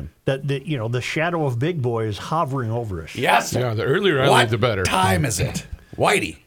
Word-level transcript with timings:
chilling. 0.00 0.10
that 0.24 0.46
the 0.48 0.66
you 0.66 0.76
know 0.76 0.88
the 0.88 1.00
shadow 1.00 1.46
of 1.46 1.58
Big 1.58 1.80
Boy 1.82 2.04
is 2.06 2.18
hovering 2.18 2.70
over 2.70 3.02
us. 3.02 3.14
Yes. 3.14 3.52
Yeah, 3.52 3.74
the 3.74 3.84
earlier 3.84 4.20
I 4.22 4.28
what 4.28 4.38
leave, 4.40 4.50
the 4.50 4.58
better. 4.58 4.82
time 4.82 5.24
is 5.24 5.40
it? 5.40 5.66
Whitey. 5.96 6.38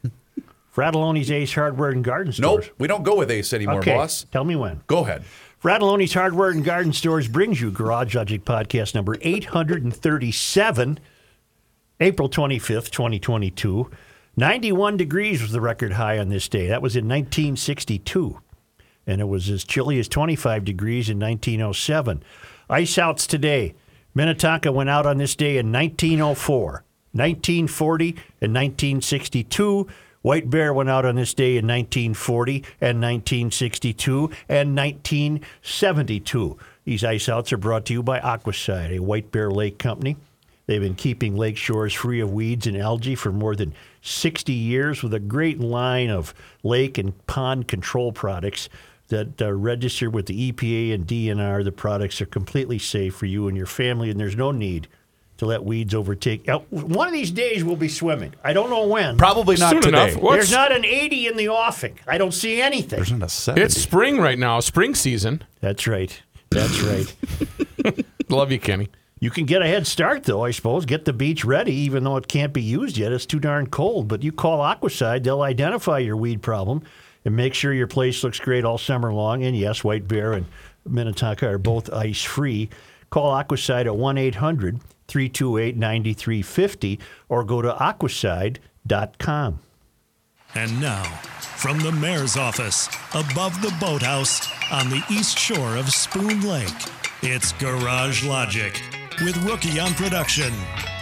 Fratallone's 0.76 1.29
Ace 1.29 1.53
Hardware 1.53 1.92
and 1.92 2.03
Garden 2.03 2.33
Stores. 2.33 2.66
Nope. 2.66 2.75
We 2.79 2.87
don't 2.87 3.03
go 3.03 3.16
with 3.16 3.29
Ace 3.29 3.53
anymore, 3.53 3.79
okay, 3.79 3.93
boss. 3.93 4.25
tell 4.31 4.43
me 4.43 4.55
when. 4.55 4.81
Go 4.87 5.00
ahead. 5.00 5.24
Fratallone's 5.61 6.13
Hardware 6.13 6.50
and 6.50 6.66
Garden 6.66 6.92
Stores 6.93 7.27
brings 7.27 7.61
you 7.61 7.69
Garage 7.71 8.16
Logic 8.16 8.43
Podcast 8.43 8.95
number 8.95 9.16
837, 9.21 10.99
April 11.99 12.27
25th, 12.29 12.89
2022. 12.89 13.89
91 14.35 14.97
degrees 14.97 15.41
was 15.43 15.51
the 15.51 15.61
record 15.61 15.93
high 15.93 16.17
on 16.17 16.29
this 16.29 16.49
day. 16.49 16.67
That 16.67 16.81
was 16.81 16.95
in 16.95 17.05
1962. 17.05 18.39
And 19.05 19.21
it 19.21 19.25
was 19.25 19.49
as 19.49 19.63
chilly 19.63 19.99
as 19.99 20.07
25 20.07 20.65
degrees 20.65 21.07
in 21.09 21.20
1907. 21.20 22.23
Ice 22.70 22.98
outs 22.98 23.27
today. 23.27 23.73
Minnetonka 24.16 24.71
went 24.71 24.89
out 24.89 25.05
on 25.05 25.18
this 25.18 25.36
day 25.36 25.57
in 25.57 25.71
1904, 25.71 26.83
1940, 27.11 28.10
and 28.42 28.54
1962. 28.54 29.87
White 30.21 30.50
Bear 30.50 30.73
went 30.73 30.89
out 30.89 31.06
on 31.06 31.15
this 31.15 31.34
day 31.34 31.57
in 31.57 31.68
1940 31.68 32.64
and 32.80 33.02
1962 33.02 34.30
and 34.48 34.76
1972. 34.76 36.58
These 36.86 37.04
ice 37.04 37.28
outs 37.28 37.52
are 37.52 37.58
brought 37.58 37.86
to 37.86 37.94
you 37.94 38.04
by 38.04 38.20
Aquacide, 38.20 38.98
a 38.98 39.00
White 39.00 39.32
Bear 39.32 39.52
Lake 39.52 39.78
company. 39.78 40.16
They've 40.66 40.82
been 40.82 40.95
keeping 40.95 41.36
lake 41.36 41.58
shores 41.58 41.94
free 41.94 42.22
of 42.22 42.32
weeds 42.32 42.68
and 42.68 42.78
algae 42.78 43.16
for 43.16 43.34
more 43.34 43.56
than 43.56 43.73
60 44.02 44.54
years 44.54 45.04
with 45.04 45.14
a 45.14 45.20
great 45.20 45.59
line 45.59 46.09
of 46.09 46.34
lake 46.64 46.98
and 46.98 47.26
pond 47.28 47.68
control 47.68 48.14
products 48.14 48.70
that 49.10 49.42
uh, 49.42 49.48
are 49.48 49.56
registered 49.58 50.14
with 50.14 50.26
the 50.28 50.52
EPA 50.52 50.94
and 50.94 51.06
DNR. 51.06 51.64
The 51.64 51.72
products 51.72 52.22
are 52.22 52.26
completely 52.26 52.80
safe 52.80 53.16
for 53.16 53.26
you 53.26 53.48
and 53.48 53.56
your 53.58 53.66
family, 53.66 54.10
and 54.10 54.20
there's 54.20 54.36
no 54.36 54.52
need 54.52 54.88
to 55.38 55.46
let 55.46 55.64
weeds 55.64 55.94
overtake. 55.96 56.46
Now, 56.48 56.60
one 56.70 57.08
of 57.08 57.14
these 57.14 57.32
days 57.32 57.64
we'll 57.64 57.76
be 57.76 57.90
swimming. 57.90 58.34
I 58.44 58.54
don't 58.54 58.70
know 58.70 58.88
when. 58.88 59.18
Probably 59.18 59.56
not 59.58 59.72
Soon 59.72 59.82
today. 59.82 60.10
enough. 60.12 60.22
What's- 60.22 60.36
There's 60.38 60.52
not 60.52 60.72
an 60.72 60.86
80 60.86 61.28
in 61.28 61.38
the 61.38 61.50
offing. 61.50 62.00
I 62.08 62.18
don't 62.18 62.34
see 62.34 62.62
anything. 62.62 62.98
There's 62.98 63.12
not 63.12 63.23
a 63.23 63.30
70. 63.30 63.66
It's 63.66 63.82
spring 63.82 64.18
right 64.20 64.38
now, 64.38 64.60
spring 64.60 64.94
season. 64.95 65.42
That's 65.60 65.88
right. 65.88 66.22
That's 66.52 66.80
right. 66.82 68.06
Love 68.30 68.52
you, 68.52 68.60
Kenny. 68.60 68.90
You 69.20 69.32
can 69.32 69.45
get 69.45 69.62
a 69.62 69.67
head 69.67 69.88
start, 69.88 70.23
though, 70.23 70.44
I 70.44 70.52
suppose. 70.52 70.86
Get 70.86 71.06
the 71.06 71.14
beach 71.14 71.44
ready, 71.45 71.73
even 71.73 72.04
though 72.04 72.17
it 72.17 72.28
can't 72.28 72.54
be 72.54 72.62
used 72.62 72.98
yet. 72.98 73.12
It's 73.12 73.26
too 73.26 73.40
darn 73.40 73.67
cold. 73.67 74.08
But 74.08 74.22
you 74.22 74.32
call 74.32 74.60
Aquacide, 74.60 75.23
they'll 75.23 75.42
identify 75.42 76.00
your 76.00 76.17
weed 76.17 76.42
problem 76.42 76.84
and 77.26 77.36
make 77.36 77.54
sure 77.54 77.74
your 77.74 77.88
place 77.88 78.24
looks 78.24 78.40
great 78.40 78.66
all 78.66 78.78
summer 78.78 79.14
long. 79.14 79.44
And 79.44 79.56
yes, 79.56 79.84
White 79.84 80.08
Bear 80.08 80.34
and 80.34 80.46
Minnetonka 80.86 81.48
are 81.48 81.58
both 81.58 81.92
ice 81.92 82.24
free. 82.24 82.70
Call 83.10 83.34
Aquacide 83.34 83.86
at 83.86 83.96
1 83.96 84.18
800 84.18 84.80
328 85.08 85.78
9350 85.78 87.00
or 87.30 87.44
go 87.44 87.62
to 87.62 87.72
aquacide.com. 87.74 89.60
And 90.56 90.80
now, 90.82 91.04
from 91.04 91.80
the 91.80 91.92
mayor's 91.92 92.38
office, 92.38 92.88
above 93.14 93.60
the 93.62 93.76
boathouse 93.80 94.48
on 94.72 94.90
the 94.90 95.04
east 95.10 95.38
shore 95.38 95.78
of 95.78 95.92
Spoon 95.92 96.42
Lake, 96.42 96.70
it's 97.24 97.54
Garage 97.54 98.24
Logic 98.24 98.80
with 99.22 99.38
Rookie 99.44 99.80
on 99.80 99.94
production, 99.94 100.53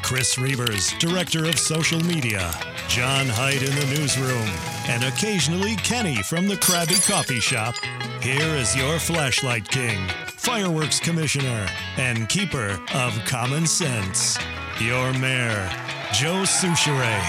Chris 0.03 0.35
Reavers, 0.35 0.97
director 0.99 1.45
of 1.45 1.57
social 1.57 1.99
media, 2.03 2.51
John 2.87 3.27
Hyde 3.27 3.61
in 3.63 3.75
the 3.75 3.95
newsroom, 3.97 4.47
and 4.87 5.03
occasionally 5.03 5.75
Kenny 5.77 6.21
from 6.23 6.47
the 6.47 6.55
Krabby 6.55 7.05
Coffee 7.07 7.39
Shop. 7.39 7.75
Here 8.21 8.55
is 8.55 8.75
your 8.75 8.99
flashlight 8.99 9.67
king, 9.67 10.07
fireworks 10.27 10.99
commissioner, 10.99 11.67
and 11.97 12.27
keeper 12.27 12.79
of 12.93 13.13
common 13.25 13.65
sense, 13.65 14.37
your 14.79 15.13
mayor, 15.13 15.69
Joe 16.13 16.43
Soucheray. 16.43 17.21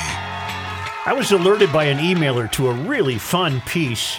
I 1.04 1.12
was 1.14 1.32
alerted 1.32 1.72
by 1.72 1.84
an 1.84 1.98
emailer 1.98 2.50
to 2.52 2.68
a 2.68 2.74
really 2.74 3.18
fun 3.18 3.60
piece 3.62 4.18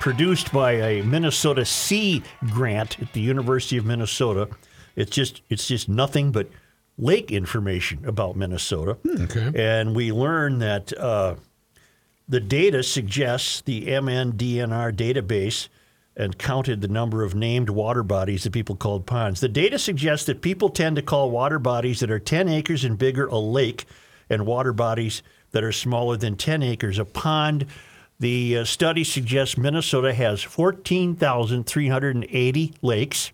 produced 0.00 0.50
by 0.50 0.72
a 0.72 1.02
Minnesota 1.02 1.64
Sea 1.64 2.22
grant 2.48 3.00
at 3.00 3.12
the 3.12 3.20
University 3.20 3.76
of 3.76 3.84
Minnesota. 3.84 4.48
It's 5.00 5.10
just 5.10 5.42
it's 5.48 5.66
just 5.66 5.88
nothing 5.88 6.30
but 6.30 6.48
lake 6.98 7.32
information 7.32 8.04
about 8.04 8.36
Minnesota. 8.36 8.98
Okay. 9.08 9.50
And 9.54 9.96
we 9.96 10.12
learn 10.12 10.58
that 10.58 10.92
uh, 10.98 11.36
the 12.28 12.40
data 12.40 12.82
suggests 12.82 13.62
the 13.62 13.86
MNDNR 13.86 14.94
database 14.94 15.68
and 16.16 16.36
counted 16.38 16.80
the 16.82 16.88
number 16.88 17.22
of 17.22 17.34
named 17.34 17.70
water 17.70 18.02
bodies 18.02 18.42
that 18.44 18.52
people 18.52 18.76
called 18.76 19.06
ponds. 19.06 19.40
The 19.40 19.48
data 19.48 19.78
suggests 19.78 20.26
that 20.26 20.42
people 20.42 20.68
tend 20.68 20.96
to 20.96 21.02
call 21.02 21.30
water 21.30 21.58
bodies 21.58 22.00
that 22.00 22.10
are 22.10 22.18
10 22.18 22.46
acres 22.48 22.84
and 22.84 22.98
bigger 22.98 23.26
a 23.28 23.38
lake 23.38 23.86
and 24.28 24.44
water 24.44 24.74
bodies 24.74 25.22
that 25.52 25.64
are 25.64 25.72
smaller 25.72 26.18
than 26.18 26.36
10 26.36 26.62
acres 26.62 26.98
a 26.98 27.06
pond. 27.06 27.64
The 28.18 28.58
uh, 28.58 28.64
study 28.64 29.02
suggests 29.02 29.56
Minnesota 29.56 30.12
has 30.12 30.42
14,380 30.42 32.74
lakes 32.82 33.32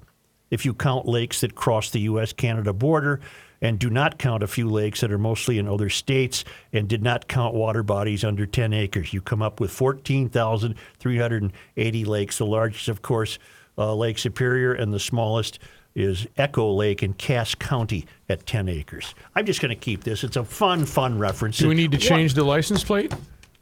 if 0.51 0.65
you 0.65 0.75
count 0.75 1.07
lakes 1.07 1.41
that 1.41 1.55
cross 1.55 1.91
the 1.91 2.01
U.S. 2.01 2.33
Canada 2.33 2.73
border 2.73 3.21
and 3.61 3.79
do 3.79 3.91
not 3.91 4.19
count 4.19 4.43
a 4.43 4.47
few 4.47 4.69
lakes 4.69 5.01
that 5.01 5.11
are 5.11 5.19
mostly 5.19 5.59
in 5.59 5.67
other 5.67 5.89
states 5.89 6.45
and 6.73 6.89
did 6.89 7.03
not 7.03 7.27
count 7.29 7.55
water 7.55 7.83
bodies 7.83 8.23
under 8.25 8.47
10 8.47 8.73
acres. 8.73 9.13
You 9.13 9.21
come 9.21 9.43
up 9.43 9.61
with 9.61 9.71
14,380 9.71 12.05
lakes. 12.05 12.39
The 12.39 12.47
largest, 12.47 12.89
of 12.89 13.03
course, 13.03 13.39
uh, 13.79 13.95
Lake 13.95 14.19
Superior, 14.19 14.75
and 14.75 14.93
the 14.93 15.01
smallest 15.01 15.59
is 15.95 16.27
Echo 16.37 16.71
Lake 16.73 17.03
in 17.03 17.15
Cass 17.15 17.55
County 17.55 18.05
at 18.29 18.45
10 18.47 18.69
acres. 18.69 19.15
I'm 19.35 19.47
just 19.47 19.63
going 19.63 19.71
to 19.71 19.77
keep 19.77 20.05
this. 20.05 20.25
It's 20.25 20.37
a 20.37 20.45
fun, 20.45 20.85
fun 20.85 21.19
reference. 21.19 21.57
Do 21.59 21.69
we 21.69 21.75
need 21.75 21.93
to 21.93 21.99
change 21.99 22.35
the 22.35 22.45
license 22.45 22.85
plate? 22.85 23.15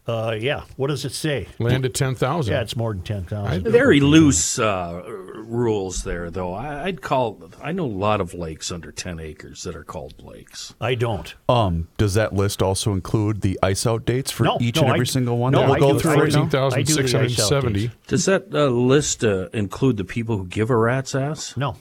Uh, 0.06 0.37
yeah. 0.38 0.65
What 0.76 0.88
does 0.88 1.04
it 1.06 1.12
say? 1.12 1.48
Land 1.59 1.87
at 1.87 1.94
10,000. 1.94 2.53
Yeah, 2.53 2.60
it's 2.60 2.76
more 2.76 2.92
than 2.92 3.03
10,000. 3.03 3.65
Very 3.65 4.00
loose 4.00 4.59
uh, 4.59 5.03
rules 5.34 6.03
there, 6.04 6.31
though. 6.31 6.53
I, 6.53 6.84
I'd 6.84 7.00
call. 7.00 7.50
I 7.62 7.72
know 7.72 7.87
a 7.87 7.87
lot 7.87 8.20
of 8.20 8.34
lakes 8.34 8.70
under 8.70 8.92
ten 8.92 9.19
acres 9.19 9.62
that 9.62 9.75
are 9.75 9.82
called 9.84 10.22
lakes. 10.22 10.75
I 10.78 10.94
don't. 10.94 11.34
Um, 11.48 11.88
does 11.97 12.15
that 12.15 12.34
list 12.34 12.60
also 12.62 12.92
include 12.92 13.41
the 13.41 13.59
ice 13.62 13.87
out 13.87 14.04
dates 14.04 14.31
for 14.31 14.44
No, 14.44 14.59
each 14.60 14.76
no, 14.76 14.82
and 14.82 14.91
I- 14.92 14.94
every 14.97 15.06
single 15.06 15.38
one 15.38 15.53
no, 15.53 15.60
that 15.60 15.66
we'll 15.69 15.76
I 15.76 15.81
go 15.81 15.92
do- 15.94 15.98
through 16.00 16.10
I 16.10 16.15
right 16.16 16.32
do. 16.32 16.36
now? 16.38 16.66
I 16.69 16.82
do 16.82 16.94
the 16.94 17.00
ice 17.03 17.12
14,670. 17.12 17.91
Does 18.06 18.26
that 18.26 18.54
uh, 18.54 18.66
list 18.66 19.25
uh, 19.25 19.48
include 19.54 19.97
the 19.97 20.04
people 20.04 20.36
who 20.36 20.47
give 20.47 20.69
a 20.69 20.76
rat's 20.76 21.15
ass? 21.15 21.56
No. 21.56 21.76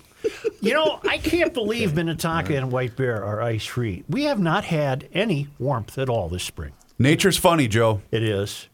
You 0.62 0.74
know, 0.74 1.02
I 1.10 1.18
can't 1.18 1.54
believe 1.54 1.94
Minnetonka 1.96 2.56
and 2.56 2.72
White 2.72 2.96
Bear 2.96 3.22
are 3.26 3.42
ice 3.42 3.66
free. 3.66 4.06
We 4.08 4.24
have 4.24 4.40
not 4.40 4.64
had 4.64 5.10
any 5.14 5.50
warmth 5.60 5.98
at 5.98 6.08
all 6.08 6.30
this 6.30 6.44
spring. 6.44 6.72
Nature's 7.04 7.38
funny, 7.38 7.68
Joe. 7.68 8.02
It 8.12 8.24
is. 8.24 8.70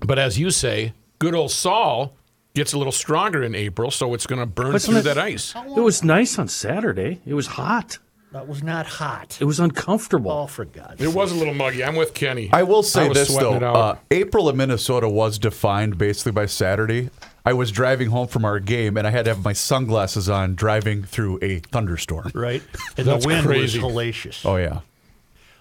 But 0.00 0.18
as 0.18 0.38
you 0.38 0.50
say, 0.50 0.92
good 1.18 1.34
old 1.34 1.50
Sol 1.50 2.14
gets 2.54 2.72
a 2.72 2.78
little 2.78 2.92
stronger 2.92 3.42
in 3.42 3.54
April, 3.54 3.90
so 3.90 4.14
it's 4.14 4.26
going 4.26 4.38
to 4.40 4.46
burn 4.46 4.72
Wasn't 4.72 4.92
through 4.92 5.00
it- 5.00 5.14
that 5.14 5.18
ice. 5.18 5.54
It 5.76 5.80
was 5.80 6.02
nice 6.04 6.38
on 6.38 6.48
Saturday. 6.48 7.20
It 7.26 7.34
was 7.34 7.46
hot. 7.46 7.98
That 8.32 8.48
was 8.48 8.62
not 8.62 8.86
hot. 8.86 9.36
It 9.40 9.44
was 9.44 9.60
uncomfortable. 9.60 10.30
Oh, 10.30 10.46
for 10.46 10.64
God's 10.64 11.02
It 11.02 11.12
was 11.12 11.32
a 11.32 11.34
little 11.34 11.52
muggy. 11.52 11.84
I'm 11.84 11.96
with 11.96 12.14
Kenny. 12.14 12.48
I 12.50 12.62
will 12.62 12.82
say 12.82 13.06
was 13.06 13.18
this 13.28 13.36
though: 13.36 13.56
uh, 13.58 13.96
April 14.10 14.48
in 14.48 14.56
Minnesota 14.56 15.06
was 15.06 15.38
defined 15.38 15.98
basically 15.98 16.32
by 16.32 16.46
Saturday. 16.46 17.10
I 17.44 17.52
was 17.52 17.70
driving 17.70 18.08
home 18.08 18.28
from 18.28 18.46
our 18.46 18.58
game, 18.58 18.96
and 18.96 19.06
I 19.06 19.10
had 19.10 19.26
to 19.26 19.34
have 19.34 19.44
my 19.44 19.52
sunglasses 19.52 20.30
on 20.30 20.54
driving 20.54 21.02
through 21.02 21.40
a 21.42 21.58
thunderstorm. 21.58 22.30
Right? 22.34 22.62
And 22.96 23.06
the 23.06 23.22
wind 23.22 23.44
crazy. 23.44 23.78
was 23.80 23.92
hellacious. 23.92 24.46
Oh 24.46 24.56
yeah, 24.56 24.80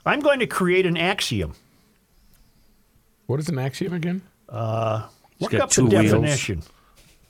I'm 0.06 0.20
going 0.20 0.40
to 0.40 0.48
create 0.48 0.86
an 0.86 0.98
axiom. 0.98 1.54
what 3.28 3.40
is 3.40 3.50
an 3.50 3.60
axiom 3.60 3.94
again? 3.94 4.22
Uh, 4.50 5.08
look 5.40 5.52
got 5.52 5.62
up 5.62 5.70
the 5.70 5.76
two 5.76 5.86
wheels. 5.86 6.04
definition. 6.12 6.64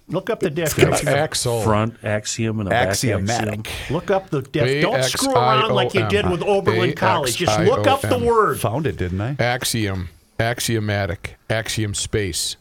Look 0.08 0.30
up 0.30 0.40
the 0.42 0.50
definition. 0.50 1.08
Axle. 1.08 1.62
Front 1.62 2.04
axiom 2.04 2.60
and 2.60 2.68
a 2.68 2.72
back 2.72 2.90
axiom. 2.90 3.30
axiomatic. 3.30 3.72
Look 3.90 4.12
up 4.12 4.30
the 4.30 4.42
def- 4.42 4.82
Don't 4.82 5.04
screw 5.04 5.34
around 5.34 5.74
like 5.74 5.94
you 5.94 6.08
did 6.10 6.30
with 6.30 6.42
Oberlin 6.44 6.94
College. 6.94 7.38
Just 7.38 7.60
look 7.62 7.88
up 7.88 8.02
the 8.02 8.08
A-X-I-O-M. 8.08 8.26
word. 8.26 8.60
Found 8.60 8.88
it, 8.88 8.98
didn't 8.98 9.22
I? 9.22 9.36
Axiom. 9.40 10.10
Axiomatic. 10.40 11.38
Axiom 11.50 11.94
space. 11.94 12.58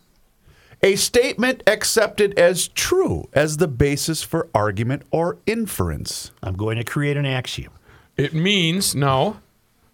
A 0.82 0.96
statement 0.96 1.62
accepted 1.66 2.38
as 2.38 2.68
true 2.68 3.28
as 3.32 3.56
the 3.56 3.68
basis 3.68 4.22
for 4.22 4.48
argument 4.54 5.02
or 5.10 5.38
inference. 5.46 6.30
I'm 6.42 6.54
going 6.56 6.76
to 6.78 6.84
create 6.84 7.16
an 7.16 7.26
axiom. 7.26 7.72
It 8.16 8.32
means, 8.32 8.94
no, 8.94 9.40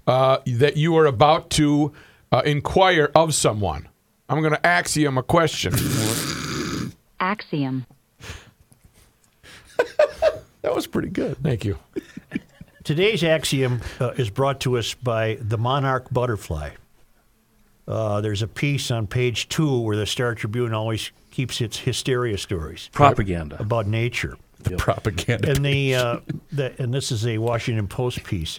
uh, 0.06 0.38
that 0.47 0.76
you 0.76 0.97
are 0.97 1.06
about 1.06 1.50
to 1.50 1.93
uh, 2.32 2.43
inquire 2.44 3.11
of 3.14 3.35
someone. 3.35 3.88
I'm 4.29 4.41
going 4.41 4.53
to 4.53 4.67
axiom 4.67 5.19
a 5.19 5.23
question. 5.23 5.75
Axiom. 7.20 7.87
That 10.62 10.75
was 10.75 10.88
pretty 10.88 11.11
good. 11.11 11.37
Thank 11.44 11.64
you. 11.64 11.79
Today's 12.82 13.23
axiom 13.23 13.82
uh, 14.00 14.11
is 14.17 14.31
brought 14.31 14.58
to 14.62 14.76
us 14.79 14.94
by 14.94 15.38
the 15.41 15.56
monarch 15.56 16.08
butterfly. 16.12 16.70
Uh, 17.87 18.20
there's 18.20 18.43
a 18.43 18.49
piece 18.49 18.91
on 18.91 19.06
page 19.06 19.49
two 19.49 19.79
where 19.81 19.97
the 19.97 20.06
Star 20.06 20.35
Tribune 20.35 20.75
always 20.75 21.12
keeps 21.31 21.61
its 21.61 21.79
hysteria 21.79 22.37
stories 22.37 22.91
Propaganda. 22.93 23.56
about 23.61 23.87
nature. 23.87 24.37
The 24.58 24.76
propaganda. 24.76 25.50
And 25.50 25.64
the, 25.64 25.94
uh, 25.94 26.19
the 26.50 26.75
and 26.82 26.93
this 26.93 27.12
is 27.12 27.25
a 27.25 27.38
Washington 27.38 27.87
Post 27.87 28.25
piece. 28.25 28.58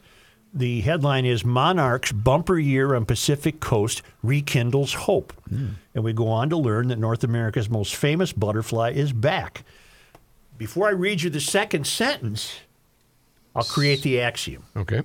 The 0.53 0.81
headline 0.81 1.25
is 1.25 1.45
Monarchs 1.45 2.11
Bumper 2.11 2.57
Year 2.57 2.95
on 2.95 3.05
Pacific 3.05 3.59
Coast 3.59 4.01
Rekindles 4.23 4.93
Hope. 4.93 5.33
And 5.49 6.03
we 6.03 6.13
go 6.13 6.27
on 6.29 6.49
to 6.49 6.57
learn 6.57 6.87
that 6.87 6.97
North 6.97 7.23
America's 7.23 7.69
most 7.69 7.95
famous 7.95 8.31
butterfly 8.33 8.91
is 8.91 9.13
back. 9.13 9.63
Before 10.57 10.87
I 10.87 10.91
read 10.91 11.21
you 11.21 11.29
the 11.29 11.39
second 11.39 11.85
sentence, 11.85 12.59
I'll 13.55 13.63
create 13.63 14.01
the 14.01 14.21
axiom. 14.21 14.63
Okay. 14.75 15.01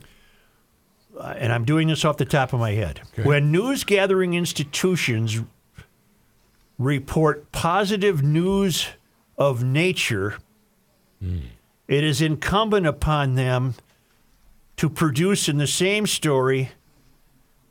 Uh, 1.19 1.35
and 1.37 1.53
I'm 1.53 1.65
doing 1.65 1.89
this 1.89 2.05
off 2.05 2.17
the 2.17 2.25
top 2.25 2.53
of 2.53 2.61
my 2.61 2.73
head. 2.73 3.01
Okay. 3.13 3.23
When 3.23 3.53
news 3.53 3.85
gathering 3.85 4.33
institutions 4.35 5.41
report 6.79 7.53
positive 7.53 8.23
news 8.23 8.89
of 9.37 9.63
nature, 9.63 10.39
it 11.21 12.05
is 12.05 12.23
incumbent 12.23 12.87
upon 12.87 13.35
them 13.35 13.75
to 14.83 14.91
produce 14.91 15.49
in 15.49 15.59
the 15.59 15.67
same 15.69 16.09
story 16.09 16.73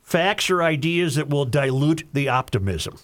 facts 0.01 0.49
or 0.49 0.63
ideas 0.63 1.15
that 1.15 1.27
will 1.27 1.43
dilute 1.43 2.03
the 2.13 2.29
optimism. 2.29 2.97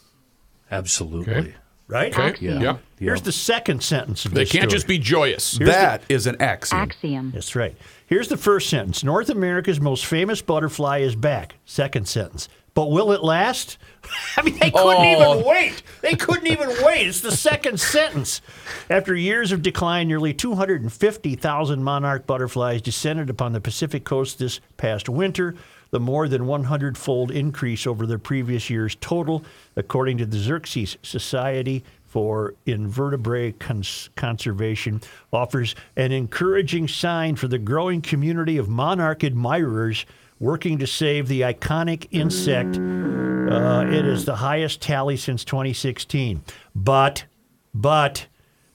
Absolutely. 0.72 1.34
Okay. 1.34 1.56
Right? 1.90 2.18
Okay. 2.18 2.38
Yeah. 2.40 2.60
Yeah. 2.62 2.78
Here's 2.98 3.22
the 3.24 3.34
second 3.34 3.84
sentence 3.84 4.24
of 4.24 4.34
They 4.34 4.44
this 4.44 4.52
can't 4.54 4.64
story. 4.72 4.72
just 4.78 4.88
be 4.88 4.98
joyous. 4.98 5.58
that 5.60 6.04
is 6.08 6.26
an 6.26 6.42
axiom. 6.42 6.84
Axiom. 6.84 7.32
That's 7.32 7.54
right. 7.54 7.76
Here's 8.06 8.30
the 8.30 8.38
first 8.38 8.70
sentence 8.70 9.04
North 9.04 9.30
America's 9.30 9.82
most 9.82 10.06
famous 10.06 10.42
butterfly 10.42 11.00
is 11.00 11.18
back. 11.18 11.56
Second 11.66 12.08
sentence. 12.08 12.48
But 12.78 12.92
will 12.92 13.12
it 13.12 13.24
last? 13.24 13.80
I 14.38 14.44
mean, 14.44 14.54
they 14.60 14.70
couldn't 14.70 15.04
oh. 15.04 15.34
even 15.34 15.44
wait. 15.48 15.82
They 16.04 16.14
couldn't 16.14 16.46
even 16.46 16.70
wait. 16.84 17.08
It's 17.08 17.22
the 17.22 17.32
second 17.32 17.80
sentence. 17.80 18.40
After 18.88 19.16
years 19.16 19.52
of 19.52 19.64
decline, 19.64 20.08
nearly 20.08 20.32
250,000 20.32 21.84
monarch 21.84 22.28
butterflies 22.28 22.84
descended 22.84 23.32
upon 23.32 23.54
the 23.54 23.60
Pacific 23.60 24.04
coast 24.04 24.38
this 24.38 24.60
past 24.78 25.10
winter, 25.10 25.56
the 25.90 26.00
more 26.00 26.28
than 26.28 26.46
100 26.46 27.00
fold 27.00 27.32
increase 27.32 27.88
over 27.88 28.06
the 28.06 28.20
previous 28.20 28.70
year's 28.70 28.94
total, 28.94 29.44
according 29.76 30.20
to 30.20 30.28
the 30.28 30.38
Xerces 30.38 30.98
Society 31.02 31.84
for 32.06 32.54
Invertebrate 32.68 33.60
Cons- 33.60 34.12
Conservation, 34.16 35.02
offers 35.34 35.74
an 35.96 36.12
encouraging 36.12 36.88
sign 36.88 37.38
for 37.38 37.48
the 37.48 37.58
growing 37.58 38.04
community 38.04 38.60
of 38.60 38.70
monarch 38.70 39.24
admirers 39.24 40.06
working 40.40 40.78
to 40.80 40.88
save 40.88 41.28
the 41.28 41.42
iconic 41.42 42.08
insect. 42.12 42.78
Uh, 42.78 43.86
it 43.88 44.06
is 44.06 44.26
the 44.26 44.36
highest 44.36 44.82
tally 44.82 45.18
since 45.18 45.44
2016. 45.44 46.44
But, 46.76 47.26
but, 47.74 48.28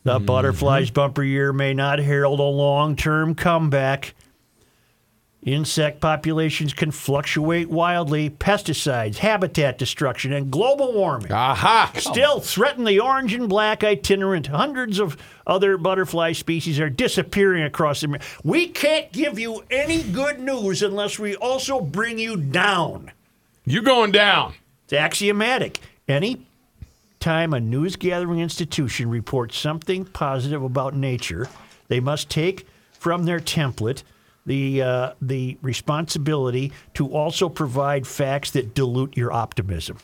the 0.05 0.19
butterfly's 0.19 0.91
bumper 0.91 1.23
year 1.23 1.53
may 1.53 1.75
not 1.75 1.99
herald 2.01 2.41
a 2.41 2.45
long 2.45 2.97
term 2.97 3.35
comeback. 3.35 4.15
Insect 5.43 6.01
populations 6.01 6.73
can 6.73 6.93
fluctuate 6.93 7.69
wildly. 7.69 8.31
Pesticides, 8.31 9.19
habitat 9.19 9.77
destruction, 9.77 10.33
and 10.33 10.53
global 10.53 10.93
warming 10.93 11.33
Aha. 11.33 11.91
still 11.97 12.39
threaten 12.39 12.85
the 12.85 13.01
orange 13.01 13.35
and 13.35 13.49
black 13.49 13.83
itinerant. 13.83 14.47
Hundreds 14.47 15.01
of 15.01 15.17
other 15.45 15.77
butterfly 15.77 16.31
species 16.31 16.79
are 16.79 16.89
disappearing 16.89 17.65
across 17.65 18.03
the. 18.03 18.21
We 18.45 18.69
can't 18.69 19.11
give 19.11 19.37
you 19.37 19.65
any 19.69 20.05
good 20.05 20.39
news 20.39 20.81
unless 20.81 21.19
we 21.19 21.35
also 21.35 21.81
bring 21.81 22.21
you 22.21 22.37
down. 22.37 23.11
You're 23.65 23.83
going 23.83 24.13
down. 24.13 24.55
It's 24.85 24.93
axiomatic. 24.93 25.81
Any 26.07 26.47
time 27.19 27.53
a 27.53 27.59
news 27.59 27.97
gathering 27.97 28.39
institution 28.39 29.11
reports 29.11 29.59
something 29.59 30.05
positive 30.05 30.63
about 30.63 30.95
nature, 30.95 31.49
they 31.89 31.99
must 31.99 32.31
take 32.31 32.65
from 32.93 33.25
their 33.25 33.41
template 33.41 34.05
the 34.47 34.83
uh, 34.83 35.13
the 35.21 35.57
responsibility 35.63 36.73
to 36.95 37.09
also 37.09 37.49
provide 37.49 38.07
facts 38.07 38.51
that 38.53 38.75
dilute 38.75 39.17
your 39.17 39.33
optimism. 39.33 39.99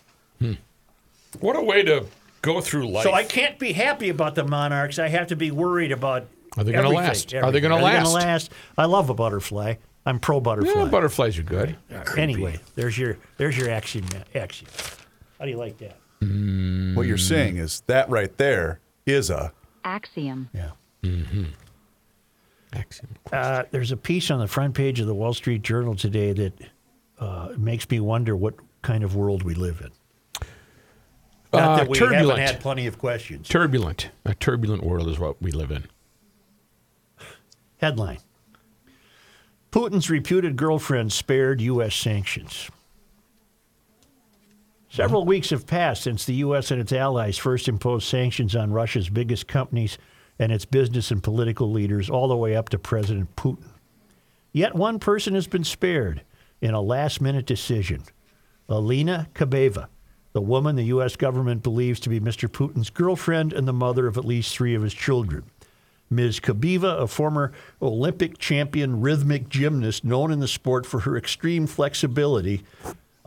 What 1.40 1.56
a 1.56 1.62
way 1.62 1.82
to 1.82 2.06
go 2.42 2.60
through 2.60 2.88
life. 2.88 3.04
So 3.04 3.12
I 3.12 3.24
can't 3.24 3.58
be 3.58 3.72
happy 3.72 4.08
about 4.08 4.34
the 4.34 4.44
Monarchs. 4.44 4.98
I 4.98 5.08
have 5.08 5.28
to 5.28 5.36
be 5.36 5.50
worried 5.50 5.92
about. 5.92 6.26
Are 6.56 6.64
they 6.64 6.72
gonna 6.72 6.88
everything, 6.88 7.04
last? 7.06 7.34
Are 7.34 7.52
they 7.52 7.60
gonna 7.60 7.76
last? 7.76 8.12
last? 8.12 8.52
I 8.76 8.86
love 8.86 9.10
a 9.10 9.14
butterfly. 9.14 9.74
I'm 10.06 10.18
pro 10.18 10.40
butterfly. 10.40 10.84
yeah, 10.84 10.88
butterflies 10.88 11.38
are 11.38 11.42
good. 11.42 11.76
anyway, 12.16 12.58
there's 12.74 12.96
your 12.96 13.18
there's 13.36 13.56
your 13.58 13.68
axiom. 13.68 14.06
Axiom. 14.34 14.70
How 15.38 15.44
do 15.44 15.50
you 15.50 15.58
like 15.58 15.78
that? 15.78 15.98
What 16.96 17.06
you're 17.06 17.18
saying 17.18 17.58
is 17.58 17.82
that 17.86 18.08
right 18.08 18.34
there 18.38 18.80
is 19.06 19.30
a 19.30 19.52
Axiom. 19.84 20.48
Yeah. 20.52 20.70
Axiom. 22.72 23.10
Uh, 23.32 23.64
there's 23.70 23.92
a 23.92 23.96
piece 23.96 24.30
on 24.30 24.38
the 24.40 24.46
front 24.48 24.74
page 24.74 25.00
of 25.00 25.06
the 25.06 25.14
Wall 25.14 25.32
Street 25.34 25.62
Journal 25.62 25.94
today 25.94 26.32
that 26.32 26.52
uh, 27.18 27.48
makes 27.56 27.88
me 27.90 28.00
wonder 28.00 28.36
what 28.36 28.54
kind 28.82 29.02
of 29.04 29.16
world 29.16 29.42
we 29.42 29.54
live 29.54 29.80
in. 29.80 29.90
Not 31.52 31.62
Uh, 31.62 31.76
that 31.78 31.88
we 31.88 31.98
turbulent. 31.98 32.38
haven't 32.38 32.54
had 32.54 32.60
plenty 32.60 32.86
of 32.86 32.98
questions. 32.98 33.48
Turbulent. 33.48 34.10
A 34.26 34.34
turbulent 34.34 34.84
world 34.84 35.08
is 35.08 35.18
what 35.18 35.40
we 35.40 35.50
live 35.50 35.70
in. 35.70 35.84
Headline 37.78 38.18
Putin's 39.70 40.10
reputed 40.10 40.56
girlfriend 40.56 41.12
spared 41.12 41.60
U.S. 41.60 41.94
sanctions. 41.94 42.70
Several 44.90 45.24
weeks 45.26 45.50
have 45.50 45.66
passed 45.66 46.02
since 46.02 46.24
the 46.24 46.34
U.S. 46.36 46.70
and 46.70 46.80
its 46.80 46.92
allies 46.92 47.36
first 47.38 47.68
imposed 47.68 48.06
sanctions 48.08 48.56
on 48.56 48.72
Russia's 48.72 49.10
biggest 49.10 49.46
companies 49.46 49.98
and 50.38 50.52
its 50.52 50.64
business 50.64 51.10
and 51.10 51.22
political 51.22 51.70
leaders, 51.70 52.08
all 52.08 52.28
the 52.28 52.36
way 52.36 52.54
up 52.54 52.68
to 52.68 52.78
President 52.78 53.34
Putin. 53.36 53.70
Yet 54.52 54.74
one 54.74 54.98
person 54.98 55.34
has 55.34 55.46
been 55.46 55.64
spared 55.64 56.22
in 56.60 56.74
a 56.74 56.80
last 56.80 57.20
minute 57.20 57.46
decision 57.46 58.04
Alina 58.68 59.28
Kabaeva, 59.34 59.88
the 60.32 60.40
woman 60.40 60.76
the 60.76 60.84
U.S. 60.84 61.16
government 61.16 61.62
believes 61.62 62.00
to 62.00 62.08
be 62.08 62.20
Mr. 62.20 62.48
Putin's 62.48 62.90
girlfriend 62.90 63.52
and 63.52 63.66
the 63.66 63.72
mother 63.72 64.06
of 64.06 64.18
at 64.18 64.24
least 64.24 64.54
three 64.54 64.74
of 64.74 64.82
his 64.82 64.94
children. 64.94 65.44
Ms. 66.10 66.40
Kabaeva, 66.40 67.02
a 67.02 67.06
former 67.06 67.52
Olympic 67.82 68.38
champion 68.38 69.00
rhythmic 69.00 69.48
gymnast 69.48 70.04
known 70.04 70.30
in 70.32 70.40
the 70.40 70.48
sport 70.48 70.86
for 70.86 71.00
her 71.00 71.16
extreme 71.16 71.66
flexibility, 71.66 72.62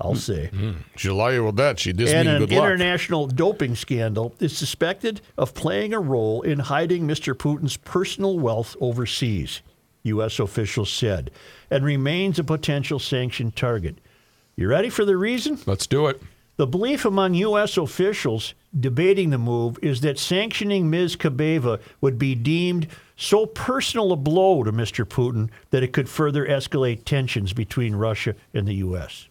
I'll 0.04 0.16
say, 0.16 0.50
She'll 0.96 1.16
lie 1.16 1.40
with 1.40 1.56
that. 1.58 1.80
She 1.80 1.94
does 1.94 2.12
and 2.12 2.28
an 2.28 2.40
good 2.40 2.52
luck. 2.52 2.66
international 2.66 3.28
doping 3.28 3.76
scandal, 3.76 4.36
is 4.40 4.58
suspected 4.58 5.22
of 5.38 5.54
playing 5.54 5.94
a 5.94 6.00
role 6.00 6.42
in 6.42 6.60
hiding 6.60 7.08
Mr. 7.08 7.34
Putin's 7.34 7.78
personal 7.78 8.40
wealth 8.40 8.76
overseas, 8.82 9.62
U.S. 10.04 10.40
officials 10.40 10.92
said, 10.92 11.32
and 11.70 11.86
remains 11.86 12.40
a 12.40 12.44
potential 12.44 13.00
sanction 13.00 13.52
target. 13.52 14.00
You 14.56 14.68
ready 14.68 14.90
for 14.90 15.06
the 15.06 15.18
reason? 15.18 15.60
Let's 15.66 15.88
do 15.88 16.08
it. 16.08 16.22
The 16.58 16.68
belief 16.68 17.06
among 17.06 17.34
U.S. 17.36 17.78
officials 17.78 18.54
debating 18.78 19.30
the 19.32 19.38
move 19.38 19.80
is 19.82 20.02
that 20.02 20.20
sanctioning 20.20 20.90
Ms. 20.90 21.16
Kabaeva 21.16 21.80
would 22.02 22.20
be 22.20 22.36
deemed 22.36 22.88
so 23.16 23.46
personal 23.46 24.12
a 24.12 24.16
blow 24.16 24.64
to 24.64 24.72
Mr. 24.72 25.06
Putin 25.06 25.50
that 25.72 25.82
it 25.84 25.94
could 25.94 26.10
further 26.10 26.46
escalate 26.46 27.04
tensions 27.06 27.54
between 27.54 27.96
Russia 27.96 28.36
and 28.54 28.68
the 28.68 28.76
U.S. 28.76 29.28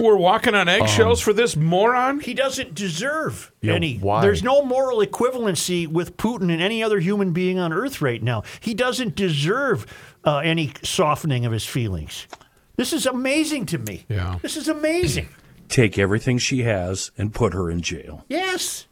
We're 0.00 0.16
walking 0.16 0.54
on 0.54 0.68
eggshells 0.68 1.20
for 1.20 1.32
this 1.32 1.56
moron? 1.56 2.20
He 2.20 2.32
doesn't 2.34 2.74
deserve 2.74 3.52
Yeah, 3.60 3.74
any. 3.74 3.98
why? 3.98 4.22
There's 4.22 4.42
no 4.42 4.64
moral 4.64 4.98
equivalency 5.00 5.86
with 5.86 6.16
Putin 6.16 6.50
and 6.52 6.62
any 6.62 6.82
other 6.82 6.98
human 7.00 7.32
being 7.32 7.58
on 7.58 7.72
earth 7.72 8.00
right 8.00 8.22
now. 8.22 8.42
He 8.60 8.72
doesn't 8.74 9.14
deserve 9.14 9.86
uh, 10.24 10.38
any 10.38 10.72
softening 10.82 11.44
of 11.44 11.52
his 11.52 11.66
feelings. 11.66 12.26
This 12.76 12.92
is 12.94 13.04
amazing 13.04 13.66
to 13.66 13.78
me. 13.78 14.06
Yeah. 14.08 14.38
This 14.40 14.56
is 14.56 14.68
amazing. 14.68 15.28
Take 15.68 15.98
everything 15.98 16.38
she 16.38 16.62
has 16.62 17.10
and 17.18 17.32
put 17.34 17.52
her 17.52 17.70
in 17.70 17.82
jail. 17.82 18.24
Yes. 18.28 18.86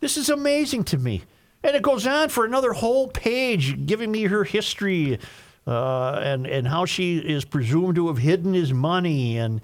This 0.00 0.16
is 0.16 0.28
amazing 0.28 0.84
to 0.84 0.98
me. 0.98 1.22
And 1.62 1.76
it 1.76 1.82
goes 1.82 2.06
on 2.08 2.28
for 2.28 2.44
another 2.44 2.72
whole 2.72 3.06
page, 3.08 3.86
giving 3.86 4.10
me 4.10 4.24
her 4.24 4.42
history 4.42 5.20
uh, 5.66 6.20
and, 6.22 6.46
and 6.46 6.68
how 6.68 6.84
she 6.84 7.18
is 7.18 7.44
presumed 7.44 7.96
to 7.96 8.08
have 8.08 8.18
hidden 8.18 8.54
his 8.54 8.72
money. 8.72 9.38
And 9.38 9.60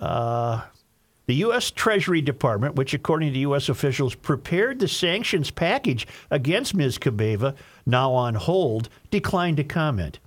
uh, 0.00 0.62
the 1.26 1.34
U.S. 1.36 1.70
Treasury 1.70 2.20
Department, 2.20 2.74
which, 2.74 2.94
according 2.94 3.32
to 3.32 3.38
U.S. 3.40 3.68
officials, 3.68 4.14
prepared 4.14 4.78
the 4.78 4.88
sanctions 4.88 5.50
package 5.50 6.06
against 6.30 6.74
Ms. 6.74 6.98
Kabaeva, 6.98 7.54
now 7.86 8.12
on 8.12 8.34
hold, 8.34 8.88
declined 9.10 9.56
to 9.58 9.64
comment. 9.64 10.18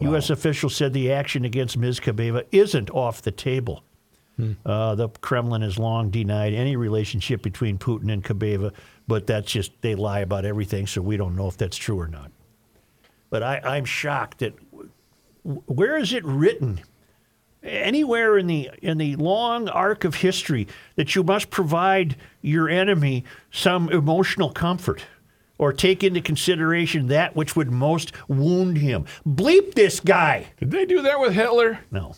U.S. 0.00 0.30
officials 0.30 0.74
said 0.74 0.92
the 0.92 1.12
action 1.12 1.44
against 1.44 1.76
Ms. 1.76 2.00
Kabaeva 2.00 2.46
isn't 2.52 2.90
off 2.90 3.20
the 3.20 3.30
table. 3.30 3.84
Uh, 4.64 4.94
the 4.94 5.08
Kremlin 5.08 5.62
has 5.62 5.78
long 5.78 6.10
denied 6.10 6.54
any 6.54 6.76
relationship 6.76 7.42
between 7.42 7.78
Putin 7.78 8.10
and 8.12 8.24
Kabaeva, 8.24 8.72
but 9.06 9.26
that's 9.26 9.50
just 9.50 9.72
they 9.82 9.94
lie 9.94 10.20
about 10.20 10.44
everything, 10.44 10.86
so 10.86 11.02
we 11.02 11.16
don't 11.16 11.36
know 11.36 11.46
if 11.46 11.56
that's 11.56 11.76
true 11.76 11.98
or 12.00 12.08
not. 12.08 12.30
But 13.28 13.42
I, 13.42 13.60
I'm 13.62 13.84
shocked 13.84 14.38
that 14.38 14.54
where 15.44 15.96
is 15.96 16.12
it 16.12 16.24
written 16.24 16.80
anywhere 17.62 18.38
in 18.38 18.46
the 18.46 18.70
in 18.82 18.98
the 18.98 19.16
long 19.16 19.68
arc 19.68 20.04
of 20.04 20.16
history 20.16 20.66
that 20.96 21.14
you 21.14 21.22
must 21.22 21.50
provide 21.50 22.16
your 22.42 22.68
enemy 22.68 23.24
some 23.50 23.88
emotional 23.90 24.50
comfort 24.50 25.04
or 25.58 25.72
take 25.72 26.02
into 26.02 26.20
consideration 26.22 27.08
that 27.08 27.36
which 27.36 27.54
would 27.54 27.70
most 27.70 28.12
wound 28.28 28.78
him. 28.78 29.04
Bleep 29.28 29.74
this 29.74 30.00
guy. 30.00 30.46
Did 30.58 30.70
they 30.70 30.86
do 30.86 31.02
that 31.02 31.20
with 31.20 31.34
Hitler? 31.34 31.80
No. 31.90 32.14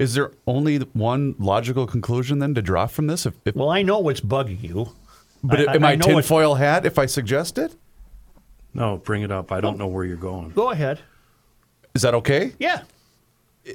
Is 0.00 0.14
there 0.14 0.32
only 0.48 0.78
one 0.78 1.36
logical 1.38 1.86
conclusion 1.86 2.40
then 2.40 2.54
to 2.54 2.62
draw 2.62 2.86
from 2.86 3.06
this? 3.06 3.24
If, 3.26 3.34
if, 3.44 3.54
Well, 3.54 3.70
I 3.70 3.82
know 3.82 4.00
what's 4.00 4.20
bugging 4.20 4.62
you. 4.64 4.92
but 5.44 5.68
I- 5.68 5.74
am 5.76 5.84
I 5.84 5.92
I, 5.92 5.94
know 5.94 6.06
it- 6.06 6.14
tinfoil 6.14 6.54
hat 6.56 6.84
if 6.86 6.98
I 6.98 7.06
suggest 7.06 7.56
it? 7.56 7.76
No, 8.74 8.96
bring 8.96 9.22
it 9.22 9.30
up. 9.30 9.52
I 9.52 9.60
don't 9.60 9.78
know 9.78 9.86
where 9.88 10.04
you're 10.04 10.16
going. 10.16 10.50
Go 10.50 10.70
ahead. 10.70 11.00
Is 11.94 12.02
that 12.02 12.14
okay? 12.14 12.52
Yeah. 12.58 12.82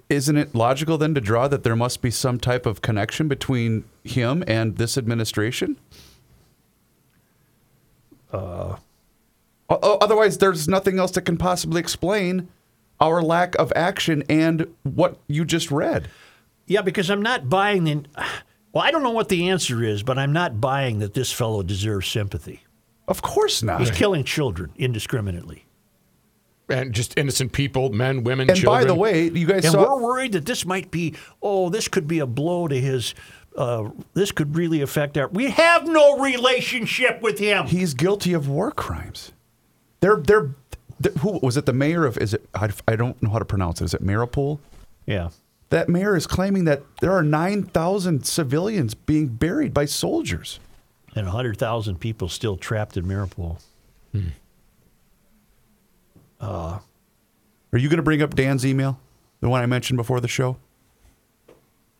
Isn't 0.09 0.37
it 0.37 0.55
logical 0.55 0.97
then 0.97 1.13
to 1.15 1.21
draw 1.21 1.47
that 1.47 1.63
there 1.63 1.75
must 1.75 2.01
be 2.01 2.11
some 2.11 2.39
type 2.39 2.65
of 2.65 2.81
connection 2.81 3.27
between 3.27 3.85
him 4.03 4.43
and 4.47 4.77
this 4.77 4.97
administration? 4.97 5.77
Uh, 8.31 8.77
otherwise, 9.69 10.39
there's 10.39 10.67
nothing 10.67 10.99
else 10.99 11.11
that 11.11 11.21
can 11.21 11.37
possibly 11.37 11.79
explain 11.79 12.49
our 12.99 13.21
lack 13.21 13.55
of 13.55 13.71
action 13.75 14.23
and 14.29 14.73
what 14.83 15.17
you 15.27 15.45
just 15.45 15.71
read. 15.71 16.09
Yeah, 16.67 16.81
because 16.81 17.09
I'm 17.09 17.21
not 17.21 17.49
buying 17.49 17.83
the. 17.83 18.05
Well, 18.73 18.83
I 18.83 18.91
don't 18.91 19.03
know 19.03 19.11
what 19.11 19.29
the 19.29 19.49
answer 19.49 19.83
is, 19.83 20.03
but 20.03 20.17
I'm 20.17 20.33
not 20.33 20.59
buying 20.59 20.99
that 20.99 21.13
this 21.13 21.31
fellow 21.31 21.63
deserves 21.63 22.07
sympathy. 22.07 22.61
Of 23.07 23.21
course 23.21 23.61
not. 23.61 23.79
He's 23.79 23.91
killing 23.91 24.23
children 24.23 24.71
indiscriminately. 24.75 25.64
And 26.67 26.93
just 26.93 27.17
innocent 27.17 27.51
people, 27.51 27.91
men, 27.91 28.23
women, 28.23 28.49
and 28.49 28.57
children. 28.59 28.83
by 28.83 28.87
the 28.87 28.95
way, 28.95 29.29
you 29.29 29.45
guys 29.45 29.65
And 29.65 29.73
saw. 29.73 29.83
we're 29.95 30.01
worried 30.01 30.31
that 30.31 30.45
this 30.47 30.65
might 30.65 30.89
be, 30.89 31.13
oh, 31.41 31.69
this 31.69 31.87
could 31.87 32.07
be 32.07 32.17
a 32.19 32.25
blow 32.25 32.67
to 32.67 32.79
his, 32.81 33.13
uh, 33.55 33.89
this 34.15 34.31
could 34.31 34.55
really 34.55 34.81
affect 34.81 35.15
our. 35.17 35.27
We 35.27 35.51
have 35.51 35.85
no 35.87 36.17
relationship 36.19 37.21
with 37.21 37.37
him. 37.37 37.67
he's 37.67 37.93
guilty 37.93 38.33
of 38.33 38.47
war 38.49 38.71
crimes. 38.71 39.31
They're 39.99 40.17
they're, 40.17 40.55
they 40.99 41.11
who 41.19 41.39
was 41.43 41.55
it? 41.55 41.65
The 41.67 41.73
mayor 41.73 42.03
of 42.05 42.17
is 42.17 42.33
it? 42.33 42.47
I, 42.55 42.69
I 42.87 42.95
don't 42.95 43.21
know 43.21 43.29
how 43.29 43.39
to 43.39 43.45
pronounce 43.45 43.79
it. 43.81 43.85
Is 43.85 43.93
it 43.93 44.03
Mariupol? 44.03 44.57
Yeah. 45.05 45.29
That 45.69 45.87
mayor 45.87 46.15
is 46.15 46.25
claiming 46.27 46.65
that 46.65 46.81
there 46.99 47.11
are 47.11 47.23
nine 47.23 47.63
thousand 47.63 48.25
civilians 48.25 48.93
being 48.95 49.27
buried 49.27 49.73
by 49.73 49.85
soldiers. 49.85 50.59
And 51.15 51.27
100,000 51.27 51.97
people 51.99 52.27
still 52.27 52.57
trapped 52.57 52.97
in 52.97 53.05
Mariupol. 56.45 56.81
Are 57.73 57.77
you 57.77 57.89
going 57.89 57.97
to 57.97 58.03
bring 58.03 58.21
up 58.21 58.35
Dan's 58.35 58.65
email, 58.65 58.99
the 59.41 59.49
one 59.49 59.61
I 59.61 59.65
mentioned 59.65 59.97
before 59.97 60.21
the 60.21 60.27
show? 60.27 60.57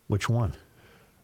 Which 0.07 0.29
one? 0.29 0.53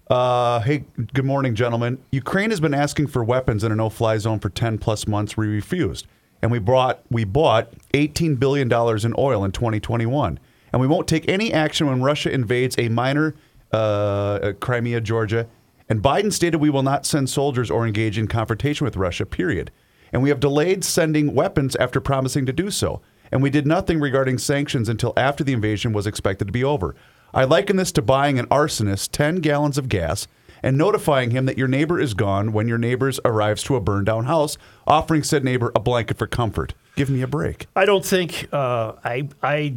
Uh, 0.10 0.60
hey, 0.60 0.84
good 1.14 1.24
morning, 1.24 1.56
gentlemen. 1.56 1.98
Ukraine 2.12 2.50
has 2.50 2.60
been 2.60 2.74
asking 2.74 3.08
for 3.08 3.24
weapons 3.24 3.64
in 3.64 3.72
a 3.72 3.76
no-fly 3.76 4.18
zone 4.18 4.40
for 4.40 4.50
10 4.50 4.78
plus 4.78 5.08
months. 5.08 5.38
We 5.38 5.48
refused, 5.48 6.06
and 6.42 6.52
we 6.52 6.60
brought 6.60 7.02
we 7.10 7.24
bought 7.24 7.72
18 7.94 8.36
billion 8.36 8.68
dollars 8.68 9.06
in 9.06 9.14
oil 9.18 9.46
in 9.46 9.54
2021, 9.54 10.38
and 10.74 10.82
we 10.82 10.88
won't 10.88 11.08
take 11.08 11.30
any 11.30 11.54
action 11.54 11.88
when 11.88 12.02
Russia 12.02 12.30
invades 12.30 12.76
a 12.78 12.90
minor 12.90 13.36
uh, 13.72 14.52
Crimea, 14.60 15.00
Georgia. 15.00 15.48
And 15.88 16.02
Biden 16.02 16.32
stated 16.34 16.58
we 16.58 16.70
will 16.70 16.84
not 16.84 17.06
send 17.06 17.30
soldiers 17.30 17.70
or 17.72 17.86
engage 17.86 18.18
in 18.18 18.28
confrontation 18.28 18.84
with 18.84 18.98
Russia. 18.98 19.26
Period. 19.26 19.72
And 20.12 20.22
we 20.22 20.30
have 20.30 20.42
delayed 20.42 20.84
sending 20.84 21.34
weapons 21.34 21.76
after 21.78 22.02
promising 22.02 22.46
to 22.46 22.54
do 22.54 22.70
so. 22.70 23.02
And 23.32 23.42
we 23.42 23.50
did 23.50 23.66
nothing 23.66 24.00
regarding 24.00 24.38
sanctions 24.38 24.90
until 24.90 25.14
after 25.16 25.44
the 25.44 25.54
invasion 25.54 25.94
was 25.94 26.06
expected 26.08 26.46
to 26.46 26.52
be 26.52 26.64
over. 26.64 26.96
I 27.34 27.46
liken 27.46 27.78
this 27.78 27.92
to 27.94 28.02
buying 28.02 28.38
an 28.40 28.48
arsonist 28.48 29.12
10 29.12 29.38
gallons 29.38 29.78
of 29.78 29.88
gas 29.88 30.28
and 30.62 30.78
notifying 30.78 31.32
him 31.32 31.46
that 31.46 31.58
your 31.58 31.68
neighbor 31.68 32.00
is 32.00 32.14
gone 32.14 32.52
when 32.52 32.68
your 32.68 32.78
neighbor 32.78 33.12
arrives 33.26 33.64
to 33.64 33.76
a 33.76 33.82
burned 33.82 34.06
down 34.06 34.26
house, 34.26 34.58
offering 34.86 35.24
said 35.24 35.44
neighbor 35.44 35.72
a 35.76 35.80
blanket 35.80 36.18
for 36.18 36.28
comfort. 36.28 36.74
Give 36.96 37.10
me 37.10 37.22
a 37.22 37.28
break. 37.28 37.68
I 37.76 37.86
don't 37.86 38.06
think 38.06 38.48
uh, 38.52 38.94
I 39.04 39.30
I 39.42 39.76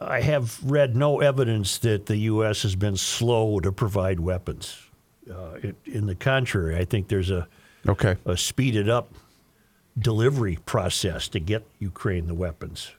I 0.00 0.20
have 0.20 0.58
read 0.64 0.96
no 0.96 1.20
evidence 1.20 1.78
that 1.78 2.06
the 2.06 2.16
U.S. 2.16 2.62
has 2.62 2.74
been 2.76 2.96
slow 2.96 3.60
to 3.60 3.72
provide 3.72 4.20
weapons. 4.20 4.76
Uh, 5.30 5.54
it, 5.62 5.76
in 5.86 6.06
the 6.06 6.14
contrary, 6.14 6.76
I 6.76 6.84
think 6.84 7.08
there's 7.08 7.30
a 7.30 7.46
Okay. 7.88 8.16
a 8.26 8.36
speeded 8.36 8.88
up 8.88 9.12
delivery 9.98 10.58
process 10.66 11.28
to 11.28 11.40
get 11.40 11.66
Ukraine 11.78 12.26
the 12.26 12.34
weapons. 12.34 12.92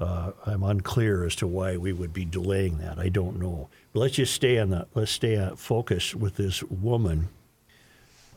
Uh, 0.00 0.32
I'm 0.44 0.62
unclear 0.62 1.24
as 1.24 1.36
to 1.36 1.46
why 1.46 1.76
we 1.76 1.92
would 1.92 2.12
be 2.12 2.24
delaying 2.24 2.78
that. 2.78 2.98
I 2.98 3.08
don't 3.08 3.38
know. 3.40 3.68
But 3.92 4.00
let's 4.00 4.16
just 4.16 4.34
stay 4.34 4.58
on 4.58 4.70
the 4.70 4.86
let's 4.94 5.12
stay 5.12 5.36
on 5.36 5.56
focus 5.56 6.14
with 6.14 6.36
this 6.36 6.62
woman. 6.64 7.28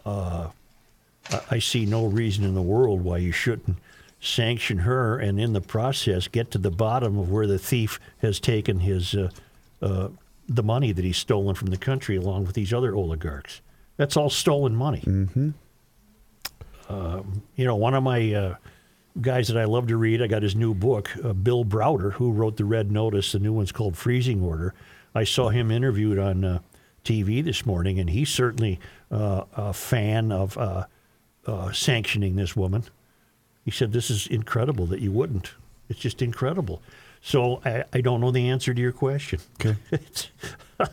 Uh, 0.06 0.50
I, 1.52 1.60
see 1.60 1.86
no 1.86 2.06
reason 2.06 2.46
in 2.46 2.54
the 2.54 2.62
world 2.62 3.04
why 3.04 3.18
you 3.18 3.34
shouldn't 3.34 3.78
sanction 4.22 4.78
her 4.80 5.20
and 5.20 5.40
in 5.40 5.52
the 5.52 5.60
process 5.60 6.30
get 6.30 6.52
to 6.52 6.58
the 6.58 6.72
bottom 6.72 7.18
of 7.20 7.30
where 7.30 7.46
the 7.46 7.60
thief 7.60 8.00
has 8.20 8.40
taken 8.40 8.80
his 8.80 9.14
uh, 9.14 9.30
uh, 9.82 10.08
the 10.48 10.64
money 10.64 10.94
that 10.94 11.04
he's 11.04 11.18
stolen 11.18 11.56
from 11.56 11.68
the 11.68 11.78
country 11.78 12.16
along 12.16 12.46
with 12.46 12.56
these 12.56 12.72
other 12.72 12.96
oligarchs. 12.96 13.60
That's 13.98 14.16
all 14.16 14.30
stolen 14.30 14.76
money. 14.76 15.04
Um, 16.90 17.44
you 17.56 17.66
know, 17.66 17.76
one 17.76 17.94
of 17.94 18.04
my 18.04 18.34
uh, 18.34 18.56
guys 19.20 19.48
that 19.50 19.58
I 19.58 19.66
love 19.66 19.88
to 19.88 19.98
read, 19.98 20.22
I 20.22 20.28
got 20.28 20.44
his 20.44 20.56
new 20.56 20.74
book, 20.74 21.10
uh, 21.24 21.34
Bill 21.34 21.66
Browder, 21.66 22.14
who 22.14 22.32
wrote 22.32 22.58
the 22.58 22.66
Red 22.66 22.92
Notice. 22.92 23.32
The 23.32 23.40
new 23.40 23.54
one's 23.54 23.72
called 23.72 23.98
Freezing 23.98 24.42
Order. 24.42 24.74
I 25.14 25.24
saw 25.24 25.50
him 25.50 25.72
interviewed 25.72 26.20
on 26.20 26.44
uh, 26.46 26.60
TV 27.04 27.44
this 27.44 27.66
morning, 27.66 28.00
and 28.00 28.10
he's 28.10 28.30
certainly 28.30 28.80
uh, 29.12 29.44
a 29.56 29.74
fan 29.74 30.32
of 30.32 30.58
uh, 30.58 30.86
uh, 31.46 31.72
sanctioning 31.72 32.36
this 32.36 32.56
woman. 32.56 32.84
He 33.66 33.72
said, 33.72 33.92
This 33.92 34.10
is 34.10 34.28
incredible 34.28 34.86
that 34.88 35.00
you 35.02 35.12
wouldn't. 35.12 35.52
It's 35.90 36.00
just 36.00 36.22
incredible. 36.22 36.82
So 37.22 37.62
I, 37.66 37.84
I 37.92 38.02
don't 38.02 38.22
know 38.22 38.32
the 38.32 38.48
answer 38.50 38.74
to 38.74 38.82
your 38.82 38.92
question. 38.94 39.40
Okay. 39.60 39.76
It's- 39.92 40.28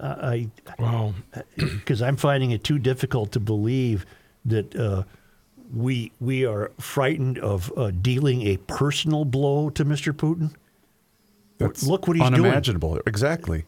I, 0.00 0.48
Wow. 0.78 1.14
because 1.56 2.02
I'm 2.02 2.16
finding 2.16 2.50
it 2.50 2.64
too 2.64 2.78
difficult 2.78 3.32
to 3.32 3.40
believe 3.40 4.04
that 4.44 4.74
uh, 4.76 5.02
we 5.74 6.12
we 6.20 6.44
are 6.44 6.70
frightened 6.78 7.38
of 7.38 7.72
uh, 7.76 7.90
dealing 7.90 8.42
a 8.46 8.56
personal 8.58 9.24
blow 9.24 9.70
to 9.70 9.84
Mr. 9.84 10.12
Putin. 10.12 10.54
That's 11.58 11.84
Look 11.84 12.06
what 12.08 12.16
he's 12.16 12.28
doing. 12.30 12.40
unimaginable. 12.40 13.00
Exactly. 13.06 13.64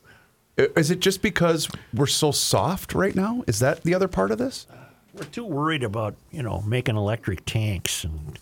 Is 0.57 0.91
it 0.91 1.01
just 1.01 1.21
because 1.23 1.69
we're 1.93 2.07
so 2.07 2.31
soft 2.31 2.95
right 2.95 3.15
now? 3.15 3.45
Is 3.47 3.59
that 3.59 3.83
the 3.83 3.95
other 3.95 4.09
part 4.09 4.31
of 4.31 4.39
this? 4.39 4.67
We're 5.15 5.25
too 5.25 5.45
worried 5.45 5.83
about 5.83 6.15
you 6.31 6.43
know 6.43 6.63
making 6.67 6.97
electric 6.97 7.45
tanks 7.47 8.05
and 8.05 8.39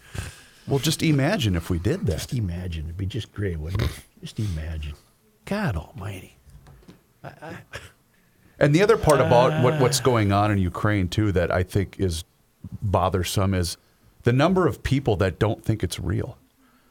Well, 0.66 0.78
just 0.78 1.02
imagine 1.02 1.56
if 1.56 1.70
we 1.70 1.78
did 1.78 2.06
that. 2.06 2.12
just 2.12 2.32
imagine 2.34 2.84
it'd 2.86 2.96
be 2.96 3.06
just 3.06 3.32
great, 3.32 3.58
wouldn't 3.58 3.82
it? 3.82 3.90
Just 4.20 4.38
imagine. 4.40 4.94
God 5.44 5.76
Almighty. 5.76 6.36
And 8.64 8.74
the 8.74 8.82
other 8.82 8.96
part 8.96 9.20
about 9.20 9.62
what, 9.62 9.80
what's 9.80 10.00
going 10.00 10.32
on 10.32 10.50
in 10.50 10.58
Ukraine 10.58 11.08
too 11.08 11.32
that 11.32 11.50
I 11.50 11.62
think 11.62 11.96
is 11.98 12.24
bothersome 12.82 13.54
is 13.54 13.76
the 14.22 14.32
number 14.32 14.66
of 14.66 14.82
people 14.82 15.16
that 15.16 15.38
don't 15.38 15.62
think 15.64 15.82
it's 15.82 15.98
real. 16.00 16.38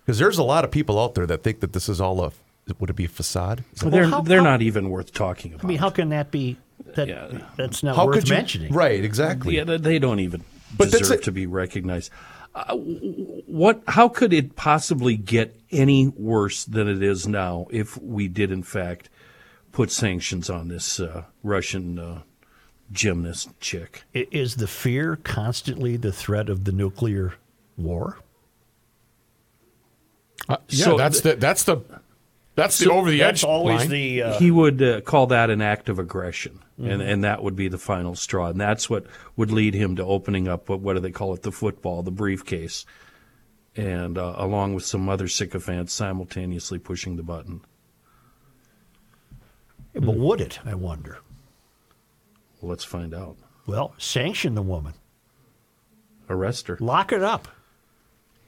Because 0.05 0.19
there's 0.19 0.37
a 0.37 0.43
lot 0.43 0.63
of 0.63 0.71
people 0.71 0.99
out 0.99 1.15
there 1.15 1.25
that 1.25 1.43
think 1.43 1.61
that 1.61 1.73
this 1.73 1.89
is 1.89 1.99
all 1.99 2.23
a 2.23 2.31
would 2.79 2.89
it 2.89 2.95
be 2.95 3.05
a 3.05 3.09
facade? 3.09 3.63
Is 3.73 3.81
Well, 3.83 3.91
they're 3.91 4.05
how- 4.05 4.21
they're 4.21 4.37
how- 4.37 4.43
not 4.51 4.61
even 4.61 4.89
worth 4.89 5.13
talking 5.13 5.53
about. 5.53 5.65
I 5.65 5.67
mean, 5.67 5.77
how 5.79 5.89
can 5.89 6.09
that 6.09 6.31
be? 6.31 6.57
That 6.95 7.07
Yeah. 7.09 7.27
that's 7.57 7.83
not 7.83 7.95
How 7.97 8.05
worth 8.05 8.19
could 8.19 8.29
you 8.29 8.35
mentioning. 8.35 8.71
Right, 8.73 9.03
exactly. 9.03 9.55
Yeah, 9.57 9.63
they- 9.65 9.77
they 9.77 9.99
don't 9.99 10.19
even 10.21 10.43
But 10.77 10.89
that's 10.91 10.99
deserve 11.09 11.21
to 11.23 11.31
be 11.31 11.45
recognized. 11.45 12.09
Uh, 12.55 12.75
what? 12.77 13.81
How 13.87 14.07
could 14.07 14.31
it 14.31 14.55
possibly 14.55 15.17
get 15.17 15.55
any 15.71 16.07
worse 16.07 16.63
than 16.65 16.87
it 16.87 17.01
is 17.03 17.27
now 17.27 17.65
if 17.71 17.99
we 18.01 18.27
did, 18.27 18.51
in 18.51 18.63
fact, 18.63 19.09
put 19.73 19.91
sanctions 19.91 20.49
on 20.49 20.69
this 20.69 21.01
uh, 21.01 21.23
Russian 21.43 21.99
uh, 21.99 22.21
gymnast 22.93 23.49
chick? 23.59 24.03
Is 24.13 24.55
the 24.55 24.67
fear 24.67 25.17
constantly 25.17 25.97
the 25.97 26.13
threat 26.13 26.47
of 26.47 26.63
the 26.63 26.71
nuclear 26.71 27.33
war? 27.75 28.19
Uh, 30.47 30.57
yeah, 30.69 30.85
So 30.85 30.97
that's 30.97 31.19
the 31.21 31.35
that's 31.35 31.63
the 31.63 31.81
that's 32.55 32.77
the 32.77 32.91
over 32.91 33.09
the 33.09 33.19
That's 33.19 33.43
edge 33.43 33.47
always 33.47 33.79
line. 33.81 33.89
the 33.89 34.21
uh, 34.23 34.39
he 34.39 34.51
would 34.51 34.81
uh, 34.81 35.01
call 35.01 35.27
that 35.27 35.49
an 35.49 35.61
act 35.61 35.89
of 35.89 35.97
aggression, 35.99 36.59
and 36.77 37.01
and 37.01 37.23
that 37.23 37.41
would 37.41 37.55
be 37.55 37.67
the 37.67 37.77
final 37.79 38.13
straw, 38.13 38.49
and 38.49 38.61
that's 38.61 38.89
what 38.89 39.05
would 39.35 39.51
lead 39.51 39.73
him 39.73 39.95
to 39.95 40.03
opening 40.05 40.47
up 40.47 40.69
what 40.69 40.79
what 40.79 40.93
do 40.93 40.99
they 40.99 41.11
call 41.11 41.33
it, 41.33 41.41
the 41.41 41.51
football, 41.51 42.03
the 42.03 42.11
briefcase, 42.11 42.85
and 43.75 44.17
uh, 44.19 44.35
along 44.37 44.75
with 44.75 44.85
some 44.85 45.09
other 45.09 45.27
sycophants 45.27 45.93
simultaneously 45.93 46.77
pushing 46.77 47.15
the 47.15 47.23
button. 47.23 47.61
But 50.05 50.15
hmm. 50.15 50.21
would 50.23 50.41
it? 50.41 50.59
I 50.65 50.75
wonder. 50.75 51.19
Well, 52.61 52.69
let's 52.69 52.83
find 52.83 53.13
out. 53.13 53.37
Well, 53.65 53.93
sanction 53.97 54.55
the 54.55 54.61
woman. 54.61 54.93
Arrest 56.29 56.67
her 56.67 56.77
Lock 56.79 57.11
it 57.11 57.21
up. 57.21 57.47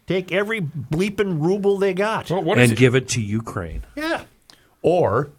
Take 0.07 0.31
every 0.31 0.61
bleeping 0.61 1.41
ruble 1.41 1.77
they 1.77 1.93
got. 1.93 2.29
Well, 2.29 2.43
what 2.43 2.57
is 2.57 2.69
and 2.69 2.77
it? 2.77 2.79
give 2.79 2.95
it 2.95 3.07
to 3.09 3.21
Ukraine. 3.21 3.83
Yeah. 3.95 4.23
Or 4.81 5.31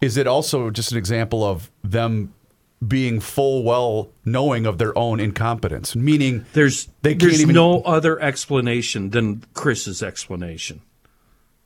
is 0.00 0.16
it 0.16 0.26
also 0.26 0.70
just 0.70 0.92
an 0.92 0.98
example 0.98 1.42
of 1.42 1.70
them 1.82 2.34
being 2.86 3.20
full 3.20 3.62
well 3.62 4.10
knowing 4.24 4.66
of 4.66 4.78
their 4.78 4.96
own 4.96 5.20
incompetence, 5.20 5.94
meaning 5.96 6.44
There's 6.52 6.88
They 7.02 7.10
can't 7.12 7.20
there's 7.22 7.42
even- 7.42 7.54
no 7.54 7.82
other 7.82 8.20
explanation 8.20 9.10
than 9.10 9.44
Chris's 9.54 10.02
explanation. 10.02 10.80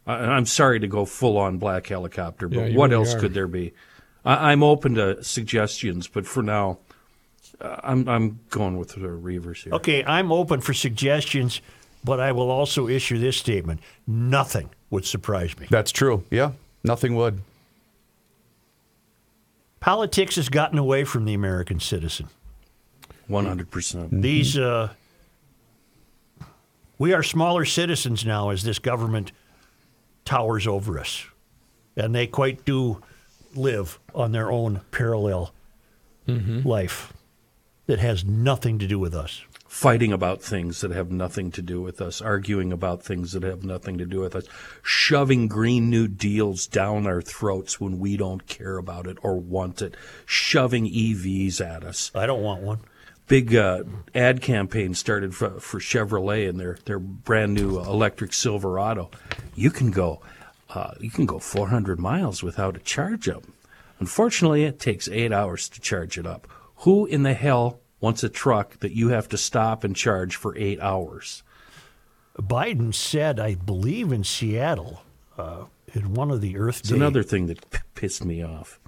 I, 0.07 0.15
I'm 0.15 0.47
sorry 0.47 0.81
to 0.81 0.87
go 0.87 1.05
full 1.05 1.37
on 1.39 1.59
black 1.59 1.87
helicopter, 1.87 2.49
but 2.49 2.71
Yeah, 2.71 2.77
what 2.77 2.91
really 2.91 2.95
else 3.05 3.15
are. 3.15 3.21
could 3.21 3.35
there 3.35 3.47
be? 3.47 3.73
I, 4.25 4.53
I'm 4.53 4.63
open 4.63 4.95
to 4.95 5.23
suggestions, 5.23 6.09
but 6.09 6.27
for 6.27 6.43
now, 6.43 6.79
uh, 7.61 7.81
I'm 7.83 8.09
I'm 8.09 8.41
going 8.51 8.79
with 8.79 8.91
the 8.91 9.01
Reavers 9.01 9.65
here. 9.65 9.75
Okay, 9.75 10.05
I'm 10.05 10.33
open 10.33 10.61
for 10.61 10.75
suggestions, 10.75 11.61
but 12.03 12.21
I 12.21 12.33
will 12.33 12.51
also 12.51 12.89
issue 12.89 13.19
this 13.19 13.37
statement: 13.37 13.81
nothing 14.07 14.71
would 14.91 15.05
surprise 15.05 15.59
me. 15.59 15.67
that's 15.71 15.93
true. 15.93 16.25
Yeah, 16.31 16.53
nothing 16.83 17.17
would. 17.17 17.41
Politics 19.81 20.37
has 20.37 20.49
gotten 20.49 20.79
away 20.79 21.05
from 21.05 21.27
the 21.27 21.35
American 21.35 21.79
citizen. 21.81 22.29
One 23.27 23.47
hundred 23.47 23.71
percent. 23.71 24.23
These, 24.23 24.59
uh, 24.59 24.91
we 26.99 27.13
are 27.13 27.23
smaller 27.23 27.65
citizens 27.65 28.25
now 28.25 28.51
as 28.51 28.63
this 28.63 28.79
government 28.79 29.33
towers 30.25 30.67
over 30.67 30.99
us, 30.99 31.27
and 31.97 32.15
they 32.15 32.27
quite 32.27 32.65
do 32.65 33.03
live 33.57 33.99
on 34.15 34.33
their 34.33 34.51
own 34.51 34.81
parallel 34.91 35.53
life 36.27 37.13
that 37.87 37.99
has 37.99 38.25
nothing 38.25 38.79
to 38.79 38.87
do 38.87 38.99
with 38.99 39.15
us. 39.15 39.43
Fighting 39.67 40.13
about 40.13 40.41
things 40.41 40.81
that 40.83 40.93
have 40.93 41.11
nothing 41.11 41.51
to 41.51 41.61
do 41.61 41.83
with 41.83 42.01
us, 42.01 42.23
arguing 42.23 42.73
about 42.73 43.03
things 43.03 43.33
that 43.33 43.43
have 43.43 43.65
nothing 43.65 43.99
to 43.99 44.07
do 44.07 44.21
with 44.21 44.37
us, 44.37 44.45
shoving 44.83 45.49
Green 45.49 45.91
New 45.91 46.07
Deals 46.07 46.67
down 46.69 47.07
our 47.09 47.21
throats 47.21 47.81
when 47.81 47.99
we 47.99 48.17
don't 48.17 48.47
care 48.47 48.79
about 48.79 49.09
it 49.09 49.19
or 49.23 49.37
want 49.37 49.83
it, 49.83 49.97
shoving 50.25 50.87
EVs 50.87 51.61
at 51.61 51.83
us. 51.83 52.13
I 52.15 52.25
don't 52.25 52.43
want 52.43 52.63
one. 52.63 52.81
big 53.27 53.55
uh, 53.55 53.83
ad 54.15 54.41
campaign 54.43 54.95
started 54.95 55.35
for, 55.35 55.59
for 55.59 55.81
Chevrolet 55.81 56.49
and 56.49 56.61
their 56.61 56.79
their 56.85 57.01
brand 57.01 57.55
new 57.55 57.81
electric 57.81 58.33
Silverado. 58.33 59.11
You 59.57 59.71
can 59.71 59.91
go 59.91 60.21
uh, 60.75 60.95
you 61.01 61.11
can 61.11 61.27
go 61.27 61.39
400 61.39 61.99
miles 61.99 62.43
without 62.43 62.77
a 62.77 62.81
charge 62.81 63.29
up. 63.29 63.45
Unfortunately, 64.01 64.65
it 64.65 64.81
takes 64.81 65.09
eight 65.09 65.33
hours 65.33 65.69
to 65.71 65.81
charge 65.81 66.19
it 66.19 66.27
up. 66.27 66.49
Who 66.79 67.07
in 67.07 67.23
the 67.23 67.35
hell 67.35 67.81
wants 68.01 68.23
a 68.25 68.29
truck 68.29 68.81
that 68.81 68.93
you 68.93 69.09
have 69.09 69.29
to 69.31 69.39
stop 69.39 69.85
and 69.85 69.95
charge 69.95 70.37
for 70.37 70.57
eight 70.59 70.81
hours? 70.81 71.43
Biden 72.39 72.93
said, 72.93 73.39
I 73.39 73.55
believe 73.55 74.11
in 74.13 74.25
Seattle, 74.25 75.03
uh, 75.39 75.65
in 75.95 76.15
one 76.15 76.31
of 76.31 76.41
the 76.41 76.57
Earth 76.59 76.81
It's 76.81 76.89
Day. 76.89 76.97
another 76.97 77.23
thing 77.23 77.47
that 77.47 77.71
p- 77.71 77.79
pissed 77.95 78.25
me 78.25 78.43
off. 78.43 78.81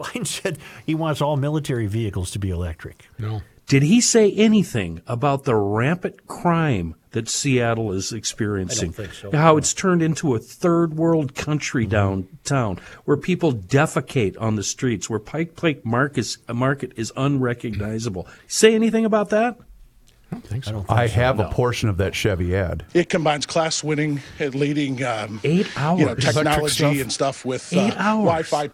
Biden 0.00 0.26
said 0.26 0.58
he 0.86 0.94
wants 0.94 1.20
all 1.20 1.36
military 1.36 1.86
vehicles 1.86 2.30
to 2.30 2.38
be 2.38 2.48
electric. 2.50 3.06
No. 3.18 3.42
Did 3.66 3.82
he 3.82 4.00
say 4.00 4.30
anything 4.32 5.02
about 5.08 5.42
the 5.42 5.56
rampant 5.56 6.28
crime 6.28 6.94
that 7.10 7.28
Seattle 7.28 7.92
is 7.92 8.12
experiencing? 8.12 8.92
think 8.92 9.12
so. 9.12 9.32
How 9.32 9.56
it's 9.56 9.74
turned 9.74 10.02
into 10.02 10.36
a 10.36 10.38
third 10.38 10.94
world 10.94 11.34
country 11.34 11.84
downtown 11.84 12.78
where 13.06 13.16
people 13.16 13.52
defecate 13.52 14.40
on 14.40 14.54
the 14.54 14.62
streets, 14.62 15.10
where 15.10 15.18
Pike 15.18 15.56
Place 15.56 15.78
Market, 15.82 16.36
market 16.48 16.92
is 16.94 17.12
unrecognizable. 17.16 18.28
Say 18.46 18.74
anything 18.74 19.04
about 19.04 19.30
that? 19.30 19.58
I 20.30 20.34
don't 20.34 20.44
think 20.46 20.64
so. 20.64 20.84
I 20.88 21.08
have 21.08 21.40
a 21.40 21.48
portion 21.50 21.88
of 21.88 21.96
that 21.98 22.14
Chevy 22.14 22.54
ad. 22.54 22.84
It 22.94 23.08
combines 23.08 23.46
class 23.46 23.82
winning 23.82 24.20
and 24.38 24.54
leading 24.54 25.02
um, 25.02 25.40
Eight 25.42 25.68
hours. 25.76 26.00
you 26.00 26.06
know, 26.06 26.14
technology 26.14 26.74
stuff? 26.74 27.00
and 27.00 27.12
stuff 27.12 27.44
with 27.44 27.72
Eight 27.72 27.92
uh. 27.94 28.14
Wi-Fi. 28.14 28.70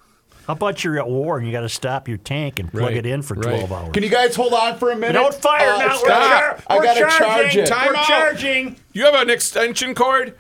How 0.46 0.54
about 0.54 0.82
you're 0.82 0.99
at 0.99 1.08
war 1.08 1.38
and 1.38 1.46
you 1.46 1.52
got 1.52 1.61
to 1.61 1.68
stop 1.68 2.08
your 2.08 2.18
tank 2.18 2.58
and 2.58 2.70
plug 2.70 2.82
Right, 2.84 2.96
it 2.96 3.06
in 3.06 3.22
for 3.22 3.34
right. 3.34 3.58
12 3.66 3.72
hours? 3.72 3.92
Can 3.92 4.02
you 4.02 4.08
guys 4.08 4.34
hold 4.34 4.52
on 4.52 4.76
for 4.76 4.90
a 4.90 4.96
minute? 4.96 5.12
Don't 5.12 5.34
fire 5.34 5.75
Uh, 5.75 5.78
now. 5.78 5.96
stop. 5.96 6.02
We're, 6.02 6.08
char- 6.08 6.58
I 6.68 6.76
we're 6.76 6.82
gotta 6.84 7.00
charging. 7.00 7.16
charge 7.26 7.56
it. 7.56 7.66
Time 7.66 7.87
we're 7.88 7.96
out. 7.96 8.06
charging. 8.06 8.76
You 8.92 9.04
have 9.04 9.14
an 9.14 9.30
extension 9.30 9.94
cord? 9.94 10.34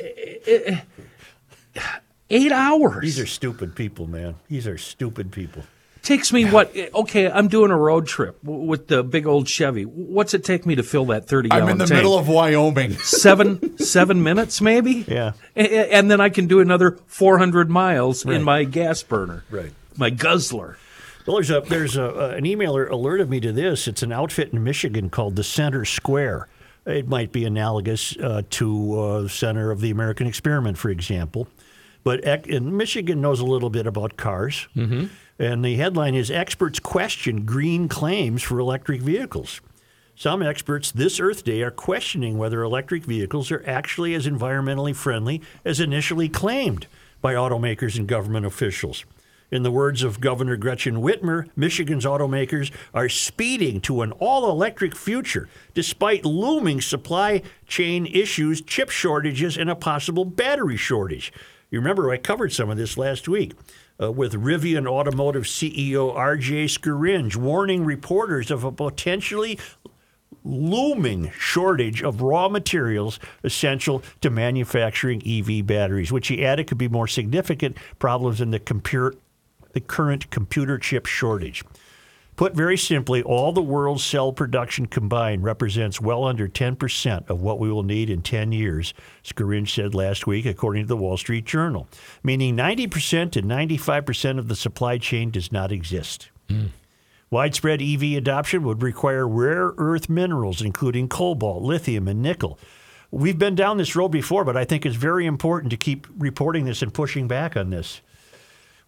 Eight 2.30 2.52
hours. 2.52 3.02
These 3.02 3.18
are 3.20 3.26
stupid 3.26 3.76
people, 3.76 4.06
man. 4.06 4.36
These 4.48 4.66
are 4.66 4.78
stupid 4.78 5.30
people. 5.32 5.62
Takes 6.02 6.32
me 6.32 6.44
what? 6.44 6.74
Okay, 6.94 7.30
I'm 7.30 7.48
doing 7.48 7.70
a 7.70 7.76
road 7.76 8.06
trip 8.06 8.40
w- 8.42 8.64
with 8.64 8.88
the 8.88 9.02
big 9.02 9.26
old 9.26 9.48
Chevy. 9.48 9.84
What's 9.84 10.34
it 10.34 10.44
take 10.44 10.66
me 10.66 10.74
to 10.74 10.82
fill 10.82 11.06
that 11.06 11.26
30 11.26 11.48
gallon 11.48 11.62
I'm 11.64 11.68
in 11.70 11.78
the 11.78 11.86
tank? 11.86 11.98
middle 11.98 12.18
of 12.18 12.28
Wyoming. 12.28 12.92
seven 12.98 13.78
seven 13.78 14.22
minutes 14.22 14.60
maybe 14.60 15.04
Yeah. 15.08 15.32
A- 15.56 15.60
a- 15.62 15.92
and 15.92 16.10
then 16.10 16.20
i 16.20 16.28
can 16.28 16.46
do 16.46 16.60
another 16.60 16.98
400 17.06 17.70
miles 17.70 18.24
in 18.24 18.42
my 18.42 18.64
gas 18.64 19.02
burner 19.02 19.44
Right. 19.50 19.72
my 19.96 20.10
guzzler 20.10 20.76
Well, 21.26 21.36
there's 21.36 21.50
a 21.50 21.60
there's 21.60 21.96
a, 21.96 22.04
uh, 22.06 22.28
an 22.36 22.44
emailer 22.44 22.90
alerted 22.90 23.30
me 23.30 23.38
to 23.40 23.52
this. 23.52 23.86
It's 23.86 24.02
an 24.02 24.10
outfit 24.12 24.52
in 24.52 24.64
Michigan 24.64 25.08
called 25.10 25.36
the 25.36 25.44
Center 25.44 25.84
Square. 25.84 26.48
It 26.84 27.06
might 27.06 27.30
be 27.30 27.44
analogous 27.44 28.16
uh, 28.16 28.42
to 28.58 28.98
uh, 29.00 29.28
Center 29.28 29.70
of 29.70 29.80
the 29.80 29.90
American 29.92 30.26
Experiment, 30.26 30.76
for 30.78 30.90
example. 30.90 31.46
But 32.02 32.26
ec- 32.26 32.48
Michigan 32.60 33.20
knows 33.20 33.38
a 33.38 33.44
little 33.44 33.70
bit 33.70 33.86
about 33.86 34.16
cars. 34.16 34.66
Mm-hmm. 34.74 35.04
And 35.42 35.64
the 35.64 35.74
headline 35.74 36.14
is 36.14 36.30
Experts 36.30 36.78
Question 36.78 37.44
Green 37.44 37.88
Claims 37.88 38.44
for 38.44 38.60
Electric 38.60 39.00
Vehicles. 39.00 39.60
Some 40.14 40.40
experts 40.40 40.92
this 40.92 41.18
Earth 41.18 41.42
Day 41.42 41.62
are 41.62 41.72
questioning 41.72 42.38
whether 42.38 42.62
electric 42.62 43.02
vehicles 43.02 43.50
are 43.50 43.64
actually 43.66 44.14
as 44.14 44.24
environmentally 44.24 44.94
friendly 44.94 45.42
as 45.64 45.80
initially 45.80 46.28
claimed 46.28 46.86
by 47.20 47.34
automakers 47.34 47.98
and 47.98 48.06
government 48.06 48.46
officials. 48.46 49.04
In 49.50 49.64
the 49.64 49.72
words 49.72 50.04
of 50.04 50.20
Governor 50.20 50.56
Gretchen 50.56 50.98
Whitmer, 50.98 51.48
Michigan's 51.56 52.04
automakers 52.04 52.70
are 52.94 53.08
speeding 53.08 53.80
to 53.80 54.02
an 54.02 54.12
all 54.20 54.48
electric 54.48 54.94
future 54.94 55.48
despite 55.74 56.24
looming 56.24 56.80
supply 56.80 57.42
chain 57.66 58.06
issues, 58.06 58.62
chip 58.62 58.90
shortages, 58.90 59.56
and 59.56 59.68
a 59.68 59.74
possible 59.74 60.24
battery 60.24 60.76
shortage. 60.76 61.32
You 61.68 61.80
remember 61.80 62.12
I 62.12 62.18
covered 62.18 62.52
some 62.52 62.70
of 62.70 62.76
this 62.76 62.96
last 62.96 63.26
week 63.26 63.54
uh, 64.00 64.10
with 64.10 64.32
Rivian 64.34 64.86
Automotive 64.86 65.44
CEO 65.44 66.14
RJ 66.14 66.64
Scaringe 66.64 67.36
warning 67.36 67.84
reporters 67.84 68.50
of 68.50 68.64
a 68.64 68.72
potentially 68.72 69.58
looming 70.44 71.30
shortage 71.38 72.02
of 72.02 72.20
raw 72.20 72.48
materials 72.48 73.18
essential 73.44 74.02
to 74.20 74.30
manufacturing 74.30 75.22
EV 75.26 75.66
batteries, 75.66 76.10
which 76.10 76.28
he 76.28 76.44
added 76.44 76.66
could 76.66 76.78
be 76.78 76.88
more 76.88 77.06
significant 77.06 77.76
problems 77.98 78.38
than 78.38 78.50
the, 78.50 79.16
the 79.72 79.80
current 79.80 80.30
computer 80.30 80.78
chip 80.78 81.06
shortage. 81.06 81.62
Put 82.36 82.54
very 82.54 82.78
simply, 82.78 83.22
all 83.22 83.52
the 83.52 83.62
world's 83.62 84.02
cell 84.02 84.32
production 84.32 84.86
combined 84.86 85.44
represents 85.44 86.00
well 86.00 86.24
under 86.24 86.48
10% 86.48 87.28
of 87.28 87.42
what 87.42 87.58
we 87.58 87.70
will 87.70 87.82
need 87.82 88.08
in 88.08 88.22
10 88.22 88.52
years, 88.52 88.94
Scaringe 89.22 89.68
said 89.68 89.94
last 89.94 90.26
week, 90.26 90.46
according 90.46 90.84
to 90.84 90.88
the 90.88 90.96
Wall 90.96 91.18
Street 91.18 91.44
Journal, 91.44 91.86
meaning 92.22 92.56
90% 92.56 93.32
to 93.32 93.42
95% 93.42 94.38
of 94.38 94.48
the 94.48 94.56
supply 94.56 94.96
chain 94.96 95.30
does 95.30 95.52
not 95.52 95.70
exist. 95.70 96.30
Widespread 97.30 97.80
EV 97.80 98.02
adoption 98.14 98.62
would 98.62 98.82
require 98.82 99.26
rare 99.28 99.72
earth 99.78 100.08
minerals, 100.08 100.60
including 100.60 101.08
cobalt, 101.08 101.62
lithium, 101.62 102.08
and 102.08 102.20
nickel. 102.20 102.58
We've 103.10 103.38
been 103.38 103.54
down 103.54 103.76
this 103.76 103.94
road 103.94 104.08
before, 104.08 104.44
but 104.44 104.56
I 104.56 104.64
think 104.64 104.86
it's 104.86 104.96
very 104.96 105.26
important 105.26 105.70
to 105.70 105.76
keep 105.76 106.06
reporting 106.18 106.64
this 106.64 106.82
and 106.82 106.92
pushing 106.92 107.28
back 107.28 107.56
on 107.58 107.70
this. 107.70 108.00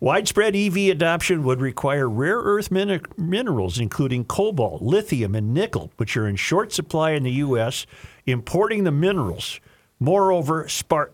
Widespread 0.00 0.56
EV 0.56 0.76
adoption 0.88 1.44
would 1.44 1.60
require 1.60 2.08
rare 2.08 2.38
earth 2.38 2.70
min- 2.70 3.00
minerals, 3.16 3.78
including 3.78 4.24
cobalt, 4.24 4.82
lithium, 4.82 5.34
and 5.34 5.54
nickel, 5.54 5.92
which 5.96 6.16
are 6.16 6.28
in 6.28 6.36
short 6.36 6.72
supply 6.72 7.12
in 7.12 7.22
the 7.22 7.30
U.S. 7.32 7.86
Importing 8.26 8.84
the 8.84 8.90
minerals, 8.92 9.60
moreover, 10.00 10.66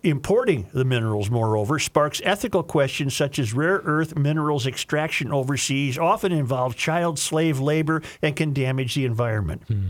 importing 0.03 0.69
the 0.73 0.85
minerals, 0.85 1.31
moreover, 1.31 1.79
sparks 1.79 2.21
ethical 2.25 2.63
questions 2.63 3.15
such 3.15 3.39
as 3.39 3.53
rare 3.53 3.81
earth 3.85 4.17
minerals 4.17 4.67
extraction 4.67 5.31
overseas 5.33 5.99
often 5.99 6.33
involves 6.33 6.75
child 6.75 7.19
slave 7.19 7.61
labor 7.61 8.03
and 8.23 8.35
can 8.35 8.53
damage 8.53 8.95
the 8.95 9.05
environment. 9.05 9.63
Hmm. 9.69 9.85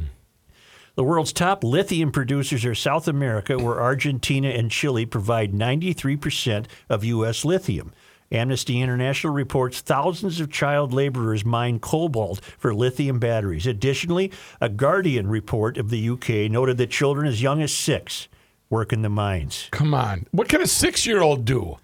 The 0.97 1.05
world's 1.05 1.33
top 1.33 1.65
lithium 1.65 2.11
producers 2.11 2.65
are 2.65 2.75
South 2.75 3.09
America, 3.09 3.57
where 3.57 3.81
Argentina 3.81 4.49
and 4.49 4.71
Chile 4.71 5.07
provide 5.07 5.53
93% 5.53 6.67
of 6.91 7.05
U.S. 7.05 7.45
lithium. 7.45 7.93
Amnesty 8.33 8.81
International 8.81 9.33
reports 9.33 9.81
thousands 9.81 10.41
of 10.41 10.51
child 10.51 10.93
laborers 10.93 11.45
mine 11.45 11.81
cobalt 11.81 12.41
for 12.59 12.73
lithium 12.73 13.19
batteries. 13.19 13.67
Additionally, 13.67 14.31
a 14.61 14.69
Guardian 14.69 15.29
report 15.29 15.77
of 15.77 15.91
the 15.91 16.09
UK 16.11 16.51
noted 16.51 16.79
that 16.79 16.91
children 16.91 17.27
as 17.27 17.43
young 17.43 17.61
as 17.61 17.73
six 17.73 18.29
work 18.69 18.93
in 18.93 19.03
the 19.03 19.09
mines. 19.09 19.69
Come 19.73 19.95
on. 19.95 20.27
What 20.31 20.49
can 20.49 20.63
a 20.63 20.67
six 20.67 21.07
year 21.07 21.21
old 21.21 21.45
do? 21.45 21.79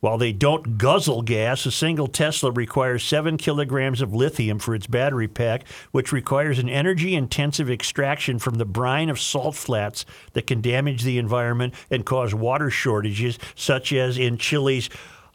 While 0.00 0.18
they 0.18 0.32
don't 0.32 0.78
guzzle 0.78 1.22
gas, 1.22 1.66
a 1.66 1.72
single 1.72 2.06
Tesla 2.06 2.52
requires 2.52 3.02
seven 3.02 3.36
kilograms 3.36 4.00
of 4.00 4.14
lithium 4.14 4.60
for 4.60 4.72
its 4.72 4.86
battery 4.86 5.26
pack, 5.26 5.66
which 5.90 6.12
requires 6.12 6.60
an 6.60 6.68
energy 6.68 7.16
intensive 7.16 7.68
extraction 7.68 8.38
from 8.38 8.54
the 8.56 8.64
brine 8.64 9.08
of 9.08 9.18
salt 9.18 9.56
flats 9.56 10.04
that 10.34 10.46
can 10.46 10.60
damage 10.60 11.02
the 11.02 11.18
environment 11.18 11.74
and 11.90 12.06
cause 12.06 12.32
water 12.32 12.70
shortages, 12.70 13.40
such 13.56 13.92
as 13.92 14.18
in 14.18 14.38
Chile's 14.38 14.88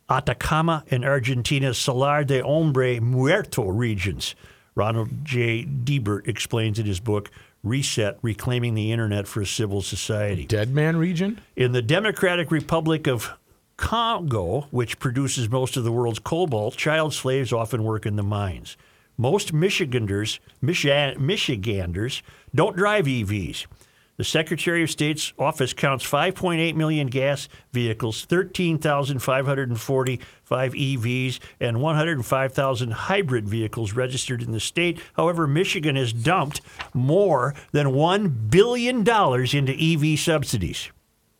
Atacama 0.09 0.83
and 0.89 1.05
Argentina's 1.05 1.77
Salar 1.77 2.23
de 2.23 2.41
Hombre 2.41 2.99
Muerto 2.99 3.63
regions. 3.63 4.35
Ronald 4.75 5.23
J. 5.23 5.65
Deibert 5.65 6.27
explains 6.27 6.79
in 6.79 6.85
his 6.85 6.99
book, 6.99 7.29
Reset 7.63 8.17
Reclaiming 8.21 8.73
the 8.73 8.91
Internet 8.91 9.27
for 9.27 9.41
a 9.41 9.45
Civil 9.45 9.81
Society. 9.81 10.45
Dead 10.45 10.73
man 10.73 10.97
region? 10.97 11.39
In 11.55 11.71
the 11.71 11.81
Democratic 11.81 12.51
Republic 12.51 13.07
of 13.07 13.31
Congo, 13.77 14.67
which 14.71 14.99
produces 14.99 15.49
most 15.49 15.77
of 15.77 15.83
the 15.83 15.91
world's 15.91 16.19
cobalt, 16.19 16.75
child 16.75 17.13
slaves 17.13 17.53
often 17.53 17.83
work 17.83 18.05
in 18.05 18.15
the 18.15 18.23
mines. 18.23 18.75
Most 19.17 19.53
Michiganders, 19.53 20.39
Michi- 20.61 21.17
Michiganders 21.17 22.23
don't 22.53 22.75
drive 22.75 23.05
EVs. 23.05 23.65
The 24.15 24.23
Secretary 24.23 24.83
of 24.83 24.91
State's 24.91 25.33
office 25.39 25.73
counts 25.73 26.05
5.8 26.05 26.75
million 26.75 27.07
gas 27.07 27.49
vehicles, 27.71 28.25
13,545 28.25 30.73
EVs, 30.73 31.39
and 31.59 31.81
105,000 31.81 32.91
hybrid 32.91 33.49
vehicles 33.49 33.93
registered 33.93 34.43
in 34.43 34.51
the 34.51 34.59
state. 34.59 34.99
However, 35.13 35.47
Michigan 35.47 35.95
has 35.95 36.13
dumped 36.13 36.61
more 36.93 37.55
than 37.71 37.87
$1 37.87 38.51
billion 38.51 38.99
into 38.99 40.13
EV 40.13 40.19
subsidies. 40.19 40.91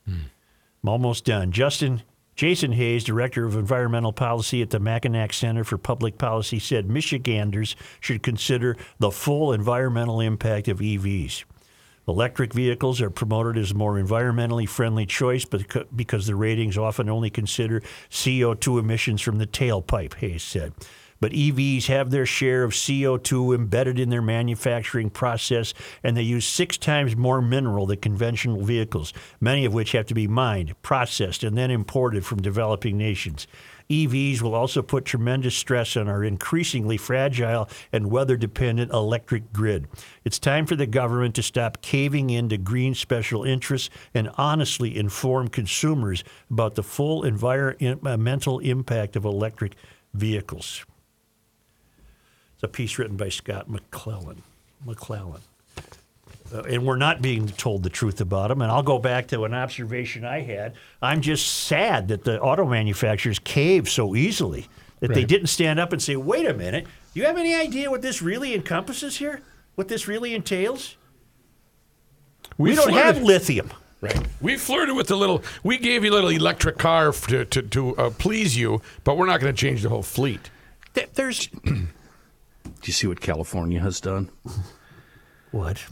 I'm 0.08 0.90
almost 0.90 1.26
done. 1.26 1.52
Justin 1.52 2.02
Jason 2.36 2.72
Hayes, 2.72 3.04
director 3.04 3.46
of 3.46 3.56
environmental 3.56 4.12
policy 4.12 4.64
at 4.64 4.72
the 4.72 4.80
Mackinac 4.80 5.34
Center 5.34 5.64
for 5.64 5.78
Public 5.78 6.18
Policy, 6.18 6.58
said 6.58 6.90
Michiganders 6.90 7.76
should 8.00 8.24
consider 8.24 8.76
the 8.98 9.12
full 9.12 9.54
environmental 9.54 10.20
impact 10.20 10.68
of 10.68 10.80
EVs. 10.80 11.44
Electric 12.08 12.54
vehicles 12.54 13.02
are 13.02 13.10
promoted 13.10 13.58
as 13.58 13.72
a 13.72 13.76
more 13.76 13.94
environmentally 13.94 14.68
friendly 14.68 15.06
choice 15.06 15.46
becau- 15.46 15.88
because 15.96 16.28
the 16.28 16.36
ratings 16.36 16.78
often 16.78 17.10
only 17.10 17.30
consider 17.30 17.82
CO2 18.10 18.80
emissions 18.80 19.22
from 19.22 19.38
the 19.38 19.48
tailpipe, 19.48 20.16
Hayes 20.16 20.44
said. 20.44 20.74
But 21.22 21.32
EVs 21.32 21.86
have 21.86 22.12
their 22.12 22.26
share 22.26 22.66
of 22.66 22.74
CO2 22.74 23.56
embedded 23.56 23.98
in 23.98 24.10
their 24.10 24.22
manufacturing 24.22 25.10
process, 25.10 25.74
and 26.04 26.18
they 26.18 26.22
use 26.22 26.46
six 26.46 26.78
times 26.78 27.16
more 27.16 27.42
mineral 27.42 27.86
than 27.86 28.00
conventional 28.00 28.62
vehicles, 28.62 29.14
many 29.40 29.64
of 29.64 29.74
which 29.74 29.94
have 29.94 30.06
to 30.08 30.14
be 30.14 30.28
mined, 30.28 30.76
processed, 30.82 31.42
and 31.42 31.58
then 31.58 31.72
imported 31.72 32.26
from 32.26 32.42
developing 32.42 32.98
nations. 32.98 33.48
EVs 33.94 34.42
will 34.42 34.56
also 34.56 34.82
put 34.82 35.06
tremendous 35.06 35.56
stress 35.56 35.96
on 35.96 36.08
our 36.08 36.24
increasingly 36.24 36.98
fragile 36.98 37.70
and 37.92 38.10
weather 38.10 38.36
dependent 38.36 38.92
electric 38.92 39.54
grid. 39.54 39.88
It's 40.24 40.40
time 40.40 40.66
for 40.66 40.76
the 40.76 40.88
government 40.88 41.36
to 41.36 41.44
stop 41.44 41.82
caving 41.82 42.30
into 42.30 42.58
green 42.58 42.96
special 42.96 43.44
interests 43.44 43.90
and 44.14 44.30
honestly 44.38 44.98
inform 44.98 45.50
consumers 45.50 46.24
about 46.50 46.76
the 46.76 46.84
full 46.84 47.24
environmental 47.24 48.60
impact 48.60 49.16
of 49.16 49.26
electric 49.26 49.76
vehicles. 50.14 50.86
It's 52.56 52.64
a 52.64 52.68
piece 52.68 52.98
written 52.98 53.18
by 53.18 53.30
Scott 53.30 53.70
McClellan. 53.70 54.42
McClellan. 54.86 55.42
Uh, 56.54 56.62
and 56.64 56.86
we're 56.86 56.96
not 56.96 57.22
being 57.22 57.48
told 57.48 57.84
the 57.84 57.90
truth 57.90 58.20
about 58.22 58.50
them. 58.50 58.62
And 58.62 58.72
I'll 58.72 58.84
go 58.84 59.00
back 59.00 59.28
to 59.28 59.44
an 59.44 59.54
observation 59.54 60.26
I 60.26 60.42
had. 60.42 60.74
I'm 61.02 61.22
just 61.22 61.48
sad 61.66 62.08
that 62.10 62.24
the 62.24 62.42
auto 62.42 62.66
manufacturers 62.66 63.40
cave 63.40 63.90
so 63.90 64.16
easily 64.16 64.68
that 65.00 65.14
they 65.14 65.26
didn't 65.26 65.48
stand 65.48 65.80
up 65.80 65.92
and 65.92 66.02
say, 66.02 66.16
wait 66.16 66.46
a 66.46 66.54
minute, 66.54 66.86
do 67.14 67.20
you 67.20 67.26
have 67.26 67.38
any 67.38 67.54
idea 67.54 67.92
what 67.92 68.02
this 68.02 68.22
really 68.22 68.56
encompasses 68.56 69.18
here? 69.18 69.42
What 69.76 69.88
this 69.88 70.08
really 70.08 70.34
entails? 70.34 70.96
We, 72.58 72.76
don't 72.76 72.94
have 72.94 73.22
lithium. 73.22 73.72
Right. 74.02 74.28
We 74.42 74.58
flirted 74.58 74.96
with 74.96 75.08
the 75.08 75.16
little. 75.16 75.44
We 75.64 75.78
gave 75.78 76.04
you 76.04 76.12
a 76.12 76.14
little 76.14 76.30
electric 76.30 76.78
car 76.78 77.12
to 77.14 77.46
to, 77.46 77.62
to 77.62 77.96
uh, 77.98 78.10
please 78.12 78.58
you, 78.58 78.82
but 79.06 79.18
we're 79.18 79.26
not 79.26 79.40
going 79.40 79.54
to 79.54 79.58
change 79.60 79.82
the 79.82 79.90
whole 79.90 80.04
fleet. 80.04 80.50
Th- 80.94 81.10
There's 81.14 81.48
Do 81.64 81.88
you 82.84 82.94
see 82.94 83.08
what 83.08 83.22
California 83.22 83.80
has 83.80 84.02
done? 84.02 84.30
what? 85.52 85.86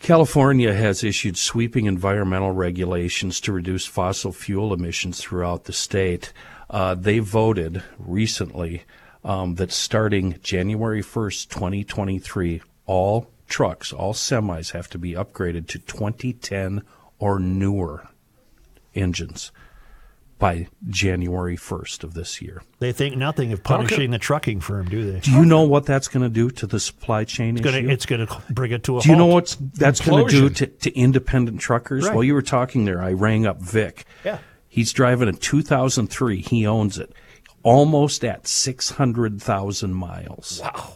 California 0.00 0.72
has 0.72 1.02
issued 1.02 1.36
sweeping 1.36 1.86
environmental 1.86 2.52
regulations 2.52 3.40
to 3.40 3.52
reduce 3.52 3.84
fossil 3.84 4.32
fuel 4.32 4.72
emissions 4.72 5.20
throughout 5.20 5.64
the 5.64 5.72
state. 5.72 6.32
Uh, 6.70 6.94
they 6.94 7.18
voted 7.18 7.82
recently 7.98 8.84
um, 9.24 9.56
that 9.56 9.72
starting 9.72 10.38
January 10.42 11.02
1st, 11.02 11.48
2023, 11.48 12.62
all 12.86 13.30
trucks, 13.48 13.92
all 13.92 14.14
semis 14.14 14.70
have 14.72 14.88
to 14.88 14.98
be 14.98 15.12
upgraded 15.12 15.66
to 15.66 15.78
2010 15.80 16.82
or 17.18 17.38
newer 17.38 18.08
engines 18.94 19.50
by 20.38 20.68
January 20.88 21.56
1st 21.56 22.04
of 22.04 22.14
this 22.14 22.40
year. 22.40 22.62
They 22.78 22.92
think 22.92 23.16
nothing 23.16 23.52
of 23.52 23.62
punishing 23.64 24.10
the 24.10 24.18
trucking 24.18 24.60
firm, 24.60 24.88
do 24.88 25.10
they? 25.10 25.20
Do 25.20 25.32
you 25.32 25.44
know 25.44 25.62
what 25.62 25.84
that's 25.84 26.08
going 26.08 26.22
to 26.22 26.28
do 26.28 26.50
to 26.50 26.66
the 26.66 26.78
supply 26.78 27.24
chain 27.24 27.56
It's 27.56 27.66
issue? 27.66 27.80
gonna, 27.80 27.92
it's 27.92 28.06
going 28.06 28.26
to 28.26 28.42
bring 28.50 28.70
it 28.70 28.84
to 28.84 28.98
a 28.98 29.00
Do 29.00 29.08
you 29.08 29.16
know 29.16 29.26
what 29.26 29.56
that's 29.74 30.00
going 30.00 30.26
to 30.26 30.30
do 30.30 30.50
to, 30.50 30.66
to 30.66 30.94
independent 30.96 31.60
truckers? 31.60 32.06
Right. 32.06 32.14
While 32.14 32.24
you 32.24 32.34
were 32.34 32.42
talking 32.42 32.84
there, 32.84 33.02
I 33.02 33.12
rang 33.12 33.46
up 33.46 33.60
Vic. 33.60 34.04
Yeah. 34.24 34.38
He's 34.68 34.92
driving 34.92 35.28
a 35.28 35.32
2003. 35.32 36.40
He 36.42 36.66
owns 36.66 36.98
it, 36.98 37.12
almost 37.62 38.24
at 38.24 38.46
600,000 38.46 39.92
miles. 39.92 40.60
Wow. 40.62 40.94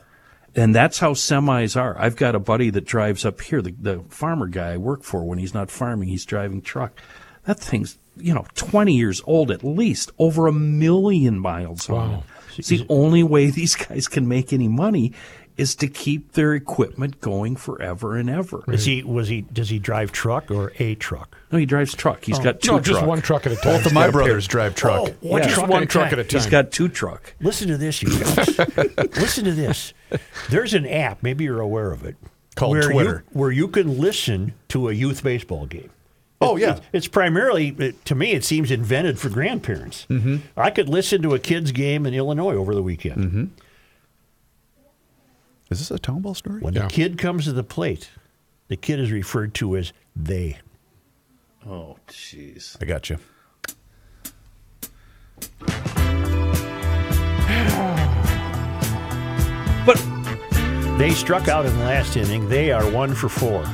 And 0.55 0.75
that's 0.75 0.99
how 0.99 1.15
semis 1.15 1.81
are. 1.81 1.99
I've 1.99 2.17
got 2.17 2.35
a 2.35 2.39
buddy 2.39 2.71
that 2.71 2.85
drives 2.85 3.25
up 3.25 3.41
here, 3.41 3.63
the, 3.63 3.75
the 3.79 4.05
farmer 4.11 4.47
guy 4.47 4.75
I 4.75 4.77
work 4.77 5.03
for. 5.03 5.25
When 5.25 5.39
he's 5.39 5.55
not 5.55 5.71
farming, 5.71 6.09
he's 6.09 6.27
driving 6.27 6.61
truck. 6.61 7.01
That 7.45 7.59
thing's 7.59 7.99
you 8.17 8.35
know 8.35 8.47
20 8.55 8.95
years 8.95 9.23
old 9.27 9.51
at 9.51 9.65
least, 9.65 10.11
over 10.19 10.47
a 10.47 10.53
million 10.53 11.39
miles 11.39 11.89
on 11.89 12.15
it. 12.15 12.21
It's 12.59 12.69
the 12.69 12.87
only 12.89 13.23
way 13.23 13.51
these 13.51 13.75
guys 13.75 14.09
can 14.09 14.29
make 14.29 14.53
any 14.53 14.69
money 14.69 15.13
is 15.57 15.75
to 15.77 15.87
keep 15.87 16.33
their 16.33 16.55
equipment 16.55 17.21
going 17.21 17.57
forever 17.57 18.17
and 18.17 18.31
ever. 18.31 18.65
Is 18.69 18.85
he 18.85 19.03
was 19.03 19.29
he 19.29 19.43
does 19.43 19.69
he 19.69 19.79
drive 19.79 20.13
truck 20.13 20.51
or 20.51 20.73
a 20.79 20.95
truck? 20.95 21.37
No, 21.51 21.59
he 21.59 21.67
drives 21.67 21.95
truck. 21.95 22.25
He's 22.25 22.39
oh. 22.39 22.43
got 22.43 22.61
two 22.61 22.73
no, 22.73 22.81
just 22.81 22.99
truck. 22.99 23.09
one 23.09 23.21
truck 23.21 23.47
at 23.47 23.53
a 23.53 23.57
time. 23.57 23.75
Both 23.75 23.87
of 23.87 23.93
my 23.93 24.11
brothers 24.11 24.47
drive 24.47 24.75
truck. 24.75 25.09
Oh, 25.09 25.15
one 25.21 25.43
Yeah. 25.43 25.49
Just 25.49 25.55
truck 25.57 25.69
one 25.69 25.83
at 25.83 25.91
truck 25.91 26.11
time. 26.11 26.19
at 26.19 26.19
a 26.21 26.25
time. 26.25 26.41
He's 26.41 26.51
got 26.51 26.71
two 26.73 26.89
truck. 26.89 27.35
Listen 27.41 27.69
to 27.69 27.77
this, 27.77 28.03
you 28.03 28.09
guys. 28.19 28.59
listen 29.17 29.45
to 29.45 29.53
this. 29.53 29.93
There's 30.49 30.75
an 30.75 30.87
app, 30.87 31.23
maybe 31.23 31.45
you're 31.45 31.61
aware 31.61 31.93
of 31.93 32.05
it, 32.05 32.17
Called 32.55 32.73
where 32.73 32.91
Twitter. 32.91 33.25
You, 33.31 33.39
where 33.39 33.51
you 33.51 33.69
can 33.69 33.99
listen 33.99 34.55
to 34.69 34.89
a 34.89 34.93
youth 34.93 35.23
baseball 35.23 35.67
game. 35.67 35.91
Oh, 36.43 36.57
yeah. 36.57 36.81
It's 36.93 37.09
primarily, 37.09 37.69
it- 37.79 38.05
to 38.07 38.15
me, 38.15 38.33
it 38.33 38.45
seems 38.45 38.71
invented 38.71 39.19
for 39.19 39.29
grandparents. 39.29 40.07
Mm-hmm. 40.11 40.37
I 40.57 40.71
could 40.71 40.89
listen 40.89 41.23
to 41.23 41.35
a 41.35 41.39
kid's 41.39 41.73
game 41.73 42.05
in 42.07 42.15
Illinois 42.15 42.55
over 42.55 42.75
the 42.75 42.83
weekend. 42.83 43.17
Mm-hmm. 43.25 43.45
Is 45.71 45.79
this 45.79 45.91
a 45.91 45.99
town 45.99 46.21
ball 46.21 46.35
story? 46.35 46.61
When 46.61 46.75
Yeah. 46.75 46.83
the 46.83 46.89
kid 46.89 47.17
comes 47.19 47.45
to 47.45 47.53
the 47.53 47.65
plate, 47.65 48.11
the 48.69 48.77
kid 48.77 49.01
is 49.01 49.11
referred 49.11 49.55
to 49.55 49.77
as 49.77 49.93
they. 50.15 50.59
Oh, 51.67 51.97
jeez. 52.09 52.77
I 52.83 52.85
got 52.85 53.09
you. 53.09 53.19
But 59.85 59.99
They 60.99 61.11
struck 61.11 61.49
out 61.49 61.67
in 61.67 61.73
the 61.77 61.85
last 61.85 62.17
inning. 62.17 62.49
They 62.49 62.71
are 62.71 62.89
one 62.91 63.15
for 63.15 63.29
four. 63.29 63.65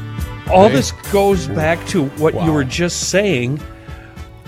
All 0.51 0.69
this 0.69 0.93
goes 1.13 1.47
back 1.49 1.85
to 1.89 2.07
what 2.11 2.35
you 2.45 2.53
were 2.53 2.65
just 2.65 3.11
saying 3.11 3.59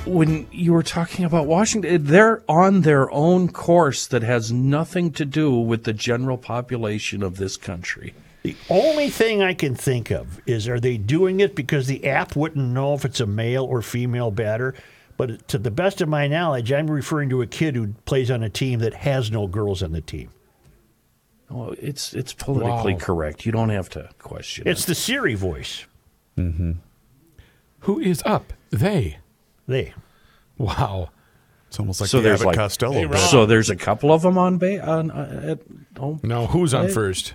when 0.07 0.47
you 0.51 0.73
were 0.73 0.83
talking 0.83 1.25
about 1.25 1.47
Washington. 1.47 2.05
They're 2.05 2.43
on 2.49 2.81
their 2.83 3.11
own 3.11 3.49
course 3.49 4.07
that 4.09 4.23
has 4.23 4.51
nothing 4.51 5.13
to 5.13 5.25
do 5.25 5.53
with 5.59 5.85
the 5.85 5.93
general 5.93 6.39
population 6.39 7.23
of 7.23 7.37
this 7.37 7.57
country. 7.57 8.15
The 8.43 8.57
only 8.71 9.11
thing 9.11 9.43
I 9.43 9.53
can 9.53 9.75
think 9.75 10.11
of 10.11 10.41
is 10.47 10.67
are 10.69 10.81
they 10.81 10.97
doing 10.97 11.41
it 11.41 11.55
because 11.55 11.87
the 11.87 12.07
app 12.07 12.35
wouldn't 12.35 12.69
know 12.73 12.95
if 12.95 13.05
it's 13.05 13.21
a 13.21 13.27
male 13.27 13.65
or 13.65 13.83
female 13.83 14.31
batter? 14.31 14.75
But 15.19 15.47
to 15.49 15.59
the 15.59 15.71
best 15.71 16.01
of 16.01 16.09
my 16.09 16.27
knowledge, 16.27 16.73
I'm 16.73 16.91
referring 16.91 17.29
to 17.29 17.43
a 17.43 17.47
kid 17.47 17.77
who 17.77 17.89
plays 18.07 18.31
on 18.31 18.43
a 18.43 18.49
team 18.49 18.79
that 18.79 18.95
has 18.95 19.31
no 19.31 19.47
girls 19.47 19.83
on 19.83 19.93
the 19.93 20.01
team. 20.01 20.31
Oh, 21.51 21.75
it's 21.79 22.15
it's 22.15 22.33
politically 22.33 22.95
Wow. 22.95 23.01
correct. 23.01 23.45
You 23.45 23.53
don't 23.53 23.69
have 23.71 23.91
to 23.91 24.09
question 24.19 24.67
It's 24.67 24.85
it. 24.85 24.87
the 24.87 24.95
Siri 24.95 25.35
voice. 25.35 25.85
Who 26.37 27.99
is 28.01 28.23
up? 28.27 28.53
They. 28.71 29.19
They. 29.67 29.95
Wow. 30.59 31.11
It's 31.69 31.79
almost 31.79 32.01
like 32.01 32.11
So 32.11 32.19
the 32.19 32.25
there's 32.25 32.41
Abbott 32.41 32.47
like- 32.49 32.57
Costello. 32.57 33.09
Hey, 33.09 33.17
So 33.31 33.47
there's 33.47 33.71
a 33.71 33.77
couple 33.77 34.13
of 34.13 34.23
them 34.23 34.37
on 34.39 34.59
ba- 34.59 34.85
on 34.87 35.11
uh, 35.11 35.41
at 35.57 35.99
home. 35.99 36.21
No, 36.23 36.47
who's 36.47 36.75
on 36.75 36.87
Hey. 36.89 36.93
first? 36.93 37.35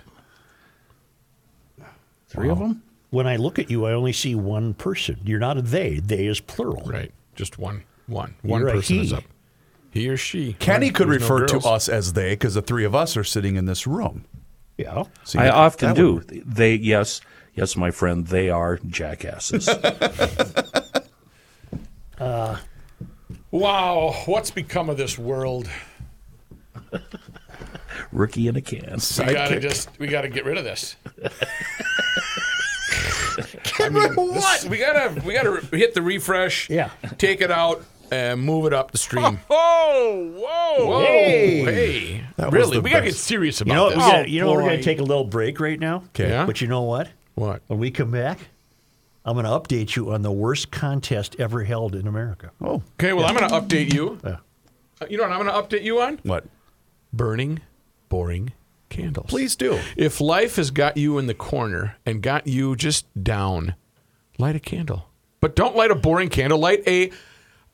Three 2.28 2.48
of 2.50 2.58
them. 2.58 2.82
When 3.10 3.26
I 3.26 3.36
look 3.36 3.58
at 3.58 3.70
you, 3.70 3.86
I 3.86 3.92
only 3.92 4.12
see 4.12 4.34
one 4.34 4.74
person. 4.74 5.18
You're 5.24 5.38
not 5.38 5.56
a 5.56 5.62
they. 5.62 6.00
They 6.00 6.26
is 6.26 6.40
plural. 6.40 6.82
Right. 6.84 7.12
Just 7.34 7.58
one. 7.58 7.84
One. 8.06 8.34
One 8.42 8.60
You're 8.62 8.70
person 8.72 8.98
is 8.98 9.12
up. 9.12 9.24
He 9.90 10.08
or 10.08 10.16
she. 10.16 10.52
Kenny 10.54 10.86
Right, 10.86 10.94
could 10.94 11.08
there's 11.08 11.22
no 11.28 11.34
refer 11.36 11.46
to 11.46 11.58
us 11.68 11.88
as 11.88 12.12
they 12.12 12.30
because 12.30 12.54
the 12.54 12.62
three 12.62 12.84
of 12.84 12.94
us 12.94 13.16
are 13.16 13.24
sitting 13.24 13.56
in 13.56 13.64
this 13.64 13.86
room. 13.86 14.24
Yeah. 14.76 15.04
See, 15.24 15.38
I 15.38 15.48
often 15.48 15.94
do. 15.94 16.14
would- 16.16 16.42
They 16.46 16.74
yes, 16.74 17.20
yes, 17.56 17.76
my 17.76 17.90
friend. 17.90 18.26
They 18.26 18.48
are 18.50 18.78
jackasses. 18.86 19.66
Well, 19.66 21.02
uh, 22.18 22.56
Wow, 23.50 24.12
what's 24.26 24.50
become 24.50 24.88
of 24.90 24.96
this 24.96 25.18
world? 25.18 25.68
Rookie 28.12 28.48
in 28.48 28.56
a 28.56 28.60
can. 28.60 28.98
We 29.18 29.32
gotta 29.32 29.60
just 29.60 29.88
we 29.98 30.06
gotta 30.08 30.28
get 30.28 30.44
rid 30.44 30.58
of 30.58 30.64
this. 30.64 30.96
I 33.78 33.88
mean, 33.88 34.14
this- 34.34 34.64
we 34.66 34.78
gotta 34.78 35.20
we 35.22 35.34
gotta 35.34 35.60
hit 35.76 35.94
the 35.94 36.02
refresh. 36.02 36.68
Yeah. 36.70 36.90
Take 37.18 37.40
it 37.40 37.50
out 37.50 37.82
and 38.10 38.40
move 38.42 38.66
it 38.66 38.72
up 38.72 38.90
the 38.92 38.98
stream. 38.98 39.40
Oh, 39.98 40.30
whoa. 40.36 40.86
Whoa, 40.86 41.00
Hey. 41.00 41.64
hey, 41.64 42.24
really? 42.50 42.76
the 42.76 42.82
We 42.82 42.90
gotta 42.90 43.04
get 43.06 43.12
best. 43.14 43.24
serious 43.24 43.60
You 43.60 43.64
about 43.64 43.74
know, 43.74 43.84
what, 43.84 43.94
we 43.94 44.00
gotta, 44.00 44.30
you 44.30 44.40
know, 44.40 44.52
we're 44.52 44.60
gonna 44.60 44.74
oh, 44.74 44.82
take 44.82 44.98
a 44.98 45.02
little 45.02 45.24
break 45.24 45.58
right 45.58 45.80
now. 45.80 46.04
Okay. 46.14 46.28
Yeah? 46.28 46.44
But 46.46 46.60
you 46.60 46.68
know 46.68 46.82
what? 46.82 47.08
What? 47.36 47.62
When 47.68 47.78
we 47.78 47.90
come 47.90 48.10
back, 48.10 48.38
I'm 49.24 49.34
going 49.34 49.44
to 49.44 49.50
update 49.50 49.94
you 49.96 50.12
on 50.12 50.22
the 50.22 50.32
worst 50.32 50.70
contest 50.70 51.36
ever 51.38 51.64
held 51.64 51.94
in 51.94 52.06
America. 52.08 52.50
Oh, 52.60 52.82
Okay, 52.98 53.12
well, 53.12 53.26
I'm 53.26 53.34
gonna 53.34 53.48
update 53.60 53.92
you. 53.92 54.18
Yeah. 54.24 54.36
Uh, 55.00 55.06
You 55.08 55.16
know 55.18 55.24
what 55.24 55.32
I'm 55.32 55.44
gonna 55.46 55.62
update 55.62 55.82
you 55.84 56.00
on? 56.00 56.18
what? 56.22 56.44
Burning, 57.12 57.60
boring 58.08 58.52
candles. 58.88 59.26
Please 59.28 59.54
do. 59.56 59.78
If 59.96 60.20
life 60.20 60.56
has 60.56 60.70
got 60.70 60.96
you 60.96 61.18
in 61.18 61.26
the 61.26 61.34
corner 61.34 61.96
and 62.06 62.22
got 62.22 62.46
you 62.46 62.74
just 62.76 63.06
down, 63.22 63.74
light 64.38 64.56
a 64.56 64.60
candle. 64.60 65.08
But 65.40 65.54
don't 65.56 65.76
light 65.76 65.90
a 65.90 65.94
boring 65.94 66.28
candle. 66.30 66.58
Light 66.58 66.82
a 66.86 67.10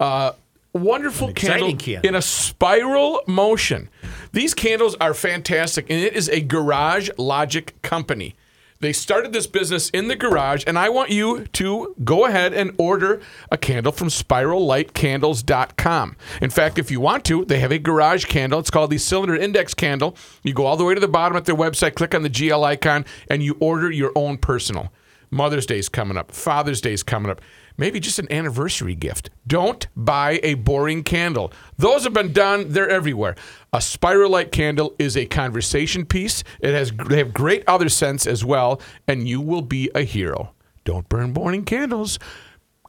uh, 0.00 0.32
wonderful 0.72 1.28
exciting 1.28 1.76
candle, 1.76 1.78
candle. 1.78 2.08
in 2.08 2.14
a 2.16 2.22
spiral 2.22 3.22
motion. 3.28 3.88
These 4.32 4.54
candles 4.54 4.96
are 5.00 5.14
fantastic, 5.14 5.86
and 5.90 6.00
it 6.00 6.14
is 6.14 6.28
a 6.28 6.40
Garage 6.40 7.10
Logic 7.18 7.80
company. 7.82 8.34
They 8.82 8.92
started 8.92 9.32
this 9.32 9.46
business 9.46 9.88
in 9.90 10.08
the 10.08 10.16
garage, 10.16 10.64
and 10.66 10.76
I 10.76 10.88
want 10.88 11.10
you 11.10 11.46
to 11.52 11.94
go 12.02 12.26
ahead 12.26 12.52
and 12.52 12.74
order 12.78 13.20
a 13.48 13.56
candle 13.56 13.92
from 13.92 14.08
spirallightcandles.com. 14.08 16.16
In 16.40 16.50
fact, 16.50 16.80
if 16.80 16.90
you 16.90 16.98
want 16.98 17.24
to, 17.26 17.44
they 17.44 17.60
have 17.60 17.70
a 17.70 17.78
garage 17.78 18.24
candle. 18.24 18.58
It's 18.58 18.70
called 18.70 18.90
the 18.90 18.98
Cylinder 18.98 19.36
Index 19.36 19.72
Candle. 19.72 20.16
You 20.42 20.52
go 20.52 20.66
all 20.66 20.76
the 20.76 20.82
way 20.82 20.94
to 20.94 21.00
the 21.00 21.06
bottom 21.06 21.36
at 21.36 21.44
their 21.44 21.54
website, 21.54 21.94
click 21.94 22.12
on 22.12 22.24
the 22.24 22.28
GL 22.28 22.64
icon, 22.64 23.04
and 23.30 23.40
you 23.40 23.56
order 23.60 23.88
your 23.88 24.10
own 24.16 24.36
personal. 24.36 24.92
Mother's 25.30 25.64
Day's 25.64 25.88
coming 25.88 26.16
up, 26.16 26.32
Father's 26.32 26.80
Day's 26.80 27.04
coming 27.04 27.30
up, 27.30 27.40
maybe 27.76 28.00
just 28.00 28.18
an 28.18 28.30
anniversary 28.32 28.94
gift. 28.94 29.30
Don't 29.46 29.86
buy 29.96 30.40
a 30.42 30.54
boring 30.54 31.02
candle. 31.02 31.52
Those 31.76 32.04
have 32.04 32.12
been 32.12 32.32
done, 32.32 32.72
they're 32.72 32.88
everywhere. 32.88 33.34
A 33.72 33.80
spiral 33.80 34.30
light 34.30 34.52
candle 34.52 34.94
is 34.98 35.16
a 35.16 35.26
conversation 35.26 36.04
piece. 36.04 36.44
It 36.60 36.74
has 36.74 36.92
they 37.08 37.18
have 37.18 37.32
great 37.32 37.64
other 37.66 37.88
scents 37.88 38.26
as 38.26 38.44
well, 38.44 38.80
and 39.08 39.26
you 39.28 39.40
will 39.40 39.62
be 39.62 39.90
a 39.94 40.02
hero. 40.02 40.52
Don't 40.84 41.08
burn 41.08 41.32
boring 41.32 41.64
candles. 41.64 42.18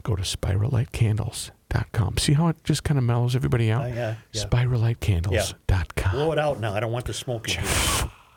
Go 0.03 0.15
to 0.15 0.23
spirallightcandles.com. 0.23 2.17
See 2.17 2.33
how 2.33 2.49
it 2.49 2.61
just 2.63 2.83
kind 2.83 2.97
of 2.97 3.03
mellows 3.03 3.35
everybody 3.35 3.71
out? 3.71 3.85
Oh, 3.85 3.87
yeah, 3.87 4.15
yeah. 4.31 4.43
Spirallightcandles.com. 4.43 6.11
Blow 6.11 6.31
it 6.31 6.39
out 6.39 6.59
now. 6.59 6.73
I 6.73 6.79
don't 6.81 6.91
want 6.91 7.05
the 7.05 7.13
smoke. 7.13 7.47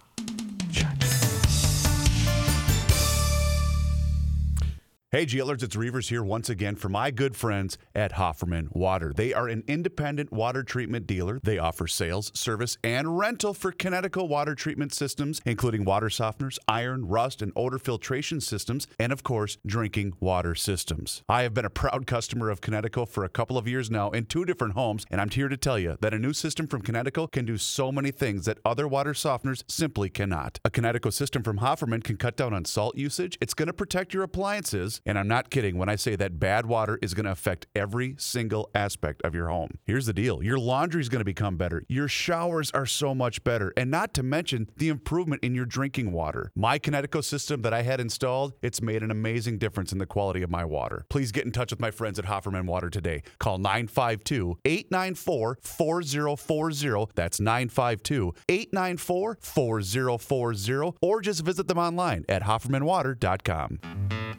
Hey, 5.13 5.27
GLers, 5.27 5.65
it's 5.65 5.75
Reavers 5.75 6.09
here 6.09 6.23
once 6.23 6.49
again 6.49 6.77
for 6.77 6.89
my 6.89 7.11
good 7.11 7.35
friends 7.35 7.77
at 7.97 8.13
Hofferman 8.13 8.69
Water. 8.77 9.13
They 9.13 9.35
are 9.35 9.49
an 9.49 9.65
independent 9.67 10.31
water 10.31 10.63
treatment 10.63 11.09
dealer. 11.09 11.41
They 11.43 11.59
offer 11.59 11.89
sales, 11.89 12.31
service, 12.33 12.79
and 12.85 13.19
rental 13.19 13.53
for 13.53 13.73
Kinetico 13.73 14.29
water 14.29 14.55
treatment 14.55 14.95
systems, 14.95 15.41
including 15.45 15.85
water 15.85 16.11
softeners, 16.11 16.61
iron, 16.69 17.09
rust, 17.09 17.43
and 17.43 17.51
odor 17.57 17.81
filtration 17.81 18.41
systems, 18.41 18.87
and 19.01 19.13
of 19.13 19.25
course, 19.25 19.59
drinking 19.67 20.15
water 20.21 20.55
systems. 20.55 21.25
I 21.29 21.43
have 21.43 21.55
been 21.55 21.65
a 21.65 21.71
proud 21.71 22.07
customer 22.07 22.49
of 22.49 22.61
Kinetico 22.61 23.09
for 23.09 23.25
a 23.25 23.29
couple 23.29 23.59
of 23.59 23.67
years 23.67 23.91
now 23.91 24.11
in 24.13 24.27
two 24.27 24.45
different 24.45 24.75
homes, 24.75 25.07
and 25.11 25.21
I'm 25.21 25.31
here 25.31 25.49
to 25.49 25.57
tell 25.57 25.77
you 25.77 25.99
that 26.03 26.15
a 26.15 26.21
new 26.21 26.33
system 26.33 26.69
from 26.69 26.83
Kinetico 26.83 27.29
can 27.29 27.45
do 27.45 27.59
so 27.59 27.91
many 27.91 28.13
things 28.13 28.45
that 28.45 28.59
other 28.65 28.87
water 28.87 29.15
softeners 29.15 29.65
simply 29.67 30.09
cannot. 30.09 30.61
A 30.65 30.71
Kinetico 30.71 31.13
system 31.13 31.43
from 31.43 31.59
Hofferman 31.59 32.05
can 32.05 32.17
cut 32.17 32.37
down 32.37 32.55
on 32.55 32.65
salt 32.65 32.97
usage. 32.97 33.37
It's 33.41 33.55
going 33.55 33.67
to 33.67 33.73
protect 33.73 34.15
your 34.15 34.23
appliances. 34.23 35.00
And 35.07 35.19
I'm 35.19 35.29
not 35.29 35.51
kidding 35.51 35.79
when 35.79 35.89
I 35.89 35.97
say 35.97 36.17
that 36.17 36.39
bad 36.39 36.67
water 36.67 36.99
is 37.03 37.15
going 37.15 37.27
to 37.27 37.33
affect 37.33 37.67
every 37.75 38.15
single 38.19 38.71
aspect 38.75 39.23
of 39.23 39.35
your 39.35 39.49
home. 39.49 39.71
Here's 39.85 40.07
the 40.07 40.13
deal 40.13 40.43
your 40.43 40.59
laundry 40.59 41.01
is 41.01 41.09
going 41.09 41.21
to 41.21 41.25
become 41.25 41.57
better. 41.57 41.85
Your 41.89 42.09
showers 42.09 42.71
are 42.73 42.87
so 42.87 43.15
much 43.15 43.43
better. 43.45 43.73
And 43.77 43.91
not 43.91 44.15
to 44.15 44.23
mention 44.23 44.69
the 44.77 44.89
improvement 44.89 45.43
in 45.43 45.55
your 45.55 45.67
drinking 45.67 46.13
water. 46.13 46.53
My 46.55 46.79
Kinetico 46.79 47.23
system 47.23 47.63
that 47.63 47.73
I 47.73 47.83
had 47.83 48.01
installed, 48.01 48.55
it's 48.63 48.83
made 48.83 49.03
an 49.03 49.11
amazing 49.11 49.59
difference 49.59 49.93
in 49.93 49.99
the 49.99 50.07
quality 50.07 50.43
of 50.43 50.51
my 50.51 50.65
water. 50.65 51.05
Please 51.09 51.33
get 51.33 51.45
in 51.45 51.53
touch 51.53 51.71
with 51.71 51.81
my 51.81 51.91
friends 51.91 52.19
at 52.19 52.25
Hofferman 52.27 52.67
Water 52.67 52.91
today. 52.91 53.23
Call 53.39 53.59
952 53.59 54.59
894 54.65 55.59
4040. 55.63 57.13
That's 57.15 57.41
952 57.41 58.35
894 58.49 59.39
4040. 59.41 60.99
Or 61.01 61.21
just 61.21 61.45
visit 61.45 61.69
them 61.69 61.79
online 61.79 62.25
at 62.29 62.43
HoffermanWater.com. 62.43 64.30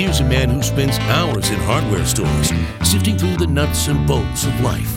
Here's 0.00 0.20
a 0.20 0.24
man 0.24 0.48
who 0.48 0.62
spends 0.62 0.98
hours 0.98 1.50
in 1.50 1.58
hardware 1.60 2.06
stores, 2.06 2.50
sifting 2.82 3.18
through 3.18 3.36
the 3.36 3.46
nuts 3.46 3.86
and 3.86 4.08
bolts 4.08 4.46
of 4.46 4.60
life. 4.62 4.90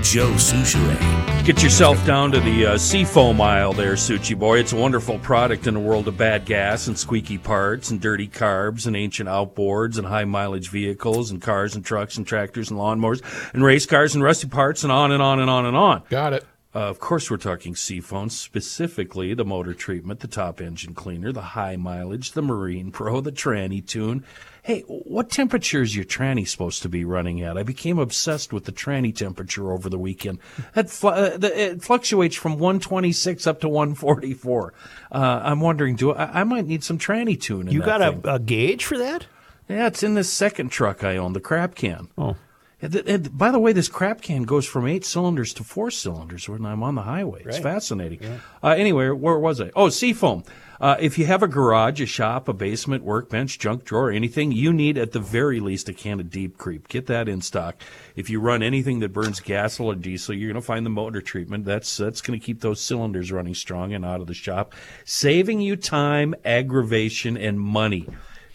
Joe 0.00 0.30
Soucheray. 0.34 1.44
Get 1.44 1.60
yourself 1.60 2.06
down 2.06 2.30
to 2.30 2.38
the 2.38 2.66
uh, 2.66 2.78
Seafoam 2.78 3.40
aisle 3.40 3.72
there, 3.72 3.94
Suchi 3.94 4.38
boy. 4.38 4.60
It's 4.60 4.72
a 4.72 4.76
wonderful 4.76 5.18
product 5.18 5.66
in 5.66 5.74
a 5.74 5.80
world 5.80 6.06
of 6.06 6.16
bad 6.16 6.44
gas 6.44 6.86
and 6.86 6.96
squeaky 6.96 7.36
parts 7.36 7.90
and 7.90 8.00
dirty 8.00 8.28
carbs 8.28 8.86
and 8.86 8.94
ancient 8.94 9.28
outboards 9.28 9.98
and 9.98 10.06
high 10.06 10.24
mileage 10.24 10.68
vehicles 10.68 11.32
and 11.32 11.42
cars 11.42 11.74
and 11.74 11.84
trucks 11.84 12.16
and 12.16 12.24
tractors 12.24 12.70
and 12.70 12.78
lawnmowers 12.78 13.24
and 13.52 13.64
race 13.64 13.86
cars 13.86 14.14
and 14.14 14.22
rusty 14.22 14.46
parts 14.46 14.84
and 14.84 14.92
on 14.92 15.10
and 15.10 15.20
on 15.20 15.40
and 15.40 15.50
on 15.50 15.66
and 15.66 15.76
on. 15.76 16.04
Got 16.10 16.34
it. 16.34 16.46
Uh, 16.74 16.80
of 16.80 17.00
course, 17.00 17.30
we're 17.30 17.38
talking 17.38 17.74
Seafoam, 17.74 18.28
specifically 18.28 19.32
the 19.32 19.44
motor 19.44 19.72
treatment, 19.72 20.20
the 20.20 20.28
top 20.28 20.60
engine 20.60 20.94
cleaner, 20.94 21.32
the 21.32 21.40
high 21.40 21.76
mileage, 21.76 22.32
the 22.32 22.42
Marine 22.42 22.90
Pro, 22.90 23.22
the 23.22 23.32
tranny 23.32 23.84
tune. 23.84 24.22
Hey, 24.62 24.82
what 24.82 25.30
temperature 25.30 25.80
is 25.80 25.96
your 25.96 26.04
tranny 26.04 26.46
supposed 26.46 26.82
to 26.82 26.90
be 26.90 27.06
running 27.06 27.40
at? 27.40 27.56
I 27.56 27.62
became 27.62 27.98
obsessed 27.98 28.52
with 28.52 28.66
the 28.66 28.72
tranny 28.72 29.16
temperature 29.16 29.72
over 29.72 29.88
the 29.88 29.98
weekend. 29.98 30.40
That 30.74 30.90
fl- 30.90 31.08
uh, 31.08 31.38
the, 31.38 31.58
it 31.58 31.82
fluctuates 31.82 32.36
from 32.36 32.58
126 32.58 33.46
up 33.46 33.60
to 33.62 33.68
144. 33.68 34.74
Uh, 35.10 35.40
I'm 35.42 35.62
wondering, 35.62 35.96
do 35.96 36.12
I, 36.12 36.40
I 36.40 36.44
might 36.44 36.66
need 36.66 36.84
some 36.84 36.98
tranny 36.98 37.40
tune? 37.40 37.68
In 37.68 37.72
You 37.72 37.80
got 37.80 38.02
a, 38.02 38.34
a 38.34 38.38
gauge 38.38 38.84
for 38.84 38.98
that? 38.98 39.26
Yeah, 39.70 39.86
it's 39.86 40.02
in 40.02 40.14
this 40.14 40.30
second 40.30 40.68
truck 40.68 41.02
I 41.02 41.16
own, 41.16 41.32
the 41.32 41.40
crab 41.40 41.74
can. 41.74 42.08
Oh. 42.18 42.36
And 42.80 42.94
and 42.94 43.36
by 43.36 43.50
the 43.50 43.58
way, 43.58 43.72
this 43.72 43.88
crap 43.88 44.20
can 44.22 44.44
goes 44.44 44.64
from 44.66 44.86
eight 44.86 45.04
cylinders 45.04 45.52
to 45.54 45.64
four 45.64 45.90
cylinders 45.90 46.48
when 46.48 46.64
I'm 46.64 46.82
on 46.82 46.94
the 46.94 47.02
highway. 47.02 47.42
It's 47.44 47.56
Right. 47.56 47.62
fascinating. 47.62 48.20
Uh, 48.62 48.68
anyway, 48.68 49.08
where 49.10 49.38
was 49.38 49.60
I? 49.60 49.70
Oh, 49.74 49.88
Seafoam. 49.88 50.44
Uh, 50.80 50.94
if 51.00 51.18
you 51.18 51.26
have 51.26 51.42
a 51.42 51.48
garage, 51.48 52.00
a 52.00 52.06
shop, 52.06 52.46
a 52.46 52.52
basement, 52.52 53.02
workbench, 53.02 53.58
junk 53.58 53.84
drawer, 53.84 54.12
anything, 54.12 54.52
you 54.52 54.72
need 54.72 54.96
at 54.96 55.10
the 55.10 55.18
very 55.18 55.58
least 55.58 55.88
a 55.88 55.92
can 55.92 56.20
of 56.20 56.30
Deep 56.30 56.56
Creep. 56.56 56.86
Get 56.86 57.06
that 57.06 57.28
in 57.28 57.40
stock. 57.40 57.82
If 58.14 58.30
you 58.30 58.38
run 58.38 58.62
anything 58.62 59.00
that 59.00 59.12
burns 59.12 59.40
gas 59.40 59.80
or 59.80 59.96
diesel, 59.96 60.36
you're 60.36 60.52
going 60.52 60.62
to 60.62 60.64
find 60.64 60.86
the 60.86 60.90
motor 60.90 61.20
treatment. 61.20 61.64
That's 61.64 61.96
that's 61.96 62.20
going 62.20 62.38
to 62.38 62.46
keep 62.46 62.60
those 62.60 62.80
cylinders 62.80 63.32
running 63.32 63.56
strong 63.56 63.92
and 63.92 64.04
out 64.04 64.20
of 64.20 64.28
the 64.28 64.34
shop, 64.34 64.72
saving 65.04 65.60
you 65.60 65.74
time, 65.74 66.36
aggravation, 66.44 67.36
and 67.36 67.58
money. 67.58 68.06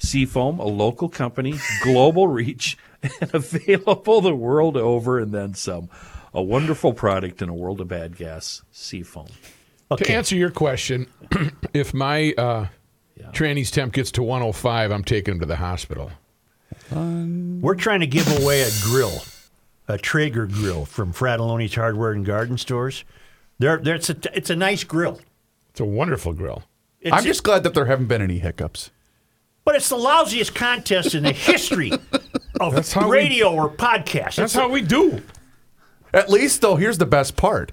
Seafoam, 0.03 0.59
a 0.59 0.65
local 0.65 1.07
company, 1.07 1.55
global 1.81 2.27
reach, 2.27 2.77
and 3.21 3.33
available 3.33 4.21
the 4.21 4.35
world 4.35 4.75
over 4.75 5.17
and 5.17 5.31
then 5.31 5.53
some. 5.53 5.89
A 6.33 6.41
wonderful 6.41 6.93
product 6.93 7.41
in 7.41 7.49
a 7.49 7.53
world 7.53 7.79
of 7.79 7.87
bad 7.87 8.17
gas. 8.17 8.63
Seafoam. 8.71 9.27
To 9.95 10.11
answer 10.11 10.35
your 10.35 10.49
question, 10.49 11.07
if 11.73 11.93
my 11.93 12.33
uh, 12.37 12.67
tranny's 13.31 13.71
temp 13.71 13.93
gets 13.93 14.11
to 14.11 14.23
105, 14.23 14.91
I'm 14.91 15.03
taking 15.03 15.35
him 15.35 15.39
to 15.39 15.45
the 15.45 15.55
hospital. 15.55 16.11
We're 16.91 17.75
trying 17.75 18.01
to 18.01 18.07
give 18.07 18.27
away 18.41 18.61
a 18.61 18.69
grill, 18.81 19.23
a 19.87 19.97
Traeger 19.97 20.47
grill 20.47 20.85
from 20.85 21.13
Fratallone's 21.13 21.75
Hardware 21.75 22.11
and 22.11 22.25
Garden 22.25 22.57
Stores. 22.57 23.05
There, 23.59 23.77
there, 23.77 23.95
it's 23.95 24.09
a, 24.09 24.17
it's 24.33 24.49
a 24.49 24.55
nice 24.55 24.83
grill. 24.83 25.21
It's 25.69 25.79
a 25.79 25.85
wonderful 25.85 26.33
grill. 26.33 26.63
It's 26.99 27.15
I'm 27.15 27.23
just 27.23 27.43
glad 27.43 27.63
that 27.63 27.73
there 27.73 27.85
haven't 27.85 28.07
been 28.07 28.21
any 28.21 28.39
hiccups. 28.39 28.89
But 29.65 29.75
it's 29.75 29.89
the 29.89 29.97
lousiest 29.97 30.53
contest 30.55 31.15
in 31.15 31.23
the 31.23 31.31
history 31.33 31.91
of 32.59 32.91
how 32.93 33.07
we- 33.09 33.17
radio 33.17 33.53
or 33.53 33.69
podcast. 33.69 34.35
That's 34.35 34.39
It's 34.39 34.55
a- 34.55 34.61
how 34.61 34.69
we 34.69 34.81
do. 34.81 35.21
At 36.13 36.29
least, 36.29 36.61
though, 36.61 36.75
here's 36.75 36.97
the 36.99 37.05
best 37.05 37.35
part. 37.35 37.71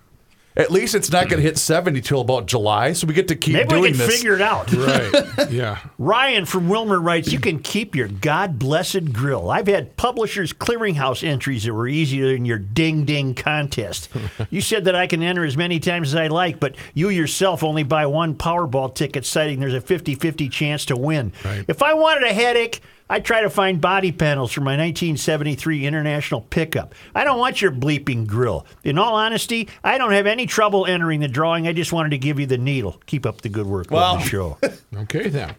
At 0.57 0.73
least 0.73 0.97
it's 0.97 1.11
not 1.13 1.29
going 1.29 1.41
to 1.41 1.47
hit 1.47 1.59
70 1.59 2.01
till 2.01 2.21
about 2.21 2.47
July, 2.47 2.93
so 2.93 3.07
we 3.07 3.15
get 3.15 3.29
to 3.29 3.37
keep 3.37 3.55
Maybe 3.55 3.69
doing 3.69 3.83
we 3.83 3.89
can 3.91 3.99
this. 3.99 4.17
figure 4.17 4.35
it 4.35 4.43
out. 4.43 4.73
Right. 4.73 5.51
Yeah. 5.51 5.79
Ryan 5.99 6.45
from 6.45 6.69
Willmar 6.69 7.03
writes, 7.03 7.33
You 7.33 7.41
can 7.41 7.61
keep 7.61 7.95
your 7.97 8.09
God 8.09 8.59
blessed 8.59 9.13
grill. 9.13 9.51
I've 9.51 9.67
had 9.67 9.97
Publishers 9.97 10.53
Clearinghouse 10.53 11.27
entries 11.27 11.65
that 11.65 11.73
were 11.75 11.89
easier 11.89 12.33
than 12.33 12.45
your 12.45 12.59
ding 12.59 13.05
ding 13.05 13.35
contest. 13.35 14.09
you 14.51 14.61
said 14.61 14.85
that 14.85 14.95
I 14.95 15.07
can 15.07 15.23
enter 15.23 15.45
as 15.45 15.57
many 15.57 15.81
times 15.81 16.09
as 16.09 16.15
I 16.17 16.27
like, 16.29 16.61
but 16.61 16.77
you 16.95 17.09
yourself 17.09 17.65
only 17.65 17.83
buy 17.83 18.07
one 18.07 18.35
Powerball 18.35 18.95
ticket, 18.95 19.25
citing 19.25 19.61
there's 19.61 19.75
a 19.75 19.81
50 19.81 20.15
50 20.15 20.49
chance 20.49 20.85
to 20.87 20.97
win. 20.97 21.33
Right. 21.45 21.65
If 21.69 21.83
I 21.83 21.95
wanted 21.95 22.25
a 22.25 22.33
headache, 22.33 22.81
I'd 23.11 23.25
try 23.25 23.42
to 23.42 23.51
find 23.51 23.81
body 23.81 24.12
panels 24.12 24.53
for 24.53 24.61
my 24.61 24.70
1973 24.77 25.85
International 25.85 26.40
pickup. 26.42 26.94
I 27.14 27.25
don't 27.25 27.38
want 27.40 27.61
your 27.61 27.73
bleeping 27.73 28.25
grill. 28.27 28.64
In 28.85 28.99
all 28.99 29.16
honesty, 29.16 29.68
I 29.83 29.99
don't 29.99 30.12
have 30.12 30.27
any 30.29 30.46
trouble 30.46 30.87
entering 30.87 31.18
the 31.18 31.27
drawing. 31.29 31.66
I 31.66 31.73
just 31.73 31.92
wanted 31.92 32.11
to 32.11 32.18
give 32.18 32.38
you 32.38 32.46
the 32.46 32.57
needle. 32.57 33.03
Keep 33.07 33.27
up 33.27 33.40
the 33.42 33.49
good 33.49 33.66
work 33.66 33.90
Well- 33.90 34.14
on 34.14 34.20
the 34.20 34.27
show. 34.27 34.59
Okay 34.96 35.29
then. 35.29 35.55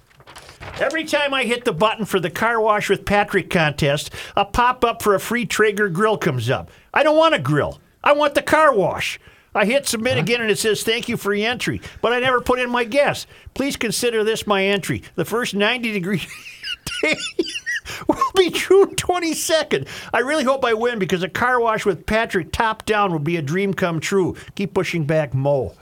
Every 0.79 1.03
time 1.05 1.33
I 1.33 1.43
hit 1.43 1.65
the 1.65 1.73
button 1.73 2.05
for 2.05 2.19
the 2.19 2.29
car 2.29 2.59
wash 2.61 2.89
with 2.89 3.05
Patrick 3.05 3.49
contest, 3.49 4.11
a 4.37 4.45
pop 4.45 4.83
up 4.85 5.01
for 5.01 5.15
a 5.15 5.19
free 5.19 5.45
Traeger 5.45 5.89
grill 5.89 6.17
comes 6.17 6.49
up. 6.49 6.69
I 6.93 7.03
don't 7.03 7.17
want 7.17 7.35
a 7.35 7.39
grill. 7.39 7.79
I 8.03 8.13
want 8.13 8.35
the 8.35 8.41
car 8.41 8.73
wash. 8.73 9.19
I 9.53 9.65
hit 9.65 9.85
submit 9.87 10.17
again 10.17 10.39
and 10.41 10.49
it 10.49 10.57
says 10.59 10.81
thank 10.83 11.09
you 11.09 11.17
for 11.17 11.33
your 11.33 11.49
entry, 11.49 11.81
but 12.01 12.13
I 12.13 12.19
never 12.21 12.39
put 12.39 12.59
in 12.59 12.69
my 12.69 12.85
guess. 12.85 13.27
Please 13.53 13.75
consider 13.75 14.23
this 14.23 14.47
my 14.47 14.63
entry. 14.65 15.03
The 15.15 15.25
first 15.25 15.53
90 15.53 15.91
degree 15.91 16.25
day 17.03 17.15
will 18.07 18.31
be 18.35 18.49
June 18.49 18.95
22nd. 18.95 19.87
I 20.13 20.19
really 20.19 20.43
hope 20.43 20.63
I 20.65 20.73
win 20.73 20.99
because 20.99 21.23
a 21.23 21.29
car 21.29 21.59
wash 21.59 21.85
with 21.85 22.05
Patrick 22.05 22.51
top 22.51 22.85
down 22.85 23.11
would 23.13 23.23
be 23.23 23.37
a 23.37 23.41
dream 23.41 23.73
come 23.73 23.99
true. 23.99 24.35
Keep 24.55 24.73
pushing 24.73 25.05
back, 25.05 25.33
Mo. 25.33 25.73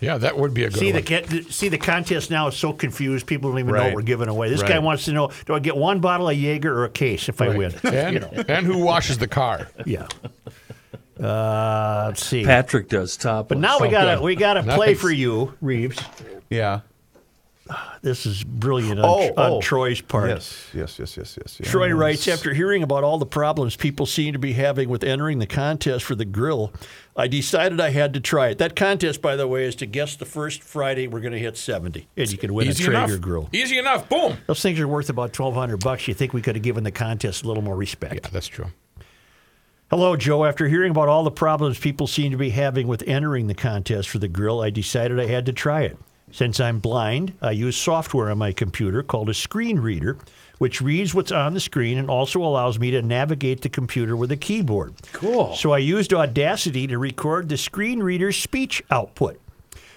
Yeah, 0.00 0.18
that 0.18 0.36
would 0.36 0.52
be 0.52 0.64
a 0.64 0.70
good 0.70 0.78
See 0.80 0.92
one. 0.92 1.02
the 1.02 1.46
see 1.50 1.68
the 1.68 1.78
contest 1.78 2.30
now 2.30 2.48
is 2.48 2.56
so 2.56 2.72
confused. 2.74 3.26
People 3.26 3.50
don't 3.50 3.60
even 3.60 3.74
know 3.74 3.84
what 3.84 3.94
we're 3.94 4.02
giving 4.02 4.28
away. 4.28 4.50
This 4.50 4.62
guy 4.62 4.78
wants 4.78 5.06
to 5.06 5.12
know: 5.12 5.30
Do 5.46 5.54
I 5.54 5.60
get 5.60 5.76
one 5.76 6.00
bottle 6.00 6.28
of 6.28 6.36
Jaeger 6.36 6.76
or 6.78 6.84
a 6.84 6.90
case 6.90 7.28
if 7.28 7.40
I 7.40 7.56
win? 7.56 7.72
and, 7.84 8.12
You 8.14 8.20
know, 8.20 8.44
and 8.48 8.66
who 8.66 8.78
washes 8.78 9.16
the 9.18 9.28
car? 9.28 9.68
yeah. 9.86 10.06
Uh, 11.18 12.06
let's 12.08 12.26
see. 12.26 12.44
Patrick 12.44 12.88
does 12.88 13.16
top. 13.16 13.48
but 13.48 13.58
now 13.58 13.78
we 13.78 13.88
got 13.88 14.16
to 14.16 14.20
we 14.20 14.34
got 14.34 14.54
to 14.54 14.62
play 14.64 14.88
Nice. 14.88 15.00
for 15.00 15.10
you, 15.10 15.54
Reeves. 15.60 15.98
Yeah. 16.50 16.80
This 18.02 18.26
is 18.26 18.44
brilliant 18.44 19.00
on, 19.00 19.06
Oh, 19.06 19.28
on 19.42 19.50
oh. 19.52 19.60
Troy's 19.62 20.02
part. 20.02 20.28
Yes, 20.28 20.68
yes, 20.74 20.98
yes, 20.98 21.16
yes, 21.16 21.38
yes. 21.40 21.56
yes. 21.60 21.70
Troy 21.70 21.90
writes, 21.94 22.28
after 22.28 22.52
hearing 22.52 22.82
about 22.82 23.04
all 23.04 23.16
the 23.16 23.24
problems 23.24 23.74
people 23.74 24.04
seem 24.04 24.34
to 24.34 24.38
be 24.38 24.52
having 24.52 24.90
with 24.90 25.02
entering 25.02 25.38
the 25.38 25.46
contest 25.46 26.04
for 26.04 26.14
the 26.14 26.26
grill, 26.26 26.72
I 27.16 27.26
decided 27.26 27.80
I 27.80 27.88
had 27.90 28.12
to 28.14 28.20
try 28.20 28.48
it. 28.48 28.58
That 28.58 28.76
contest, 28.76 29.22
by 29.22 29.36
the 29.36 29.48
way, 29.48 29.64
is 29.64 29.74
to 29.76 29.86
guess 29.86 30.14
the 30.16 30.26
first 30.26 30.62
Friday 30.62 31.06
we're 31.08 31.20
going 31.20 31.32
to 31.32 31.38
hit 31.38 31.56
70, 31.56 32.06
and 32.18 32.30
you 32.30 32.36
can 32.36 32.52
win 32.52 32.66
Easy 32.68 32.84
a 32.84 32.86
Traeger 32.88 33.04
enough. 33.14 33.20
grill. 33.22 33.48
Easy 33.52 33.78
enough. 33.78 34.10
Boom. 34.10 34.36
Those 34.46 34.60
things 34.60 34.78
are 34.78 34.88
worth 34.88 35.08
about 35.08 35.36
1200 35.38 35.78
bucks. 35.82 36.06
You 36.06 36.12
think 36.12 36.34
we 36.34 36.42
could 36.42 36.56
have 36.56 36.62
given 36.64 36.84
the 36.84 36.90
contest 36.92 37.44
a 37.44 37.48
little 37.48 37.62
more 37.62 37.76
respect. 37.76 38.14
Yeah, 38.14 38.28
that's 38.30 38.48
true. 38.48 38.66
Hello, 39.90 40.16
Joe. 40.16 40.44
After 40.44 40.68
hearing 40.68 40.90
about 40.90 41.08
all 41.08 41.24
the 41.24 41.30
problems 41.30 41.78
people 41.78 42.06
seem 42.06 42.30
to 42.32 42.36
be 42.36 42.50
having 42.50 42.86
with 42.88 43.02
entering 43.06 43.46
the 43.46 43.54
contest 43.54 44.08
for 44.10 44.18
the 44.18 44.28
grill, 44.28 44.60
I 44.60 44.68
decided 44.70 45.18
I 45.20 45.26
had 45.26 45.46
to 45.46 45.52
try 45.52 45.82
it. 45.82 45.96
Since 46.34 46.58
I'm 46.58 46.80
blind, 46.80 47.34
I 47.40 47.52
use 47.52 47.76
software 47.76 48.28
on 48.28 48.38
my 48.38 48.50
computer 48.50 49.04
called 49.04 49.30
a 49.30 49.34
screen 49.34 49.78
reader, 49.78 50.18
which 50.58 50.80
reads 50.80 51.14
what's 51.14 51.30
on 51.30 51.54
the 51.54 51.60
screen 51.60 51.96
and 51.96 52.10
also 52.10 52.42
allows 52.42 52.76
me 52.76 52.90
to 52.90 53.02
navigate 53.02 53.60
the 53.60 53.68
computer 53.68 54.16
with 54.16 54.32
a 54.32 54.36
keyboard. 54.36 54.94
Cool. 55.12 55.54
So 55.54 55.70
I 55.70 55.78
used 55.78 56.12
Audacity 56.12 56.88
to 56.88 56.98
record 56.98 57.48
the 57.48 57.56
screen 57.56 58.02
reader's 58.02 58.36
speech 58.36 58.82
output. 58.90 59.40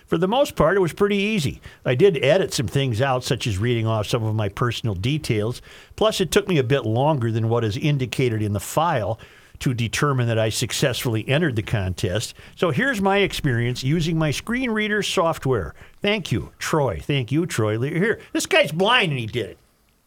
For 0.05 0.19
the 0.19 0.27
most 0.27 0.55
part, 0.55 0.77
it 0.77 0.79
was 0.79 0.93
pretty 0.93 1.17
easy. 1.17 1.59
I 1.83 1.95
did 1.95 2.23
edit 2.23 2.53
some 2.53 2.67
things 2.67 3.01
out, 3.01 3.23
such 3.23 3.47
as 3.47 3.57
reading 3.57 3.87
off 3.87 4.05
some 4.05 4.23
of 4.23 4.35
my 4.35 4.47
personal 4.47 4.93
details. 4.93 5.63
Plus, 5.95 6.21
it 6.21 6.29
took 6.29 6.47
me 6.47 6.59
a 6.59 6.63
bit 6.63 6.85
longer 6.85 7.31
than 7.31 7.49
what 7.49 7.63
is 7.63 7.77
indicated 7.77 8.43
in 8.43 8.53
the 8.53 8.59
file 8.59 9.17
to 9.59 9.73
determine 9.73 10.27
that 10.27 10.39
I 10.39 10.49
successfully 10.49 11.27
entered 11.27 11.55
the 11.55 11.61
contest. 11.63 12.33
So 12.55 12.71
here's 12.71 13.01
my 13.01 13.17
experience 13.17 13.83
using 13.83 14.17
my 14.17 14.31
screen 14.31 14.71
reader 14.71 15.01
software. 15.03 15.73
Thank 16.01 16.31
you, 16.31 16.51
Troy. 16.59 16.99
Thank 17.01 17.31
you, 17.31 17.45
Troy. 17.45 17.79
Here, 17.79 18.19
this 18.33 18.45
guy's 18.45 18.71
blind 18.71 19.11
and 19.11 19.19
he 19.19 19.25
did 19.27 19.49
it. 19.51 19.57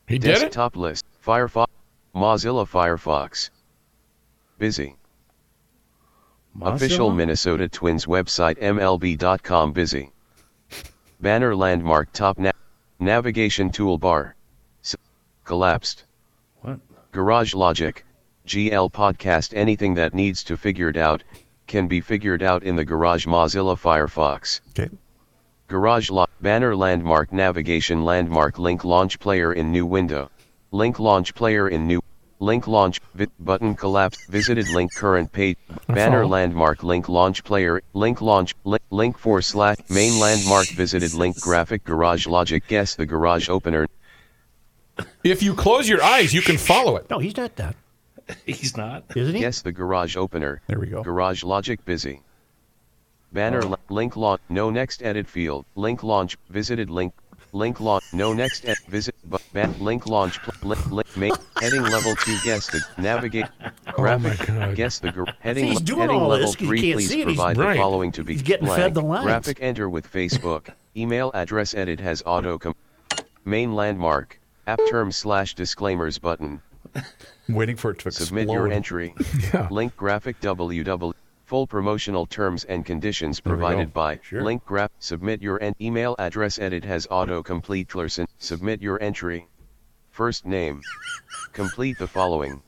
He 0.06 0.18
did 0.18 0.30
it. 0.36 0.40
Desktop 0.40 0.76
list. 0.76 1.04
Firefox. 1.24 1.66
Mozilla 2.14 2.66
Firefox. 2.68 3.50
Busy. 4.58 4.96
Official 6.60 7.10
Minnesota 7.12 7.68
Twins 7.68 8.06
website 8.06 8.58
MLB.com 8.58 9.72
busy. 9.72 10.10
Banner 11.20 11.54
landmark 11.54 12.12
top 12.12 12.38
na- 12.38 12.50
navigation 12.98 13.70
toolbar. 13.70 14.32
S- 14.82 14.96
collapsed. 15.44 16.04
What? 16.62 16.80
Garage 17.12 17.54
Logic. 17.54 18.04
GL 18.50 18.90
podcast 18.90 19.52
anything 19.54 19.94
that 19.94 20.12
needs 20.12 20.42
to 20.42 20.56
figured 20.56 20.96
out 20.96 21.22
can 21.68 21.86
be 21.86 22.00
figured 22.00 22.42
out 22.42 22.64
in 22.64 22.74
the 22.74 22.84
Garage 22.84 23.24
Mozilla 23.24 23.78
Firefox. 23.78 24.60
Okay. 24.70 24.90
Garage 25.68 26.10
lock 26.10 26.28
banner 26.40 26.74
landmark 26.74 27.32
navigation 27.32 28.04
landmark 28.04 28.58
link 28.58 28.84
launch 28.84 29.20
player 29.20 29.52
in 29.52 29.70
new 29.70 29.86
window. 29.86 30.28
Link 30.72 30.98
launch 30.98 31.32
player 31.32 31.68
in 31.68 31.86
new 31.86 32.00
link 32.40 32.66
launch 32.66 33.00
vi- 33.14 33.28
button 33.38 33.76
collapse 33.76 34.26
visited 34.26 34.68
link 34.70 34.92
current 34.96 35.30
page 35.30 35.56
banner 35.86 36.26
landmark 36.26 36.82
link 36.82 37.08
launch 37.08 37.44
player 37.44 37.80
link 37.92 38.20
launch 38.20 38.56
link, 38.64 38.82
link 38.90 39.16
for 39.16 39.40
slash 39.40 39.76
main 39.88 40.18
landmark 40.18 40.66
visited 40.70 41.14
link 41.14 41.38
graphic 41.40 41.84
garage 41.84 42.26
logic 42.26 42.66
guess 42.66 42.96
the 42.96 43.06
garage 43.06 43.48
opener 43.48 43.86
If 45.22 45.42
you 45.42 45.54
close 45.54 45.88
your 45.88 46.02
eyes, 46.02 46.34
you 46.34 46.42
can 46.42 46.56
follow 46.56 46.96
it. 46.96 47.08
No, 47.10 47.18
he's 47.18 47.36
not 47.36 47.56
that, 47.56 47.76
He's 48.46 48.76
not. 48.76 49.04
isn't 49.16 49.34
he? 49.34 49.40
guess 49.40 49.62
the 49.62 49.72
garage 49.72 50.16
opener 50.16 50.60
There 50.66 50.78
we 50.78 50.86
go. 50.86 51.02
garage 51.02 51.42
logic 51.44 51.84
busy 51.84 52.22
banner 53.32 53.60
oh. 53.64 53.68
la- 53.68 53.76
link 53.88 54.16
launch 54.16 54.40
no 54.48 54.70
next 54.70 55.02
edit 55.02 55.26
field 55.26 55.64
link 55.76 56.02
launch 56.02 56.36
visited 56.48 56.90
link 56.90 57.12
link 57.52 57.80
launch 57.80 58.04
no 58.12 58.32
next 58.32 58.64
edit 58.64 58.84
visit 58.88 59.14
but 59.24 59.42
ban- 59.52 59.74
link 59.80 60.06
launch 60.06 60.40
pl- 60.42 60.68
link, 60.70 60.90
link 60.90 61.16
main 61.16 61.32
heading 61.60 61.82
level 61.82 62.14
2 62.16 62.36
guess 62.44 62.66
the 62.70 62.80
navigate 62.98 63.46
oh 63.60 63.70
graphic 63.92 64.46
God. 64.46 64.74
guess 64.74 64.98
the 64.98 65.12
gr- 65.12 65.24
heading 65.40 65.66
he's 65.66 65.80
doing 65.80 66.00
heading 66.02 66.16
all 66.16 66.28
level 66.28 66.46
this 66.46 66.56
'cause 66.56 66.60
he 66.62 66.66
3 66.66 66.80
can't 66.80 66.94
please 66.96 67.08
see 67.08 67.20
it, 67.22 67.28
he's- 67.28 67.36
provide 67.36 67.56
Right. 67.56 67.74
the 67.74 67.78
following 67.80 68.12
to 68.12 68.24
be 68.24 68.32
He's 68.34 68.42
getting 68.42 68.66
fed 68.68 68.94
the 68.94 69.02
lines. 69.02 69.24
graphic 69.24 69.58
enter 69.60 69.88
with 69.88 70.10
Facebook 70.12 70.68
email 70.96 71.30
address 71.34 71.74
edit 71.74 72.00
has 72.00 72.22
auto 72.26 72.58
com- 72.58 72.74
main 73.44 73.74
landmark 73.74 74.38
app 74.66 74.80
term 74.88 75.10
slash 75.12 75.54
disclaimers 75.54 76.18
button 76.18 76.60
I'm 76.94 77.05
waiting 77.55 77.76
for 77.76 77.90
it 77.90 77.98
to 78.00 78.09
explode. 78.09 78.26
Submit 78.26 78.48
your 78.50 78.70
entry. 78.70 79.14
Yeah. 79.55 79.68
Link 79.70 79.96
graphic 79.96 80.40
www. 80.40 81.12
Full 81.46 81.66
promotional 81.66 82.26
terms 82.26 82.62
and 82.64 82.87
conditions 82.87 83.40
provided 83.40 83.92
by 83.92 84.20
Sure. 84.22 84.42
Link 84.44 84.64
graph. 84.64 84.90
Submit 85.00 85.42
your 85.42 85.61
en- 85.62 85.74
email 85.81 86.14
address. 86.18 86.59
Edit 86.61 86.85
has 86.85 87.07
autocomplete. 87.09 87.88
Clerson. 87.88 88.26
Submit 88.38 88.81
your 88.81 89.03
entry. 89.03 89.48
First 90.11 90.46
name. 90.46 90.81
Complete 91.53 91.98
the 91.98 92.07
following. 92.07 92.62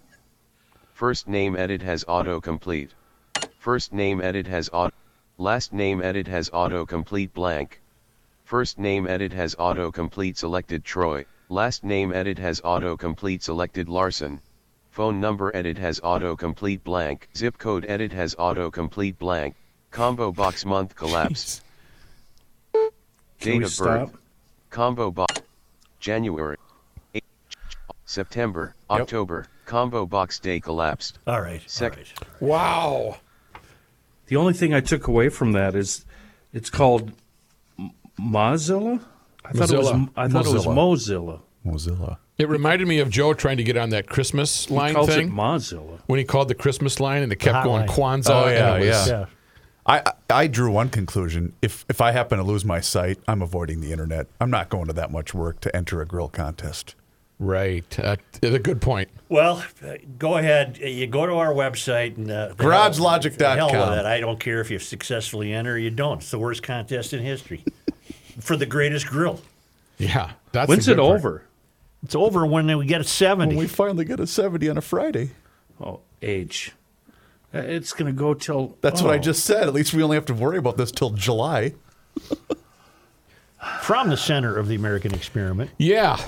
First 0.95 1.29
name 1.29 1.57
edit 1.57 1.83
has 1.83 2.05
autocomplete. 2.05 2.91
First 3.59 3.93
name 3.93 4.21
edit 4.21 4.47
has 4.49 4.69
auto. 4.73 4.95
Last 5.39 5.73
name 5.73 6.03
edit 6.03 6.27
has 6.27 6.51
autocomplete 6.51 7.33
blank. 7.33 7.81
First 8.45 8.79
name 8.79 9.07
edit 9.07 9.33
has 9.33 9.55
autocomplete 9.55 10.37
selected 10.37 10.85
Troy. 10.85 11.25
Last 11.53 11.85
name 11.85 12.15
edit 12.15 12.39
has 12.39 12.63
autocomplete 12.63 13.43
selected 13.43 13.87
Larson. 13.87 14.41
Phone 14.91 15.21
number 15.21 15.55
edit 15.55 15.77
has 15.77 16.01
autocomplete 16.01 16.83
blank. 16.83 17.29
Zip 17.37 17.59
code 17.59 17.85
edit 17.87 18.11
has 18.15 18.35
autocomplete 18.37 19.19
blank. 19.19 19.55
Combo 19.91 20.33
box 20.33 20.65
month 20.65 20.97
collapsed. 20.97 21.61
Can 22.73 22.91
Date 23.41 23.59
we 23.59 23.65
of 23.65 23.71
stop? 23.71 24.13
birth. 24.13 24.21
Combo 24.71 25.11
box. 25.11 25.43
January. 26.01 26.57
eight- 27.13 27.23
September. 28.07 28.75
Yep. 28.91 29.01
October. 29.03 29.47
Combo 29.67 30.07
box 30.07 30.39
day 30.39 30.59
collapsed. 30.59 31.19
All 31.27 31.43
right. 31.43 31.61
all 31.61 31.67
Sec- 31.67 31.99
Wow. 32.41 33.19
The 34.29 34.37
only 34.37 34.55
thing 34.55 34.73
I 34.73 34.81
took 34.81 35.07
away 35.07 35.29
from 35.29 35.53
that 35.53 35.75
is 35.75 36.07
it's 36.55 36.71
called 36.71 37.13
Mozilla. 38.19 39.05
I 39.45 39.53
thought 39.53 39.71
it 39.71 39.77
was 39.79 39.89
Mozilla. 39.91 40.09
I 40.17 40.29
thought 40.29 40.47
it 40.47 40.53
was 40.53 40.67
Mozilla. 40.67 41.41
Mozilla. 41.65 41.97
Mozilla. 41.99 42.17
It 42.39 42.49
reminded 42.49 42.89
me 42.89 42.99
of 42.99 43.09
Joe 43.11 43.35
trying 43.35 43.59
to 43.59 43.63
get 43.65 43.77
on 43.77 43.91
that 43.91 44.09
Christmas 44.09 44.67
He 44.67 44.75
line 44.75 44.95
calls 44.95 45.09
thing 45.09 45.29
it 45.29 45.33
Mozilla. 45.33 46.01
when 46.07 46.19
he 46.19 46.25
called 46.25 46.49
the 46.49 46.55
Christmas 46.55 46.99
line 47.01 47.23
and 47.23 47.33
it 47.33 47.37
kept 47.37 47.65
going 47.65 47.87
hotline. 47.87 48.23
Kwanzaa. 48.25 48.31
Oh, 48.31 48.45
and 48.47 48.57
yeah, 48.59 48.75
it 48.75 48.79
was- 48.89 49.09
yeah. 49.09 49.19
Yeah. 49.21 49.27
I, 49.85 49.99
I 49.99 50.13
I 50.31 50.47
drew 50.47 50.71
one 50.71 50.89
conclusion. 50.91 51.53
If 51.61 51.85
if 51.89 52.01
I 52.01 52.13
happen 52.13 52.39
to 52.39 52.45
lose 52.45 52.65
my 52.65 52.81
sight, 52.81 53.19
I'm 53.27 53.43
avoiding 53.43 53.81
the 53.81 53.91
internet. 53.93 54.29
I'm 54.41 54.51
not 54.51 54.69
going 54.71 54.87
to 54.87 54.93
that 54.93 55.11
much 55.11 55.35
work 55.35 55.61
to 55.61 55.75
enter 55.77 56.01
a 56.01 56.07
grill 56.07 56.29
contest. 56.29 56.95
Right. 57.41 57.99
Uh, 57.99 58.15
a 58.43 58.59
good 58.61 58.81
point. 58.81 59.09
Well, 59.29 59.65
uh, 59.85 59.95
go 60.19 60.37
ahead. 60.37 60.79
Uh, 60.81 60.87
You 60.87 61.09
go 61.09 61.27
to 61.27 61.33
our 61.35 61.53
website 61.53 62.17
and 62.17 62.31
uh, 62.31 62.55
GarageLogic.com. 62.57 63.39
the 63.39 63.57
Hell 63.57 63.91
with 63.91 63.99
it. 63.99 64.05
I 64.05 64.21
don't 64.21 64.39
care 64.39 64.61
if 64.61 64.71
you 64.71 64.79
successfully 64.79 65.53
enter 65.53 65.73
or 65.73 65.79
you 65.79 65.91
don't. 65.91 66.19
It's 66.19 66.31
the 66.31 66.39
worst 66.39 66.63
contest 66.63 67.13
in 67.13 67.21
history 67.21 67.65
for 68.41 68.57
the 68.57 68.67
greatest 68.67 69.07
grill. 69.07 69.41
Yeah. 69.99 70.33
That's 70.53 70.69
When's 70.69 70.89
it 70.89 70.97
good 70.97 71.03
part. 71.03 71.19
over? 71.21 71.43
It's 72.03 72.15
over 72.15 72.45
when 72.47 72.77
we 72.79 72.87
get 72.87 73.01
a 73.01 73.05
70. 73.05 73.55
When 73.55 73.65
we 73.65 73.69
finally 73.69 74.05
get 74.05 74.21
a 74.21 74.27
70 74.27 74.69
on 74.69 74.79
a 74.79 74.81
Friday. 74.81 75.31
Oh, 75.81 76.01
age. 76.21 76.73
Uh, 77.55 77.59
It's 77.59 77.93
going 77.93 78.13
to 78.13 78.19
go 78.19 78.35
till. 78.35 78.77
That's 78.81 79.03
what 79.03 79.13
I 79.13 79.17
oh. 79.17 79.21
just 79.21 79.45
said. 79.45 79.69
At 79.69 79.75
least 79.75 79.95
we 79.95 80.03
only 80.03 80.17
have 80.17 80.27
to 80.27 80.35
worry 80.35 80.59
about 80.59 80.77
this 80.77 80.91
till 80.91 81.11
July. 81.11 81.75
From 83.83 84.11
the 84.11 84.17
center 84.17 84.57
of 84.57 84.67
the 84.67 84.75
American 84.75 85.15
experiment, 85.15 85.71
Yeah. 85.79 86.19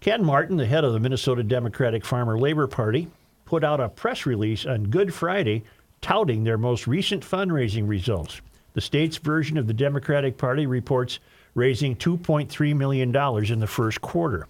Ken 0.00 0.24
Martin, 0.24 0.56
the 0.56 0.66
head 0.66 0.84
of 0.84 0.92
the 0.92 1.00
Minnesota 1.00 1.42
Democratic 1.42 2.04
Farmer 2.04 2.38
Labor 2.38 2.66
Party, 2.66 3.08
put 3.44 3.64
out 3.64 3.80
a 3.80 3.88
press 3.88 4.26
release 4.26 4.64
on 4.64 4.84
Good 4.84 5.12
Friday 5.12 5.64
touting 6.00 6.44
their 6.44 6.56
most 6.56 6.86
recent 6.86 7.22
fundraising 7.22 7.86
results. 7.88 8.40
The 8.74 8.80
state's 8.80 9.16
version 9.16 9.58
of 9.58 9.66
the 9.66 9.74
Democratic 9.74 10.38
Party 10.38 10.66
reports 10.66 11.18
raising 11.54 11.96
$2.3 11.96 12.76
million 12.76 13.14
in 13.52 13.60
the 13.60 13.66
first 13.66 14.00
quarter. 14.00 14.46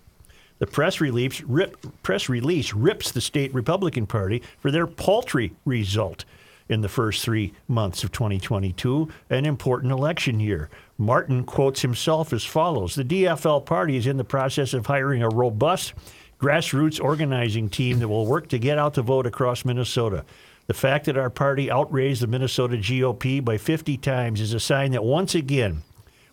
The 0.58 0.66
press 0.66 1.00
release, 1.00 1.40
rip, 1.42 2.02
press 2.02 2.28
release 2.28 2.74
rips 2.74 3.12
the 3.12 3.22
state 3.22 3.54
Republican 3.54 4.06
Party 4.06 4.42
for 4.58 4.70
their 4.70 4.86
paltry 4.86 5.54
result 5.64 6.26
in 6.68 6.82
the 6.82 6.88
first 6.88 7.24
three 7.24 7.52
months 7.66 8.04
of 8.04 8.12
2022, 8.12 9.08
an 9.30 9.46
important 9.46 9.90
election 9.90 10.38
year. 10.38 10.68
Martin 10.98 11.44
quotes 11.44 11.80
himself 11.80 12.32
as 12.32 12.44
follows 12.44 12.94
The 12.94 13.04
DFL 13.04 13.64
party 13.64 13.96
is 13.96 14.06
in 14.06 14.18
the 14.18 14.24
process 14.24 14.74
of 14.74 14.86
hiring 14.86 15.22
a 15.22 15.28
robust 15.28 15.94
grassroots 16.38 17.02
organizing 17.02 17.68
team 17.68 17.98
that 17.98 18.08
will 18.08 18.26
work 18.26 18.48
to 18.48 18.58
get 18.58 18.78
out 18.78 18.94
the 18.94 19.02
vote 19.02 19.26
across 19.26 19.64
Minnesota. 19.64 20.24
The 20.70 20.74
fact 20.74 21.06
that 21.06 21.18
our 21.18 21.30
party 21.30 21.68
outraised 21.68 22.22
the 22.22 22.28
Minnesota 22.28 22.76
GOP 22.76 23.44
by 23.44 23.58
50 23.58 23.96
times 23.96 24.40
is 24.40 24.52
a 24.52 24.60
sign 24.60 24.92
that 24.92 25.02
once 25.02 25.34
again, 25.34 25.82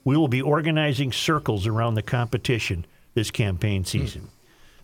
we 0.03 0.15
will 0.15 0.27
be 0.27 0.43
organizing 0.43 1.11
circles 1.11 1.65
around 1.65 1.95
the 1.95 2.03
competition 2.03 2.85
this 3.15 3.31
campaign 3.31 3.81
hmm. 3.81 3.87
season. 3.87 4.29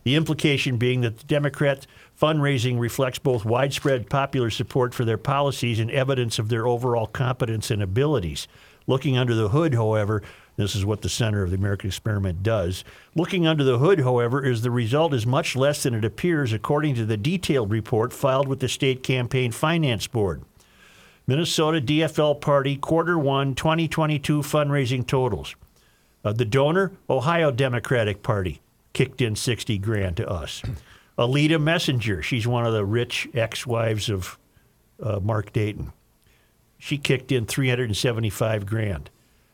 The 0.05 0.15
implication 0.15 0.77
being 0.77 1.01
that 1.01 1.19
the 1.19 1.25
Democrat 1.25 1.85
fundraising 2.19 2.79
reflects 2.79 3.19
both 3.19 3.45
widespread 3.45 4.09
popular 4.09 4.49
support 4.49 4.95
for 4.95 5.05
their 5.05 5.19
policies 5.19 5.79
and 5.79 5.91
evidence 5.91 6.39
of 6.39 6.49
their 6.49 6.65
overall 6.65 7.05
competence 7.05 7.69
and 7.69 7.83
abilities. 7.83 8.47
Looking 8.87 9.19
under 9.19 9.35
the 9.35 9.49
hood, 9.49 9.75
however, 9.75 10.23
this 10.55 10.75
is 10.75 10.85
what 10.85 11.01
the 11.01 11.09
center 11.09 11.43
of 11.43 11.49
the 11.49 11.57
American 11.57 11.87
experiment 11.87 12.43
does. 12.43 12.83
Looking 13.15 13.47
under 13.47 13.63
the 13.63 13.79
hood, 13.79 14.01
however, 14.01 14.45
is 14.45 14.61
the 14.61 14.71
result 14.71 15.13
is 15.13 15.25
much 15.25 15.55
less 15.55 15.83
than 15.83 15.95
it 15.95 16.05
appears 16.05 16.53
according 16.53 16.95
to 16.95 17.05
the 17.05 17.17
detailed 17.17 17.71
report 17.71 18.13
filed 18.13 18.47
with 18.47 18.59
the 18.59 18.69
state 18.69 19.01
campaign 19.01 19.51
finance 19.51 20.05
board. 20.05 20.43
Minnesota 21.25 21.81
DFL 21.81 22.39
Party 22.39 22.75
Quarter 22.75 23.17
1 23.17 23.55
2022 23.55 24.41
fundraising 24.41 25.07
totals. 25.07 25.55
Uh, 26.23 26.33
the 26.33 26.45
donor, 26.45 26.91
Ohio 27.09 27.51
Democratic 27.51 28.21
Party, 28.21 28.61
kicked 28.93 29.21
in 29.21 29.35
60 29.35 29.77
grand 29.79 30.17
to 30.17 30.29
us. 30.29 30.61
Alida 31.17 31.57
Messinger, 31.57 32.21
she's 32.21 32.47
one 32.47 32.65
of 32.65 32.73
the 32.73 32.85
rich 32.85 33.27
ex 33.33 33.65
wives 33.65 34.09
of 34.09 34.37
uh, 35.01 35.19
Mark 35.21 35.51
Dayton. 35.53 35.91
She 36.77 36.97
kicked 36.97 37.31
in 37.31 37.45
375 37.45 38.65
grand. 38.65 39.09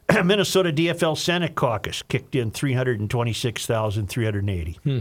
Minnesota 0.24 0.72
DFL 0.72 1.18
Senate 1.18 1.56
Caucus 1.56 2.04
kicked 2.04 2.36
in 2.36 2.52
326,380. 2.52 4.80
Hmm. 4.84 5.00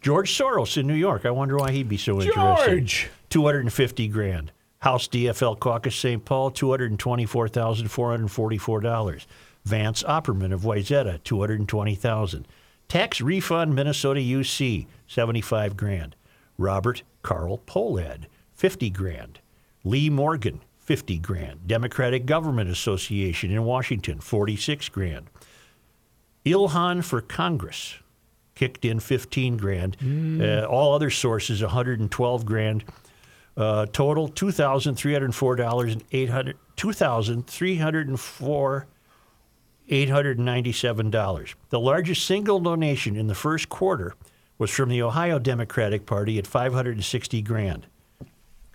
George 0.00 0.32
Soros 0.36 0.76
in 0.78 0.86
New 0.86 0.94
York. 0.94 1.26
I 1.26 1.30
wonder 1.30 1.56
why 1.56 1.72
he'd 1.72 1.88
be 1.88 1.96
so 1.96 2.20
interested. 2.20 2.68
George. 2.68 3.08
250 3.30 4.06
grand. 4.08 4.52
House 4.80 5.08
DFL 5.08 5.58
Caucus 5.58 5.96
St. 5.96 6.24
Paul, 6.24 6.52
$224,444. 6.52 9.26
Vance 9.64 10.04
Opperman 10.04 10.52
of 10.52 10.60
Wayzata, 10.62 11.20
220,000. 11.24 12.46
Tax 12.86 13.20
refund 13.20 13.74
Minnesota 13.74 14.20
UC, 14.20 14.86
75 15.08 15.76
grand. 15.76 16.14
Robert 16.56 17.02
Carl 17.22 17.58
Pohlad, 17.66 18.26
50 18.54 18.88
grand. 18.90 19.40
Lee 19.84 20.08
Morgan, 20.08 20.60
50 20.88 21.18
grand. 21.18 21.66
Democratic 21.66 22.24
Government 22.24 22.70
Association 22.70 23.50
in 23.50 23.62
Washington, 23.62 24.20
46 24.20 24.88
grand. 24.88 25.26
Ilhan 26.46 27.04
for 27.04 27.20
Congress 27.20 27.96
kicked 28.54 28.86
in 28.86 28.98
15 28.98 29.58
grand. 29.58 29.98
Uh, 30.40 30.64
all 30.64 30.94
other 30.94 31.10
sources 31.10 31.60
112 31.60 32.46
grand. 32.46 32.84
Uh, 33.54 33.84
total 33.92 34.28
two 34.28 34.50
thousand 34.50 34.94
three 34.94 35.12
hundred 35.12 35.34
four 35.34 35.56
dollars 35.56 35.92
and 35.92 36.04
eight 36.12 36.30
hundred 36.30 36.56
two 36.76 36.92
thousand 36.92 37.46
three 37.46 37.76
hundred 37.76 38.18
four 38.18 38.86
eight 39.90 40.08
hundred 40.08 40.38
ninety 40.38 40.72
seven 40.72 41.10
dollars. 41.10 41.54
The 41.68 41.80
largest 41.80 42.24
single 42.24 42.60
donation 42.60 43.14
in 43.14 43.26
the 43.26 43.34
first 43.34 43.68
quarter 43.68 44.14
was 44.56 44.70
from 44.70 44.88
the 44.88 45.02
Ohio 45.02 45.38
Democratic 45.38 46.06
Party 46.06 46.38
at 46.38 46.46
five 46.46 46.72
hundred 46.72 46.96
and 46.96 47.04
sixty 47.04 47.42
grand. 47.42 47.88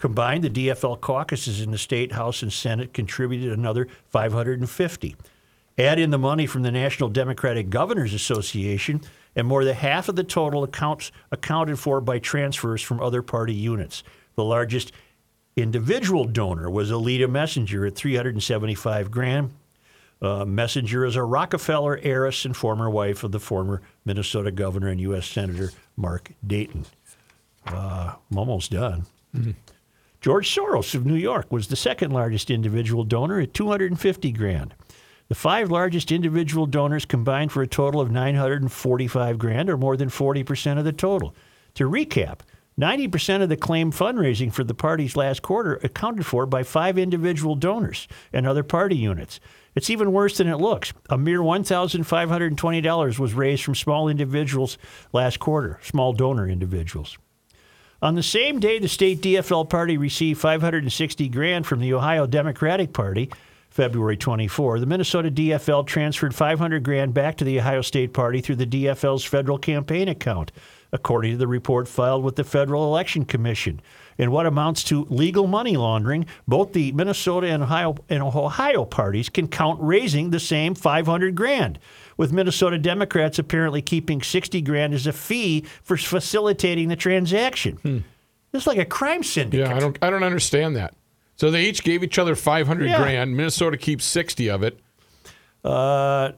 Combined, 0.03 0.43
the 0.43 0.49
DFL 0.49 0.99
caucuses 0.99 1.61
in 1.61 1.71
the 1.71 1.77
state 1.77 2.11
house 2.11 2.43
and 2.43 2.51
Senate 2.51 2.93
contributed 2.93 3.57
another 3.57 3.87
550. 4.09 5.15
Add 5.77 5.97
in 5.97 6.09
the 6.09 6.17
money 6.17 6.45
from 6.45 6.63
the 6.63 6.73
National 6.73 7.07
Democratic 7.07 7.69
Governors 7.69 8.13
Association, 8.13 8.99
and 9.33 9.47
more 9.47 9.63
than 9.63 9.75
half 9.75 10.09
of 10.09 10.17
the 10.17 10.25
total 10.25 10.65
accounts 10.65 11.13
accounted 11.31 11.79
for 11.79 12.01
by 12.01 12.19
transfers 12.19 12.81
from 12.81 12.99
other 12.99 13.21
party 13.21 13.53
units. 13.53 14.03
The 14.35 14.43
largest 14.43 14.91
individual 15.55 16.25
donor 16.25 16.69
was 16.69 16.91
Alida 16.91 17.29
Messinger 17.29 17.87
at 17.87 17.95
375 17.95 19.09
grand. 19.09 19.53
Uh, 20.21 20.43
Messinger 20.43 21.07
is 21.07 21.15
a 21.15 21.23
Rockefeller 21.23 21.97
heiress 22.03 22.43
and 22.43 22.57
former 22.57 22.89
wife 22.89 23.23
of 23.23 23.31
the 23.31 23.39
former 23.39 23.81
Minnesota 24.03 24.51
governor 24.51 24.89
and 24.89 24.99
U.S. 24.99 25.27
Senator 25.27 25.71
Mark 25.95 26.33
Dayton. 26.45 26.87
Uh, 27.65 28.15
I'm 28.29 28.37
almost 28.37 28.69
done. 28.69 29.05
George 30.23 30.55
Soros 30.55 30.95
of 30.95 31.05
New 31.05 31.17
York 31.17 31.51
was 31.51 31.67
the 31.67 31.75
second 31.75 32.11
largest 32.11 32.49
individual 32.49 33.03
donor 33.03 33.41
at 33.41 33.53
250 33.53 34.31
grand. 34.31 34.73
The 35.27 35.35
five 35.35 35.69
largest 35.69 36.13
individual 36.13 36.65
donors 36.65 37.03
combined 37.03 37.51
for 37.51 37.61
a 37.61 37.67
total 37.67 37.99
of 37.99 38.09
945 38.09 39.37
grand, 39.37 39.69
or 39.69 39.75
more 39.75 39.97
than 39.97 40.07
40% 40.07 40.77
of 40.77 40.85
the 40.85 40.93
total. 40.93 41.35
To 41.73 41.89
recap, 41.89 42.39
90% 42.79 43.41
of 43.41 43.49
the 43.49 43.57
claimed 43.57 43.91
fundraising 43.91 44.53
for 44.53 44.63
the 44.63 44.73
party's 44.73 45.17
last 45.17 45.41
quarter 45.41 45.75
accounted 45.83 46.25
for 46.25 46.45
by 46.45 46.63
five 46.63 46.97
individual 46.97 47.55
donors 47.55 48.07
and 48.31 48.47
other 48.47 48.63
party 48.63 48.95
units. 48.95 49.41
It's 49.75 49.89
even 49.89 50.13
worse 50.13 50.37
than 50.37 50.47
it 50.47 50.55
looks. 50.55 50.93
A 51.09 51.17
mere 51.17 51.41
$1,520 51.41 53.19
was 53.19 53.33
raised 53.33 53.63
from 53.65 53.75
small 53.75 54.07
individuals 54.07 54.77
last 55.11 55.41
quarter, 55.41 55.81
small 55.83 56.13
donor 56.13 56.47
individuals. 56.47 57.17
On 58.03 58.15
the 58.15 58.21
same 58.21 58.59
day, 58.59 58.79
the 58.79 58.89
state 58.89 59.21
DFL 59.21 59.69
party 59.69 59.97
received 59.97 60.41
560 60.41 61.29
grand 61.29 61.65
from 61.65 61.79
the 61.79 61.93
Ohio 61.93 62.27
Democratic 62.27 62.91
Party, 62.91 63.31
February 63.69 64.17
24. 64.17 64.81
The 64.81 64.85
Minnesota 64.85 65.31
DFL 65.31 65.87
transferred 65.87 66.35
500 66.35 66.83
grand 66.83 67.13
back 67.13 67.37
to 67.37 67.45
the 67.45 67.61
Ohio 67.61 67.79
State 67.79 68.11
Party 68.11 68.41
through 68.41 68.57
the 68.57 68.67
DFL's 68.67 69.23
federal 69.23 69.57
campaign 69.57 70.09
account, 70.09 70.51
according 70.91 71.31
to 71.31 71.37
the 71.37 71.47
report 71.47 71.87
filed 71.87 72.25
with 72.25 72.35
the 72.35 72.43
Federal 72.43 72.83
Election 72.83 73.23
Commission. 73.23 73.79
In 74.17 74.31
what 74.31 74.45
amounts 74.45 74.83
to 74.85 75.05
legal 75.09 75.47
money 75.47 75.75
laundering, 75.75 76.25
both 76.47 76.73
the 76.73 76.91
Minnesota 76.91 77.47
and 77.47 77.63
Ohio, 77.63 77.95
and 78.09 78.21
Ohio 78.21 78.85
parties 78.85 79.29
can 79.29 79.47
count 79.47 79.79
raising 79.81 80.29
the 80.29 80.39
same 80.39 80.75
500 80.75 81.33
grand 81.35 81.79
with 82.15 82.31
Minnesota 82.31 82.77
Democrats 82.77 83.39
apparently 83.39 83.81
keeping 83.81 84.21
60 84.21 84.61
grand 84.61 84.93
as 84.93 85.07
a 85.07 85.13
fee 85.13 85.65
for 85.81 85.97
facilitating 85.97 86.89
the 86.89 86.95
transaction. 86.95 88.03
It's 88.53 88.67
like 88.67 88.77
a 88.77 88.85
crime 88.85 89.23
syndicate. 89.23 89.67
Yeah, 89.67 89.75
I 89.75 89.79
don't 89.79 89.97
I 90.03 90.09
don't 90.11 90.23
understand 90.23 90.75
that. 90.75 90.93
So 91.37 91.49
they 91.49 91.63
each 91.63 91.83
gave 91.83 92.03
each 92.03 92.19
other 92.19 92.35
500 92.35 92.85
Yeah. 92.85 92.97
grand. 93.01 93.35
Minnesota 93.35 93.77
keeps 93.77 94.05
60 94.05 94.47
of 94.51 94.61
it. 94.61 94.79
Uh, 95.63 96.33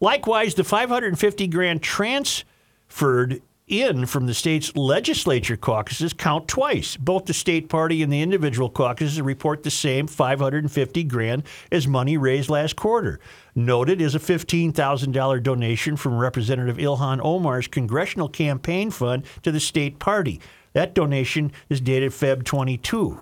likewise, 0.00 0.54
the 0.54 0.62
550 0.64 1.46
grand 1.48 1.82
transferred 1.82 3.42
in 3.66 4.04
from 4.04 4.26
the 4.26 4.34
state's 4.34 4.76
legislature 4.76 5.56
caucuses 5.56 6.12
count 6.12 6.46
twice. 6.48 6.96
Both 6.96 7.24
the 7.24 7.34
state 7.34 7.68
party 7.68 8.02
and 8.02 8.12
the 8.12 8.20
individual 8.20 8.68
caucuses 8.68 9.20
report 9.20 9.62
the 9.62 9.70
same 9.70 10.06
550 10.06 11.04
grand 11.04 11.44
as 11.72 11.88
money 11.88 12.16
raised 12.16 12.50
last 12.50 12.76
quarter. 12.76 13.18
Noted 13.54 14.00
is 14.00 14.14
a 14.14 14.18
$15,000 14.18 15.42
donation 15.42 15.96
from 15.96 16.18
Representative 16.18 16.76
Ilhan 16.76 17.20
Omar's 17.24 17.68
congressional 17.68 18.28
campaign 18.28 18.90
fund 18.90 19.24
to 19.42 19.50
the 19.50 19.60
state 19.60 19.98
party. 19.98 20.40
That 20.74 20.94
donation 20.94 21.52
is 21.68 21.80
dated 21.80 22.12
Feb 22.12 22.44
22. 22.44 23.20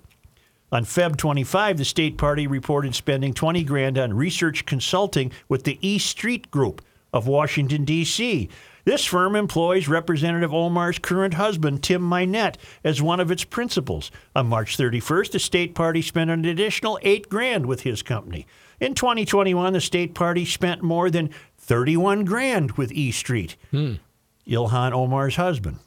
On 0.71 0.83
Feb 0.83 1.17
25, 1.17 1.77
the 1.77 1.85
state 1.85 2.17
party 2.17 2.47
reported 2.47 2.95
spending 2.95 3.33
20 3.33 3.63
grand 3.63 3.97
on 3.97 4.13
research 4.13 4.65
consulting 4.65 5.31
with 5.47 5.63
the 5.63 5.77
E 5.87 5.99
Street 5.99 6.49
Group. 6.51 6.81
of 7.13 7.27
Washington, 7.27 7.85
D.C. 7.85 8.49
This 8.85 9.05
firm 9.05 9.35
employs 9.35 9.87
Representative 9.87 10.53
Omar's 10.53 10.99
current 10.99 11.35
husband, 11.35 11.81
Tim 11.83 12.01
Mynett, 12.01 12.55
as 12.83 13.01
one 13.01 13.19
of 13.21 13.31
its 13.31 13.45
principals. 13.45 14.11
On 14.35 14.47
March 14.47 14.77
31st, 14.77 15.31
the 15.31 15.39
state 15.39 15.73
party 15.73 16.01
spent 16.01 16.29
an 16.29 16.43
additional 16.43 16.99
eight 17.01 17.29
grand 17.29 17.65
with 17.65 17.81
his 17.81 18.01
company. 18.03 18.45
In 18.81 18.93
2021, 18.93 19.71
the 19.71 19.79
state 19.79 20.13
party 20.13 20.43
spent 20.43 20.81
more 20.83 21.09
than 21.09 21.29
31 21.57 22.25
grand 22.25 22.73
with 22.73 22.91
E 22.91 23.11
Street, 23.11 23.55
Ilhan 23.73 24.91
Omar's 24.91 25.37
husband. 25.37 25.79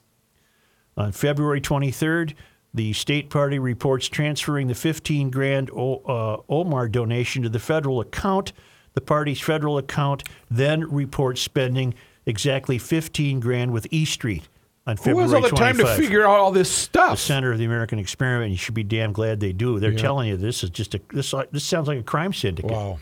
On 0.96 1.12
February 1.12 1.60
23rd, 1.60 2.32
the 2.72 2.94
state 2.94 3.28
party 3.28 3.58
reports 3.58 4.08
transferring 4.08 4.68
the 4.68 4.74
15 4.74 5.28
grand 5.30 5.70
o- 5.70 6.02
uh, 6.06 6.40
Omar 6.48 6.88
donation 6.88 7.42
to 7.42 7.50
the 7.50 7.58
federal 7.58 8.00
account. 8.00 8.54
The 8.94 9.00
party's 9.02 9.40
federal 9.40 9.76
account 9.76 10.24
then 10.50 10.90
reports 10.90 11.42
spending 11.42 11.92
exactly 12.26 12.78
15 12.78 13.40
grand 13.40 13.72
with 13.72 13.86
E 13.90 14.04
Street 14.04 14.48
on 14.86 14.96
February 14.96 15.28
Who 15.28 15.34
has 15.34 15.34
all 15.34 15.50
the 15.50 15.56
time 15.56 15.78
to 15.78 15.86
figure 15.96 16.24
out 16.26 16.38
all 16.38 16.52
this 16.52 16.70
stuff? 16.70 17.12
the 17.12 17.16
center 17.16 17.52
of 17.52 17.58
the 17.58 17.64
American 17.64 17.98
experiment. 17.98 18.50
You 18.50 18.56
should 18.56 18.74
be 18.74 18.84
damn 18.84 19.12
glad 19.12 19.40
they 19.40 19.52
do. 19.52 19.80
They're 19.80 19.94
telling 19.94 20.28
you 20.28 20.36
this 20.36 20.62
is 20.62 20.70
just 20.70 20.94
a 20.94 21.00
this 21.12 21.34
this 21.52 21.64
sounds 21.64 21.88
like 21.88 21.98
a 21.98 22.04
crime 22.04 22.32
syndicate. 22.32 22.70
Wow. 22.70 22.98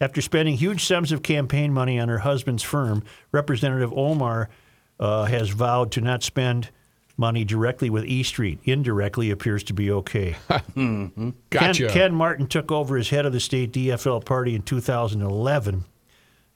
After 0.00 0.20
spending 0.20 0.56
huge 0.56 0.84
sums 0.84 1.10
of 1.10 1.22
campaign 1.22 1.72
money 1.72 1.98
on 1.98 2.08
her 2.08 2.18
husband's 2.18 2.62
firm, 2.62 3.02
Representative 3.32 3.92
Omar 3.92 4.48
uh, 5.00 5.24
has 5.24 5.50
vowed 5.50 5.90
to 5.92 6.00
not 6.00 6.22
spend 6.22 6.70
money 7.16 7.44
directly 7.44 7.90
with 7.90 8.04
E 8.04 8.22
Street. 8.22 8.60
Indirectly 8.64 9.30
appears 9.30 9.64
to 9.64 9.72
be 9.72 9.90
okay. 9.90 10.36
Gotcha. 10.48 11.32
Ken, 11.50 11.74
Ken 11.90 12.14
Martin 12.14 12.46
took 12.46 12.70
over 12.70 12.96
as 12.96 13.08
head 13.10 13.26
of 13.26 13.32
the 13.32 13.40
state 13.40 13.72
DFL 13.72 14.24
party 14.24 14.54
in 14.54 14.62
2011. 14.62 15.84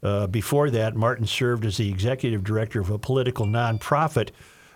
Uh, 0.03 0.27
before 0.27 0.71
that, 0.71 0.97
Martin 0.97 1.27
served 1.27 1.65
as 1.65 1.77
the 1.77 1.89
executive 1.89 2.43
director 2.43 2.81
of 2.81 2.91
a 2.91 2.99
political 2.99 3.47
nonprofit 3.47 4.31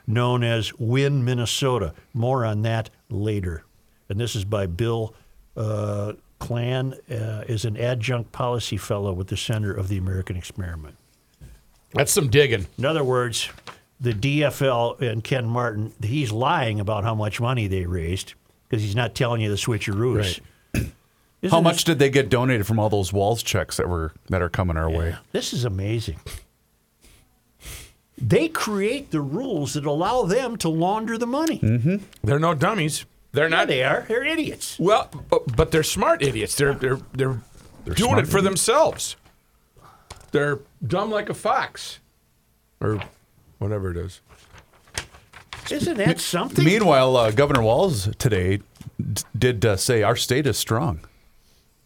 known 0.07 0.45
as 0.45 0.73
Win 0.75 1.25
Minnesota. 1.25 1.93
More 2.15 2.45
on 2.45 2.63
that 2.63 2.91
later. 3.11 3.65
And 4.09 4.21
this 4.21 4.37
is 4.37 4.45
by 4.45 4.67
Bill 4.67 5.15
uh, 5.57 6.13
Glahn, 6.41 6.95
uh, 7.11 7.45
is 7.49 7.65
an 7.65 7.77
adjunct 7.77 8.31
policy 8.31 8.77
fellow 8.77 9.13
with 9.13 9.29
the 9.29 9.37
Center 9.37 9.73
of 9.73 9.89
the 9.89 9.97
American 9.99 10.37
Experiment. 10.37 10.97
That's 11.93 12.13
some 12.13 12.29
digging. 12.29 12.67
In 12.79 12.85
other 12.85 13.03
words, 13.03 13.49
the 14.01 14.13
DFL 14.13 15.01
and 15.01 15.25
Ken 15.25 15.47
Martin, 15.47 15.93
he's 16.03 16.31
lying 16.31 16.79
about 16.79 17.05
how 17.05 17.15
much 17.15 17.41
money 17.41 17.67
they 17.67 17.87
raised 17.87 18.35
because 18.69 18.83
he's 18.83 18.97
not 18.97 19.15
telling 19.15 19.41
you 19.41 19.49
the 19.49 19.57
switcheroos. 19.57 20.17
Right. 20.19 20.41
Isn't 21.47 21.57
How 21.57 21.61
this- 21.63 21.77
much 21.79 21.85
did 21.85 21.99
they 21.99 22.11
get 22.11 22.29
donated 22.29 22.67
from 22.67 22.79
all 22.79 22.89
those 22.89 23.13
Walz 23.13 23.43
checks 23.43 23.77
that 23.77 23.89
were 23.89 24.13
that 24.29 24.43
are 24.43 24.49
coming 24.49 24.77
our 24.77 24.91
way? 24.91 25.17
This 25.33 25.53
is 25.53 25.65
amazing. 25.65 26.19
They 28.19 28.49
create 28.49 29.11
the 29.11 29.21
rules 29.21 29.75
that 29.75 29.85
allow 29.85 30.23
them 30.23 30.57
to 30.59 30.69
launder 30.69 31.19
the 31.19 31.27
money. 31.27 31.59
They're 32.25 32.39
no 32.39 32.55
dummies. 32.55 33.05
They're 33.33 33.45
Yeah, 33.51 33.57
not. 33.57 33.69
they 33.69 33.85
are. 33.85 34.07
They're 34.09 34.25
idiots. 34.25 34.79
Well, 34.79 35.11
but, 35.29 35.55
but 35.57 35.71
they're 35.71 35.83
smart 35.83 36.23
idiots. 36.23 36.55
They're 36.55 36.75
they're 36.75 36.99
they're, 37.13 37.41
they're 37.85 37.95
doing 37.95 38.19
it 38.19 38.27
for 38.27 38.41
themselves. 38.41 39.17
They're 40.33 40.61
dumb 40.87 41.11
like 41.11 41.29
a 41.29 41.35
fox, 41.35 41.99
or 42.81 43.01
whatever 43.59 43.91
it 43.91 43.97
is. 43.99 44.21
Isn't 45.71 45.97
that 45.99 46.21
something? 46.21 46.65
Meanwhile, 46.65 47.17
uh, 47.17 47.31
Governor 47.33 47.63
Walz 47.63 48.09
today 48.19 48.59
d- 48.99 49.23
did 49.37 49.65
uh, 49.67 49.77
say 49.77 50.03
our 50.03 50.17
state 50.17 50.47
is 50.47 50.57
strong 50.57 51.01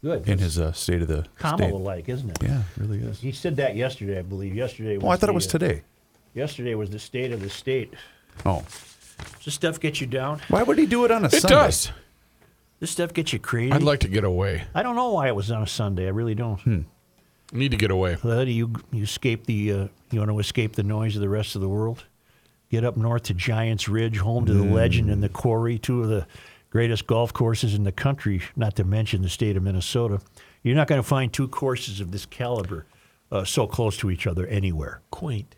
Good. 0.02 0.28
in 0.28 0.38
his 0.38 0.58
uh, 0.58 0.72
state 0.72 1.02
of 1.02 1.08
the 1.08 1.26
Kamala 1.38 1.58
state. 1.70 1.74
like, 1.74 2.08
isn't 2.08 2.30
it? 2.30 2.38
Yeah, 2.42 2.60
it 2.60 2.64
really 2.80 2.98
is. 3.00 3.20
He 3.20 3.32
said 3.32 3.56
that 3.56 3.76
yesterday, 3.76 4.18
I 4.18 4.22
believe. 4.22 4.54
Yesterday 4.54 4.96
was 4.96 5.04
Oh, 5.04 5.08
I 5.08 5.16
thought 5.16 5.28
it 5.28 5.34
was 5.34 5.46
uh, 5.46 5.50
today. 5.50 5.82
Yesterday 6.34 6.74
was 6.74 6.90
the 6.90 6.98
state 6.98 7.32
of 7.32 7.40
the 7.40 7.50
state. 7.50 7.92
Oh, 8.46 8.62
Does 9.36 9.44
this 9.44 9.54
stuff 9.54 9.78
get 9.80 10.00
you 10.00 10.06
down? 10.06 10.40
why 10.48 10.62
would 10.62 10.78
he 10.78 10.86
do 10.86 11.04
it 11.04 11.10
on 11.10 11.24
a 11.24 11.30
Sunday? 11.30 11.36
It 11.36 11.40
Sunday? 11.40 11.54
does. 11.56 11.92
This 12.78 12.90
stuff 12.90 13.12
gets 13.12 13.32
you 13.34 13.38
crazy. 13.38 13.72
I'd 13.72 13.82
like 13.82 14.00
to 14.00 14.08
get 14.08 14.24
away. 14.24 14.64
I 14.74 14.82
don't 14.82 14.96
know 14.96 15.12
why 15.12 15.28
it 15.28 15.36
was 15.36 15.50
on 15.50 15.62
a 15.62 15.66
Sunday. 15.66 16.06
I 16.06 16.10
really 16.10 16.34
don't. 16.34 16.58
Hmm. 16.60 16.80
Need 17.52 17.72
to 17.72 17.76
get 17.76 17.90
away. 17.90 18.16
Well, 18.22 18.46
you 18.48 18.72
you 18.92 19.02
escape 19.02 19.44
the 19.46 19.72
uh, 19.72 19.88
you 20.12 20.20
want 20.20 20.30
to 20.30 20.38
escape 20.38 20.76
the 20.76 20.84
noise 20.84 21.16
of 21.16 21.20
the 21.20 21.28
rest 21.28 21.56
of 21.56 21.60
the 21.60 21.68
world. 21.68 22.04
Get 22.70 22.84
up 22.84 22.96
north 22.96 23.24
to 23.24 23.34
Giants 23.34 23.88
Ridge, 23.88 24.18
home 24.18 24.46
to 24.46 24.54
the 24.54 24.62
legend 24.62 25.10
and 25.10 25.20
the 25.20 25.28
quarry, 25.28 25.76
two 25.78 26.02
of 26.04 26.08
the 26.08 26.26
greatest 26.70 27.06
golf 27.06 27.32
courses 27.32 27.74
in 27.74 27.84
the 27.84 27.92
country, 27.92 28.42
not 28.56 28.76
to 28.76 28.84
mention 28.84 29.22
the 29.22 29.28
state 29.28 29.56
of 29.56 29.62
Minnesota. 29.62 30.20
You're 30.62 30.76
not 30.76 30.88
going 30.88 31.00
to 31.00 31.06
find 31.06 31.32
two 31.32 31.48
courses 31.48 32.00
of 32.00 32.12
this 32.12 32.26
caliber 32.26 32.86
uh, 33.30 33.44
so 33.44 33.66
close 33.66 33.96
to 33.98 34.10
each 34.10 34.26
other 34.26 34.46
anywhere. 34.46 35.02
Quaint. 35.10 35.56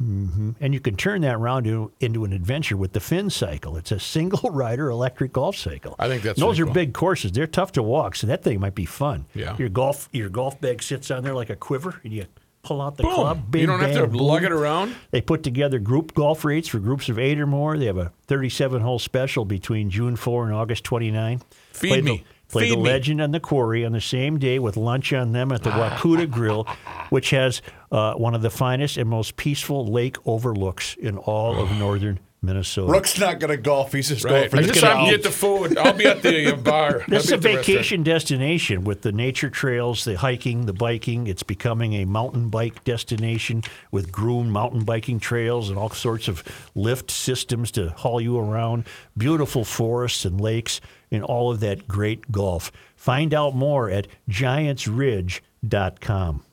And 0.00 0.72
you 0.72 0.78
can 0.78 0.96
turn 0.96 1.22
that 1.22 1.34
around 1.34 1.64
to, 1.64 1.90
into 1.98 2.24
an 2.24 2.32
adventure 2.32 2.76
with 2.76 2.92
the 2.92 3.00
Finn 3.00 3.30
cycle. 3.30 3.76
It's 3.76 3.90
a 3.90 3.98
single 3.98 4.50
rider 4.52 4.90
electric 4.90 5.32
golf 5.32 5.56
cycle. 5.56 5.96
I 5.98 6.06
think 6.06 6.22
that's 6.22 6.38
those 6.38 6.60
really 6.60 6.70
are 6.70 6.72
cool. 6.72 6.74
big 6.74 6.94
courses. 6.94 7.32
They're 7.32 7.48
tough 7.48 7.72
to 7.72 7.82
walk, 7.82 8.14
so 8.14 8.28
that 8.28 8.44
thing 8.44 8.60
might 8.60 8.76
be 8.76 8.84
fun. 8.84 9.26
Yeah. 9.34 9.56
Your 9.58 9.68
golf 9.68 10.08
your 10.12 10.28
golf 10.28 10.60
bag 10.60 10.84
sits 10.84 11.10
on 11.10 11.24
there 11.24 11.34
like 11.34 11.50
a 11.50 11.56
quiver, 11.56 12.00
and 12.04 12.12
you 12.12 12.26
pull 12.68 12.82
out 12.82 12.96
the 12.96 13.02
Boom. 13.02 13.14
club. 13.14 13.54
You 13.56 13.66
don't 13.66 13.80
have 13.80 13.94
to 13.94 14.06
bang, 14.06 14.16
lug 14.18 14.44
it 14.44 14.52
around. 14.52 14.94
They 15.10 15.20
put 15.22 15.42
together 15.42 15.78
group 15.78 16.14
golf 16.14 16.44
rates 16.44 16.68
for 16.68 16.78
groups 16.78 17.08
of 17.08 17.18
eight 17.18 17.40
or 17.40 17.46
more. 17.46 17.78
They 17.78 17.86
have 17.86 17.96
a 17.96 18.12
37 18.26 18.82
hole 18.82 18.98
special 18.98 19.44
between 19.44 19.90
June 19.90 20.16
4 20.16 20.44
and 20.44 20.54
August 20.54 20.84
29. 20.84 21.40
Feed 21.72 21.88
play 21.88 22.02
me. 22.02 22.18
The, 22.18 22.52
play 22.52 22.62
Feed 22.64 22.72
the 22.72 22.76
me. 22.76 22.82
Legend 22.82 23.20
and 23.22 23.32
the 23.34 23.40
Quarry 23.40 23.84
on 23.86 23.92
the 23.92 24.00
same 24.00 24.38
day 24.38 24.58
with 24.58 24.76
lunch 24.76 25.12
on 25.12 25.32
them 25.32 25.50
at 25.50 25.62
the 25.62 25.70
Wakuta 25.70 26.30
Grill, 26.30 26.64
which 27.10 27.30
has 27.30 27.62
uh, 27.90 28.14
one 28.14 28.34
of 28.34 28.42
the 28.42 28.50
finest 28.50 28.96
and 28.98 29.08
most 29.08 29.36
peaceful 29.36 29.86
lake 29.86 30.16
overlooks 30.26 30.94
in 31.00 31.16
all 31.16 31.58
of 31.58 31.70
northern 31.78 32.20
Minnesota. 32.40 32.92
Rook's 32.92 33.18
not 33.18 33.40
going 33.40 33.50
to 33.50 33.56
golf. 33.56 33.92
He's 33.92 34.08
just 34.08 34.24
Right. 34.24 34.52
I 34.54 34.62
just 34.62 34.84
I'm 34.84 35.10
get 35.10 35.24
the 35.24 35.30
food. 35.30 35.76
I'll 35.76 35.92
be 35.92 36.06
at 36.06 36.22
the 36.22 36.52
uh, 36.52 36.56
bar. 36.56 37.02
This 37.08 37.24
is 37.24 37.32
a 37.32 37.38
be 37.38 37.50
at 37.50 37.52
the 37.52 37.58
vacation 37.58 38.04
destination 38.04 38.84
with 38.84 39.02
the 39.02 39.10
nature 39.10 39.50
trails, 39.50 40.04
the 40.04 40.16
hiking, 40.16 40.66
the 40.66 40.72
biking. 40.72 41.26
It's 41.26 41.42
becoming 41.42 41.94
a 41.94 42.04
mountain 42.04 42.48
bike 42.48 42.84
destination 42.84 43.64
with 43.90 44.12
groomed 44.12 44.52
mountain 44.52 44.84
biking 44.84 45.18
trails 45.18 45.68
and 45.68 45.76
all 45.78 45.90
sorts 45.90 46.28
of 46.28 46.44
lift 46.74 47.10
systems 47.10 47.72
to 47.72 47.90
haul 47.90 48.20
you 48.20 48.38
around. 48.38 48.84
Beautiful 49.16 49.64
forests 49.64 50.24
and 50.24 50.40
lakes 50.40 50.80
and 51.10 51.24
all 51.24 51.50
of 51.50 51.58
that 51.60 51.88
great 51.88 52.30
golf. 52.30 52.70
Find 52.94 53.34
out 53.34 53.56
more 53.56 53.90
at 53.90 54.06
giantsridge.com. 54.30 56.44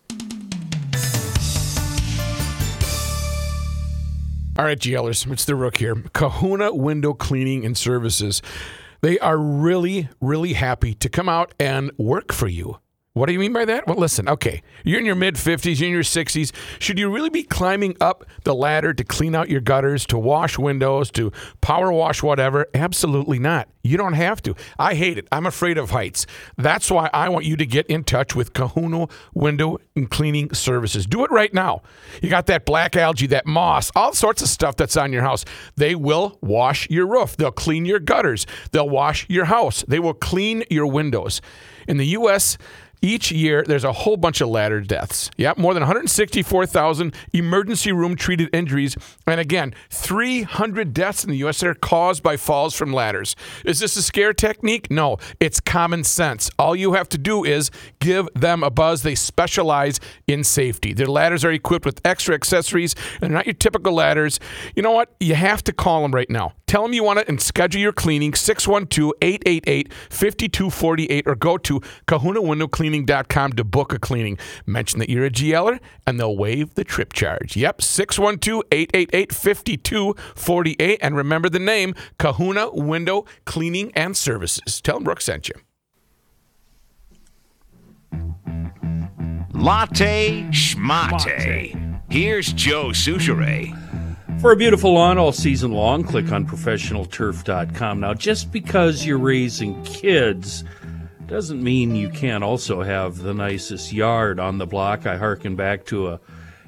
All 4.58 4.64
right, 4.64 4.80
GLers, 4.80 5.30
it's 5.30 5.44
the 5.44 5.54
Rook 5.54 5.78
here. 5.78 5.96
Kahuna 6.14 6.74
Window 6.74 7.14
Cleaning 7.14 7.66
and 7.66 7.78
Services. 7.78 8.42
They 9.02 9.20
are 9.20 9.38
really, 9.38 10.08
really 10.22 10.54
happy 10.54 10.94
to 10.94 11.10
come 11.10 11.28
out 11.28 11.54
and 11.60 11.92
work 11.98 12.32
for 12.32 12.48
you. 12.48 12.80
What 13.16 13.28
do 13.28 13.32
you 13.32 13.40
mean 13.40 13.54
by 13.54 13.64
that? 13.64 13.88
Well, 13.88 13.96
listen, 13.96 14.28
okay, 14.28 14.62
you're 14.84 15.00
in 15.00 15.06
your 15.06 15.16
mid 15.16 15.36
50s, 15.36 15.80
you're 15.80 15.88
in 15.88 15.94
your 15.94 16.04
60s. 16.04 16.52
Should 16.80 17.00
you 17.00 17.10
really 17.10 17.30
be 17.30 17.44
climbing 17.44 17.96
up 18.02 18.26
the 18.44 18.54
ladder 18.54 18.94
to 18.94 19.06
clean 19.06 19.34
out 19.34 19.48
your 19.48 19.62
gutters, 19.62 20.06
to 20.08 20.18
wash 20.18 20.60
windows, 20.60 21.12
to 21.12 21.32
power 21.62 21.94
wash 21.94 22.22
whatever? 22.22 22.68
Absolutely 22.74 23.40
not. 23.40 23.70
You 23.84 23.96
don't 23.96 24.14
have 24.14 24.42
to. 24.44 24.56
I 24.78 24.96
hate 24.96 25.18
it. 25.18 25.30
I'm 25.32 25.46
afraid 25.46 25.78
of 25.78 25.92
heights. 25.92 26.26
That's 26.58 26.92
why 26.92 27.10
I 27.14 27.30
want 27.30 27.46
you 27.46 27.56
to 27.56 27.66
get 27.66 27.86
in 27.88 28.04
touch 28.04 28.36
with 28.36 28.52
Kahuna 28.52 29.08
Window 29.34 29.78
and 29.96 30.10
Cleaning 30.10 30.54
Services. 30.54 31.06
Do 31.06 31.24
it 31.24 31.32
right 31.32 31.54
now. 31.54 31.84
You 32.22 32.30
got 32.30 32.48
that 32.48 32.66
black 32.66 32.98
algae, 32.98 33.28
that 33.28 33.46
moss, 33.46 33.92
all 33.96 34.12
sorts 34.12 34.42
of 34.42 34.50
stuff 34.50 34.76
that's 34.76 34.98
on 34.98 35.14
your 35.14 35.22
house. 35.22 35.46
They 35.78 35.96
will 35.96 36.38
wash 36.42 36.90
your 36.90 37.08
roof. 37.08 37.38
They'll 37.38 37.52
clean 37.52 37.86
your 37.86 38.00
gutters. 38.00 38.46
They'll 38.72 38.90
wash 38.90 39.26
your 39.30 39.46
house. 39.46 39.86
They 39.88 40.00
will 40.00 40.14
clean 40.14 40.66
your 40.70 40.88
windows. 40.88 41.40
In 41.88 41.98
the 41.98 42.08
U.S., 42.08 42.58
each 43.06 43.32
year, 43.32 43.64
there's 43.64 43.84
a 43.84 43.94
whole 43.94 44.18
bunch 44.18 44.42
of 44.42 44.50
ladder 44.50 44.82
deaths. 44.82 45.30
Yep, 45.38 45.58
more 45.58 45.74
than 45.74 45.82
164,000 45.82 47.14
emergency 47.34 47.92
room 47.92 48.16
treated 48.16 48.50
injuries. 48.54 48.98
And 49.28 49.40
again, 49.40 49.76
300 49.92 50.94
deaths 50.94 51.24
in 51.24 51.30
the 51.30 51.38
U.S. 51.38 51.62
are 51.64 51.76
caused 51.76 52.24
by 52.24 52.36
falls 52.36 52.74
from 52.74 52.92
ladders. 52.92 53.36
Is 53.64 53.80
this 53.80 53.96
a 53.96 54.02
scare 54.02 54.34
technique? 54.34 54.90
No, 54.90 55.18
it's 55.40 55.60
common 55.60 56.04
sense. 56.04 56.50
All 56.58 56.76
you 56.76 56.94
have 56.94 57.08
to 57.10 57.18
do 57.18 57.44
is 57.44 57.70
give 58.00 58.28
them 58.34 58.64
a 58.64 58.72
buzz. 58.72 59.04
They 59.04 59.16
specialize 59.16 60.00
in 60.26 60.44
safety. 60.44 60.94
Their 60.94 61.08
ladders 61.08 61.46
are 61.46 61.52
equipped 61.52 61.86
with 61.86 62.02
extra 62.04 62.34
accessories, 62.34 62.96
and 63.22 63.30
they're 63.30 63.38
not 63.38 63.46
your 63.46 63.54
typical 63.54 63.94
ladders. 63.94 64.40
You 64.76 64.82
know 64.82 64.92
what? 64.92 65.14
You 65.20 65.36
have 65.36 65.64
to 65.66 65.74
call 65.74 66.02
them 66.02 66.12
right 66.12 66.30
now. 66.30 66.54
Tell 66.68 66.82
them 66.82 66.94
you 66.94 67.04
want 67.04 67.20
it 67.20 67.30
and 67.30 67.40
schedule 67.40 67.80
your 67.80 67.94
cleaning 67.94 68.34
612 68.34 69.14
888 69.22 69.94
5248 69.94 71.28
or 71.28 71.36
go 71.36 71.58
to 71.60 71.80
kahunawindowcleaning.com 73.04 73.54
to 73.54 73.64
book 73.64 73.94
a 73.94 74.00
cleaning. 74.00 74.38
Mention 74.66 75.00
that 75.00 75.10
you're 75.10 75.26
a 75.26 75.30
GLer 75.30 75.80
and 76.06 76.20
they'll 76.20 76.36
waive 76.36 76.76
the 76.76 76.84
trip 76.84 77.14
charge. 77.14 77.56
Yep, 77.56 77.82
612 77.82 78.64
888 78.72 79.34
5248. 79.34 81.00
And 81.02 81.16
remember 81.16 81.50
the 81.50 81.60
name 81.60 81.96
Kahuna 82.18 82.72
Window 82.72 83.26
Cleaning 83.46 83.92
and 83.96 84.16
Services. 84.16 84.82
Tell 84.82 84.96
them 84.96 85.04
Brooke 85.04 85.22
sent 85.22 85.50
you. 85.50 85.56
Latte 89.54 90.44
schmate. 90.52 92.02
Here's 92.10 92.54
Joe 92.54 92.90
Soucheray. 92.90 93.82
For 94.42 94.52
a 94.52 94.56
beautiful 94.56 94.94
lawn 94.94 95.18
all 95.18 95.32
season 95.32 95.72
long, 95.72 96.04
click 96.04 96.32
on 96.32 96.46
professionalturf.com. 96.46 98.00
Now, 98.02 98.14
just 98.14 98.52
because 98.52 99.06
you're 99.06 99.18
raising 99.18 99.82
kids 99.84 100.66
doesn't 101.28 101.64
mean 101.64 101.96
you 101.96 102.10
can't 102.10 102.44
also 102.44 102.82
have 102.84 103.18
the 103.18 103.34
nicest 103.34 103.92
yard 103.92 104.40
on 104.40 104.58
the 104.58 104.66
block. 104.66 105.06
I 105.06 105.18
hearken 105.18 105.56
back 105.56 105.86
to 105.88 106.10
a 106.10 106.20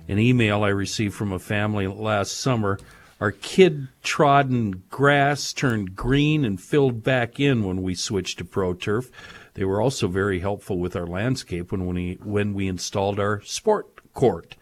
an 0.08 0.20
email 0.20 0.64
I 0.64 0.70
received 0.70 1.16
from 1.16 1.34
a 1.34 1.40
family 1.40 1.86
last 1.86 2.38
summer. 2.38 2.80
Our 3.20 3.32
kid 3.32 3.90
trodden 4.04 4.84
grass 4.90 5.52
turned 5.52 5.96
green 5.96 6.46
and 6.46 6.62
filled 6.62 7.04
back 7.04 7.40
in 7.40 7.64
when 7.64 7.82
we 7.82 7.94
switched 7.94 8.38
to 8.38 8.46
Pro 8.46 8.74
Turf. 8.74 9.12
They 9.56 9.66
were 9.66 9.82
also 9.82 10.08
very 10.08 10.40
helpful 10.40 10.78
with 10.78 10.96
our 10.96 11.08
landscape 11.08 11.72
when 11.72 11.88
we 11.88 12.20
when 12.24 12.54
we 12.54 12.68
installed 12.68 13.20
our 13.20 13.42
sport 13.42 14.14
court. 14.14 14.56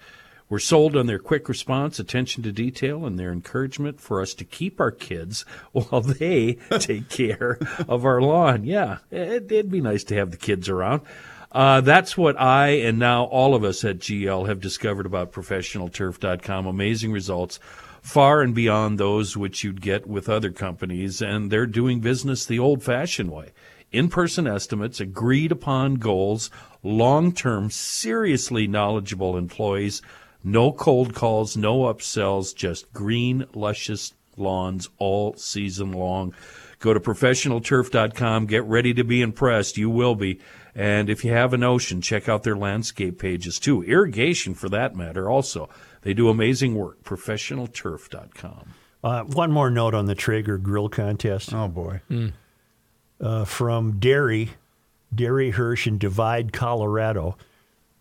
We're 0.48 0.60
sold 0.60 0.96
on 0.96 1.08
their 1.08 1.18
quick 1.18 1.50
response, 1.50 1.98
attention 1.98 2.44
to 2.44 2.52
detail, 2.52 3.06
and 3.06 3.18
their 3.18 3.32
encouragement 3.32 4.00
for 4.00 4.22
us 4.22 4.36
to 4.36 4.44
keep 4.44 4.80
our 4.80 4.92
kids 4.92 5.44
while 5.72 6.02
they 6.02 6.54
take 6.80 7.10
care 7.10 7.58
of 7.88 8.06
our 8.06 8.22
lawn. 8.22 8.64
Yeah, 8.64 9.00
it, 9.10 9.52
it'd 9.52 9.72
be 9.72 9.82
nice 9.82 10.04
to 10.06 10.16
have 10.16 10.30
the 10.30 10.38
kids 10.38 10.70
around. 10.70 11.02
Uh, 11.52 11.80
that's 11.82 12.18
what 12.18 12.40
I 12.40 12.68
and 12.68 13.00
now 13.00 13.24
all 13.24 13.56
of 13.56 13.64
us 13.64 13.84
at 13.86 14.00
GL 14.00 14.48
have 14.48 14.60
discovered 14.60 15.06
about 15.06 15.32
ProfessionalTurf.com. 15.32 16.68
Amazing 16.68 17.14
results, 17.14 17.60
far 18.02 18.42
and 18.42 18.54
beyond 18.54 19.00
those 19.00 19.38
which 19.38 19.64
you'd 19.64 19.82
get 19.82 20.06
with 20.06 20.30
other 20.30 20.52
companies, 20.52 21.22
and 21.22 21.50
they're 21.50 21.66
doing 21.66 22.02
business 22.02 22.46
the 22.46 22.60
old-fashioned 22.60 23.32
way. 23.32 23.52
In-person 23.92 24.46
estimates, 24.46 25.00
agreed 25.00 25.52
upon 25.52 25.96
goals, 25.96 26.52
long-term, 26.84 27.72
seriously 27.72 28.68
knowledgeable 28.68 29.38
employees. 29.38 30.02
No 30.46 30.72
cold 30.72 31.16
calls, 31.16 31.58
no 31.58 31.80
upsells, 31.92 32.56
just 32.56 32.94
green, 32.94 33.46
luscious 33.56 34.14
lawns 34.38 34.90
all 35.00 35.34
season 35.38 35.92
long. 35.92 36.36
Go 36.80 36.94
to 36.94 37.00
professionalturf.com. 37.00 38.46
Get 38.46 38.64
ready 38.66 38.94
to 38.94 39.04
be 39.04 39.22
impressed. 39.24 39.76
You 39.78 39.90
will 39.90 40.14
be. 40.14 40.40
And 40.76 41.10
if 41.10 41.26
you 41.26 41.32
have 41.32 41.54
an 41.54 41.64
ocean, 41.64 42.00
check 42.02 42.30
out 42.30 42.44
their 42.44 42.56
landscape 42.56 43.18
pages 43.18 43.60
too. 43.60 43.82
Irrigation, 43.84 44.54
for 44.54 44.70
that 44.70 44.96
matter, 44.96 45.30
also. 45.30 45.68
They 46.02 46.14
do 46.14 46.30
amazing 46.30 46.76
work. 46.76 47.04
Professionalturf.com. 47.04 48.74
Uh, 49.04 49.24
one 49.24 49.52
more 49.52 49.72
note 49.72 49.94
on 49.96 50.06
the 50.06 50.16
Traeger 50.16 50.58
grill 50.58 50.90
contest. 50.90 51.54
Oh 51.54 51.68
boy. 51.68 52.02
uh, 53.20 53.46
from 53.46 54.00
Derry, 54.00 54.52
Derry 55.14 55.52
Hirsch 55.52 55.88
in 55.88 55.98
Divide, 55.98 56.54
Colorado. 56.54 57.38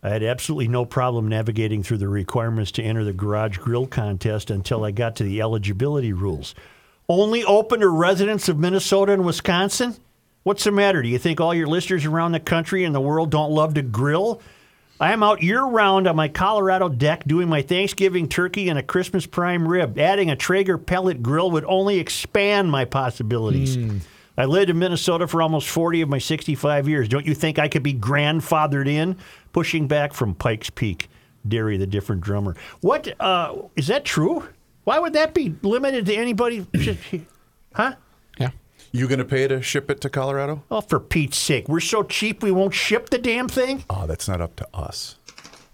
I 0.05 0.09
had 0.09 0.21
absolutely 0.21 0.67
no 0.67 0.85
problem 0.85 1.27
navigating 1.27 1.81
through 1.81 1.97
the 1.97 2.07
requirements 2.07 2.71
to 2.73 2.83
enter 2.83 3.03
the 3.03 3.11
garage 3.11 3.57
grill 3.57 3.87
contest 3.87 4.51
until 4.51 4.83
I 4.83 4.91
got 4.91 5.15
to 5.15 5.23
the 5.23 5.41
eligibility 5.41 6.13
rules. 6.13 6.53
Only 7.09 7.43
open 7.43 7.79
to 7.79 7.89
residents 7.89 8.47
of 8.47 8.59
Minnesota 8.59 9.13
and 9.13 9.25
Wisconsin? 9.25 9.95
What's 10.43 10.63
the 10.63 10.71
matter? 10.71 11.01
Do 11.01 11.09
you 11.09 11.17
think 11.17 11.41
all 11.41 11.55
your 11.55 11.65
listeners 11.65 12.05
around 12.05 12.33
the 12.33 12.39
country 12.39 12.83
and 12.83 12.93
the 12.93 13.01
world 13.01 13.31
don't 13.31 13.49
love 13.49 13.73
to 13.73 13.81
grill? 13.81 14.43
I 14.99 15.11
am 15.11 15.23
out 15.23 15.41
year 15.41 15.63
round 15.63 16.05
on 16.05 16.15
my 16.15 16.27
Colorado 16.27 16.87
deck 16.87 17.23
doing 17.25 17.49
my 17.49 17.63
Thanksgiving 17.63 18.29
turkey 18.29 18.69
and 18.69 18.77
a 18.77 18.83
Christmas 18.83 19.25
prime 19.25 19.67
rib. 19.67 19.97
Adding 19.97 20.29
a 20.29 20.35
Traeger 20.35 20.77
pellet 20.77 21.23
grill 21.23 21.49
would 21.49 21.65
only 21.65 21.97
expand 21.97 22.69
my 22.69 22.85
possibilities. 22.85 23.73
Hmm. 23.73 23.97
I 24.37 24.45
lived 24.45 24.69
in 24.69 24.79
Minnesota 24.79 25.27
for 25.27 25.41
almost 25.41 25.69
40 25.69 26.01
of 26.01 26.09
my 26.09 26.17
65 26.17 26.89
years. 26.89 27.07
Don't 27.07 27.25
you 27.25 27.33
think 27.33 27.57
I 27.57 27.67
could 27.67 27.83
be 27.83 27.93
grandfathered 27.93 28.87
in? 28.87 29.17
Pushing 29.53 29.87
back 29.87 30.13
from 30.13 30.35
Pikes 30.35 30.69
Peak, 30.69 31.09
Derry, 31.47 31.77
the 31.77 31.87
different 31.87 32.21
drummer. 32.21 32.55
What 32.81 33.19
uh, 33.19 33.55
is 33.75 33.87
that 33.87 34.03
true? 34.03 34.47
Why 34.83 34.99
would 34.99 35.13
that 35.13 35.33
be 35.33 35.55
limited 35.61 36.05
to 36.07 36.15
anybody? 36.15 36.67
huh? 37.73 37.95
Yeah. 38.37 38.51
You 38.91 39.07
gonna 39.07 39.25
pay 39.25 39.47
to 39.47 39.61
ship 39.61 39.89
it 39.89 40.01
to 40.01 40.09
Colorado? 40.09 40.63
Oh, 40.69 40.81
for 40.81 40.99
Pete's 40.99 41.37
sake, 41.37 41.69
we're 41.69 41.79
so 41.79 42.03
cheap 42.03 42.43
we 42.43 42.51
won't 42.51 42.73
ship 42.73 43.09
the 43.09 43.17
damn 43.17 43.47
thing. 43.47 43.85
Oh, 43.89 44.05
that's 44.05 44.27
not 44.27 44.41
up 44.41 44.55
to 44.57 44.67
us. 44.73 45.17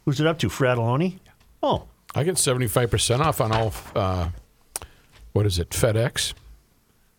Who's 0.05 0.19
it 0.19 0.27
up 0.27 0.37
to, 0.39 0.47
Fratallone? 0.47 1.19
Oh, 1.63 1.87
I 2.13 2.23
get 2.23 2.35
75% 2.35 3.19
off 3.19 3.39
on 3.41 3.51
all, 3.51 3.73
uh, 3.95 4.29
what 5.33 5.45
is 5.45 5.59
it, 5.59 5.69
FedEx? 5.69 6.33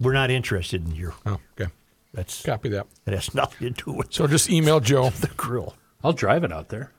We're 0.02 0.12
not 0.12 0.30
interested 0.30 0.86
in 0.86 0.94
your. 0.94 1.14
Oh, 1.26 1.38
okay. 1.58 1.70
That's 2.14 2.42
Copy 2.44 2.68
that. 2.70 2.86
It 3.06 3.14
has 3.14 3.34
nothing 3.34 3.72
to 3.72 3.84
do 3.84 3.92
with 3.92 4.12
So 4.12 4.26
just 4.26 4.50
email 4.50 4.80
Joe. 4.90 5.10
the 5.10 5.28
grill. 5.36 5.74
I'll 6.04 6.12
drive 6.12 6.44
it 6.44 6.52
out 6.52 6.68
there. 6.68 6.90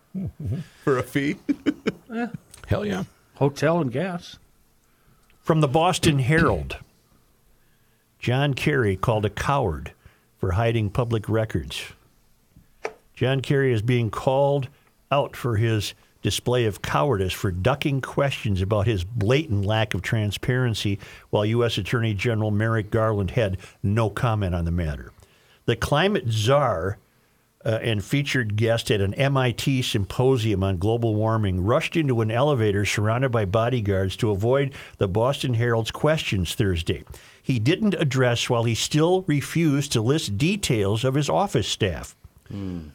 For 0.83 0.97
a 0.97 1.03
fee? 1.03 1.37
Hell 2.67 2.85
yeah. 2.85 3.03
Hotel 3.35 3.79
and 3.81 3.91
gas. 3.91 4.37
From 5.41 5.59
the 5.61 5.67
Boston 5.67 6.19
Herald, 6.19 6.77
John 8.19 8.53
Kerry 8.53 8.95
called 8.95 9.25
a 9.25 9.29
coward 9.29 9.91
for 10.37 10.51
hiding 10.51 10.89
public 10.89 11.27
records. 11.27 11.93
John 13.15 13.41
Kerry 13.41 13.73
is 13.73 13.81
being 13.81 14.09
called 14.09 14.69
out 15.11 15.35
for 15.35 15.57
his 15.57 15.93
display 16.23 16.65
of 16.65 16.81
cowardice 16.81 17.33
for 17.33 17.51
ducking 17.51 18.01
questions 18.01 18.61
about 18.61 18.87
his 18.87 19.03
blatant 19.03 19.65
lack 19.65 19.93
of 19.93 20.01
transparency, 20.01 20.97
while 21.29 21.45
U.S. 21.45 21.77
Attorney 21.77 22.15
General 22.15 22.49
Merrick 22.49 22.89
Garland 22.89 23.31
had 23.31 23.57
no 23.83 24.09
comment 24.09 24.55
on 24.55 24.65
the 24.65 24.71
matter. 24.71 25.11
The 25.65 25.75
climate 25.75 26.29
czar 26.29 26.97
uh, 27.65 27.79
and 27.81 28.03
featured 28.03 28.55
guest 28.55 28.91
at 28.91 29.01
an 29.01 29.13
MIT 29.13 29.81
symposium 29.83 30.63
on 30.63 30.77
global 30.77 31.15
warming 31.15 31.63
rushed 31.63 31.95
into 31.95 32.21
an 32.21 32.31
elevator 32.31 32.85
surrounded 32.85 33.31
by 33.31 33.45
bodyguards 33.45 34.15
to 34.17 34.31
avoid 34.31 34.73
the 34.97 35.07
Boston 35.07 35.53
Herald's 35.53 35.91
questions 35.91 36.55
Thursday. 36.55 37.03
He 37.41 37.59
didn't 37.59 37.93
address 37.95 38.49
while 38.49 38.63
he 38.63 38.75
still 38.75 39.23
refused 39.27 39.91
to 39.93 40.01
list 40.01 40.37
details 40.37 41.03
of 41.03 41.13
his 41.13 41.29
office 41.29 41.67
staff. 41.67 42.15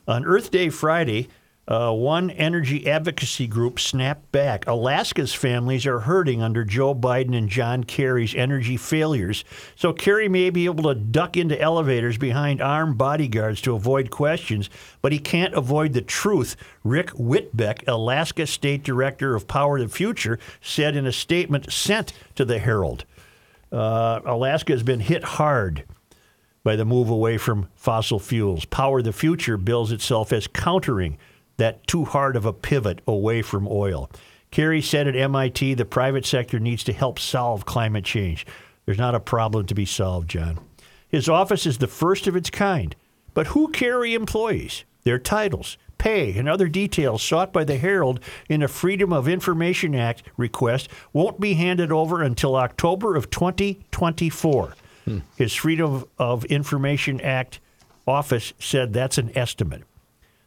On 0.06 0.24
Earth 0.24 0.50
Day 0.50 0.68
Friday, 0.68 1.28
uh, 1.68 1.92
one 1.92 2.30
energy 2.30 2.88
advocacy 2.88 3.46
group 3.46 3.78
snapped 3.78 4.32
back. 4.32 4.66
Alaska's 4.66 5.34
families 5.34 5.86
are 5.86 6.00
hurting 6.00 6.42
under 6.42 6.64
Joe 6.64 6.94
Biden 6.94 7.36
and 7.36 7.50
John 7.50 7.84
Kerry's 7.84 8.34
energy 8.34 8.78
failures, 8.78 9.44
so 9.76 9.92
Kerry 9.92 10.30
may 10.30 10.48
be 10.48 10.64
able 10.64 10.84
to 10.84 10.98
duck 10.98 11.36
into 11.36 11.60
elevators 11.60 12.16
behind 12.16 12.62
armed 12.62 12.96
bodyguards 12.96 13.60
to 13.62 13.74
avoid 13.74 14.10
questions, 14.10 14.70
but 15.02 15.12
he 15.12 15.18
can't 15.18 15.52
avoid 15.52 15.92
the 15.92 16.00
truth. 16.00 16.56
Rick 16.84 17.08
Whitbeck, 17.10 17.86
Alaska 17.86 18.46
State 18.46 18.82
Director 18.82 19.34
of 19.34 19.46
Power 19.46 19.78
the 19.78 19.88
Future, 19.88 20.38
said 20.62 20.96
in 20.96 21.06
a 21.06 21.12
statement 21.12 21.70
sent 21.70 22.14
to 22.34 22.46
the 22.46 22.58
Herald. 22.58 23.04
Uh, 23.70 24.20
Alaska 24.24 24.72
has 24.72 24.82
been 24.82 25.00
hit 25.00 25.22
hard 25.22 25.84
by 26.64 26.76
the 26.76 26.86
move 26.86 27.10
away 27.10 27.36
from 27.36 27.68
fossil 27.74 28.18
fuels. 28.18 28.64
Power 28.64 29.02
the 29.02 29.12
Future 29.12 29.58
bills 29.58 29.92
itself 29.92 30.32
as 30.32 30.46
countering 30.46 31.18
that 31.58 31.86
too 31.86 32.04
hard 32.04 32.34
of 32.34 32.46
a 32.46 32.52
pivot 32.52 33.00
away 33.06 33.42
from 33.42 33.68
oil. 33.68 34.10
Kerry 34.50 34.80
said 34.80 35.06
at 35.06 35.14
MIT 35.14 35.74
the 35.74 35.84
private 35.84 36.24
sector 36.24 36.58
needs 36.58 36.82
to 36.84 36.92
help 36.92 37.18
solve 37.18 37.66
climate 37.66 38.04
change. 38.04 38.46
There's 38.86 38.98
not 38.98 39.14
a 39.14 39.20
problem 39.20 39.66
to 39.66 39.74
be 39.74 39.84
solved, 39.84 40.30
John. 40.30 40.58
His 41.08 41.28
office 41.28 41.66
is 41.66 41.78
the 41.78 41.86
first 41.86 42.26
of 42.26 42.36
its 42.36 42.50
kind. 42.50 42.96
But 43.34 43.48
who 43.48 43.68
Kerry 43.68 44.14
employees? 44.14 44.84
Their 45.04 45.18
titles, 45.18 45.78
pay, 45.98 46.36
and 46.36 46.48
other 46.48 46.68
details 46.68 47.22
sought 47.22 47.52
by 47.52 47.64
the 47.64 47.76
Herald 47.76 48.20
in 48.48 48.62
a 48.62 48.68
Freedom 48.68 49.12
of 49.12 49.28
Information 49.28 49.94
Act 49.94 50.22
request 50.36 50.88
won't 51.12 51.40
be 51.40 51.54
handed 51.54 51.92
over 51.92 52.22
until 52.22 52.56
October 52.56 53.16
of 53.16 53.30
2024. 53.30 54.74
Hmm. 55.04 55.18
His 55.36 55.54
Freedom 55.54 56.04
of 56.18 56.44
Information 56.46 57.20
Act 57.20 57.60
office 58.06 58.52
said 58.58 58.92
that's 58.92 59.18
an 59.18 59.36
estimate. 59.36 59.84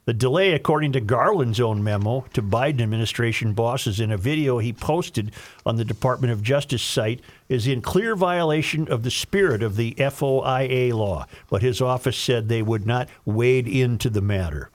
The 0.05 0.13
delay, 0.15 0.53
according 0.53 0.93
to 0.93 0.99
Garland's 0.99 1.59
own 1.59 1.83
memo 1.83 2.25
to 2.33 2.41
Biden 2.41 2.81
administration 2.81 3.53
bosses 3.53 3.99
in 3.99 4.11
a 4.11 4.17
video 4.17 4.57
he 4.57 4.73
posted 4.73 5.31
on 5.63 5.75
the 5.75 5.85
Department 5.85 6.33
of 6.33 6.41
Justice 6.41 6.81
site, 6.81 7.21
is 7.47 7.67
in 7.67 7.83
clear 7.83 8.15
violation 8.15 8.87
of 8.87 9.03
the 9.03 9.11
spirit 9.11 9.61
of 9.61 9.75
the 9.75 9.93
FOIA 9.99 10.91
law, 10.91 11.27
but 11.51 11.61
his 11.61 11.81
office 11.81 12.17
said 12.17 12.49
they 12.49 12.63
would 12.63 12.87
not 12.87 13.09
wade 13.25 13.67
into 13.67 14.09
the 14.09 14.21
matter. 14.21 14.71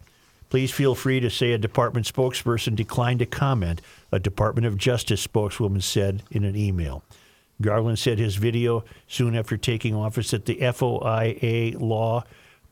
Please 0.48 0.70
feel 0.70 0.94
free 0.94 1.18
to 1.18 1.28
say 1.28 1.50
a 1.50 1.58
department 1.58 2.06
spokesperson 2.06 2.76
declined 2.76 3.18
to 3.18 3.26
comment, 3.26 3.82
a 4.12 4.20
Department 4.20 4.64
of 4.64 4.78
Justice 4.78 5.20
spokeswoman 5.20 5.80
said 5.80 6.22
in 6.30 6.44
an 6.44 6.54
email. 6.54 7.02
Garland 7.60 7.98
said 7.98 8.20
his 8.20 8.36
video 8.36 8.84
soon 9.08 9.34
after 9.34 9.56
taking 9.56 9.94
office 9.94 10.30
that 10.30 10.44
the 10.44 10.58
FOIA 10.58 11.80
law 11.80 12.22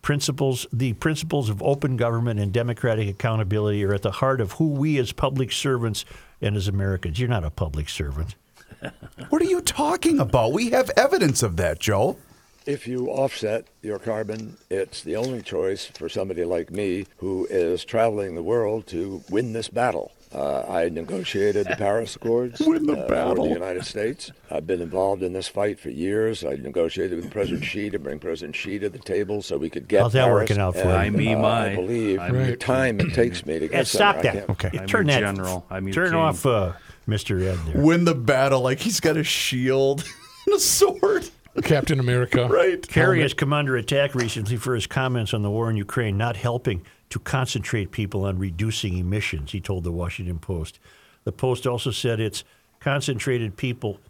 principles, 0.04 0.66
the 0.70 0.92
principles 0.92 1.48
of 1.48 1.62
open 1.62 1.96
government 1.96 2.38
and 2.38 2.52
democratic 2.52 3.08
accountability 3.08 3.82
are 3.82 3.94
at 3.94 4.02
the 4.02 4.12
heart 4.12 4.38
of 4.38 4.52
who 4.52 4.68
we 4.68 4.98
as 4.98 5.12
public 5.12 5.50
servants 5.50 6.04
and 6.42 6.56
as 6.56 6.68
Americans. 6.68 7.18
You're 7.18 7.30
not 7.30 7.42
a 7.42 7.50
public 7.50 7.88
servant. 7.88 8.36
What 9.30 9.40
are 9.40 9.46
you 9.46 9.62
talking 9.62 10.20
about? 10.20 10.52
We 10.52 10.70
have 10.70 10.90
evidence 10.90 11.42
of 11.42 11.56
that, 11.56 11.78
Joe. 11.78 12.18
If 12.66 12.86
you 12.86 13.08
offset 13.08 13.66
your 13.80 13.98
carbon, 13.98 14.58
it's 14.68 15.02
the 15.02 15.16
only 15.16 15.40
choice 15.40 15.86
for 15.86 16.10
somebody 16.10 16.44
like 16.44 16.70
me 16.70 17.06
who 17.16 17.46
is 17.48 17.84
traveling 17.84 18.34
the 18.34 18.42
world 18.42 18.86
to 18.88 19.22
win 19.30 19.54
this 19.54 19.68
battle. 19.68 20.12
Uh, 20.34 20.64
I 20.68 20.88
negotiated 20.88 21.68
the 21.68 21.76
Paris 21.76 22.16
Accords 22.16 22.60
Win 22.60 22.86
the 22.86 22.94
uh, 22.94 23.34
for 23.34 23.42
the 23.46 23.54
United 23.54 23.84
States. 23.84 24.32
I've 24.50 24.66
been 24.66 24.80
involved 24.80 25.22
in 25.22 25.32
this 25.32 25.46
fight 25.46 25.78
for 25.78 25.90
years. 25.90 26.44
I 26.44 26.54
negotiated 26.56 27.16
with 27.22 27.30
President 27.30 27.64
Xi 27.64 27.88
to 27.90 27.98
bring 28.00 28.18
President 28.18 28.56
Xi 28.56 28.80
to 28.80 28.88
the 28.88 28.98
table 28.98 29.42
so 29.42 29.56
we 29.56 29.70
could 29.70 29.86
get 29.86 30.02
How's 30.02 30.12
that 30.14 30.24
Paris. 30.24 30.50
working 30.50 30.58
out 30.60 30.74
for 30.74 30.80
and, 30.80 30.88
you? 30.90 30.94
I 30.96 31.10
mean, 31.10 31.38
uh, 31.38 31.42
my. 31.42 31.70
I 31.70 31.74
believe 31.76 32.18
I'm 32.18 32.36
the 32.36 32.46
your 32.48 32.56
time 32.56 32.98
it 32.98 33.14
takes 33.14 33.46
me 33.46 33.60
to 33.60 33.68
get 33.68 33.76
Yeah, 33.76 33.82
stop 33.84 34.22
that. 34.22 34.50
Okay. 34.50 34.70
I'm 34.76 34.86
turn 34.88 35.06
that. 35.06 35.20
general. 35.20 35.64
I'm 35.70 35.90
turn 35.92 36.10
king. 36.10 36.18
off, 36.18 36.44
uh, 36.44 36.72
Mr. 37.06 37.40
Ed. 37.40 37.72
There. 37.72 37.82
Win 37.82 38.04
the 38.04 38.14
battle 38.14 38.60
like 38.60 38.80
he's 38.80 38.98
got 38.98 39.16
a 39.16 39.24
shield 39.24 40.04
and 40.46 40.56
a 40.56 40.58
sword. 40.60 41.28
Captain 41.62 42.00
America. 42.00 42.48
Right. 42.48 42.86
Kerry 42.88 43.22
has 43.22 43.34
come 43.34 43.52
under 43.52 43.76
attack 43.76 44.16
recently 44.16 44.56
for 44.56 44.74
his 44.74 44.88
comments 44.88 45.32
on 45.32 45.42
the 45.42 45.50
war 45.50 45.70
in 45.70 45.76
Ukraine 45.76 46.16
not 46.18 46.36
helping 46.36 46.84
to 47.10 47.18
concentrate 47.18 47.90
people 47.90 48.24
on 48.24 48.38
reducing 48.38 48.98
emissions, 48.98 49.52
he 49.52 49.60
told 49.60 49.84
the 49.84 49.92
Washington 49.92 50.38
Post. 50.38 50.78
The 51.24 51.32
Post 51.32 51.66
also 51.66 51.90
said 51.90 52.20
it's 52.20 52.44
concentrated 52.80 53.56
people 53.56 54.00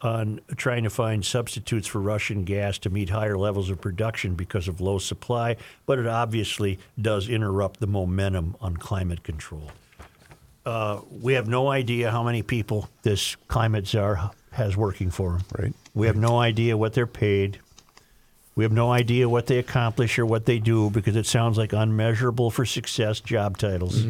on 0.00 0.40
trying 0.56 0.84
to 0.84 0.90
find 0.90 1.24
substitutes 1.24 1.88
for 1.88 2.00
Russian 2.00 2.44
gas 2.44 2.78
to 2.78 2.90
meet 2.90 3.08
higher 3.08 3.38
levels 3.38 3.70
of 3.70 3.80
production 3.80 4.34
because 4.34 4.68
of 4.68 4.80
low 4.80 4.98
supply, 4.98 5.56
but 5.86 5.98
it 5.98 6.06
obviously 6.06 6.78
does 7.00 7.28
interrupt 7.28 7.80
the 7.80 7.86
momentum 7.86 8.54
on 8.60 8.76
climate 8.76 9.22
control. 9.22 9.72
Uh, 10.66 11.00
we 11.10 11.34
have 11.34 11.48
no 11.48 11.68
idea 11.68 12.10
how 12.10 12.22
many 12.22 12.42
people 12.42 12.88
this 13.02 13.36
climate 13.48 13.86
czar 13.86 14.30
has 14.50 14.76
working 14.76 15.10
for 15.10 15.36
him. 15.36 15.42
Right. 15.58 15.74
We 15.94 16.06
have 16.06 16.16
no 16.16 16.38
idea 16.38 16.76
what 16.76 16.92
they're 16.92 17.06
paid. 17.06 17.58
We 18.54 18.64
have 18.64 18.72
no 18.72 18.92
idea 18.92 19.28
what 19.28 19.46
they 19.46 19.58
accomplish 19.58 20.18
or 20.18 20.26
what 20.26 20.46
they 20.46 20.58
do 20.58 20.90
because 20.90 21.16
it 21.16 21.26
sounds 21.26 21.58
like 21.58 21.72
unmeasurable 21.72 22.50
for 22.50 22.64
success 22.64 23.20
job 23.20 23.58
titles. 23.58 24.04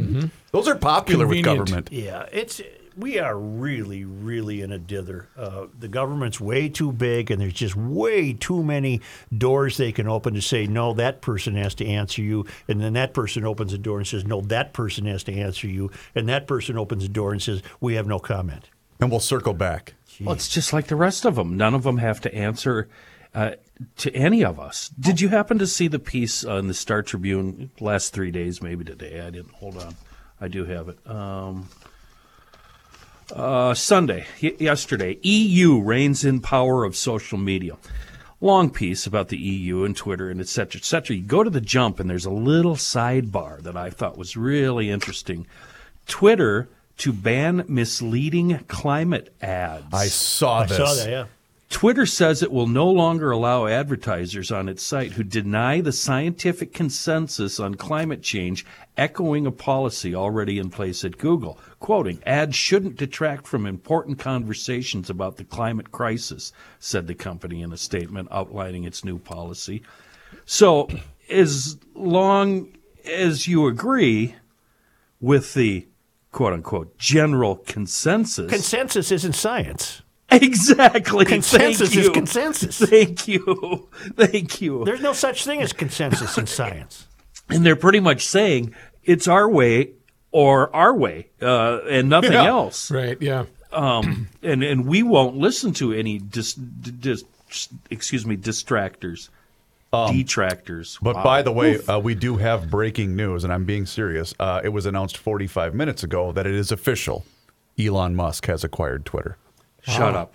Those 0.52 0.68
are 0.68 0.74
popular 0.74 1.24
Convenient. 1.24 1.60
with 1.60 1.68
government. 1.68 1.88
Yeah, 1.92 2.26
it's 2.30 2.60
we 2.96 3.18
are 3.18 3.36
really, 3.36 4.04
really 4.04 4.60
in 4.60 4.70
a 4.72 4.78
dither. 4.78 5.28
Uh, 5.36 5.66
the 5.78 5.88
government's 5.88 6.40
way 6.40 6.68
too 6.68 6.92
big, 6.92 7.30
and 7.30 7.40
there's 7.40 7.54
just 7.54 7.74
way 7.74 8.32
too 8.32 8.62
many 8.62 9.00
doors 9.36 9.76
they 9.76 9.92
can 9.92 10.06
open 10.06 10.34
to 10.34 10.42
say 10.42 10.66
no. 10.66 10.92
That 10.92 11.20
person 11.20 11.56
has 11.56 11.74
to 11.76 11.86
answer 11.86 12.22
you, 12.22 12.46
and 12.68 12.80
then 12.80 12.92
that 12.92 13.14
person 13.14 13.44
opens 13.44 13.72
a 13.72 13.78
door 13.78 13.98
and 13.98 14.06
says 14.06 14.24
no. 14.24 14.40
That 14.42 14.72
person 14.72 15.06
has 15.06 15.24
to 15.24 15.34
answer 15.34 15.66
you, 15.66 15.90
and 16.14 16.28
that 16.28 16.46
person 16.46 16.76
opens 16.76 17.04
a 17.04 17.08
door 17.08 17.32
and 17.32 17.42
says 17.42 17.62
we 17.80 17.94
have 17.94 18.06
no 18.06 18.18
comment. 18.18 18.68
And 19.00 19.10
we'll 19.10 19.20
circle 19.20 19.54
back. 19.54 19.94
Well, 20.20 20.34
it's 20.34 20.48
just 20.48 20.72
like 20.72 20.86
the 20.86 20.96
rest 20.96 21.24
of 21.24 21.34
them. 21.34 21.56
None 21.56 21.74
of 21.74 21.82
them 21.82 21.98
have 21.98 22.20
to 22.20 22.32
answer 22.34 22.88
uh, 23.34 23.52
to 23.96 24.14
any 24.14 24.44
of 24.44 24.60
us. 24.60 24.88
Did 25.00 25.20
you 25.20 25.28
happen 25.28 25.58
to 25.58 25.66
see 25.66 25.88
the 25.88 25.98
piece 25.98 26.44
in 26.44 26.68
the 26.68 26.74
Star 26.74 27.02
Tribune 27.02 27.70
last 27.80 28.12
three 28.12 28.30
days, 28.30 28.62
maybe 28.62 28.84
today? 28.84 29.20
I 29.20 29.30
didn't. 29.30 29.52
Hold 29.54 29.76
on. 29.78 29.96
I 30.40 30.48
do 30.48 30.64
have 30.64 30.88
it. 30.88 30.98
Um, 31.10 31.68
uh, 33.34 33.74
Sunday, 33.74 34.26
y- 34.42 34.54
yesterday, 34.58 35.18
EU 35.22 35.80
reins 35.80 36.24
in 36.24 36.40
power 36.40 36.84
of 36.84 36.94
social 36.96 37.38
media. 37.38 37.76
Long 38.40 38.68
piece 38.68 39.06
about 39.06 39.28
the 39.28 39.38
EU 39.38 39.84
and 39.84 39.96
Twitter 39.96 40.28
and 40.28 40.40
et 40.40 40.48
cetera, 40.48 40.78
et 40.78 40.84
cetera. 40.84 41.16
You 41.16 41.22
go 41.22 41.42
to 41.42 41.48
the 41.50 41.60
jump, 41.62 41.98
and 41.98 42.10
there's 42.10 42.26
a 42.26 42.30
little 42.30 42.76
sidebar 42.76 43.62
that 43.62 43.76
I 43.76 43.88
thought 43.90 44.18
was 44.18 44.36
really 44.36 44.90
interesting. 44.90 45.46
Twitter 46.06 46.68
to 46.98 47.12
ban 47.12 47.64
misleading 47.68 48.58
climate 48.68 49.34
ads. 49.40 49.86
I 49.92 50.06
saw 50.06 50.60
I 50.60 50.66
this. 50.66 50.76
saw 50.76 50.94
that. 50.94 51.08
Yeah. 51.10 51.24
Twitter 51.74 52.06
says 52.06 52.40
it 52.40 52.52
will 52.52 52.68
no 52.68 52.88
longer 52.88 53.32
allow 53.32 53.66
advertisers 53.66 54.52
on 54.52 54.68
its 54.68 54.80
site 54.80 55.10
who 55.10 55.24
deny 55.24 55.80
the 55.80 55.90
scientific 55.90 56.72
consensus 56.72 57.58
on 57.58 57.74
climate 57.74 58.22
change, 58.22 58.64
echoing 58.96 59.44
a 59.44 59.50
policy 59.50 60.14
already 60.14 60.60
in 60.60 60.70
place 60.70 61.04
at 61.04 61.18
Google. 61.18 61.58
Quoting, 61.80 62.22
ads 62.24 62.54
shouldn't 62.54 62.94
detract 62.94 63.48
from 63.48 63.66
important 63.66 64.20
conversations 64.20 65.10
about 65.10 65.36
the 65.36 65.42
climate 65.42 65.90
crisis, 65.90 66.52
said 66.78 67.08
the 67.08 67.14
company 67.14 67.60
in 67.60 67.72
a 67.72 67.76
statement 67.76 68.28
outlining 68.30 68.84
its 68.84 69.04
new 69.04 69.18
policy. 69.18 69.82
So, 70.44 70.88
as 71.28 71.76
long 71.92 72.68
as 73.04 73.48
you 73.48 73.66
agree 73.66 74.36
with 75.20 75.54
the 75.54 75.88
quote 76.30 76.52
unquote 76.52 76.96
general 76.98 77.56
consensus, 77.56 78.48
Consensus 78.48 79.10
isn't 79.10 79.32
science. 79.32 80.03
Exactly. 80.42 81.24
Consensus 81.24 81.88
Thank 81.90 81.98
is 81.98 82.06
you. 82.06 82.12
consensus. 82.12 82.78
Thank 82.78 83.28
you. 83.28 83.88
Thank 84.16 84.60
you. 84.60 84.84
There's 84.84 85.00
no 85.00 85.12
such 85.12 85.44
thing 85.44 85.60
as 85.62 85.72
consensus 85.72 86.36
in 86.38 86.46
science. 86.46 87.06
And 87.48 87.64
they're 87.64 87.76
pretty 87.76 88.00
much 88.00 88.26
saying 88.26 88.74
it's 89.04 89.28
our 89.28 89.48
way 89.48 89.92
or 90.32 90.74
our 90.74 90.94
way 90.94 91.28
uh, 91.42 91.80
and 91.88 92.08
nothing 92.08 92.32
Yeah. 92.32 92.44
else. 92.46 92.90
Right. 92.90 93.20
Yeah. 93.20 93.44
Um, 93.72 94.28
and, 94.42 94.62
and 94.62 94.86
we 94.86 95.02
won't 95.02 95.36
listen 95.36 95.72
to 95.74 95.92
any 95.92 96.18
dis, 96.18 96.54
dis, 96.54 97.24
excuse 97.90 98.24
me, 98.24 98.36
distractors, 98.36 99.28
detractors. 99.92 100.98
But 101.02 101.16
Wow. 101.16 101.24
by 101.24 101.42
the 101.42 101.52
way, 101.52 101.80
uh, 101.84 101.98
we 101.98 102.14
do 102.14 102.36
have 102.36 102.70
breaking 102.70 103.16
news, 103.16 103.44
and 103.44 103.52
I'm 103.52 103.64
being 103.64 103.86
serious. 103.86 104.34
Uh, 104.38 104.60
it 104.64 104.68
was 104.70 104.86
announced 104.86 105.16
45 105.16 105.74
minutes 105.74 106.02
ago 106.02 106.32
that 106.32 106.46
it 106.46 106.54
is 106.54 106.72
official. 106.72 107.24
Elon 107.78 108.14
Musk 108.14 108.46
has 108.46 108.62
acquired 108.64 109.04
Twitter. 109.04 109.36
Shut 109.86 110.14
up. 110.14 110.34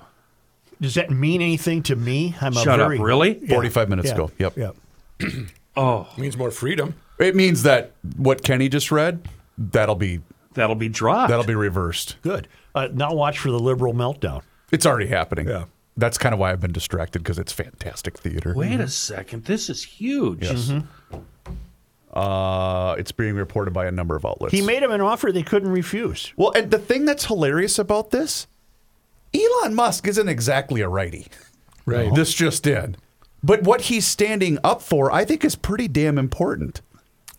Does 0.81 0.95
that 0.95 1.09
mean 1.11 1.41
anything 1.41 1.83
to 1.83 1.95
me? 1.95 2.35
I'm 2.39 2.55
a 2.55 2.61
Shut 2.61 2.79
up, 2.79 2.87
very, 2.87 2.99
really? 2.99 3.33
45 3.47 3.89
minutes 3.89 4.07
Yeah. 4.09 4.13
ago. 4.15 4.31
Yep. 4.37 4.57
Yep. 4.57 4.75
Oh, 5.77 6.07
It 6.17 6.19
Means 6.21 6.35
more 6.37 6.51
freedom. 6.51 6.95
It 7.19 7.35
means 7.35 7.63
that 7.63 7.91
what 8.17 8.43
Kenny 8.43 8.67
just 8.69 8.91
read, 8.91 9.27
that'll 9.57 9.95
be 9.95 10.19
that'll 10.53 10.75
be 10.75 10.89
dropped. 10.89 11.29
that'll 11.29 11.45
be 11.45 11.55
reversed. 11.55 12.15
Good. 12.21 12.47
Uh, 12.75 12.87
now 12.93 13.13
watch 13.13 13.39
for 13.39 13.49
the 13.51 13.59
liberal 13.59 13.93
meltdown. 13.93 14.41
It's 14.71 14.85
already 14.85 15.07
happening. 15.07 15.47
Yeah. 15.47 15.65
That's 15.95 16.17
kind 16.17 16.33
of 16.33 16.39
why 16.39 16.51
I've 16.51 16.59
been 16.61 16.71
distracted 16.71 17.19
because 17.19 17.37
it's 17.39 17.51
fantastic 17.51 18.17
theater. 18.17 18.53
Wait 18.55 18.79
a 18.79 18.87
second. 18.87 19.45
This 19.45 19.69
is 19.69 19.83
huge. 19.83 20.49
Uh, 22.13 22.95
it's 22.97 23.11
being 23.11 23.35
reported 23.35 23.71
by 23.73 23.85
a 23.85 23.91
number 23.91 24.15
of 24.15 24.25
outlets. 24.25 24.53
He 24.53 24.61
made 24.61 24.81
him 24.81 24.91
an 24.91 25.01
offer 25.01 25.31
they 25.31 25.43
couldn't 25.43 25.69
refuse. 25.71 26.33
well, 26.37 26.51
and 26.55 26.71
the 26.71 26.79
thing 26.79 27.05
that's 27.05 27.25
hilarious 27.25 27.77
about 27.77 28.11
this, 28.11 28.47
Elon 29.33 29.75
Musk 29.75 30.07
isn't 30.07 30.27
exactly 30.27 30.81
a 30.81 30.89
righty. 30.89 31.27
Right. 31.85 32.13
This 32.13 32.33
just 32.33 32.63
did. 32.63 32.97
But 33.43 33.63
what 33.63 33.81
he's 33.81 34.05
standing 34.05 34.57
up 34.63 34.81
for, 34.81 35.11
I 35.11 35.25
think, 35.25 35.45
is 35.45 35.55
pretty 35.55 35.87
damn 35.87 36.17
important. 36.17 36.81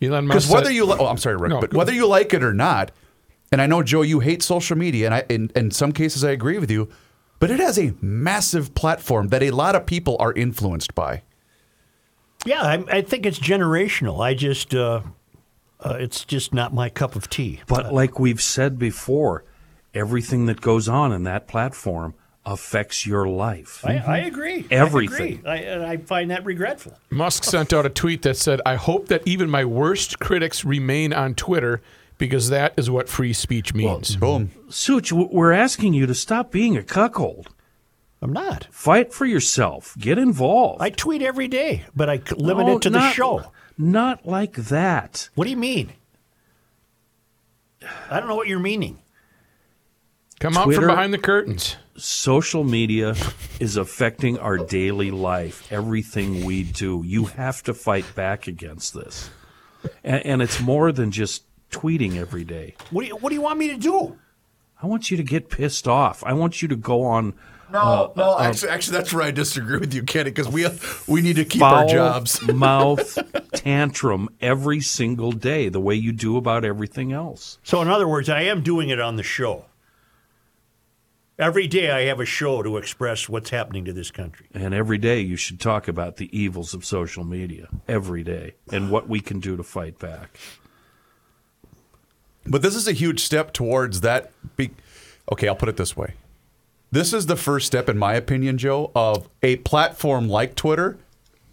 Elon 0.01 0.27
Musk. 0.27 0.47
Because 0.47 0.51
whether 0.51 0.71
you, 0.71 0.85
li- 0.85 0.97
oh, 0.99 1.07
I'm 1.07 1.17
sorry, 1.17 1.35
Rick, 1.35 1.49
No, 1.51 1.59
but 1.59 1.73
whether 1.73 1.93
you 1.93 2.07
like 2.07 2.33
it 2.33 2.43
or 2.43 2.53
not, 2.53 2.91
and 3.51 3.61
I 3.61 3.67
know 3.67 3.83
Joe, 3.83 4.01
you 4.01 4.19
hate 4.19 4.41
social 4.41 4.77
media, 4.77 5.05
and 5.05 5.15
I, 5.15 5.25
in, 5.29 5.51
in 5.55 5.71
some 5.71 5.91
cases, 5.91 6.23
I 6.23 6.31
agree 6.31 6.57
with 6.57 6.71
you, 6.71 6.89
but 7.39 7.51
it 7.51 7.59
has 7.59 7.77
a 7.77 7.93
massive 8.01 8.73
platform 8.73 9.27
that 9.27 9.43
a 9.43 9.51
lot 9.51 9.75
of 9.75 9.85
people 9.85 10.15
are 10.19 10.33
influenced 10.33 10.95
by. 10.95 11.23
Yeah, 12.45 12.61
I, 12.61 12.83
I 12.87 13.01
think 13.01 13.25
it's 13.25 13.39
generational. 13.39 14.23
I 14.25 14.33
just, 14.33 14.73
uh, 14.73 15.01
uh, 15.79 15.97
it's 15.99 16.25
just 16.25 16.53
not 16.53 16.73
my 16.73 16.89
cup 16.89 17.15
of 17.15 17.29
tea. 17.29 17.61
But 17.67 17.93
like 17.93 18.19
we've 18.19 18.41
said 18.41 18.79
before, 18.79 19.43
everything 19.93 20.45
that 20.47 20.61
goes 20.61 20.87
on 20.87 21.11
in 21.11 21.23
that 21.23 21.47
platform 21.47 22.13
affects 22.45 23.05
your 23.05 23.27
life. 23.27 23.83
I, 23.85 23.91
I 23.91 23.95
mm-hmm. 23.97 24.27
agree. 24.27 24.67
Everything. 24.71 25.43
I, 25.45 25.57
agree. 25.57 25.69
I, 25.69 25.73
and 25.73 25.85
I 25.85 25.97
find 25.97 26.31
that 26.31 26.43
regretful. 26.43 26.97
Musk 27.09 27.43
sent 27.43 27.71
out 27.71 27.85
a 27.85 27.89
tweet 27.89 28.23
that 28.23 28.37
said, 28.37 28.61
I 28.65 28.75
hope 28.75 29.07
that 29.09 29.21
even 29.27 29.49
my 29.49 29.63
worst 29.65 30.19
critics 30.19 30.65
remain 30.65 31.13
on 31.13 31.35
Twitter 31.35 31.81
because 32.17 32.49
that 32.49 32.73
is 32.77 32.89
what 32.89 33.09
free 33.09 33.33
speech 33.33 33.73
means. 33.73 34.15
Boom. 34.15 34.51
Such, 34.69 35.11
we're 35.11 35.51
asking 35.51 35.93
you 35.93 36.05
to 36.05 36.15
stop 36.15 36.51
being 36.51 36.77
a 36.77 36.83
cuckold. 36.83 37.49
I'm 38.21 38.33
not. 38.33 38.67
Fight 38.69 39.11
for 39.11 39.25
yourself. 39.25 39.95
Get 39.97 40.19
involved. 40.19 40.81
I 40.81 40.91
tweet 40.91 41.23
every 41.23 41.47
day, 41.47 41.85
but 41.95 42.09
I 42.09 42.21
limit 42.35 42.67
No, 42.67 42.75
it 42.75 42.81
to 42.83 42.89
the 42.91 43.11
show. 43.11 43.51
Not 43.77 44.27
like 44.27 44.53
that. 44.53 45.29
What 45.33 45.45
do 45.45 45.49
you 45.49 45.57
mean? 45.57 45.93
I 48.11 48.19
don't 48.19 48.29
know 48.29 48.35
what 48.35 48.47
you're 48.47 48.59
meaning. 48.59 48.99
Come 50.41 50.57
out 50.57 50.63
Twitter- 50.65 50.81
from 50.81 50.89
behind 50.89 51.13
the 51.13 51.19
curtains. 51.19 51.77
Social 51.97 52.63
media 52.63 53.15
is 53.59 53.77
affecting 53.77 54.39
our 54.39 54.57
daily 54.57 55.11
life, 55.11 55.71
everything 55.71 56.43
we 56.43 56.63
do. 56.63 57.03
You 57.05 57.25
have 57.25 57.61
to 57.63 57.75
fight 57.75 58.15
back 58.15 58.47
against 58.47 58.95
this. 58.95 59.29
And, 60.03 60.25
and 60.25 60.41
it's 60.41 60.59
more 60.59 60.91
than 60.91 61.11
just 61.11 61.43
tweeting 61.69 62.17
every 62.17 62.43
day. 62.43 62.75
What 62.89 63.03
do 63.03 63.07
you 63.09 63.15
What 63.17 63.29
do 63.29 63.35
you 63.35 63.41
want 63.41 63.59
me 63.59 63.67
to 63.69 63.77
do? 63.77 64.17
I 64.81 64.87
want 64.87 65.11
you 65.11 65.17
to 65.17 65.23
get 65.23 65.49
pissed 65.49 65.87
off. 65.87 66.23
I 66.25 66.33
want 66.33 66.63
you 66.63 66.67
to 66.69 66.75
go 66.75 67.03
on 67.03 67.35
No, 67.71 67.79
uh, 67.79 68.11
no, 68.15 68.37
uh, 68.37 68.41
actually, 68.41 68.69
actually, 68.71 68.97
that's 68.97 69.13
where 69.13 69.23
I 69.23 69.29
disagree 69.29 69.77
with 69.77 69.93
you, 69.93 70.01
Kenny, 70.01 70.31
because 70.31 70.49
we 70.49 70.65
we 71.07 71.21
need 71.21 71.35
to 71.35 71.45
keep 71.45 71.61
our 71.61 71.85
jobs. 71.85 72.41
mouth 72.53 73.15
tantrum 73.53 74.27
every 74.41 74.81
single 74.81 75.31
day, 75.31 75.69
the 75.69 75.79
way 75.79 75.93
you 75.93 76.11
do 76.11 76.35
about 76.35 76.65
everything 76.65 77.11
else. 77.13 77.59
So, 77.63 77.79
in 77.81 77.89
other 77.89 78.07
words, 78.07 78.27
I 78.27 78.41
am 78.41 78.63
doing 78.63 78.89
it 78.89 78.99
on 78.99 79.17
the 79.17 79.23
show. 79.23 79.65
Every 81.41 81.65
day 81.65 81.89
I 81.89 82.03
have 82.03 82.19
a 82.19 82.25
show 82.25 82.61
to 82.61 82.77
express 82.77 83.27
what's 83.27 83.49
happening 83.49 83.83
to 83.85 83.93
this 83.93 84.11
country. 84.11 84.45
And 84.53 84.75
every 84.75 84.99
day 84.99 85.21
you 85.21 85.35
should 85.35 85.59
talk 85.59 85.87
about 85.87 86.17
the 86.17 86.29
evils 86.37 86.75
of 86.75 86.85
social 86.85 87.23
media. 87.23 87.67
Every 87.87 88.23
day. 88.23 88.53
And 88.71 88.91
what 88.91 89.09
we 89.09 89.21
can 89.21 89.39
do 89.39 89.57
to 89.57 89.63
fight 89.63 89.97
back. 89.97 90.37
But 92.45 92.61
this 92.61 92.75
is 92.75 92.87
a 92.87 92.91
huge 92.91 93.21
step 93.21 93.53
towards 93.53 94.01
that. 94.01 94.31
Be- 94.55 94.69
okay, 95.31 95.47
I'll 95.47 95.55
put 95.55 95.67
it 95.67 95.77
this 95.77 95.97
way. 95.97 96.13
This 96.91 97.11
is 97.11 97.25
the 97.25 97.35
first 97.35 97.65
step, 97.65 97.89
in 97.89 97.97
my 97.97 98.13
opinion, 98.13 98.59
Joe, 98.59 98.91
of 98.93 99.27
a 99.41 99.55
platform 99.57 100.29
like 100.29 100.53
Twitter 100.53 100.99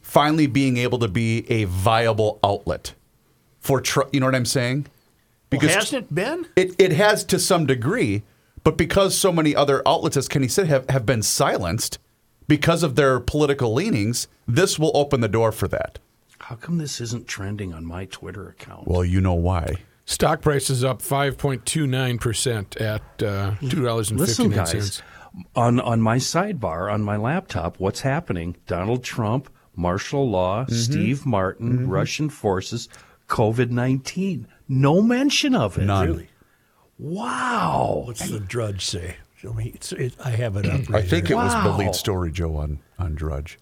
finally 0.03 0.47
being 0.47 0.77
able 0.77 0.99
to 0.99 1.09
be 1.09 1.51
a 1.51 1.65
viable 1.65 2.39
outlet 2.45 2.93
for, 3.59 3.81
tr- 3.81 4.03
you 4.13 4.21
know 4.21 4.27
what 4.27 4.35
I'm 4.35 4.45
saying? 4.45 4.87
Well, 5.51 5.63
hasn't 5.63 6.05
it 6.05 6.15
been? 6.15 6.47
It, 6.57 6.75
it 6.79 6.93
has 6.93 7.25
to 7.25 7.39
some 7.39 7.65
degree, 7.65 8.23
but 8.65 8.77
because 8.77 9.17
so 9.17 9.33
many 9.33 9.55
other 9.55 9.83
outlets, 9.87 10.17
as 10.17 10.29
Kenny 10.29 10.49
said, 10.49 10.67
have, 10.67 10.89
have 10.91 11.05
been 11.07 11.23
silenced 11.23 11.99
because 12.47 12.83
of 12.83 12.95
their 12.97 13.21
political 13.21 13.73
leanings, 13.75 14.29
this 14.47 14.79
will 14.79 14.93
open 14.95 15.21
the 15.21 15.29
door 15.29 15.53
for 15.53 15.69
that. 15.69 15.99
How 16.41 16.55
come 16.57 16.79
this 16.79 17.01
isn't 17.01 17.27
trending 17.29 17.75
on 17.75 17.85
my 17.85 18.07
Twitter 18.07 18.49
account? 18.49 18.87
Well, 18.89 19.05
you 19.05 19.21
know 19.21 19.35
why. 19.35 19.77
Stock 20.07 20.41
price 20.41 20.71
is 20.71 20.83
up 20.83 21.03
5.29% 21.03 22.81
at 22.81 23.03
uh, 23.23 23.55
$2.59. 23.61 24.19
Listen, 24.19 24.51
guys, 24.51 25.03
on 25.55 25.79
on 25.81 26.01
my 26.01 26.17
sidebar 26.17 26.91
on 26.93 27.03
my 27.03 27.17
laptop, 27.17 27.79
what's 27.79 28.01
happening? 28.01 28.57
Donald 28.67 29.05
Trump, 29.05 29.51
martial 29.77 30.29
law, 30.29 30.65
Mm-hmm. 30.65 30.75
Steve 30.75 31.27
Martin, 31.27 31.89
Russian 31.89 32.31
forces, 32.31 32.89
COVID 33.29 33.71
nineteen. 33.71 34.47
No 34.69 35.03
mention 35.03 35.55
of 35.55 35.77
it. 35.79 35.85
None. 35.85 36.07
Really? 36.09 36.28
Wow. 36.99 38.03
What's 38.07 38.29
the 38.29 38.41
Drudge 38.41 38.85
say? 38.85 39.17
Show 39.37 39.53
me. 39.53 39.73
It's, 39.75 39.93
it, 39.93 40.15
I 40.25 40.31
have 40.31 40.57
it 40.57 40.67
up. 40.67 40.89
Right 40.89 41.05
I 41.05 41.07
think 41.07 41.29
here. 41.29 41.37
it 41.37 41.41
was 41.41 41.55
the 41.65 41.71
lead 41.71 41.95
story, 41.95 42.33
Joe, 42.33 42.57
on, 42.57 42.81
on 42.99 43.15
Drudge. 43.15 43.59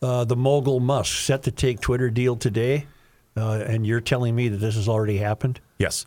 uh, 0.00 0.24
the 0.24 0.36
mogul 0.36 0.78
Musk 0.80 1.16
set 1.16 1.42
to 1.44 1.50
take 1.50 1.80
Twitter 1.80 2.08
deal 2.08 2.36
today, 2.36 2.86
uh, 3.36 3.64
and 3.66 3.84
you're 3.86 4.00
telling 4.00 4.36
me 4.36 4.48
that 4.48 4.58
this 4.58 4.76
has 4.76 4.88
already 4.88 5.18
happened? 5.18 5.60
Yes. 5.78 6.06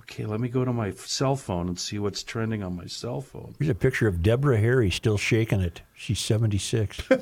Okay, 0.00 0.26
let 0.26 0.38
me 0.38 0.50
go 0.50 0.66
to 0.66 0.72
my 0.72 0.90
cell 0.90 1.34
phone 1.34 1.66
and 1.66 1.80
see 1.80 1.98
what's 1.98 2.22
trending 2.22 2.62
on 2.62 2.76
my 2.76 2.84
cell 2.84 3.22
phone. 3.22 3.54
Here's 3.58 3.70
a 3.70 3.74
picture 3.74 4.06
of 4.06 4.22
Deborah 4.22 4.58
Harry 4.58 4.90
still 4.90 5.16
shaking 5.16 5.62
it. 5.62 5.80
She's 5.94 6.18
76. 6.20 7.00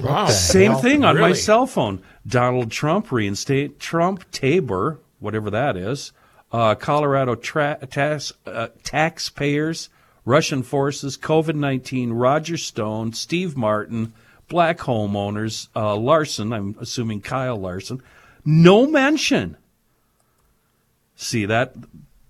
Wow. 0.00 0.26
Same 0.26 0.72
hell? 0.72 0.80
thing 0.82 1.04
on 1.04 1.18
my 1.18 1.32
cell 1.32 1.66
phone. 1.66 2.02
Donald 2.26 2.70
Trump 2.70 3.10
reinstate 3.10 3.80
Trump 3.80 4.30
Tabor, 4.30 4.98
whatever 5.20 5.48
that 5.50 5.74
is. 5.74 6.12
Uh, 6.56 6.74
Colorado 6.74 7.34
tra- 7.34 7.78
tax, 7.90 8.32
uh, 8.46 8.68
taxpayers, 8.82 9.90
Russian 10.24 10.62
forces, 10.62 11.18
COVID 11.18 11.54
nineteen, 11.54 12.14
Roger 12.14 12.56
Stone, 12.56 13.12
Steve 13.12 13.58
Martin, 13.58 14.14
black 14.48 14.78
homeowners, 14.78 15.68
uh, 15.76 15.94
Larson. 15.94 16.54
I'm 16.54 16.74
assuming 16.80 17.20
Kyle 17.20 17.58
Larson. 17.58 18.02
No 18.42 18.86
mention. 18.86 19.58
See 21.14 21.44
that 21.44 21.74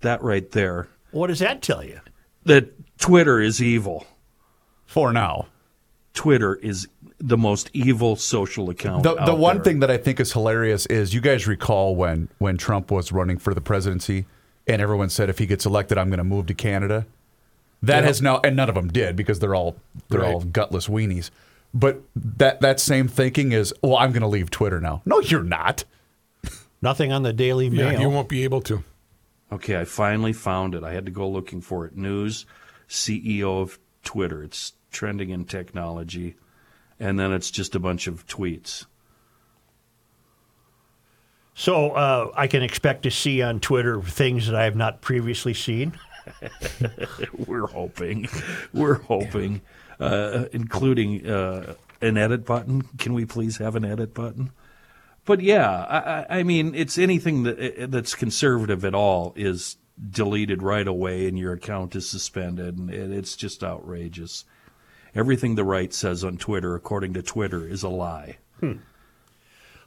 that 0.00 0.22
right 0.24 0.50
there. 0.50 0.88
what 1.12 1.28
does 1.28 1.38
that 1.38 1.62
tell 1.62 1.84
you? 1.84 2.00
That 2.44 2.98
Twitter 2.98 3.40
is 3.40 3.62
evil. 3.62 4.08
For 4.86 5.12
now. 5.12 5.46
Twitter 6.14 6.56
is 6.56 6.88
the 7.18 7.36
most 7.36 7.70
evil 7.72 8.16
social 8.16 8.70
account. 8.70 9.02
The, 9.02 9.14
the 9.14 9.34
one 9.34 9.56
there. 9.56 9.64
thing 9.64 9.80
that 9.80 9.90
I 9.90 9.96
think 9.96 10.20
is 10.20 10.32
hilarious 10.32 10.86
is 10.86 11.14
you 11.14 11.20
guys 11.20 11.46
recall 11.46 11.96
when 11.96 12.28
when 12.38 12.56
Trump 12.56 12.90
was 12.90 13.12
running 13.12 13.38
for 13.38 13.54
the 13.54 13.60
presidency 13.60 14.26
and 14.66 14.82
everyone 14.82 15.08
said 15.08 15.30
if 15.30 15.38
he 15.38 15.46
gets 15.46 15.64
elected 15.64 15.98
I'm 15.98 16.08
going 16.08 16.18
to 16.18 16.24
move 16.24 16.46
to 16.46 16.54
Canada. 16.54 17.06
That 17.82 18.04
has 18.04 18.20
now 18.20 18.40
and 18.42 18.56
none 18.56 18.68
of 18.68 18.74
them 18.74 18.88
did 18.88 19.16
because 19.16 19.38
they're 19.38 19.54
all 19.54 19.76
they're 20.08 20.24
all 20.24 20.40
gutless 20.40 20.88
weenies. 20.88 21.30
But 21.72 22.02
that 22.14 22.60
that 22.60 22.80
same 22.80 23.06
thinking 23.06 23.52
is, 23.52 23.74
well, 23.82 23.96
I'm 23.96 24.12
going 24.12 24.22
to 24.22 24.28
leave 24.28 24.50
Twitter 24.50 24.80
now. 24.80 25.02
No, 25.04 25.20
you're 25.20 25.42
not. 25.42 25.84
Nothing 26.80 27.12
on 27.12 27.22
the 27.22 27.32
Daily 27.32 27.68
Mail. 27.68 27.92
Yeah, 27.92 28.00
you 28.00 28.08
won't 28.08 28.28
be 28.28 28.44
able 28.44 28.60
to. 28.62 28.82
Okay, 29.52 29.78
I 29.78 29.84
finally 29.84 30.32
found 30.32 30.74
it. 30.74 30.82
I 30.82 30.92
had 30.92 31.06
to 31.06 31.12
go 31.12 31.28
looking 31.28 31.60
for 31.60 31.86
it. 31.86 31.96
News 31.96 32.46
CEO 32.88 33.60
of 33.60 33.78
Twitter. 34.02 34.42
It's 34.42 34.72
trending 34.90 35.30
in 35.30 35.44
technology. 35.44 36.36
And 36.98 37.18
then 37.18 37.32
it's 37.32 37.50
just 37.50 37.74
a 37.74 37.78
bunch 37.78 38.06
of 38.06 38.26
tweets. 38.26 38.86
So 41.54 41.92
uh, 41.92 42.30
I 42.36 42.46
can 42.46 42.62
expect 42.62 43.02
to 43.04 43.10
see 43.10 43.42
on 43.42 43.60
Twitter 43.60 44.00
things 44.02 44.46
that 44.46 44.54
I 44.54 44.64
have 44.64 44.76
not 44.76 45.00
previously 45.00 45.54
seen. 45.54 45.92
We're 47.46 47.66
hoping. 47.66 48.28
We're 48.72 49.00
hoping. 49.02 49.62
Uh, 49.98 50.44
including 50.52 51.26
uh, 51.26 51.74
an 52.02 52.18
edit 52.18 52.44
button. 52.44 52.82
Can 52.98 53.14
we 53.14 53.24
please 53.24 53.56
have 53.56 53.76
an 53.76 53.84
edit 53.86 54.12
button? 54.12 54.50
But 55.24 55.40
yeah, 55.40 55.70
I, 55.70 55.98
I- 55.98 56.38
I 56.38 56.42
mean, 56.42 56.74
it's 56.74 56.98
anything 56.98 57.44
that 57.44 57.90
that's 57.90 58.14
conservative 58.14 58.84
at 58.84 58.94
all 58.94 59.32
is 59.36 59.76
deleted 60.10 60.62
right 60.62 60.86
away, 60.86 61.26
and 61.26 61.38
your 61.38 61.54
account 61.54 61.96
is 61.96 62.06
suspended, 62.06 62.76
and 62.76 62.90
it's 62.90 63.34
just 63.36 63.64
outrageous. 63.64 64.44
Everything 65.16 65.54
the 65.54 65.64
right 65.64 65.94
says 65.94 66.22
on 66.22 66.36
Twitter, 66.36 66.74
according 66.74 67.14
to 67.14 67.22
Twitter, 67.22 67.66
is 67.66 67.82
a 67.82 67.88
lie. 67.88 68.36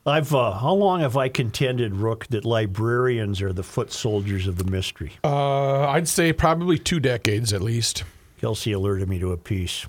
I've 0.06 0.34
uh, 0.34 0.54
how 0.54 0.74
long 0.74 1.02
have 1.02 1.16
I 1.16 1.30
contended, 1.30 1.96
Rook, 1.96 2.26
that 2.28 2.46
librarians 2.46 3.40
are 3.42 3.54
the 3.54 3.64
foot 3.64 3.92
soldiers 3.92 4.48
of 4.48 4.58
the 4.58 4.64
mystery? 4.64 5.14
Uh, 5.24 5.88
I'd 5.88 6.08
say 6.08 6.34
probably 6.34 6.80
two 6.80 7.00
decades 7.00 7.54
at 7.54 7.62
least. 7.62 8.04
Kelsey 8.42 8.72
alerted 8.72 9.08
me 9.08 9.20
to 9.20 9.32
a 9.32 9.38
piece. 9.38 9.86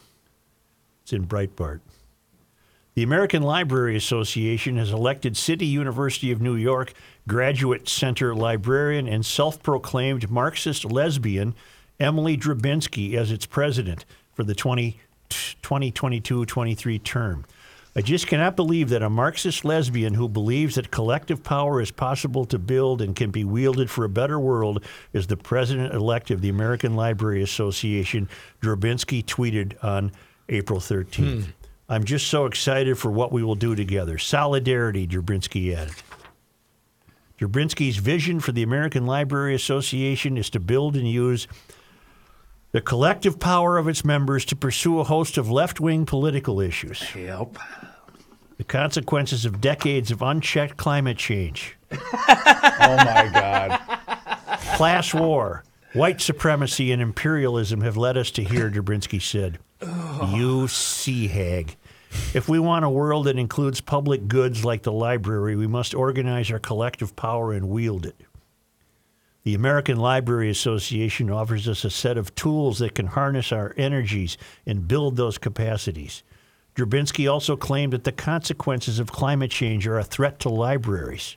It's 1.02 1.14
in 1.14 1.26
Breitbart. 1.26 1.80
The 2.94 3.02
American 3.02 3.42
Library 3.42 3.96
Association 3.96 4.76
has 4.76 4.90
elected 4.92 5.36
City 5.36 5.64
University 5.64 6.30
of 6.32 6.42
New 6.42 6.56
York 6.56 6.92
Graduate 7.26 7.88
Center 7.88 8.34
librarian 8.34 9.08
and 9.08 9.24
self 9.24 9.62
proclaimed 9.62 10.30
Marxist 10.30 10.84
lesbian 10.84 11.54
Emily 11.98 12.36
Drabinski 12.36 13.14
as 13.14 13.30
its 13.30 13.46
president 13.46 14.04
for 14.34 14.44
the 14.44 14.54
2022 15.62 16.44
23 16.46 16.98
term. 16.98 17.44
I 17.96 18.02
just 18.02 18.28
cannot 18.28 18.54
believe 18.54 18.88
that 18.90 19.02
a 19.02 19.10
Marxist 19.10 19.64
lesbian 19.64 20.14
who 20.14 20.28
believes 20.28 20.76
that 20.76 20.92
collective 20.92 21.42
power 21.42 21.80
is 21.80 21.90
possible 21.90 22.44
to 22.44 22.58
build 22.58 23.02
and 23.02 23.16
can 23.16 23.32
be 23.32 23.42
wielded 23.42 23.90
for 23.90 24.04
a 24.04 24.08
better 24.08 24.38
world 24.38 24.84
is 25.12 25.26
the 25.26 25.36
president 25.36 25.92
elect 25.92 26.30
of 26.30 26.40
the 26.40 26.48
American 26.48 26.94
Library 26.94 27.42
Association, 27.42 28.28
Drabinski 28.62 29.24
tweeted 29.24 29.82
on 29.82 30.12
April 30.48 30.78
13th. 30.78 31.44
Hmm. 31.44 31.50
I'm 31.88 32.04
just 32.04 32.28
so 32.28 32.46
excited 32.46 32.96
for 32.96 33.10
what 33.10 33.32
we 33.32 33.42
will 33.42 33.56
do 33.56 33.74
together. 33.74 34.18
Solidarity, 34.18 35.08
Drabinski 35.08 35.76
added. 35.76 35.94
Drabinski's 37.40 37.96
vision 37.96 38.38
for 38.38 38.52
the 38.52 38.62
American 38.62 39.06
Library 39.06 39.54
Association 39.56 40.36
is 40.36 40.50
to 40.50 40.60
build 40.60 40.94
and 40.94 41.10
use 41.10 41.48
the 42.72 42.80
collective 42.80 43.38
power 43.38 43.78
of 43.78 43.88
its 43.88 44.04
members 44.04 44.44
to 44.46 44.56
pursue 44.56 45.00
a 45.00 45.04
host 45.04 45.36
of 45.38 45.50
left 45.50 45.80
wing 45.80 46.06
political 46.06 46.60
issues. 46.60 47.02
Yep. 47.14 47.56
The 48.58 48.64
consequences 48.64 49.44
of 49.44 49.60
decades 49.60 50.10
of 50.10 50.20
unchecked 50.22 50.76
climate 50.76 51.16
change, 51.16 51.76
Oh 51.92 51.96
my 52.78 53.30
God. 53.32 53.80
class 54.76 55.14
war, 55.14 55.64
white 55.94 56.20
supremacy, 56.20 56.92
and 56.92 57.00
imperialism 57.00 57.80
have 57.80 57.96
led 57.96 58.16
us 58.16 58.30
to 58.32 58.44
here, 58.44 58.70
Drabinski 58.70 59.20
said. 59.20 59.58
You 60.28 60.68
sea 60.68 61.28
hag. 61.28 61.76
If 62.34 62.48
we 62.48 62.58
want 62.58 62.84
a 62.84 62.90
world 62.90 63.26
that 63.26 63.38
includes 63.38 63.80
public 63.80 64.28
goods 64.28 64.64
like 64.64 64.82
the 64.82 64.92
library, 64.92 65.56
we 65.56 65.66
must 65.66 65.94
organize 65.94 66.50
our 66.50 66.58
collective 66.58 67.16
power 67.16 67.52
and 67.52 67.68
wield 67.70 68.04
it. 68.04 68.16
The 69.42 69.54
American 69.54 69.96
Library 69.98 70.50
Association 70.50 71.30
offers 71.30 71.66
us 71.66 71.84
a 71.84 71.90
set 71.90 72.18
of 72.18 72.34
tools 72.34 72.78
that 72.80 72.94
can 72.94 73.06
harness 73.06 73.52
our 73.52 73.72
energies 73.76 74.36
and 74.66 74.86
build 74.86 75.16
those 75.16 75.38
capacities. 75.38 76.22
Drabinski 76.76 77.30
also 77.30 77.56
claimed 77.56 77.92
that 77.94 78.04
the 78.04 78.12
consequences 78.12 78.98
of 78.98 79.10
climate 79.10 79.50
change 79.50 79.86
are 79.86 79.98
a 79.98 80.04
threat 80.04 80.38
to 80.40 80.48
libraries 80.50 81.36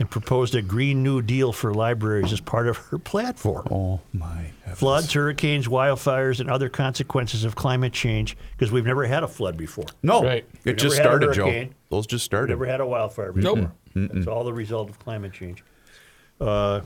and 0.00 0.08
proposed 0.08 0.54
a 0.54 0.62
Green 0.62 1.02
New 1.02 1.20
Deal 1.22 1.52
for 1.52 1.74
libraries 1.74 2.32
as 2.32 2.40
part 2.40 2.68
of 2.68 2.76
her 2.76 2.98
platform. 2.98 3.66
Oh 3.70 4.00
my 4.12 4.52
heavens. 4.62 4.78
Floods, 4.78 5.12
hurricanes, 5.12 5.66
wildfires, 5.66 6.38
and 6.38 6.48
other 6.48 6.68
consequences 6.68 7.42
of 7.44 7.56
climate 7.56 7.92
change, 7.92 8.36
because 8.56 8.70
we've 8.70 8.86
never 8.86 9.04
had 9.06 9.24
a 9.24 9.28
flood 9.28 9.56
before. 9.56 9.86
No, 10.04 10.22
Right. 10.22 10.46
it 10.64 10.74
just 10.74 10.98
never 10.98 11.10
had 11.18 11.22
a 11.24 11.34
started, 11.34 11.66
Joe. 11.68 11.74
Those 11.90 12.06
just 12.06 12.12
We've 12.24 12.26
started. 12.26 12.50
never 12.50 12.66
had 12.66 12.80
a 12.80 12.86
wildfire 12.86 13.32
before. 13.32 13.56
Nope. 13.56 13.70
It's 14.14 14.28
all 14.28 14.44
the 14.44 14.52
result 14.52 14.88
of 14.90 14.98
climate 15.00 15.32
change. 15.32 15.64
Uh, 16.40 16.82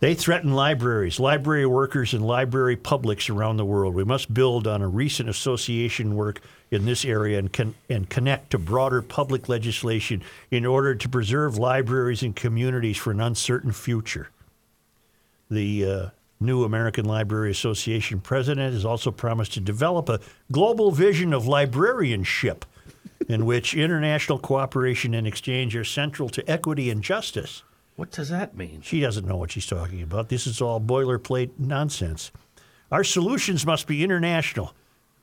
they 0.00 0.14
threaten 0.14 0.54
libraries, 0.54 1.20
library 1.20 1.66
workers, 1.66 2.14
and 2.14 2.26
library 2.26 2.76
publics 2.76 3.28
around 3.28 3.58
the 3.58 3.66
world. 3.66 3.94
We 3.94 4.04
must 4.04 4.32
build 4.32 4.66
on 4.66 4.80
a 4.80 4.88
recent 4.88 5.28
association 5.28 6.16
work 6.16 6.40
in 6.70 6.86
this 6.86 7.04
area 7.04 7.38
and, 7.38 7.52
con- 7.52 7.74
and 7.90 8.08
connect 8.08 8.50
to 8.50 8.58
broader 8.58 9.02
public 9.02 9.48
legislation 9.50 10.22
in 10.50 10.64
order 10.64 10.94
to 10.94 11.08
preserve 11.08 11.58
libraries 11.58 12.22
and 12.22 12.34
communities 12.34 12.96
for 12.96 13.10
an 13.10 13.20
uncertain 13.20 13.72
future. 13.72 14.30
The 15.50 15.84
uh, 15.84 16.06
new 16.40 16.64
American 16.64 17.04
Library 17.04 17.50
Association 17.50 18.20
president 18.20 18.72
has 18.72 18.86
also 18.86 19.10
promised 19.10 19.52
to 19.54 19.60
develop 19.60 20.08
a 20.08 20.20
global 20.50 20.92
vision 20.92 21.34
of 21.34 21.46
librarianship 21.46 22.64
in 23.28 23.44
which 23.44 23.74
international 23.74 24.38
cooperation 24.38 25.12
and 25.12 25.26
exchange 25.26 25.76
are 25.76 25.84
central 25.84 26.30
to 26.30 26.50
equity 26.50 26.88
and 26.88 27.02
justice. 27.02 27.62
What 28.00 28.12
does 28.12 28.30
that 28.30 28.56
mean? 28.56 28.80
She 28.80 29.00
doesn't 29.00 29.26
know 29.26 29.36
what 29.36 29.50
she's 29.50 29.66
talking 29.66 30.00
about. 30.00 30.30
This 30.30 30.46
is 30.46 30.62
all 30.62 30.80
boilerplate 30.80 31.50
nonsense. 31.58 32.32
Our 32.90 33.04
solutions 33.04 33.66
must 33.66 33.86
be 33.86 34.02
international. 34.02 34.72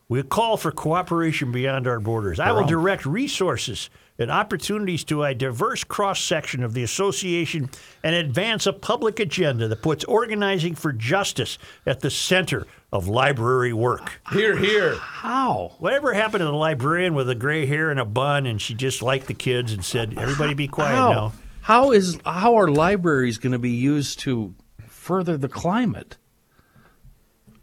We 0.10 0.22
call 0.22 0.58
for 0.58 0.72
cooperation 0.72 1.52
beyond 1.52 1.88
our 1.88 2.00
borders. 2.00 2.40
I 2.40 2.52
will 2.52 2.60
um, 2.60 2.68
direct 2.68 3.04
resources 3.04 3.90
and 4.20 4.30
opportunities 4.30 5.04
to 5.06 5.24
a 5.24 5.34
diverse 5.34 5.84
cross 5.84 6.22
section 6.22 6.64
of 6.64 6.76
the 6.76 6.84
association 6.84 7.72
and 8.04 8.14
advance 8.14 8.68
a 8.68 8.74
public 8.74 9.20
agenda 9.20 9.68
that 9.68 9.82
puts 9.82 10.04
organizing 10.04 10.76
for 10.76 10.94
justice 10.94 11.58
at 11.88 12.02
the 12.02 12.12
center 12.12 12.68
of 12.94 13.08
library 13.08 13.74
work. 13.74 14.22
Here, 14.32 14.56
here. 14.56 14.98
How? 14.98 15.72
Whatever 15.80 16.14
happened 16.14 16.42
to 16.42 16.46
the 16.46 16.52
librarian 16.52 17.16
with 17.16 17.26
the 17.26 17.34
gray 17.34 17.66
hair 17.66 17.90
and 17.90 18.00
a 18.00 18.06
bun 18.06 18.46
and 18.46 18.62
she 18.62 18.76
just 18.76 19.02
liked 19.02 19.26
the 19.26 19.34
kids 19.34 19.74
and 19.74 19.84
said, 19.84 20.14
Everybody 20.16 20.54
be 20.54 20.68
quiet 20.68 20.96
How? 20.96 21.12
now? 21.12 21.34
How 21.68 21.92
is 21.92 22.18
how 22.26 22.56
are 22.56 22.70
libraries 22.72 23.38
going 23.38 23.52
to 23.52 23.60
be 23.60 23.72
used 23.72 24.20
to 24.20 24.56
further 24.88 25.36
the 25.36 25.50
climate? 25.50 26.16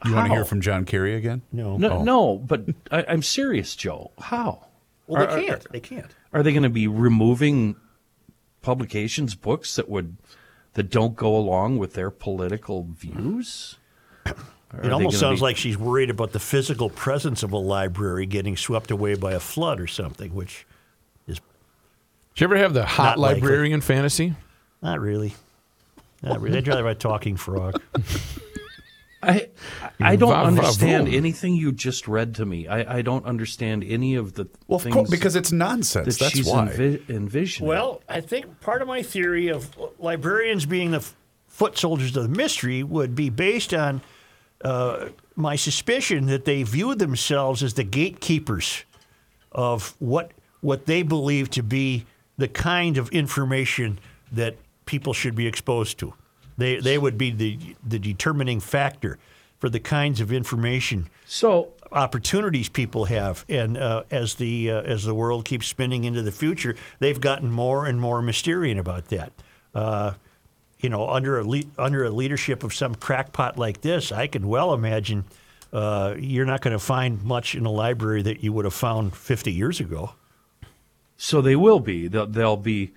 You 0.05 0.15
want 0.15 0.27
to 0.29 0.35
hear 0.35 0.45
from 0.45 0.61
John 0.61 0.85
Kerry 0.85 1.15
again? 1.15 1.41
No. 1.51 1.79
No, 1.79 1.91
Oh. 1.93 2.03
no, 2.05 2.37
but 2.37 2.67
I, 2.91 3.07
I'm 3.09 3.23
serious, 3.23 3.75
Joe. 3.75 4.11
How 4.21 4.67
Well, 5.07 5.23
Are- 5.23 5.27
they 5.35 5.45
are- 5.45 5.47
can't. 5.57 5.73
They 5.73 5.81
can't. 5.81 6.15
are 6.35 6.43
they 6.43 6.53
going 6.53 6.65
to 6.65 6.69
be 6.69 6.87
removing 6.87 7.77
publications, 8.61 9.35
books 9.35 9.75
that 9.77 9.89
would 9.89 10.19
that 10.75 10.91
don't 10.91 11.17
go 11.17 11.35
along 11.35 11.79
with 11.79 11.95
their 11.95 12.11
political 12.11 12.83
views? 12.85 13.79
Are 14.27 14.35
It 14.83 14.93
almost 14.93 15.19
sounds 15.19 15.41
be- 15.41 15.45
like 15.45 15.57
she's 15.57 15.79
worried 15.79 16.11
about 16.11 16.33
the 16.33 16.41
physical 16.41 16.91
presence 16.91 17.43
of 17.43 17.53
a 17.53 17.57
library 17.59 18.27
getting 18.27 18.55
swept 18.59 18.91
away 18.91 19.15
by 19.15 19.33
a 19.33 19.41
flood 19.41 19.81
or 19.81 19.87
something, 19.87 20.35
which 20.35 20.67
is 20.69 20.74
Did 22.35 22.41
you 22.41 22.45
ever 22.47 22.57
have 22.57 22.75
the 22.75 22.85
hot 22.85 23.03
Not 23.05 23.19
likely. 23.19 23.41
librarian 23.43 23.81
fantasy? 23.81 24.35
not 24.83 25.01
really. 25.01 25.35
Not 26.23 26.41
really. 26.41 26.59
I'd 26.59 26.67
rather 26.69 26.87
have 26.87 26.97
a 26.97 26.99
talking 26.99 27.37
frog. 27.37 27.81
I 29.23 29.49
I 30.01 30.17
don't 30.17 30.29
Va- 30.31 30.35
va- 30.41 30.47
understand 30.47 31.09
voom. 31.09 31.15
anything 31.15 31.55
you 31.55 31.73
just 31.73 32.07
read 32.09 32.35
to 32.37 32.45
me. 32.45 32.69
I, 32.69 32.99
I 32.99 33.03
don't 33.03 33.25
understand 33.25 33.83
any 33.85 34.17
of 34.17 34.35
the 34.35 34.47
Well, 34.69 34.77
of 34.77 34.83
things 34.83 34.95
course, 34.95 35.11
because 35.11 35.35
it's 35.37 35.51
nonsense. 35.53 36.19
that 36.19 36.25
That's 36.25 36.37
she's 36.37 36.47
why. 36.47 36.69
envi- 36.69 37.09
envisioning. 37.09 37.69
Well, 37.69 38.03
I 38.09 38.21
think 38.21 38.61
part 38.61 38.83
of 38.83 38.89
my 38.89 39.03
theory 39.03 39.49
of 39.49 39.71
librarians 39.99 40.67
being 40.67 40.91
the 40.91 40.99
f- 40.99 41.15
foot 41.49 41.79
soldiers 41.79 42.15
of 42.17 42.23
the 42.25 42.29
mystery 42.29 42.83
would 42.83 43.15
be 43.15 43.31
based 43.31 43.73
on 43.73 44.03
uh, 44.63 45.09
my 45.37 45.57
suspicion 45.57 46.27
that 46.27 46.45
they 46.45 46.63
view 46.63 46.95
themselves 46.95 47.63
as 47.63 47.75
the 47.75 47.85
gatekeepers 47.85 48.85
of 49.53 49.95
what 50.01 50.33
what 50.61 50.85
they 50.87 51.03
believe 51.03 51.49
to 51.51 51.63
be 51.63 52.05
the 52.37 52.49
kind 52.49 52.99
of 52.99 53.09
information 53.11 53.99
that 54.33 54.57
people 54.87 55.13
should 55.13 55.35
be 55.35 55.47
exposed 55.47 55.99
to. 55.99 56.15
They 56.57 56.77
they 56.79 56.99
would 56.99 57.19
be 57.19 57.31
the 57.31 57.77
the 57.87 57.99
determining 57.99 58.61
factor 58.61 59.19
for 59.59 59.69
the 59.69 59.81
kinds 59.81 60.21
of 60.21 60.33
information 60.33 61.09
so 61.27 61.73
opportunities 61.95 62.69
people 62.69 63.07
have, 63.07 63.45
and 63.49 63.79
uh, 63.79 64.03
as 64.11 64.35
the 64.35 64.71
uh, 64.71 64.83
as 64.83 65.05
the 65.05 65.15
world 65.15 65.45
keeps 65.45 65.67
spinning 65.67 66.05
into 66.05 66.23
the 66.23 66.33
future, 66.33 66.77
they've 66.99 67.21
gotten 67.21 67.51
more 67.51 67.87
and 67.87 68.01
more 68.01 68.21
mysterious 68.21 68.79
about 68.79 69.07
that. 69.07 69.33
Uh, 69.75 70.15
you 70.81 70.89
know, 70.89 71.09
under 71.09 71.39
a 71.39 71.45
le- 71.45 71.63
under 71.79 72.05
a 72.05 72.11
leadership 72.11 72.63
of 72.63 72.75
some 72.75 72.95
crackpot 72.95 73.59
like 73.59 73.81
this, 73.81 74.13
I 74.13 74.27
can 74.27 74.49
well 74.49 74.75
imagine 74.75 75.25
uh, 75.73 76.15
you're 76.19 76.45
not 76.45 76.61
going 76.61 76.73
to 76.73 76.79
find 76.79 77.23
much 77.23 77.55
in 77.55 77.65
a 77.65 77.71
library 77.71 78.23
that 78.23 78.43
you 78.43 78.53
would 78.53 78.65
have 78.65 78.75
found 78.75 79.17
50 79.17 79.53
years 79.53 79.81
ago. 79.81 80.13
So 81.17 81.41
they 81.41 81.57
will 81.57 81.81
be. 81.81 82.09
They'll, 82.09 82.27
they'll 82.27 82.57
be 82.57 82.93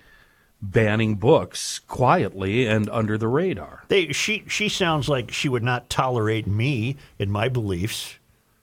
banning 0.60 1.14
books 1.14 1.78
quietly 1.80 2.66
and 2.66 2.88
under 2.90 3.16
the 3.16 3.28
radar. 3.28 3.84
They 3.88 4.12
she 4.12 4.44
she 4.48 4.68
sounds 4.68 5.08
like 5.08 5.30
she 5.30 5.48
would 5.48 5.62
not 5.62 5.88
tolerate 5.88 6.46
me 6.46 6.96
in 7.18 7.30
my 7.30 7.48
beliefs. 7.48 8.18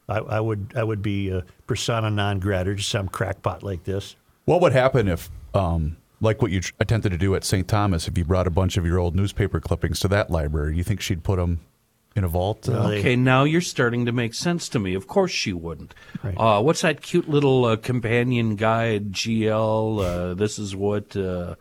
I, 0.08 0.18
I 0.18 0.39
would 0.39 0.74
I 0.76 0.84
would 0.84 1.01
be 1.01 1.30
a 1.30 1.45
persona 1.68 2.10
non 2.10 2.39
grata 2.39 2.76
to 2.76 2.82
some 2.82 3.08
crackpot 3.08 3.64
like 3.64 3.86
this. 3.86 4.16
What 4.45 4.62
would 4.62 4.74
happen 4.74 5.08
if, 5.08 5.32
um, 5.56 5.97
like 6.22 6.41
what 6.41 6.51
you 6.51 6.62
tr- 6.62 6.74
attempted 6.80 7.12
to 7.12 7.18
do 7.18 7.34
at 7.34 7.43
St. 7.43 7.68
Thomas, 7.68 8.08
if 8.08 8.16
you 8.16 8.24
brought 8.24 8.45
a 8.45 8.51
bunch 8.51 8.78
of 8.78 8.86
your 8.86 8.99
old 8.99 9.16
newspaper 9.16 9.60
clippings 9.60 9.99
to 10.01 10.08
that 10.10 10.30
library? 10.30 10.78
You 10.78 10.84
think 10.84 11.01
she'd 11.01 11.24
put 11.24 11.38
them 11.38 11.62
in 12.16 12.24
a 12.24 12.28
vault? 12.28 12.68
Uh, 12.70 12.88
they- 12.88 12.99
Okay, 12.99 13.16
now 13.16 13.43
you're 13.43 13.61
starting 13.61 14.05
to 14.05 14.11
make 14.11 14.34
sense 14.34 14.70
to 14.70 14.80
me. 14.80 14.93
Of 14.95 15.07
course 15.07 15.32
she 15.32 15.53
wouldn't. 15.53 15.93
Right. 16.24 16.36
Uh, 16.38 16.61
what's 16.61 16.82
that 16.82 17.01
cute 17.01 17.28
little 17.30 17.66
uh, 17.66 17.76
companion 17.76 18.55
guide, 18.55 19.11
GL? 19.11 19.99
Uh, 20.32 20.34
this 20.34 20.57
is 20.57 20.76
what 20.76 21.16
uh, 21.16 21.55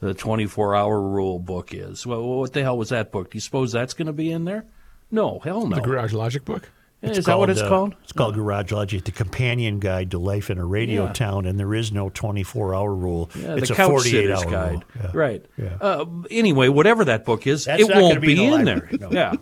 the 0.00 0.14
24 0.14 0.74
hour 0.76 1.00
rule 1.00 1.38
book 1.38 1.72
is. 1.72 2.06
Well, 2.06 2.22
what 2.22 2.52
the 2.52 2.62
hell 2.62 2.76
was 2.78 2.90
that 2.90 3.10
book? 3.12 3.30
Do 3.30 3.36
you 3.36 3.40
suppose 3.40 3.72
that's 3.72 3.94
going 3.94 4.06
to 4.06 4.12
be 4.12 4.30
in 4.30 4.44
there? 4.44 4.64
No, 5.10 5.38
hell 5.40 5.66
no. 5.66 5.76
The 5.76 5.82
Garage 5.82 6.12
Logic 6.12 6.44
book? 6.44 6.70
is 7.02 7.26
that 7.26 7.38
what 7.38 7.50
it's 7.50 7.60
uh, 7.60 7.68
called? 7.68 7.94
It's 8.02 8.12
called 8.12 8.34
Garage 8.34 8.72
Logic, 8.72 9.04
the 9.04 9.12
companion 9.12 9.78
guide 9.78 10.10
to 10.12 10.18
life 10.18 10.48
in 10.48 10.56
a 10.56 10.64
radio 10.64 11.04
Yeah. 11.04 11.12
town, 11.12 11.44
and 11.44 11.60
there 11.60 11.74
is 11.74 11.92
no 11.92 12.08
24 12.08 12.74
hour 12.74 12.94
rule. 12.94 13.30
Yeah, 13.34 13.56
it's 13.56 13.68
the 13.68 13.74
a 13.74 13.76
couch 13.76 13.90
48 13.90 14.10
sitter's 14.10 14.42
hour 14.44 14.50
guide. 14.50 14.72
rule. 14.72 14.82
Yeah. 15.02 15.10
Right. 15.12 15.46
Yeah. 15.58 15.76
Uh, 15.82 16.06
anyway, 16.30 16.68
whatever 16.68 17.04
that 17.04 17.26
book 17.26 17.46
is, 17.46 17.66
That's 17.66 17.82
it 17.82 17.94
won't 17.94 18.22
be 18.22 18.34
be, 18.34 18.44
in 18.44 18.50
the 18.52 18.56
in 18.58 18.64
there. 18.64 18.88
no. 18.98 19.10
Yeah. 19.10 19.34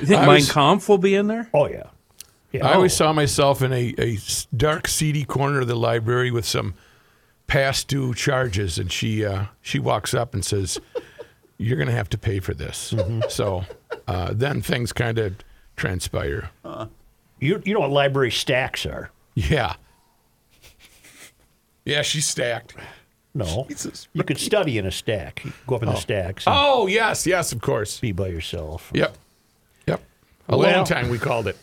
You 0.00 0.06
think 0.06 0.20
I 0.20 0.26
Mein 0.26 0.34
was- 0.36 0.50
Kampf 0.52 0.88
will 0.88 0.98
be 0.98 1.14
in 1.14 1.26
there? 1.26 1.48
Oh, 1.54 1.68
yeah. 1.68 1.84
yeah. 2.52 2.66
I 2.66 2.74
always 2.74 2.94
saw 2.94 3.12
myself 3.12 3.62
in 3.62 3.72
a, 3.72 3.94
a 3.98 4.14
s- 4.14 4.46
dark, 4.56 4.88
seedy 4.88 5.24
corner 5.24 5.60
of 5.60 5.68
the 5.68 5.74
library 5.76 6.30
with 6.30 6.44
some 6.44 6.74
past 7.46 7.88
due 7.88 8.14
charges, 8.14 8.78
and 8.78 8.90
she 8.90 9.24
uh, 9.24 9.44
she 9.60 9.78
walks 9.78 10.14
up 10.14 10.32
and 10.34 10.44
says, 10.44 10.80
"You're 11.58 11.76
going 11.76 11.88
to 11.88 11.94
have 11.94 12.08
to 12.10 12.18
pay 12.18 12.40
for 12.40 12.54
this." 12.54 12.94
So 13.28 13.64
uh, 14.08 14.32
then 14.34 14.62
things 14.62 14.92
kind 14.92 15.18
of 15.18 15.34
transpire. 15.76 16.50
You, 17.40 17.60
you 17.64 17.74
know 17.74 17.80
what 17.80 17.90
library 17.90 18.30
stacks 18.30 18.86
are? 18.86 19.10
Yeah, 19.34 19.74
yeah, 21.84 22.02
she's 22.02 22.26
stacked. 22.26 22.74
No. 23.34 23.66
You 24.12 24.24
could 24.24 24.38
study 24.38 24.76
in 24.78 24.86
a 24.86 24.90
stack. 24.90 25.42
You 25.44 25.52
go 25.66 25.76
up 25.76 25.82
in 25.82 25.88
the 25.88 25.96
stacks 25.96 26.46
and 26.46 26.54
Oh 26.56 26.86
yes, 26.86 27.26
yes, 27.26 27.50
of 27.52 27.60
course. 27.62 27.98
be 27.98 28.12
by 28.12 28.28
yourself. 28.28 28.90
Yep, 28.94 29.16
Alone 30.48 30.64
Well- 30.72 30.84
time 30.86 31.08
we 31.08 31.18
called 31.18 31.48
it. 31.48 31.56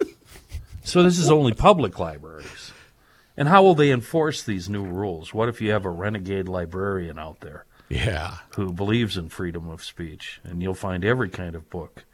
So 0.84 1.02
this 1.02 1.18
is 1.18 1.32
only 1.32 1.52
public 1.52 1.98
libraries. 1.98 2.70
And 3.36 3.48
how 3.48 3.64
will 3.64 3.74
they 3.74 3.90
enforce 3.90 4.44
these 4.44 4.68
new 4.68 4.84
rules? 4.84 5.34
What 5.34 5.48
if 5.48 5.60
you 5.60 5.72
have 5.72 5.84
a 5.84 5.90
renegade 5.90 6.48
librarian 6.48 7.18
out 7.18 7.40
there 7.40 7.64
Yeah. 7.88 8.36
who 8.54 8.72
believes 8.72 9.16
in 9.16 9.28
freedom 9.28 9.68
of 9.68 9.82
speech 9.84 10.40
and 10.44 10.62
you'll 10.62 10.74
find 10.74 11.04
every 11.04 11.28
kind 11.28 11.56
of 11.56 11.68
book? 11.70 12.04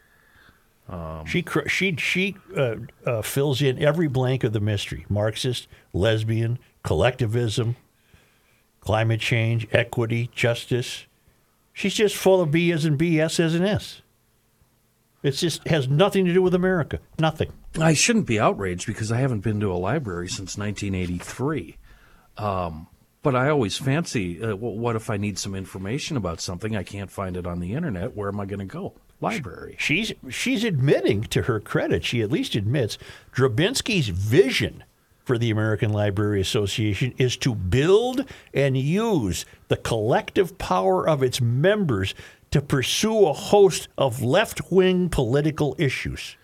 She 1.27 1.43
cr- 1.43 1.69
she 1.69 1.97
she 1.97 2.37
uh, 2.57 2.77
uh, 3.07 3.21
fills 3.23 3.61
in 3.61 3.79
every 3.83 4.09
blank 4.09 4.43
of 4.43 4.53
the 4.55 4.61
mystery: 4.61 5.05
Marxist, 5.09 5.67
lesbian, 5.93 6.59
collectivism, 6.83 7.77
climate 8.81 9.21
change, 9.21 9.67
equity, 9.73 10.31
justice. 10.35 11.05
She's 11.75 11.95
just 11.95 12.17
full 12.17 12.41
of 12.43 12.51
B 12.51 12.73
as 12.73 12.85
in 12.87 12.97
B, 12.97 13.21
S 13.21 13.39
as 13.39 13.55
in 13.55 13.63
S. 13.65 14.01
It's 15.23 15.41
just 15.41 15.67
has 15.69 15.89
nothing 15.89 16.25
to 16.25 16.35
do 16.35 16.43
with 16.43 16.55
America. 16.55 16.99
Nothing. 17.19 17.53
I 17.81 17.95
shouldn't 17.95 18.27
be 18.27 18.41
outraged 18.41 18.87
because 18.87 19.13
I 19.13 19.19
haven't 19.19 19.41
been 19.41 19.61
to 19.61 19.73
a 19.73 19.75
library 19.75 20.29
since 20.29 20.59
1983. 20.59 21.77
Um, 22.39 22.89
but 23.23 23.37
I 23.37 23.49
always 23.49 23.79
fancy, 23.79 24.43
uh, 24.43 24.57
what 24.57 24.97
if 24.97 25.09
I 25.09 25.17
need 25.17 25.39
some 25.39 25.55
information 25.55 26.17
about 26.17 26.41
something? 26.41 26.77
I 26.77 26.83
can't 26.83 27.11
find 27.11 27.37
it 27.37 27.47
on 27.47 27.61
the 27.61 27.75
internet. 27.75 28.17
Where 28.17 28.29
am 28.29 28.41
I 28.41 28.47
going 28.47 28.59
to 28.59 28.65
go? 28.65 28.95
Library. 29.21 29.77
She's 29.79 30.13
she's 30.29 30.65
admitting, 30.65 31.23
to 31.25 31.43
her 31.43 31.61
credit, 31.61 32.05
she 32.05 32.23
at 32.23 32.33
least 32.33 32.57
admits 32.57 32.99
Drabinski's 33.33 34.09
vision 34.09 34.83
for 35.25 35.39
the 35.39 35.51
American 35.51 35.93
Library 35.93 36.41
Association 36.41 37.15
is 37.17 37.37
to 37.39 37.55
build 37.55 38.25
and 38.53 38.77
use 38.77 39.45
the 39.69 39.77
collective 39.77 40.59
power 40.59 41.09
of 41.09 41.23
its 41.23 41.41
members 41.41 42.17
to 42.53 42.63
pursue 42.63 43.27
a 43.27 43.33
host 43.33 43.89
of 43.99 44.23
left-wing 44.23 45.09
political 45.09 45.75
issues. 45.79 46.37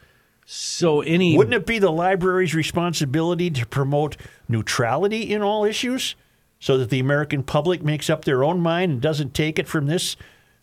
So 0.44 1.02
any 1.02 1.36
Wouldn't 1.36 1.54
it 1.54 1.66
be 1.66 1.78
the 1.78 1.92
library's 1.92 2.54
responsibility 2.54 3.50
to 3.50 3.66
promote 3.66 4.16
neutrality 4.48 5.32
in 5.32 5.42
all 5.42 5.64
issues 5.64 6.16
so 6.58 6.78
that 6.78 6.90
the 6.90 6.98
American 6.98 7.42
public 7.42 7.82
makes 7.82 8.08
up 8.08 8.24
their 8.24 8.42
own 8.42 8.60
mind 8.60 8.90
and 8.90 9.00
doesn't 9.00 9.34
take 9.34 9.58
it 9.58 9.68
from 9.68 9.86
this 9.86 10.16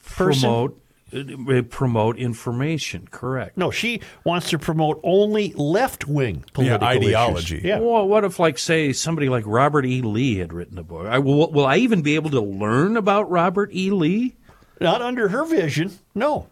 person? 0.03 0.41
promote 0.41 0.81
uh, 1.13 1.61
promote 1.69 2.17
information? 2.17 3.07
Correct. 3.11 3.55
No, 3.57 3.69
she 3.69 4.01
wants 4.23 4.49
to 4.49 4.57
promote 4.57 4.99
only 5.03 5.53
left 5.53 6.07
wing 6.07 6.43
political 6.53 6.87
yeah, 6.87 6.93
ideology. 6.93 7.57
issues. 7.57 7.63
Yeah. 7.63 7.79
Well, 7.79 8.07
what 8.07 8.23
if, 8.23 8.39
like, 8.39 8.57
say, 8.57 8.91
somebody 8.91 9.29
like 9.29 9.43
Robert 9.45 9.85
E. 9.85 10.01
Lee 10.01 10.37
had 10.37 10.51
written 10.51 10.79
a 10.79 10.83
book? 10.83 11.05
I, 11.05 11.19
will, 11.19 11.51
will 11.51 11.67
I 11.67 11.77
even 11.77 12.01
be 12.01 12.15
able 12.15 12.31
to 12.31 12.41
learn 12.41 12.97
about 12.97 13.29
Robert 13.29 13.69
E. 13.71 13.91
Lee? 13.91 14.35
Not 14.81 15.01
under 15.01 15.29
her 15.29 15.45
vision. 15.45 15.91
No. 16.13 16.47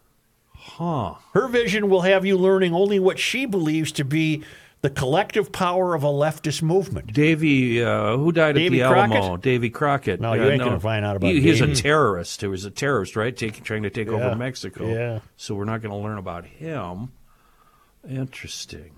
Huh. 0.56 1.16
Her 1.34 1.48
vision 1.48 1.90
will 1.90 2.02
have 2.02 2.26
you 2.26 2.38
learning 2.38 2.74
only 2.74 3.00
what 3.00 3.20
she 3.20 3.46
believes 3.46 3.92
to 3.94 4.06
be 4.06 4.44
the 4.82 4.90
collective 4.90 5.52
power 5.52 5.94
of 5.96 6.04
a 6.04 6.08
leftist 6.08 6.62
movement. 6.62 7.14
Davy, 7.14 7.82
uh, 7.84 8.18
who 8.18 8.32
died 8.32 8.56
Davy 8.56 8.82
at 8.82 8.90
the 8.90 8.96
Alamo? 8.98 9.38
Davy 9.38 9.70
Crockett. 9.70 10.20
No, 10.20 10.34
you 10.34 10.44
Uh, 10.44 10.50
ain't 10.50 10.62
gonna 10.64 10.80
find 10.80 11.06
out 11.06 11.16
about 11.16 11.32
he, 11.32 11.42
He's 11.42 11.62
a 11.62 11.74
terrorist. 11.74 12.42
He 12.42 12.48
was 12.48 12.66
a 12.66 12.70
terrorist, 12.72 13.16
right? 13.16 13.36
Taking, 13.36 13.64
trying 13.64 13.84
to 13.84 13.90
take 13.90 14.08
Yeah. 14.08 14.14
over 14.16 14.36
Mexico. 14.36 14.88
Yeah. 14.88 15.20
So 15.38 15.56
we're 15.56 15.64
not 15.66 15.82
going 15.82 15.92
to 15.94 15.98
learn 15.98 16.18
about 16.18 16.46
him. 16.46 17.12
Interesting. 18.10 18.92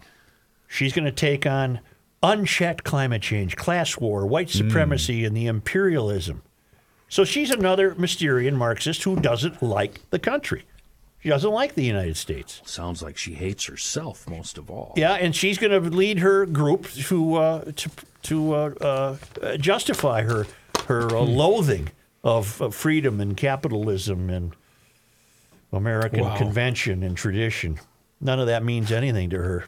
She's 0.68 0.94
going 0.94 1.06
to 1.06 1.12
take 1.12 1.46
on 1.46 1.80
unchecked 2.24 2.84
climate 2.84 3.22
change, 3.22 3.56
class 3.56 3.98
war, 3.98 4.26
white 4.26 4.50
supremacy, 4.50 5.24
and 5.26 5.38
the 5.38 5.46
imperialism. 5.46 6.42
So 7.16 7.24
she's 7.24 7.50
another 7.50 7.96
Mysterian 7.96 8.56
Marxist 8.56 9.04
who 9.04 9.16
doesn't 9.16 9.64
like 9.64 10.02
the 10.10 10.20
country. 10.20 10.66
She 11.24 11.30
doesn't 11.30 11.50
like 11.50 11.74
the 11.74 11.86
United 11.86 12.18
States. 12.18 12.62
Sounds 12.66 13.02
like 13.02 13.16
she 13.18 13.36
hates 13.36 13.68
herself 13.68 14.28
most 14.28 14.58
of 14.58 14.70
all. 14.70 14.92
Yeah, 14.98 15.14
and 15.14 15.34
she's 15.34 15.58
going 15.58 15.72
to 15.72 15.80
lead 15.90 16.20
her 16.20 16.46
group 16.46 16.90
to 17.08 17.36
uh, 17.36 17.72
to 17.74 17.90
to 18.24 18.54
uh, 18.54 19.18
uh, 19.42 19.56
justify 19.56 20.24
her 20.24 20.46
her 20.88 21.08
uh, 21.16 21.22
loathing 21.22 21.88
of, 22.22 22.62
of 22.62 22.76
freedom 22.76 23.22
and 23.22 23.38
capitalism 23.38 24.30
and 24.30 24.54
American 25.72 26.20
Wow. 26.20 26.36
convention 26.36 27.02
and 27.02 27.16
tradition. 27.16 27.80
None 28.20 28.42
of 28.42 28.48
that 28.48 28.62
means 28.62 28.92
anything 28.92 29.30
to 29.30 29.38
her. 29.38 29.68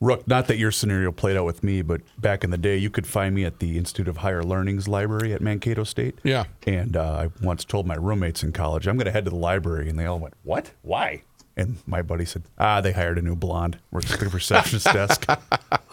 Rook, 0.00 0.26
not 0.26 0.46
that 0.46 0.56
your 0.56 0.70
scenario 0.70 1.12
played 1.12 1.36
out 1.36 1.44
with 1.44 1.62
me, 1.62 1.82
but 1.82 2.00
back 2.18 2.42
in 2.42 2.50
the 2.50 2.56
day, 2.56 2.76
you 2.78 2.88
could 2.88 3.06
find 3.06 3.34
me 3.34 3.44
at 3.44 3.58
the 3.58 3.76
Institute 3.76 4.08
of 4.08 4.16
Higher 4.18 4.42
Learning's 4.42 4.88
library 4.88 5.34
at 5.34 5.42
Mankato 5.42 5.84
State. 5.84 6.18
Yeah. 6.24 6.44
And 6.66 6.96
uh, 6.96 7.28
I 7.28 7.44
once 7.44 7.66
told 7.66 7.86
my 7.86 7.96
roommates 7.96 8.42
in 8.42 8.52
college, 8.52 8.86
I'm 8.88 8.96
going 8.96 9.04
to 9.04 9.12
head 9.12 9.24
to 9.26 9.30
the 9.30 9.36
library. 9.36 9.90
And 9.90 9.98
they 9.98 10.06
all 10.06 10.18
went, 10.18 10.32
What? 10.42 10.70
Why? 10.80 11.22
And 11.54 11.76
my 11.86 12.00
buddy 12.00 12.24
said, 12.24 12.44
Ah, 12.56 12.80
they 12.80 12.92
hired 12.92 13.18
a 13.18 13.22
new 13.22 13.36
blonde. 13.36 13.78
Works 13.90 14.10
at 14.14 14.20
the 14.20 14.28
receptionist 14.30 14.86
desk. 14.92 15.26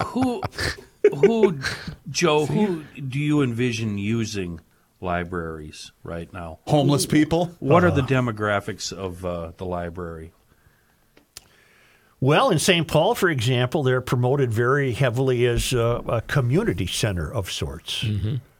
Who, 0.05 0.41
who, 1.13 1.59
Joe? 2.09 2.45
Who 2.45 2.83
do 2.95 3.19
you 3.19 3.41
envision 3.41 3.97
using 3.97 4.61
libraries 5.01 5.91
right 6.03 6.31
now? 6.31 6.59
Homeless 6.67 7.05
people? 7.05 7.51
What 7.59 7.83
are 7.83 7.87
Uh. 7.89 7.95
the 7.95 8.01
demographics 8.03 8.93
of 8.93 9.25
uh, 9.25 9.51
the 9.57 9.65
library? 9.65 10.31
Well, 12.20 12.49
in 12.49 12.57
St. 12.59 12.88
Paul, 12.88 13.13
for 13.13 13.30
example, 13.30 13.84
they're 13.84 14.01
promoted 14.01 14.51
very 14.51 14.93
heavily 14.93 15.45
as 15.45 15.72
a, 15.72 16.03
a 16.07 16.22
community 16.22 16.88
center 16.88 17.32
of 17.32 17.51
sorts. 17.51 18.03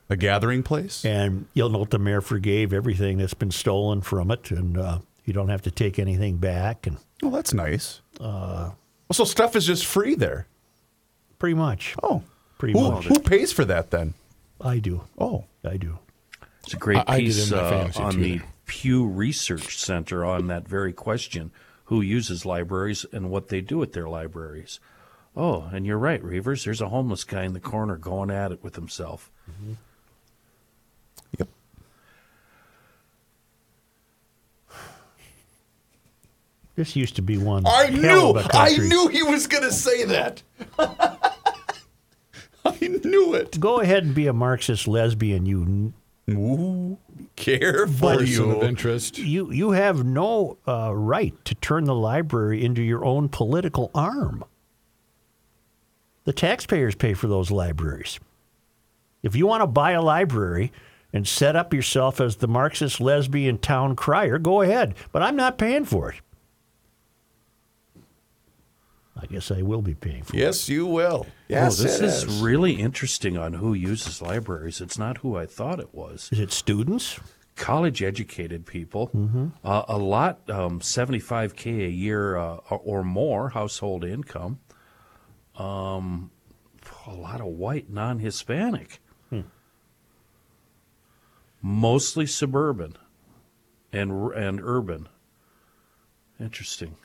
A 0.10 0.16
gathering 0.16 0.62
place? 0.64 1.04
And 1.04 1.48
you'll 1.54 1.70
note 1.70 1.90
the 1.90 1.98
mayor 2.00 2.22
forgave 2.22 2.72
everything 2.72 3.18
that's 3.18 3.34
been 3.34 3.52
stolen 3.52 4.02
from 4.02 4.30
it, 4.32 4.52
and 4.52 4.78
uh, 4.78 5.00
you 5.26 5.34
don't 5.34 5.50
have 5.50 5.64
to 5.64 5.72
take 5.72 5.98
anything 6.00 6.38
back. 6.38 6.86
And 6.88 6.98
Oh, 7.24 7.32
that's 7.32 7.54
nice. 7.54 8.02
uh, 8.22 8.72
so 9.12 9.24
stuff 9.24 9.56
is 9.56 9.66
just 9.66 9.86
free 9.86 10.14
there. 10.16 10.46
pretty 11.40 11.56
much, 11.56 11.96
Oh. 12.04 12.22
pretty 12.60 12.78
Who, 12.78 12.92
much. 12.92 13.06
who 13.06 13.20
pays 13.20 13.52
for 13.52 13.66
that 13.66 13.90
then? 13.92 14.14
I 14.62 14.78
do. 14.80 15.02
Oh. 15.18 15.46
I 15.66 15.78
do. 15.78 15.98
It's 16.64 16.74
a 16.74 16.78
great 16.78 16.98
I- 17.00 17.16
I 17.16 17.20
piece 17.20 17.52
in 17.52 17.58
my 17.58 17.64
uh, 17.64 17.92
on 17.98 18.12
too 18.14 18.20
the 18.22 18.38
there. 18.38 18.48
Pew 18.68 19.06
Research 19.08 19.78
Center 19.78 20.24
on 20.26 20.48
that 20.48 20.68
very 20.68 20.94
question: 20.94 21.52
who 21.88 22.02
uses 22.02 22.46
libraries 22.46 23.06
and 23.14 23.30
what 23.30 23.48
they 23.48 23.62
do 23.62 23.82
at 23.82 23.94
their 23.94 24.10
libraries. 24.10 24.80
Oh, 25.36 25.70
and 25.72 25.86
you're 25.86 25.98
right, 25.98 26.22
Reavers. 26.22 26.66
There's 26.66 26.82
a 26.82 26.90
homeless 26.90 27.24
guy 27.24 27.44
in 27.44 27.54
the 27.54 27.60
corner 27.62 27.96
going 27.96 28.30
at 28.30 28.52
it 28.52 28.62
with 28.62 28.76
himself. 28.76 29.32
Mm-hmm. 29.50 29.74
Yep. 31.40 31.48
This 36.76 36.96
used 36.96 37.16
to 37.16 37.22
be 37.22 37.38
one. 37.38 37.66
I 37.66 37.86
hell 37.86 38.34
knew. 38.34 38.40
of 38.40 38.46
a 38.46 38.50
I 38.54 38.76
knew 38.76 39.08
he 39.08 39.24
was 39.24 39.48
going 39.48 39.64
to 39.64 39.72
say 39.72 40.04
that. 40.06 40.44
I 42.66 42.78
knew 42.82 43.34
it. 43.34 43.60
Go 43.60 43.80
ahead 43.80 44.04
and 44.04 44.14
be 44.14 44.28
a 44.28 44.34
Marxist 44.34 44.88
lesbian, 44.88 45.46
you. 45.46 45.94
Ooh, 46.30 46.98
careful, 47.38 48.18
Person 48.18 48.50
you. 48.50 48.52
of 48.58 48.64
interest. 48.64 49.18
You 49.18 49.52
you 49.52 49.72
have 49.72 50.04
no 50.06 50.58
uh, 50.68 50.94
right 50.94 51.34
to 51.46 51.56
turn 51.56 51.86
the 51.86 51.96
library 51.96 52.64
into 52.66 52.82
your 52.82 53.06
own 53.06 53.30
political 53.30 53.92
arm. 53.96 54.44
The 56.26 56.34
taxpayers 56.34 56.96
pay 56.96 57.14
for 57.14 57.28
those 57.28 57.50
libraries. 57.50 58.20
If 59.24 59.36
you 59.36 59.48
want 59.48 59.62
to 59.62 59.68
buy 59.68 59.92
a 59.92 60.02
library 60.02 60.74
and 61.14 61.26
set 61.26 61.56
up 61.56 61.74
yourself 61.74 62.20
as 62.20 62.36
the 62.36 62.48
Marxist 62.50 63.00
lesbian 63.00 63.58
town 63.58 63.96
crier, 63.96 64.38
go 64.38 64.62
ahead. 64.62 64.96
But 65.14 65.24
I'm 65.24 65.38
not 65.38 65.58
paying 65.58 65.86
for 65.86 66.12
it. 66.12 66.20
I 69.20 69.26
guess 69.26 69.50
I 69.52 69.62
will 69.64 69.82
be 69.82 69.96
paying 69.96 70.24
for 70.24 70.36
it. 70.36 70.40
Yes, 70.40 70.70
you 70.70 70.86
will. 70.86 71.26
oh, 71.28 71.34
Yes, 71.48 71.78
this 71.80 72.00
it 72.00 72.06
is 72.06 72.26
really 72.42 72.74
interesting 72.74 73.38
on 73.38 73.54
who 73.54 73.74
uses 73.74 74.22
libraries. 74.22 74.80
It's 74.82 74.98
not 74.98 75.18
who 75.20 75.36
I 75.36 75.46
thought 75.46 75.80
it 75.80 75.94
was. 75.94 76.30
Is 76.32 76.40
it 76.40 76.52
students? 76.52 77.20
College 77.56 78.04
educated 78.04 78.68
people, 78.68 79.08
Mm-hmm. 79.16 79.48
uh, 79.64 79.84
a 79.88 79.98
lot, 79.98 80.48
um, 80.50 80.80
75K 80.80 81.88
a 81.88 81.90
year 81.90 82.38
uh, 82.38 82.58
or 82.70 83.04
more 83.04 83.50
household 83.50 84.04
income, 84.06 84.60
um, 85.56 86.30
a 87.08 87.14
lot 87.14 87.42
of 87.42 87.48
white, 87.48 87.90
non 87.90 88.20
Hispanic, 88.20 89.00
Hmm. 89.32 89.42
mostly 91.62 92.26
suburban 92.28 92.96
and, 93.92 94.32
and 94.34 94.60
urban. 94.62 95.10
Interesting. 96.40 96.96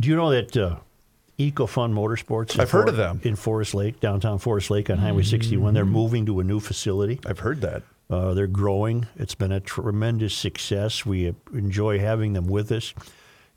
Do 0.00 0.08
you 0.08 0.16
know 0.16 0.30
that 0.30 0.56
uh, 0.56 0.76
EcoFun 1.38 1.92
Motorsports? 1.92 2.58
I've 2.58 2.70
heard 2.70 2.88
of 2.88 2.96
them. 2.96 3.20
in 3.22 3.36
Forest 3.36 3.74
Lake, 3.74 4.00
downtown 4.00 4.38
Forest 4.38 4.70
Lake 4.70 4.88
on 4.88 4.96
Highway 4.96 5.22
61. 5.22 5.74
They're 5.74 5.84
moving 5.84 6.24
to 6.26 6.40
a 6.40 6.44
new 6.44 6.58
facility. 6.58 7.20
I've 7.26 7.40
heard 7.40 7.60
that. 7.60 7.82
Uh, 8.08 8.32
they're 8.32 8.46
growing. 8.46 9.06
It's 9.16 9.34
been 9.34 9.52
a 9.52 9.60
tremendous 9.60 10.34
success. 10.34 11.04
We 11.04 11.34
enjoy 11.52 11.98
having 11.98 12.32
them 12.32 12.46
with 12.46 12.72
us, 12.72 12.94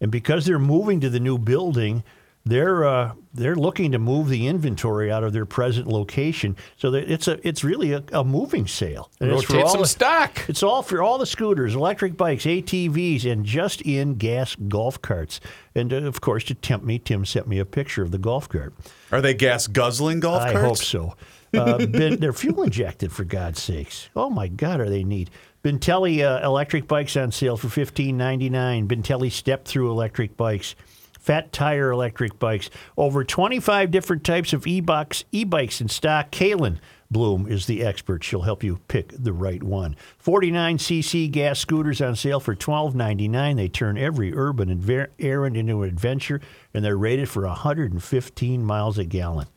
and 0.01 0.11
because 0.11 0.45
they're 0.45 0.59
moving 0.59 0.99
to 0.99 1.09
the 1.09 1.19
new 1.19 1.37
building, 1.37 2.03
they're 2.45 2.83
uh, 2.83 3.13
they're 3.33 3.55
looking 3.55 3.93
to 3.93 3.99
move 3.99 4.27
the 4.29 4.47
inventory 4.47 5.11
out 5.11 5.23
of 5.23 5.31
their 5.33 5.45
present 5.45 5.87
location. 5.87 6.55
So 6.77 6.91
that 6.91 7.09
it's 7.09 7.27
a 7.27 7.45
it's 7.47 7.63
really 7.63 7.93
a, 7.93 8.03
a 8.11 8.23
moving 8.23 8.67
sale. 8.67 9.09
And 9.19 9.31
it's 9.31 9.43
for 9.43 9.53
Rotate 9.53 9.65
all 9.65 9.71
some 9.71 9.81
the- 9.81 9.87
stock. 9.87 10.49
It's 10.49 10.61
all 10.63 10.81
for 10.83 11.01
all 11.01 11.17
the 11.17 11.25
scooters, 11.25 11.75
electric 11.75 12.17
bikes, 12.17 12.43
ATVs, 12.43 13.29
and 13.31 13.45
just 13.45 13.81
in 13.81 14.15
gas 14.15 14.55
golf 14.55 15.01
carts. 15.01 15.39
And 15.73 15.93
uh, 15.93 15.97
of 15.97 16.21
course, 16.21 16.43
to 16.45 16.53
tempt 16.55 16.85
me, 16.85 16.99
Tim 16.99 17.25
sent 17.25 17.47
me 17.47 17.59
a 17.59 17.65
picture 17.65 18.03
of 18.03 18.11
the 18.11 18.17
golf 18.19 18.49
cart. 18.49 18.73
Are 19.11 19.21
they 19.21 19.33
gas 19.33 19.67
guzzling 19.67 20.19
golf 20.19 20.41
I 20.43 20.51
carts? 20.51 20.63
I 20.63 20.67
hope 20.67 20.77
so. 20.77 21.15
Uh, 21.55 21.85
ben, 21.85 22.19
they're 22.19 22.33
fuel 22.33 22.63
injected, 22.63 23.11
for 23.11 23.23
God's 23.23 23.61
sakes. 23.61 24.09
Oh 24.15 24.29
my 24.29 24.47
God, 24.47 24.79
are 24.79 24.89
they 24.89 25.03
neat? 25.03 25.29
Bintelli 25.63 26.23
uh, 26.23 26.43
electric 26.43 26.87
bikes 26.87 27.15
on 27.15 27.31
sale 27.31 27.55
for 27.57 27.69
fifteen 27.69 28.17
ninety 28.17 28.49
nine. 28.49 28.87
Bintelli 28.87 29.31
step 29.31 29.63
through 29.65 29.91
electric 29.91 30.35
bikes, 30.35 30.75
Fat 31.23 31.53
Tire 31.53 31.89
electric 31.89 32.37
bikes, 32.37 32.69
over 32.97 33.23
twenty 33.23 33.59
five 33.61 33.91
different 33.91 34.25
types 34.25 34.51
of 34.51 34.67
e-box 34.67 35.23
e-bikes 35.31 35.79
in 35.79 35.87
stock. 35.87 36.31
Kalen 36.31 36.79
Bloom 37.09 37.47
is 37.47 37.65
the 37.65 37.81
expert. 37.81 38.23
She'll 38.25 38.41
help 38.41 38.61
you 38.61 38.79
pick 38.89 39.13
the 39.17 39.31
right 39.31 39.63
one. 39.63 39.95
Forty 40.17 40.51
nine 40.51 40.77
cc 40.77 41.31
gas 41.31 41.59
scooters 41.59 42.01
on 42.01 42.17
sale 42.17 42.41
for 42.41 42.55
twelve 42.55 42.93
ninety 42.93 43.29
nine. 43.29 43.55
They 43.55 43.69
turn 43.69 43.97
every 43.97 44.35
urban 44.35 44.69
errand 45.17 45.55
into 45.55 45.83
an 45.83 45.89
adventure, 45.89 46.41
and 46.73 46.83
they're 46.83 46.97
rated 46.97 47.29
for 47.29 47.47
hundred 47.47 47.93
and 47.93 48.03
fifteen 48.03 48.65
miles 48.65 48.97
a 48.97 49.05
gallon. 49.05 49.47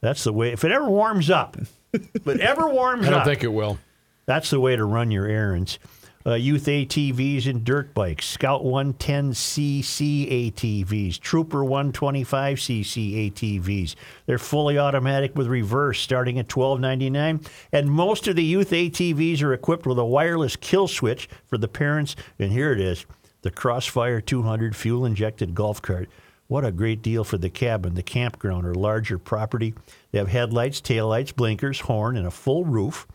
That's 0.00 0.22
the 0.22 0.32
way. 0.32 0.52
If 0.52 0.62
it 0.62 0.70
ever 0.70 0.88
warms 0.88 1.30
up, 1.30 1.56
if 1.92 2.26
it 2.28 2.40
ever 2.40 2.68
warms 2.68 3.06
I 3.08 3.10
don't 3.10 3.20
up, 3.20 3.26
think 3.26 3.42
it 3.42 3.48
will. 3.52 3.78
that's 4.26 4.50
the 4.50 4.60
way 4.60 4.76
to 4.76 4.84
run 4.84 5.10
your 5.10 5.26
errands. 5.26 5.80
Uh, 6.28 6.34
youth 6.34 6.66
ATVs 6.66 7.46
and 7.46 7.64
dirt 7.64 7.94
bikes, 7.94 8.28
Scout 8.28 8.62
110cc 8.62 10.52
ATVs, 10.52 11.18
Trooper 11.18 11.60
125cc 11.60 13.32
ATVs. 13.32 13.94
They're 14.26 14.38
fully 14.38 14.78
automatic 14.78 15.34
with 15.34 15.46
reverse, 15.46 15.98
starting 16.00 16.38
at 16.38 16.46
$12.99. 16.48 17.48
And 17.72 17.90
most 17.90 18.28
of 18.28 18.36
the 18.36 18.44
youth 18.44 18.72
ATVs 18.72 19.42
are 19.42 19.54
equipped 19.54 19.86
with 19.86 19.98
a 19.98 20.04
wireless 20.04 20.54
kill 20.54 20.86
switch 20.86 21.30
for 21.46 21.56
the 21.56 21.66
parents. 21.66 22.14
And 22.38 22.52
here 22.52 22.72
it 22.72 22.80
is 22.80 23.06
the 23.40 23.50
Crossfire 23.50 24.20
200 24.20 24.76
fuel 24.76 25.06
injected 25.06 25.54
golf 25.54 25.80
cart. 25.80 26.10
What 26.46 26.62
a 26.62 26.72
great 26.72 27.00
deal 27.00 27.24
for 27.24 27.38
the 27.38 27.48
cabin, 27.48 27.94
the 27.94 28.02
campground, 28.02 28.66
or 28.66 28.74
larger 28.74 29.16
property. 29.16 29.72
They 30.12 30.18
have 30.18 30.28
headlights, 30.28 30.82
taillights, 30.82 31.34
blinkers, 31.34 31.80
horn, 31.80 32.18
and 32.18 32.26
a 32.26 32.30
full 32.30 32.66
roof. 32.66 33.06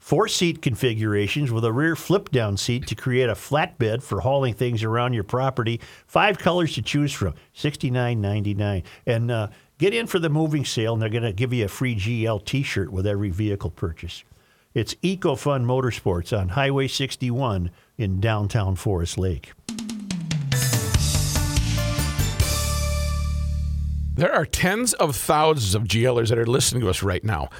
Four 0.00 0.28
seat 0.28 0.62
configurations 0.62 1.52
with 1.52 1.62
a 1.62 1.72
rear 1.72 1.94
flip 1.94 2.30
down 2.30 2.56
seat 2.56 2.86
to 2.86 2.94
create 2.94 3.28
a 3.28 3.34
flatbed 3.34 4.02
for 4.02 4.20
hauling 4.20 4.54
things 4.54 4.82
around 4.82 5.12
your 5.12 5.24
property. 5.24 5.78
Five 6.06 6.38
colors 6.38 6.74
to 6.74 6.82
choose 6.82 7.12
from, 7.12 7.34
$69.99. 7.54 8.82
And 9.06 9.30
uh, 9.30 9.48
get 9.78 9.92
in 9.92 10.06
for 10.06 10.18
the 10.18 10.30
moving 10.30 10.64
sale, 10.64 10.94
and 10.94 11.02
they're 11.02 11.10
going 11.10 11.22
to 11.22 11.34
give 11.34 11.52
you 11.52 11.66
a 11.66 11.68
free 11.68 11.94
GL 11.94 12.44
t 12.46 12.62
shirt 12.62 12.90
with 12.90 13.06
every 13.06 13.28
vehicle 13.28 13.70
purchase. 13.70 14.24
It's 14.72 14.94
EcoFun 14.94 15.64
Motorsports 15.64 16.36
on 16.36 16.48
Highway 16.48 16.88
61 16.88 17.70
in 17.98 18.20
downtown 18.20 18.76
Forest 18.76 19.18
Lake. 19.18 19.52
There 24.14 24.34
are 24.34 24.46
tens 24.46 24.94
of 24.94 25.14
thousands 25.14 25.74
of 25.74 25.84
GLers 25.84 26.30
that 26.30 26.38
are 26.38 26.46
listening 26.46 26.80
to 26.82 26.88
us 26.88 27.02
right 27.02 27.22
now. 27.22 27.50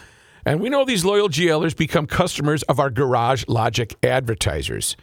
And 0.44 0.60
we 0.60 0.68
know 0.68 0.84
these 0.84 1.04
loyal 1.04 1.28
GLers 1.28 1.76
become 1.76 2.06
customers 2.06 2.62
of 2.64 2.78
our 2.78 2.90
Garage 2.90 3.44
Logic 3.48 3.94
advertisers. 4.02 4.96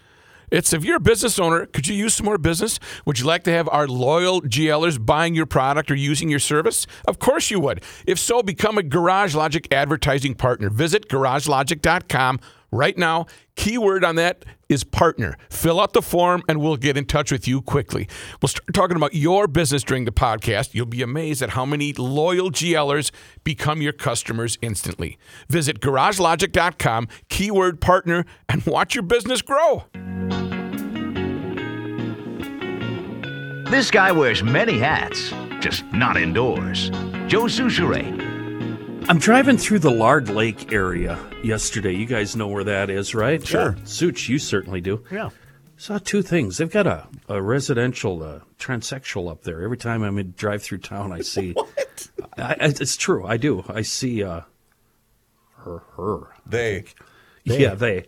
It's 0.50 0.72
if 0.72 0.86
you're 0.86 0.96
a 0.96 1.02
business 1.02 1.40
owner, 1.40 1.66
could 1.66 1.88
you 1.88 1.96
use 1.96 2.14
some 2.14 2.26
more 2.26 2.38
business? 2.38 2.80
Would 3.06 3.20
you 3.20 3.26
like 3.26 3.44
to 3.44 3.52
have 3.52 3.68
our 3.68 3.86
loyal 3.86 4.42
GLers 4.42 5.04
buying 5.04 5.36
your 5.36 5.46
product 5.46 5.92
or 5.92 5.96
using 5.96 6.30
your 6.30 6.40
service? 6.40 6.88
Of 7.06 7.20
course 7.20 7.52
you 7.52 7.60
would. 7.60 7.84
If 8.06 8.18
so, 8.18 8.42
become 8.42 8.78
a 8.78 8.84
Garage 8.84 9.36
Logic 9.36 9.68
advertising 9.74 10.36
partner. 10.36 10.70
Visit 10.70 11.10
garagelogic.com 11.10 12.40
right 12.72 12.98
now. 12.98 13.26
Keyword 13.56 14.04
on 14.04 14.16
that 14.16 14.46
is 14.70 14.84
partner. 14.84 15.38
Fill 15.50 15.80
out 15.80 15.94
the 15.94 16.02
form 16.02 16.44
and 16.48 16.60
we'll 16.60 16.76
get 16.78 16.98
in 16.98 17.06
touch 17.06 17.32
with 17.32 17.48
you 17.48 17.62
quickly. 17.62 18.08
We'll 18.42 18.50
start 18.50 18.74
talking 18.74 18.98
about 18.98 19.14
your 19.14 19.48
business 19.48 19.84
during 19.84 20.06
the 20.06 20.12
podcast. 20.12 20.74
You'll 20.74 20.86
be 20.86 21.02
amazed 21.02 21.42
at 21.42 21.52
how 21.52 21.66
many 21.66 21.94
loyal 21.94 22.52
GLers 22.52 23.12
become 23.44 23.82
your 23.82 23.94
customers 23.94 24.58
instantly. 24.62 25.18
Visit 25.50 25.80
garagelogic.com, 25.80 27.08
keyword 27.30 27.82
partner, 27.82 28.26
and 28.50 28.66
watch 28.66 28.96
your 28.96 29.04
business 29.04 29.42
grow. 29.42 29.86
This 33.70 33.92
guy 33.92 34.12
wears 34.12 34.44
many 34.44 34.80
hats, 34.80 35.34
just 35.60 35.84
not 35.92 36.16
indoors. 36.16 36.90
Joe 37.28 37.44
Soucheray. 37.44 38.27
I'm 39.10 39.20
driving 39.20 39.58
through 39.58 39.80
the 39.80 39.92
Lard 39.92 40.28
Lake 40.30 40.74
area 40.74 41.18
yesterday. 41.42 41.94
You 41.96 42.06
guys 42.06 42.36
know 42.36 42.48
where 42.48 42.66
that 42.66 42.90
is, 42.90 43.16
right? 43.16 43.46
Sure. 43.46 43.70
Uh, 43.72 43.76
Such, 43.86 44.28
you 44.28 44.38
certainly 44.38 44.82
do. 44.82 45.04
Yeah. 45.10 45.30
Saw 45.78 45.98
two 46.00 46.22
things. 46.22 46.58
They've 46.58 46.70
got 46.70 46.88
a, 46.88 47.08
a 47.30 47.42
residential 47.42 48.22
uh, 48.22 48.40
transsexual 48.60 49.32
up 49.32 49.44
there. 49.44 49.64
Every 49.64 49.78
time 49.78 50.04
I'm 50.04 50.18
in 50.18 50.34
drive 50.36 50.62
through 50.62 50.80
town, 50.80 51.14
I 51.14 51.22
see. 51.22 51.52
what? 51.54 52.08
I, 52.38 52.52
I- 52.54 52.56
it's 52.60 52.98
true. 52.98 53.26
I 53.26 53.38
do. 53.38 53.64
I 53.70 53.82
see 53.84 54.24
uh, 54.24 54.42
her. 55.60 55.80
Her. 55.96 56.34
They. 56.46 56.84
Yeah, 57.46 57.76
they. 57.76 58.08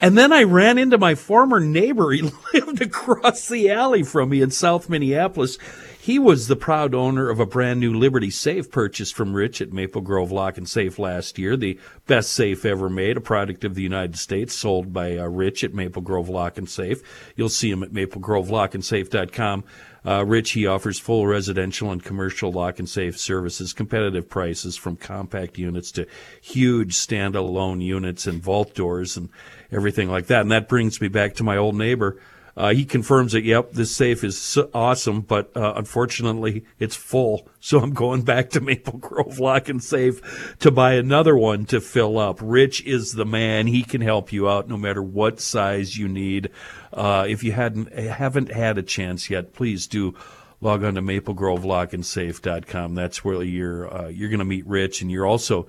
And 0.00 0.18
then 0.18 0.32
I 0.32 0.42
ran 0.44 0.78
into 0.78 0.98
my 0.98 1.14
former 1.14 1.60
neighbor. 1.60 2.10
He 2.10 2.22
lived 2.54 2.80
across 2.80 3.48
the 3.48 3.70
alley 3.70 4.02
from 4.02 4.30
me 4.30 4.42
in 4.42 4.50
South 4.50 4.88
Minneapolis. 4.88 5.58
He 6.02 6.18
was 6.18 6.48
the 6.48 6.56
proud 6.56 6.94
owner 6.94 7.28
of 7.28 7.40
a 7.40 7.46
brand 7.46 7.78
new 7.78 7.92
Liberty 7.92 8.30
safe 8.30 8.70
purchased 8.70 9.14
from 9.14 9.34
Rich 9.34 9.60
at 9.60 9.70
Maple 9.70 10.00
Grove 10.00 10.32
Lock 10.32 10.56
and 10.56 10.66
Safe 10.66 10.98
last 10.98 11.38
year. 11.38 11.58
The 11.58 11.78
best 12.06 12.32
safe 12.32 12.64
ever 12.64 12.88
made, 12.88 13.18
a 13.18 13.20
product 13.20 13.64
of 13.64 13.74
the 13.74 13.82
United 13.82 14.16
States, 14.16 14.54
sold 14.54 14.94
by 14.94 15.18
uh, 15.18 15.26
Rich 15.26 15.62
at 15.62 15.74
Maple 15.74 16.00
Grove 16.00 16.30
Lock 16.30 16.56
and 16.56 16.66
Safe. 16.66 17.02
You'll 17.36 17.50
see 17.50 17.70
him 17.70 17.82
at 17.82 17.92
maplegrovelockandsafe.com. 17.92 19.64
Uh, 20.06 20.24
Rich, 20.24 20.52
he 20.52 20.66
offers 20.66 20.98
full 20.98 21.26
residential 21.26 21.92
and 21.92 22.02
commercial 22.02 22.50
lock 22.50 22.78
and 22.78 22.88
safe 22.88 23.18
services, 23.18 23.74
competitive 23.74 24.26
prices 24.26 24.78
from 24.78 24.96
compact 24.96 25.58
units 25.58 25.92
to 25.92 26.06
huge 26.40 26.94
standalone 26.94 27.82
units 27.82 28.26
and 28.26 28.42
vault 28.42 28.74
doors 28.74 29.18
and 29.18 29.28
everything 29.70 30.08
like 30.08 30.28
that. 30.28 30.40
And 30.40 30.50
that 30.50 30.66
brings 30.66 30.98
me 30.98 31.08
back 31.08 31.34
to 31.34 31.44
my 31.44 31.58
old 31.58 31.74
neighbor. 31.74 32.16
Uh, 32.60 32.74
he 32.74 32.84
confirms 32.84 33.32
that, 33.32 33.42
yep, 33.42 33.72
this 33.72 33.90
safe 33.90 34.22
is 34.22 34.58
awesome, 34.74 35.22
but 35.22 35.50
uh, 35.56 35.72
unfortunately 35.76 36.64
it's 36.78 36.96
full. 36.96 37.48
So 37.62 37.78
I'm 37.78 37.92
going 37.92 38.22
back 38.22 38.48
to 38.50 38.60
Maple 38.62 38.96
Grove 38.96 39.38
Lock 39.38 39.68
and 39.68 39.84
Safe 39.84 40.56
to 40.60 40.70
buy 40.70 40.94
another 40.94 41.36
one 41.36 41.66
to 41.66 41.78
fill 41.78 42.18
up. 42.18 42.38
Rich 42.40 42.86
is 42.86 43.12
the 43.12 43.26
man. 43.26 43.66
He 43.66 43.82
can 43.82 44.00
help 44.00 44.32
you 44.32 44.48
out 44.48 44.66
no 44.66 44.78
matter 44.78 45.02
what 45.02 45.40
size 45.40 45.98
you 45.98 46.08
need. 46.08 46.48
Uh, 46.90 47.26
if 47.28 47.44
you 47.44 47.52
hadn't 47.52 47.92
haven't 47.92 48.50
had 48.50 48.78
a 48.78 48.82
chance 48.82 49.28
yet, 49.28 49.52
please 49.52 49.86
do 49.86 50.14
log 50.62 50.82
on 50.84 50.94
to 50.94 51.02
maplegrovelockandsafe.com. 51.02 52.94
That's 52.94 53.22
where 53.22 53.42
you're 53.42 53.94
uh, 53.94 54.08
you're 54.08 54.30
going 54.30 54.38
to 54.38 54.46
meet 54.46 54.66
Rich, 54.66 55.02
and 55.02 55.10
you're 55.10 55.26
also 55.26 55.66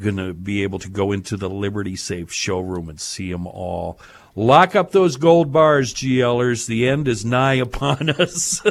going 0.00 0.16
to 0.16 0.32
be 0.32 0.62
able 0.62 0.78
to 0.78 0.88
go 0.88 1.12
into 1.12 1.36
the 1.36 1.50
Liberty 1.50 1.94
Safe 1.94 2.32
showroom 2.32 2.88
and 2.88 2.98
see 2.98 3.30
them 3.30 3.46
all. 3.46 3.98
Lock 4.36 4.74
up 4.74 4.90
those 4.90 5.16
gold 5.16 5.52
bars, 5.52 5.94
GLers. 5.94 6.66
The 6.66 6.88
end 6.88 7.06
is 7.06 7.24
nigh 7.24 7.54
upon 7.54 8.10
us. 8.10 8.60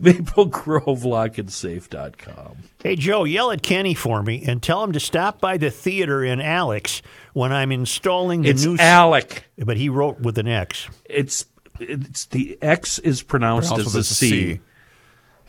MapleGroveLockandSafe.com. 0.00 2.56
Hey, 2.82 2.96
Joe, 2.96 3.24
yell 3.24 3.50
at 3.50 3.62
Kenny 3.62 3.94
for 3.94 4.22
me 4.22 4.42
and 4.46 4.62
tell 4.62 4.82
him 4.82 4.92
to 4.92 5.00
stop 5.00 5.40
by 5.40 5.56
the 5.56 5.70
theater 5.70 6.24
in 6.24 6.40
Alex 6.40 7.02
when 7.32 7.52
I'm 7.52 7.72
installing 7.72 8.42
the 8.42 8.50
It's 8.50 8.64
new. 8.64 8.76
Alec. 8.78 9.44
But 9.58 9.76
he 9.76 9.88
wrote 9.88 10.20
with 10.20 10.38
an 10.38 10.48
X. 10.48 10.88
It's 11.04 11.46
it's 11.78 12.26
the 12.26 12.58
X 12.60 12.98
is 12.98 13.22
pronounced, 13.22 13.70
Pronounced 13.70 13.88
as 13.88 13.96
a 13.96 13.98
as 14.00 14.10
a 14.10 14.14
C. 14.14 14.30
C. 14.30 14.60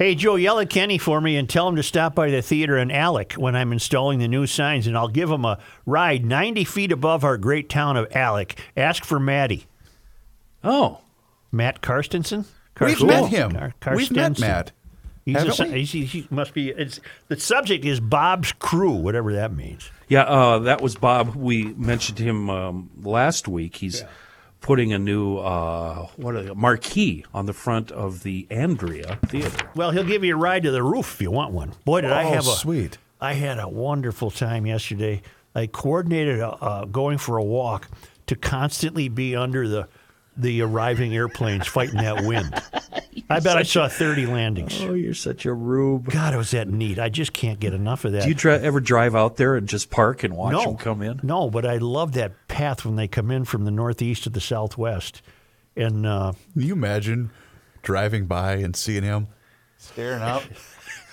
Hey, 0.01 0.15
Joe, 0.15 0.35
yell 0.35 0.57
at 0.57 0.71
Kenny 0.71 0.97
for 0.97 1.21
me 1.21 1.37
and 1.37 1.47
tell 1.47 1.67
him 1.67 1.75
to 1.75 1.83
stop 1.83 2.15
by 2.15 2.31
the 2.31 2.41
theater 2.41 2.75
in 2.75 2.89
Alec 2.89 3.33
when 3.33 3.55
I'm 3.55 3.71
installing 3.71 4.17
the 4.17 4.27
new 4.27 4.47
signs, 4.47 4.87
and 4.87 4.97
I'll 4.97 5.07
give 5.07 5.29
him 5.29 5.45
a 5.45 5.59
ride 5.85 6.25
90 6.25 6.63
feet 6.63 6.91
above 6.91 7.23
our 7.23 7.37
great 7.37 7.69
town 7.69 7.97
of 7.97 8.07
Alec. 8.15 8.59
Ask 8.75 9.05
for 9.05 9.19
Matty. 9.19 9.67
Oh, 10.63 11.01
Matt 11.51 11.83
Karstensen? 11.83 12.45
We've 12.79 12.97
Karsten- 12.97 13.07
met 13.09 13.29
him. 13.29 13.73
Car- 13.79 13.95
We've 13.95 14.09
met 14.09 14.39
Matt. 14.39 14.71
He's 15.23 15.35
a, 15.35 15.39
Haven't 15.41 15.53
si- 15.53 15.63
we? 15.65 15.79
he's, 15.83 15.91
he, 15.91 16.05
he 16.05 16.27
must 16.31 16.55
be. 16.55 16.69
It's 16.69 16.99
the 17.27 17.39
subject 17.39 17.85
is 17.85 17.99
Bob's 17.99 18.53
crew, 18.53 18.93
whatever 18.93 19.31
that 19.33 19.55
means. 19.55 19.91
Yeah, 20.07 20.23
uh, 20.23 20.57
that 20.57 20.81
was 20.81 20.95
Bob. 20.95 21.35
We 21.35 21.75
mentioned 21.75 22.17
him 22.17 22.49
um, 22.49 22.89
last 23.03 23.47
week. 23.47 23.75
He's 23.75 24.03
putting 24.61 24.93
a 24.93 24.99
new 24.99 25.37
uh, 25.37 26.07
what 26.17 26.35
are 26.35 26.43
they, 26.43 26.53
marquee 26.53 27.25
on 27.33 27.45
the 27.47 27.53
front 27.53 27.91
of 27.91 28.23
the 28.23 28.47
Andria 28.49 29.19
Theater. 29.29 29.69
Well, 29.75 29.91
he'll 29.91 30.03
give 30.03 30.23
you 30.23 30.35
a 30.35 30.37
ride 30.37 30.63
to 30.63 30.71
the 30.71 30.83
roof 30.83 31.15
if 31.15 31.21
you 31.21 31.31
want 31.31 31.51
one. 31.51 31.73
Boy, 31.83 32.01
did 32.01 32.11
I 32.11 32.23
Oh, 32.23 32.29
have 32.29 32.47
a 32.47 32.51
sweet. 32.51 32.97
I 33.19 33.33
had 33.33 33.59
a 33.59 33.67
wonderful 33.67 34.31
time 34.31 34.65
yesterday. 34.65 35.21
I 35.53 35.67
coordinated 35.67 36.39
uh, 36.41 36.85
going 36.85 37.17
for 37.17 37.37
a 37.37 37.43
walk 37.43 37.89
to 38.27 38.35
constantly 38.35 39.09
be 39.09 39.35
under 39.35 39.67
the 39.67 39.87
the 40.37 40.61
arriving 40.61 41.13
airplanes 41.15 41.67
fighting 41.67 41.97
that 41.97 42.23
wind. 42.23 42.53
I 43.29 43.39
bet 43.39 43.57
I 43.57 43.63
saw 43.63 43.87
30 43.87 44.25
landings. 44.25 44.81
Oh, 44.81 44.93
you're 44.93 45.13
such 45.13 45.45
a 45.45 45.53
rube. 45.53 46.09
God, 46.09 46.33
it 46.33 46.37
was 46.37 46.51
that 46.51 46.67
neat. 46.67 46.99
I 46.99 47.09
just 47.09 47.33
can't 47.33 47.59
get 47.59 47.73
enough 47.73 48.05
of 48.05 48.11
that. 48.13 48.23
Do 48.23 48.29
you 48.29 48.35
dri- 48.35 48.53
ever 48.53 48.79
drive 48.79 49.15
out 49.15 49.37
there 49.37 49.55
and 49.55 49.67
just 49.67 49.89
park 49.89 50.23
and 50.23 50.35
watch 50.35 50.53
no, 50.53 50.63
them 50.63 50.77
come 50.77 51.01
in? 51.01 51.19
No, 51.23 51.49
but 51.49 51.65
I 51.65 51.77
love 51.77 52.13
that 52.13 52.47
path 52.47 52.83
when 52.85 52.95
they 52.95 53.07
come 53.07 53.31
in 53.31 53.45
from 53.45 53.65
the 53.65 53.71
northeast 53.71 54.23
to 54.23 54.29
the 54.29 54.41
southwest. 54.41 55.21
And 55.75 56.05
uh, 56.05 56.33
Can 56.53 56.61
you 56.63 56.73
imagine 56.73 57.31
driving 57.81 58.25
by 58.25 58.53
and 58.55 58.75
seeing 58.75 59.03
him 59.03 59.27
staring 59.77 60.21
up? 60.21 60.43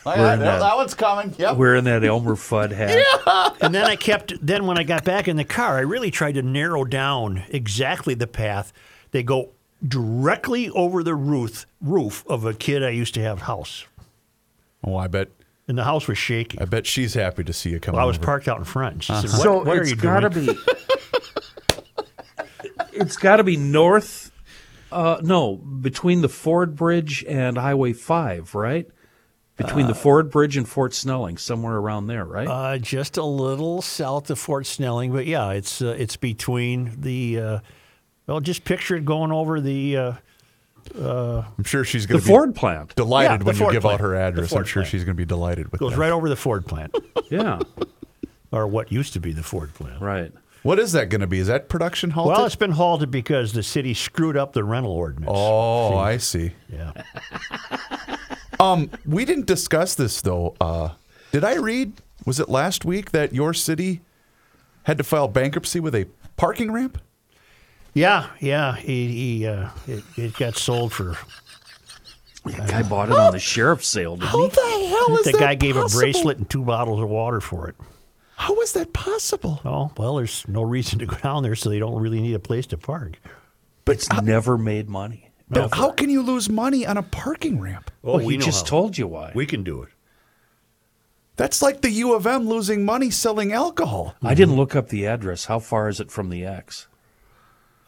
Oh, 0.06 0.14
yeah, 0.14 0.22
that, 0.22 0.38
that- 0.38 0.58
that 0.60 0.76
one's 0.76 0.94
coming. 0.94 1.34
Yep. 1.36 1.56
Wearing 1.56 1.84
that 1.84 2.02
Elmer 2.02 2.34
Fudd 2.36 2.70
hat. 2.74 3.04
yeah. 3.26 3.50
and 3.60 3.74
then 3.74 3.84
I 3.84 3.96
kept. 3.96 4.32
Then 4.40 4.66
when 4.66 4.78
I 4.78 4.82
got 4.82 5.04
back 5.04 5.28
in 5.28 5.36
the 5.36 5.44
car, 5.44 5.76
I 5.76 5.80
really 5.80 6.10
tried 6.10 6.36
to 6.36 6.42
narrow 6.42 6.84
down 6.84 7.42
exactly 7.50 8.14
the 8.14 8.28
path. 8.28 8.72
They 9.10 9.22
go 9.22 9.51
directly 9.86 10.70
over 10.70 11.02
the 11.02 11.14
roof 11.14 11.66
roof 11.80 12.24
of 12.28 12.44
a 12.44 12.52
kid 12.55 12.82
I 12.82 12.90
used 12.90 13.14
to 13.14 13.22
have 13.22 13.43
house, 13.43 13.86
Oh, 14.85 14.97
I 14.97 15.06
bet. 15.06 15.28
and 15.68 15.78
the 15.78 15.85
house 15.85 16.09
was 16.09 16.18
shaking. 16.18 16.60
I 16.60 16.64
bet 16.64 16.86
she's 16.86 17.14
happy 17.14 17.44
to 17.44 17.52
see 17.52 17.70
you 17.70 17.80
come. 17.80 17.94
Well, 17.94 18.02
I 18.02 18.06
was 18.06 18.16
over. 18.16 18.24
parked 18.26 18.48
out 18.48 18.59
in 18.59 18.64
front. 18.64 18.94
And 18.94 19.05
she 19.05 19.12
said, 19.14 19.30
so 19.30 19.55
"What, 19.59 19.66
what 19.66 19.76
are 19.78 19.82
it's 19.82 19.90
you 19.90 19.97
gotta 19.97 20.30
doing?" 20.30 20.47
be. 20.47 20.59
it's 22.93 23.16
got 23.16 23.36
to 23.36 23.44
be 23.44 23.56
north. 23.56 24.32
Uh, 24.90 25.18
no, 25.22 25.56
between 25.56 26.22
the 26.22 26.28
Ford 26.28 26.74
Bridge 26.74 27.24
and 27.28 27.56
Highway 27.59 27.93
Five, 27.93 28.55
right? 28.55 28.86
Between 29.56 29.89
the 29.89 29.94
Ford 29.94 30.30
Bridge 30.30 30.56
and 30.56 30.68
Fort 30.68 30.94
Snelling, 30.94 31.36
somewhere 31.36 31.74
around 31.76 32.06
there, 32.06 32.24
right? 32.24 32.47
Uh, 32.47 32.78
just 32.78 33.16
a 33.16 33.24
little 33.24 33.82
south 33.82 34.30
of 34.30 34.39
Fort 34.39 34.66
Snelling, 34.66 35.12
but 35.12 35.26
yeah, 35.26 35.51
it's 35.51 35.82
uh, 35.82 35.97
it's 35.98 36.16
between 36.16 36.94
the. 37.01 37.60
Uh, 38.28 38.32
well, 38.34 38.40
just 38.40 38.64
picture 38.64 38.96
it 38.96 39.05
going 39.05 39.32
over 39.32 39.60
the. 39.60 39.96
Uh, 39.96 40.12
I'm 41.59 41.64
sure 41.64 41.84
she's 41.84 42.02
the 42.06 42.09
going 42.14 42.20
to 42.20 42.26
be 42.26 42.30
Ford 42.32 42.55
plant. 42.55 42.94
delighted 42.94 43.30
Yeah, 43.32 43.36
the 43.38 43.44
when 43.44 43.55
you 43.56 43.60
Ford 43.60 43.72
give 43.72 43.82
plant. 43.82 43.94
out 44.00 44.00
her 44.00 44.16
address. 44.16 44.44
I'm 44.52 44.56
Ford 44.56 44.68
sure 44.68 44.82
plant. 44.82 44.90
she's 44.90 45.05
going 45.05 45.16
to 45.16 45.20
be 45.20 45.26
delighted 45.26 45.70
with 45.70 45.80
goes 45.80 45.92
that. 45.92 45.98
right 45.98 46.12
over 46.12 46.28
the 46.28 46.36
Ford 46.36 46.66
plant, 46.66 46.94
Yeah, 47.30 47.59
or 48.52 48.66
what 48.66 48.90
used 48.90 49.12
to 49.14 49.20
be 49.20 49.32
the 49.32 49.42
Ford 49.42 49.74
plant. 49.74 50.00
right. 50.00 50.32
What 50.64 50.80
is 50.80 50.92
that 50.92 51.09
going 51.09 51.20
to 51.20 51.26
be? 51.28 51.38
Is 51.38 51.46
that 51.46 51.68
production 51.68 52.10
halted? 52.10 52.36
Well, 52.36 52.44
it's 52.44 52.56
been 52.56 52.72
halted 52.72 53.10
because 53.12 53.52
the 53.52 53.62
city 53.62 53.94
screwed 53.94 54.36
up 54.36 54.52
the 54.55 54.64
rental 54.64 54.90
ordinance. 54.92 55.30
oh, 55.32 55.96
I 55.96 56.16
see. 56.18 56.52
Yeah. 56.72 56.92
Um, 58.60 58.90
we 59.06 59.24
didn't 59.24 59.46
discuss 59.46 59.94
this 59.94 60.20
though. 60.20 60.56
Uh, 60.60 60.88
did 61.30 61.44
I 61.44 61.55
read? 61.55 61.92
Was 62.26 62.40
it 62.40 62.48
last 62.48 62.84
week 62.84 63.12
that 63.12 63.32
your 63.32 63.55
city 63.55 64.00
had 64.82 64.98
to 64.98 65.05
file 65.05 65.28
bankruptcy 65.28 65.78
with 65.78 65.94
a 65.94 66.09
parking 66.36 66.72
ramp? 66.72 66.98
Yeah, 67.98 68.28
yeah. 68.38 68.76
He, 68.76 69.08
he 69.08 69.46
uh, 69.46 69.70
it, 69.88 70.04
it 70.16 70.36
got 70.36 70.56
sold 70.56 70.92
for. 70.92 71.16
The 72.44 72.52
guy 72.52 72.82
bought 72.82 73.08
it 73.08 73.16
on 73.16 73.32
the 73.32 73.40
sheriff's 73.40 73.88
sale, 73.88 74.16
didn't 74.16 74.30
he? 74.30 74.48
the 74.48 74.86
hell 74.88 75.16
is 75.18 75.24
the 75.26 75.36
guy 75.38 75.54
gave 75.56 75.76
a 75.76 75.86
bracelet 75.86 76.38
and 76.38 76.48
two 76.48 76.62
bottles 76.62 77.00
of 77.00 77.08
water 77.08 77.40
for 77.40 77.68
it. 77.68 77.74
How 78.36 78.58
is 78.60 78.72
that 78.74 78.92
possible? 78.92 79.60
Oh, 79.64 79.90
well, 79.96 80.16
there's 80.16 80.46
no 80.46 80.62
reason 80.62 81.00
to 81.00 81.06
go 81.06 81.16
down 81.16 81.42
there, 81.42 81.56
so 81.56 81.68
they 81.68 81.80
don't 81.80 82.00
really 82.00 82.20
need 82.20 82.34
a 82.34 82.38
place 82.38 82.66
to 82.68 82.78
park. 82.78 83.18
But 83.84 83.96
It's 83.96 84.12
never 84.22 84.56
made 84.56 84.88
money. 84.88 85.30
But 85.50 85.74
how 85.74 85.90
can 85.90 86.08
you 86.08 86.22
lose 86.22 86.48
money 86.48 86.86
on 86.86 86.96
a 86.96 87.02
parking 87.02 87.60
ramp? 87.60 87.90
Well, 88.02 88.18
we 88.18 88.34
he 88.34 88.38
know 88.38 88.44
just 88.44 88.66
how. 88.66 88.70
told 88.70 88.98
you 88.98 89.08
why. 89.08 89.32
We 89.34 89.46
can 89.46 89.64
do 89.64 89.82
it. 89.82 89.88
That's 91.36 91.62
like 91.62 91.80
the 91.80 91.90
U 91.90 92.14
of 92.14 92.26
M 92.26 92.48
losing 92.48 92.84
money 92.84 93.10
selling 93.10 93.52
alcohol. 93.52 94.14
I 94.22 94.34
didn't 94.34 94.56
look 94.56 94.76
up 94.76 94.88
the 94.88 95.06
address. 95.06 95.46
How 95.46 95.58
far 95.58 95.88
is 95.88 96.00
it 96.00 96.10
from 96.10 96.30
the 96.30 96.44
X? 96.44 96.88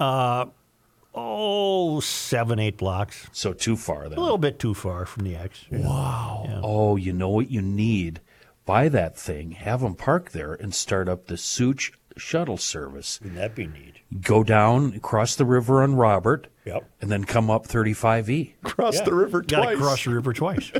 Oh, 0.00 2.00
seven, 2.00 2.58
eight 2.58 2.76
blocks. 2.76 3.28
So 3.32 3.52
too 3.52 3.76
far 3.76 4.08
then. 4.08 4.18
A 4.18 4.20
little 4.20 4.38
bit 4.38 4.58
too 4.58 4.74
far 4.74 5.06
from 5.06 5.24
the 5.24 5.36
X. 5.36 5.64
Yeah. 5.70 5.78
Wow. 5.80 6.60
Oh, 6.62 6.96
you 6.96 7.12
know 7.12 7.28
what 7.28 7.50
you 7.50 7.62
need? 7.62 8.20
Buy 8.64 8.88
that 8.88 9.18
thing, 9.18 9.52
have 9.52 9.80
them 9.80 9.94
park 9.96 10.30
there, 10.30 10.54
and 10.54 10.72
start 10.74 11.08
up 11.08 11.26
the 11.26 11.36
Such 11.36 11.92
shuttle 12.16 12.56
service. 12.58 13.18
Wouldn't 13.20 13.40
that 13.40 13.54
be 13.56 13.66
neat? 13.66 13.96
Go 14.20 14.44
down, 14.44 15.00
cross 15.00 15.34
the 15.34 15.44
river 15.44 15.82
on 15.82 15.96
Robert, 15.96 16.46
Yep. 16.64 16.88
and 17.00 17.10
then 17.10 17.24
come 17.24 17.50
up 17.50 17.66
35E. 17.66 18.52
Cross 18.62 19.00
the 19.00 19.14
river 19.14 19.40
Got 19.42 19.70
to 19.70 19.74
twice. 19.74 19.78
cross 19.78 20.04
the 20.04 20.10
river 20.10 20.32
twice. 20.32 20.70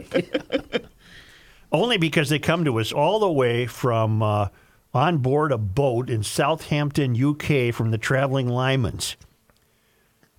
Only 1.72 1.96
because 1.96 2.28
they 2.28 2.38
come 2.38 2.64
to 2.64 2.78
us 2.78 2.92
all 2.92 3.18
the 3.20 3.30
way 3.30 3.66
from 3.66 4.22
uh, 4.22 4.48
on 4.92 5.18
board 5.18 5.52
a 5.52 5.58
boat 5.58 6.10
in 6.10 6.22
Southampton, 6.22 7.14
UK, 7.22 7.72
from 7.74 7.90
the 7.90 7.98
traveling 7.98 8.48
Lymans. 8.48 9.16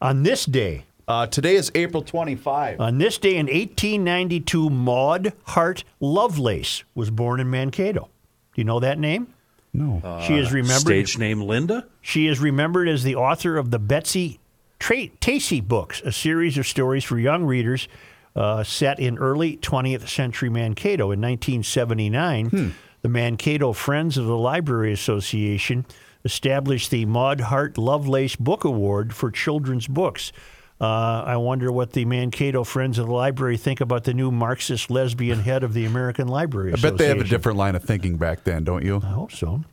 On 0.01 0.23
this 0.23 0.45
day, 0.45 0.85
Uh, 1.07 1.25
today 1.27 1.55
is 1.55 1.71
April 1.75 2.01
25. 2.03 2.79
on 2.79 2.97
this 2.97 3.17
day 3.17 3.35
in 3.35 3.47
1892, 3.47 4.69
Maud 4.69 5.33
Hart 5.47 5.83
Lovelace 5.99 6.83
was 6.95 7.09
born 7.09 7.39
in 7.39 7.49
Mankato. 7.49 8.09
Do 8.53 8.61
you 8.61 8.63
know 8.63 8.79
that 8.79 8.99
name? 8.99 9.27
no. 9.73 10.01
she 10.25 10.35
is 10.35 10.51
remembered. 10.51 10.81
Stage 11.07 11.17
name 11.17 11.41
Linda? 11.41 11.85
She 12.01 12.27
is 12.27 12.39
remembered 12.39 12.87
as 12.89 13.03
the 13.03 13.15
author 13.15 13.57
of 13.57 13.71
the 13.71 13.79
Betsy 13.79 14.39
Tra- 14.79 15.07
Tacy 15.21 15.65
books, 15.65 16.01
a 16.03 16.11
series 16.11 16.57
of 16.57 16.67
stories 16.67 17.03
for 17.03 17.17
young 17.19 17.45
readers 17.45 17.87
uh, 18.35 18.63
set 18.63 18.99
in 18.99 19.17
early 19.17 19.57
20th 19.57 20.07
century 20.09 20.49
Mankato. 20.49 21.11
In 21.11 21.21
1979, 21.21 22.73
the 23.01 23.09
Mankato 23.09 23.73
Friends 23.73 24.17
of 24.17 24.25
the 24.25 24.37
Library 24.37 24.91
Association 24.91 25.85
established 26.23 26.91
the 26.91 27.05
Maud 27.05 27.41
Hart 27.41 27.77
Lovelace 27.77 28.35
Book 28.35 28.63
Award 28.63 29.13
for 29.13 29.31
children's 29.31 29.87
books. 29.87 30.31
Uh, 30.79 31.23
I 31.25 31.37
wonder 31.37 31.71
what 31.71 31.93
the 31.93 32.05
Mankato 32.05 32.63
Friends 32.63 32.97
of 32.97 33.05
the 33.07 33.13
Library 33.13 33.57
think 33.57 33.81
about 33.81 34.03
the 34.03 34.13
new 34.13 34.31
Marxist 34.31 34.89
lesbian 34.89 35.39
head 35.39 35.63
of 35.63 35.73
the 35.73 35.85
American 35.85 36.27
Library 36.27 36.73
Association. 36.73 36.87
I 36.87 36.89
bet 36.91 36.97
they 36.97 37.07
have 37.07 37.21
a 37.21 37.29
different 37.29 37.57
line 37.57 37.75
of 37.75 37.83
thinking 37.83 38.17
back 38.17 38.43
then, 38.43 38.63
don't 38.63 38.83
you? 38.83 38.97
I 39.03 39.09
hope 39.09 39.31
so. 39.31 39.63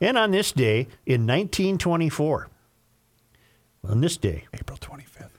And 0.00 0.18
on 0.18 0.30
this 0.30 0.50
day 0.50 0.88
in 1.06 1.26
1924, 1.26 2.48
on 3.84 4.00
this 4.00 4.16
day, 4.16 4.44
April 4.54 4.78
25th. 4.78 5.30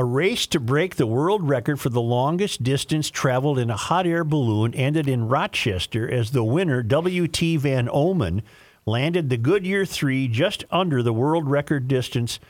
A 0.00 0.04
race 0.04 0.46
to 0.46 0.58
break 0.58 0.96
the 0.96 1.06
world 1.06 1.46
record 1.46 1.78
for 1.78 1.90
the 1.90 2.00
longest 2.00 2.62
distance 2.62 3.10
traveled 3.10 3.58
in 3.58 3.68
a 3.68 3.76
hot 3.76 4.06
air 4.06 4.24
balloon 4.24 4.72
ended 4.72 5.06
in 5.06 5.28
Rochester 5.28 6.10
as 6.10 6.30
the 6.30 6.42
winner, 6.42 6.82
W.T. 6.82 7.58
Van 7.58 7.86
Orman, 7.86 8.40
landed 8.86 9.28
the 9.28 9.36
Goodyear 9.36 9.84
3 9.84 10.26
just 10.28 10.64
under 10.70 11.02
the 11.02 11.12
world 11.12 11.50
record 11.50 11.86
distance 11.86 12.40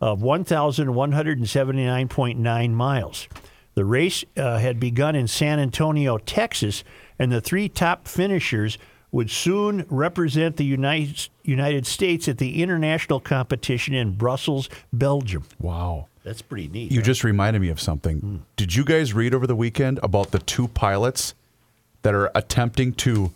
of 0.00 0.20
1,179.9 0.20 2.70
miles. 2.70 3.26
The 3.74 3.84
race 3.84 4.24
uh, 4.36 4.58
had 4.58 4.78
begun 4.78 5.16
in 5.16 5.26
San 5.26 5.58
Antonio, 5.58 6.18
Texas, 6.18 6.84
and 7.18 7.32
the 7.32 7.40
three 7.40 7.68
top 7.68 8.06
finishers 8.06 8.78
would 9.10 9.32
soon 9.32 9.84
represent 9.88 10.58
the 10.58 10.64
United, 10.64 11.28
United 11.42 11.88
States 11.88 12.28
at 12.28 12.38
the 12.38 12.62
international 12.62 13.18
competition 13.18 13.94
in 13.94 14.12
Brussels, 14.12 14.68
Belgium. 14.92 15.42
Wow. 15.58 16.06
That's 16.24 16.42
pretty 16.42 16.68
neat. 16.68 16.92
You 16.92 17.00
huh? 17.00 17.04
just 17.04 17.24
reminded 17.24 17.60
me 17.62 17.68
of 17.70 17.80
something. 17.80 18.18
Hmm. 18.20 18.36
Did 18.56 18.74
you 18.74 18.84
guys 18.84 19.14
read 19.14 19.34
over 19.34 19.46
the 19.46 19.56
weekend 19.56 19.98
about 20.02 20.30
the 20.32 20.38
two 20.38 20.68
pilots 20.68 21.34
that 22.02 22.14
are 22.14 22.30
attempting 22.34 22.92
to 22.94 23.32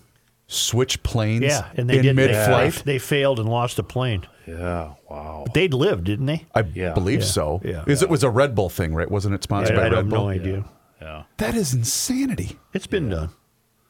switch 0.47 1.03
planes 1.03 1.45
Yeah, 1.45 1.71
and 1.77 1.89
they 1.89 1.97
in 1.99 2.03
did. 2.03 2.17
mid-flight? 2.17 2.75
They, 2.85 2.93
they 2.95 2.99
failed 2.99 3.41
and 3.41 3.49
lost 3.49 3.79
a 3.79 3.83
plane. 3.83 4.27
Yeah, 4.47 4.95
wow. 5.09 5.47
They'd 5.55 5.73
lived, 5.73 6.05
didn't 6.05 6.27
they? 6.27 6.45
I 6.55 6.65
Yeah. 6.75 6.93
believe 6.93 7.21
Yeah. 7.21 7.25
so. 7.27 7.61
Yeah. 7.65 7.85
Is 7.87 8.03
it 8.03 8.11
was 8.11 8.23
a 8.23 8.29
Red 8.31 8.55
Bull 8.55 8.69
thing, 8.69 8.95
right? 8.95 9.11
Wasn't 9.11 9.35
it 9.35 9.43
sponsored 9.43 9.77
I, 9.77 9.79
by 9.79 9.87
I 9.87 9.89
Red 9.89 9.97
have 9.97 10.09
Bull? 10.11 10.25
no 10.25 10.29
idea. 10.29 10.65
Yeah. 11.01 11.23
That 11.39 11.55
is 11.55 11.73
insanity. 11.73 12.59
It's 12.75 12.87
been 12.87 13.09
done. 13.09 13.31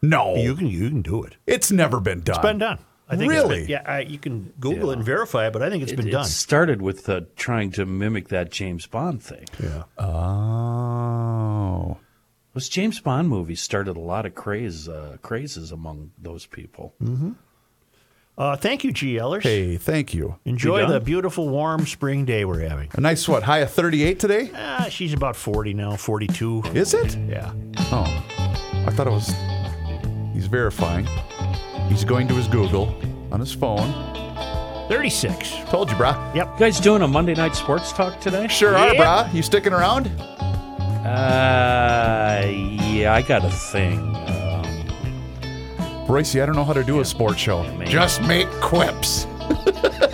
No, 0.03 0.37
You 0.37 0.55
can 0.55 0.67
you 0.69 0.89
can 0.91 1.03
do 1.03 1.25
it. 1.25 1.37
it's 1.47 1.73
never 1.73 1.99
been 1.99 2.21
done. 2.21 2.37
It's 2.37 2.43
been 2.45 2.59
done. 2.59 2.79
I 3.09 3.17
think 3.17 3.31
Really? 3.31 3.61
been- 3.61 3.69
yeah, 3.69 3.83
I, 3.85 4.01
you 4.01 4.19
can 4.19 4.53
Google 4.59 4.91
it 4.91 4.95
and 4.95 5.05
verify 5.05 5.49
it, 5.49 5.53
but 5.53 5.63
I 5.63 5.69
think 5.69 5.83
it's 5.83 5.93
It, 5.93 5.97
been 5.97 6.11
done. 6.11 6.25
it 6.25 6.29
started 6.29 6.81
with 6.81 7.09
uh, 7.09 7.23
trying 7.37 7.71
to 7.73 7.85
mimic 7.85 8.29
that 8.29 8.51
James 8.51 8.87
Bond 8.87 9.23
thing. 9.23 9.45
Yeah. 9.63 9.83
Oh. 9.99 11.99
Those 12.55 12.69
James 12.69 13.01
Bond 13.01 13.29
movies 13.29 13.61
started 13.61 13.97
a 13.97 14.01
lot 14.01 14.27
of 14.27 14.35
craze, 14.35 14.89
uh, 14.89 15.17
crazes 15.23 15.73
among 15.73 16.13
those 16.23 16.47
people. 16.47 16.95
Uh, 18.39 18.57
thank 18.57 18.85
you, 18.85 18.93
GLers. 18.93 19.43
Hey, 19.43 19.77
thank 19.77 20.15
you. 20.15 20.37
Enjoy 20.45 20.81
You 20.81 20.87
the 20.89 21.01
beautiful 21.01 21.49
warm 21.49 21.87
spring 21.87 22.25
day 22.25 22.45
we're 22.45 22.61
having. 22.67 22.91
A 22.95 23.01
nice 23.01 23.29
what? 23.29 23.43
High 23.43 23.59
of 23.59 23.71
38 23.71 24.19
today? 24.21 24.51
Ah, 24.55 24.87
she's 24.89 25.13
about 25.13 25.37
40 25.37 25.75
now, 25.75 25.97
42. 25.97 26.63
Is 26.75 26.95
it? 26.95 27.17
Yeah. 27.29 27.53
Oh. 27.93 28.25
I 28.87 28.91
thought 28.91 29.07
it 29.07 29.11
was 29.13 29.33
He's 30.33 30.47
verifying. 30.47 31.07
He's 31.89 32.05
going 32.05 32.29
to 32.29 32.35
his 32.35 32.49
Google 32.49 32.95
on 33.31 33.41
his 33.41 33.53
phone. 33.53 33.93
36. 34.89 35.55
Told 35.71 35.91
you, 35.91 35.97
brah. 35.97 36.35
Yep. 36.35 36.49
You 36.55 36.59
guys 36.59 36.79
doing 36.81 37.03
a 37.03 37.09
Monday 37.09 37.35
night 37.35 37.55
sports 37.57 37.93
talk 37.93 38.21
today? 38.21 38.49
Sure 38.49 38.77
are, 38.77 38.91
brah. 38.95 39.33
You 39.33 39.43
sticking 39.43 39.73
around? 39.73 40.09
Uh, 41.07 42.43
yeah, 42.47 43.15
I 43.15 43.23
got 43.23 43.45
a 43.45 43.51
thing. 43.51 43.99
Um, 44.27 46.07
Royce, 46.09 46.35
I 46.37 46.47
don't 46.47 46.57
know 46.57 46.65
how 46.65 46.73
to 46.73 46.85
do 46.85 47.01
a 47.01 47.05
sports 47.05 47.39
show. 47.39 47.65
Just 47.85 48.23
make 48.23 48.49
quips. 48.61 49.25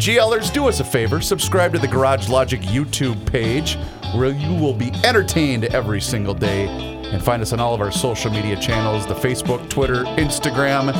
GLers, 0.00 0.50
do 0.50 0.66
us 0.66 0.80
a 0.80 0.84
favor. 0.84 1.20
Subscribe 1.20 1.74
to 1.74 1.78
the 1.78 1.86
Garage 1.86 2.30
Logic 2.30 2.58
YouTube 2.62 3.30
page 3.30 3.76
where 4.14 4.30
you 4.30 4.54
will 4.54 4.72
be 4.72 4.90
entertained 5.04 5.66
every 5.66 6.00
single 6.00 6.32
day. 6.32 6.68
And 7.12 7.22
find 7.22 7.42
us 7.42 7.52
on 7.52 7.60
all 7.60 7.74
of 7.74 7.82
our 7.82 7.92
social 7.92 8.30
media 8.30 8.58
channels 8.58 9.06
the 9.06 9.12
Facebook, 9.12 9.68
Twitter, 9.68 10.04
Instagram, 10.16 10.94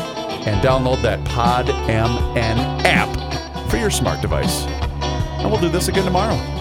and 0.47 0.63
download 0.63 1.01
that 1.01 1.25
Pod 1.25 1.69
MN 1.69 2.85
app 2.85 3.71
for 3.71 3.79
your 3.79 3.89
smart 3.89 4.21
device. 4.21 4.65
And 4.67 5.51
we'll 5.51 5.63
do 5.63 5.71
this 5.71 5.89
again 5.89 6.05
tomorrow. 6.05 6.60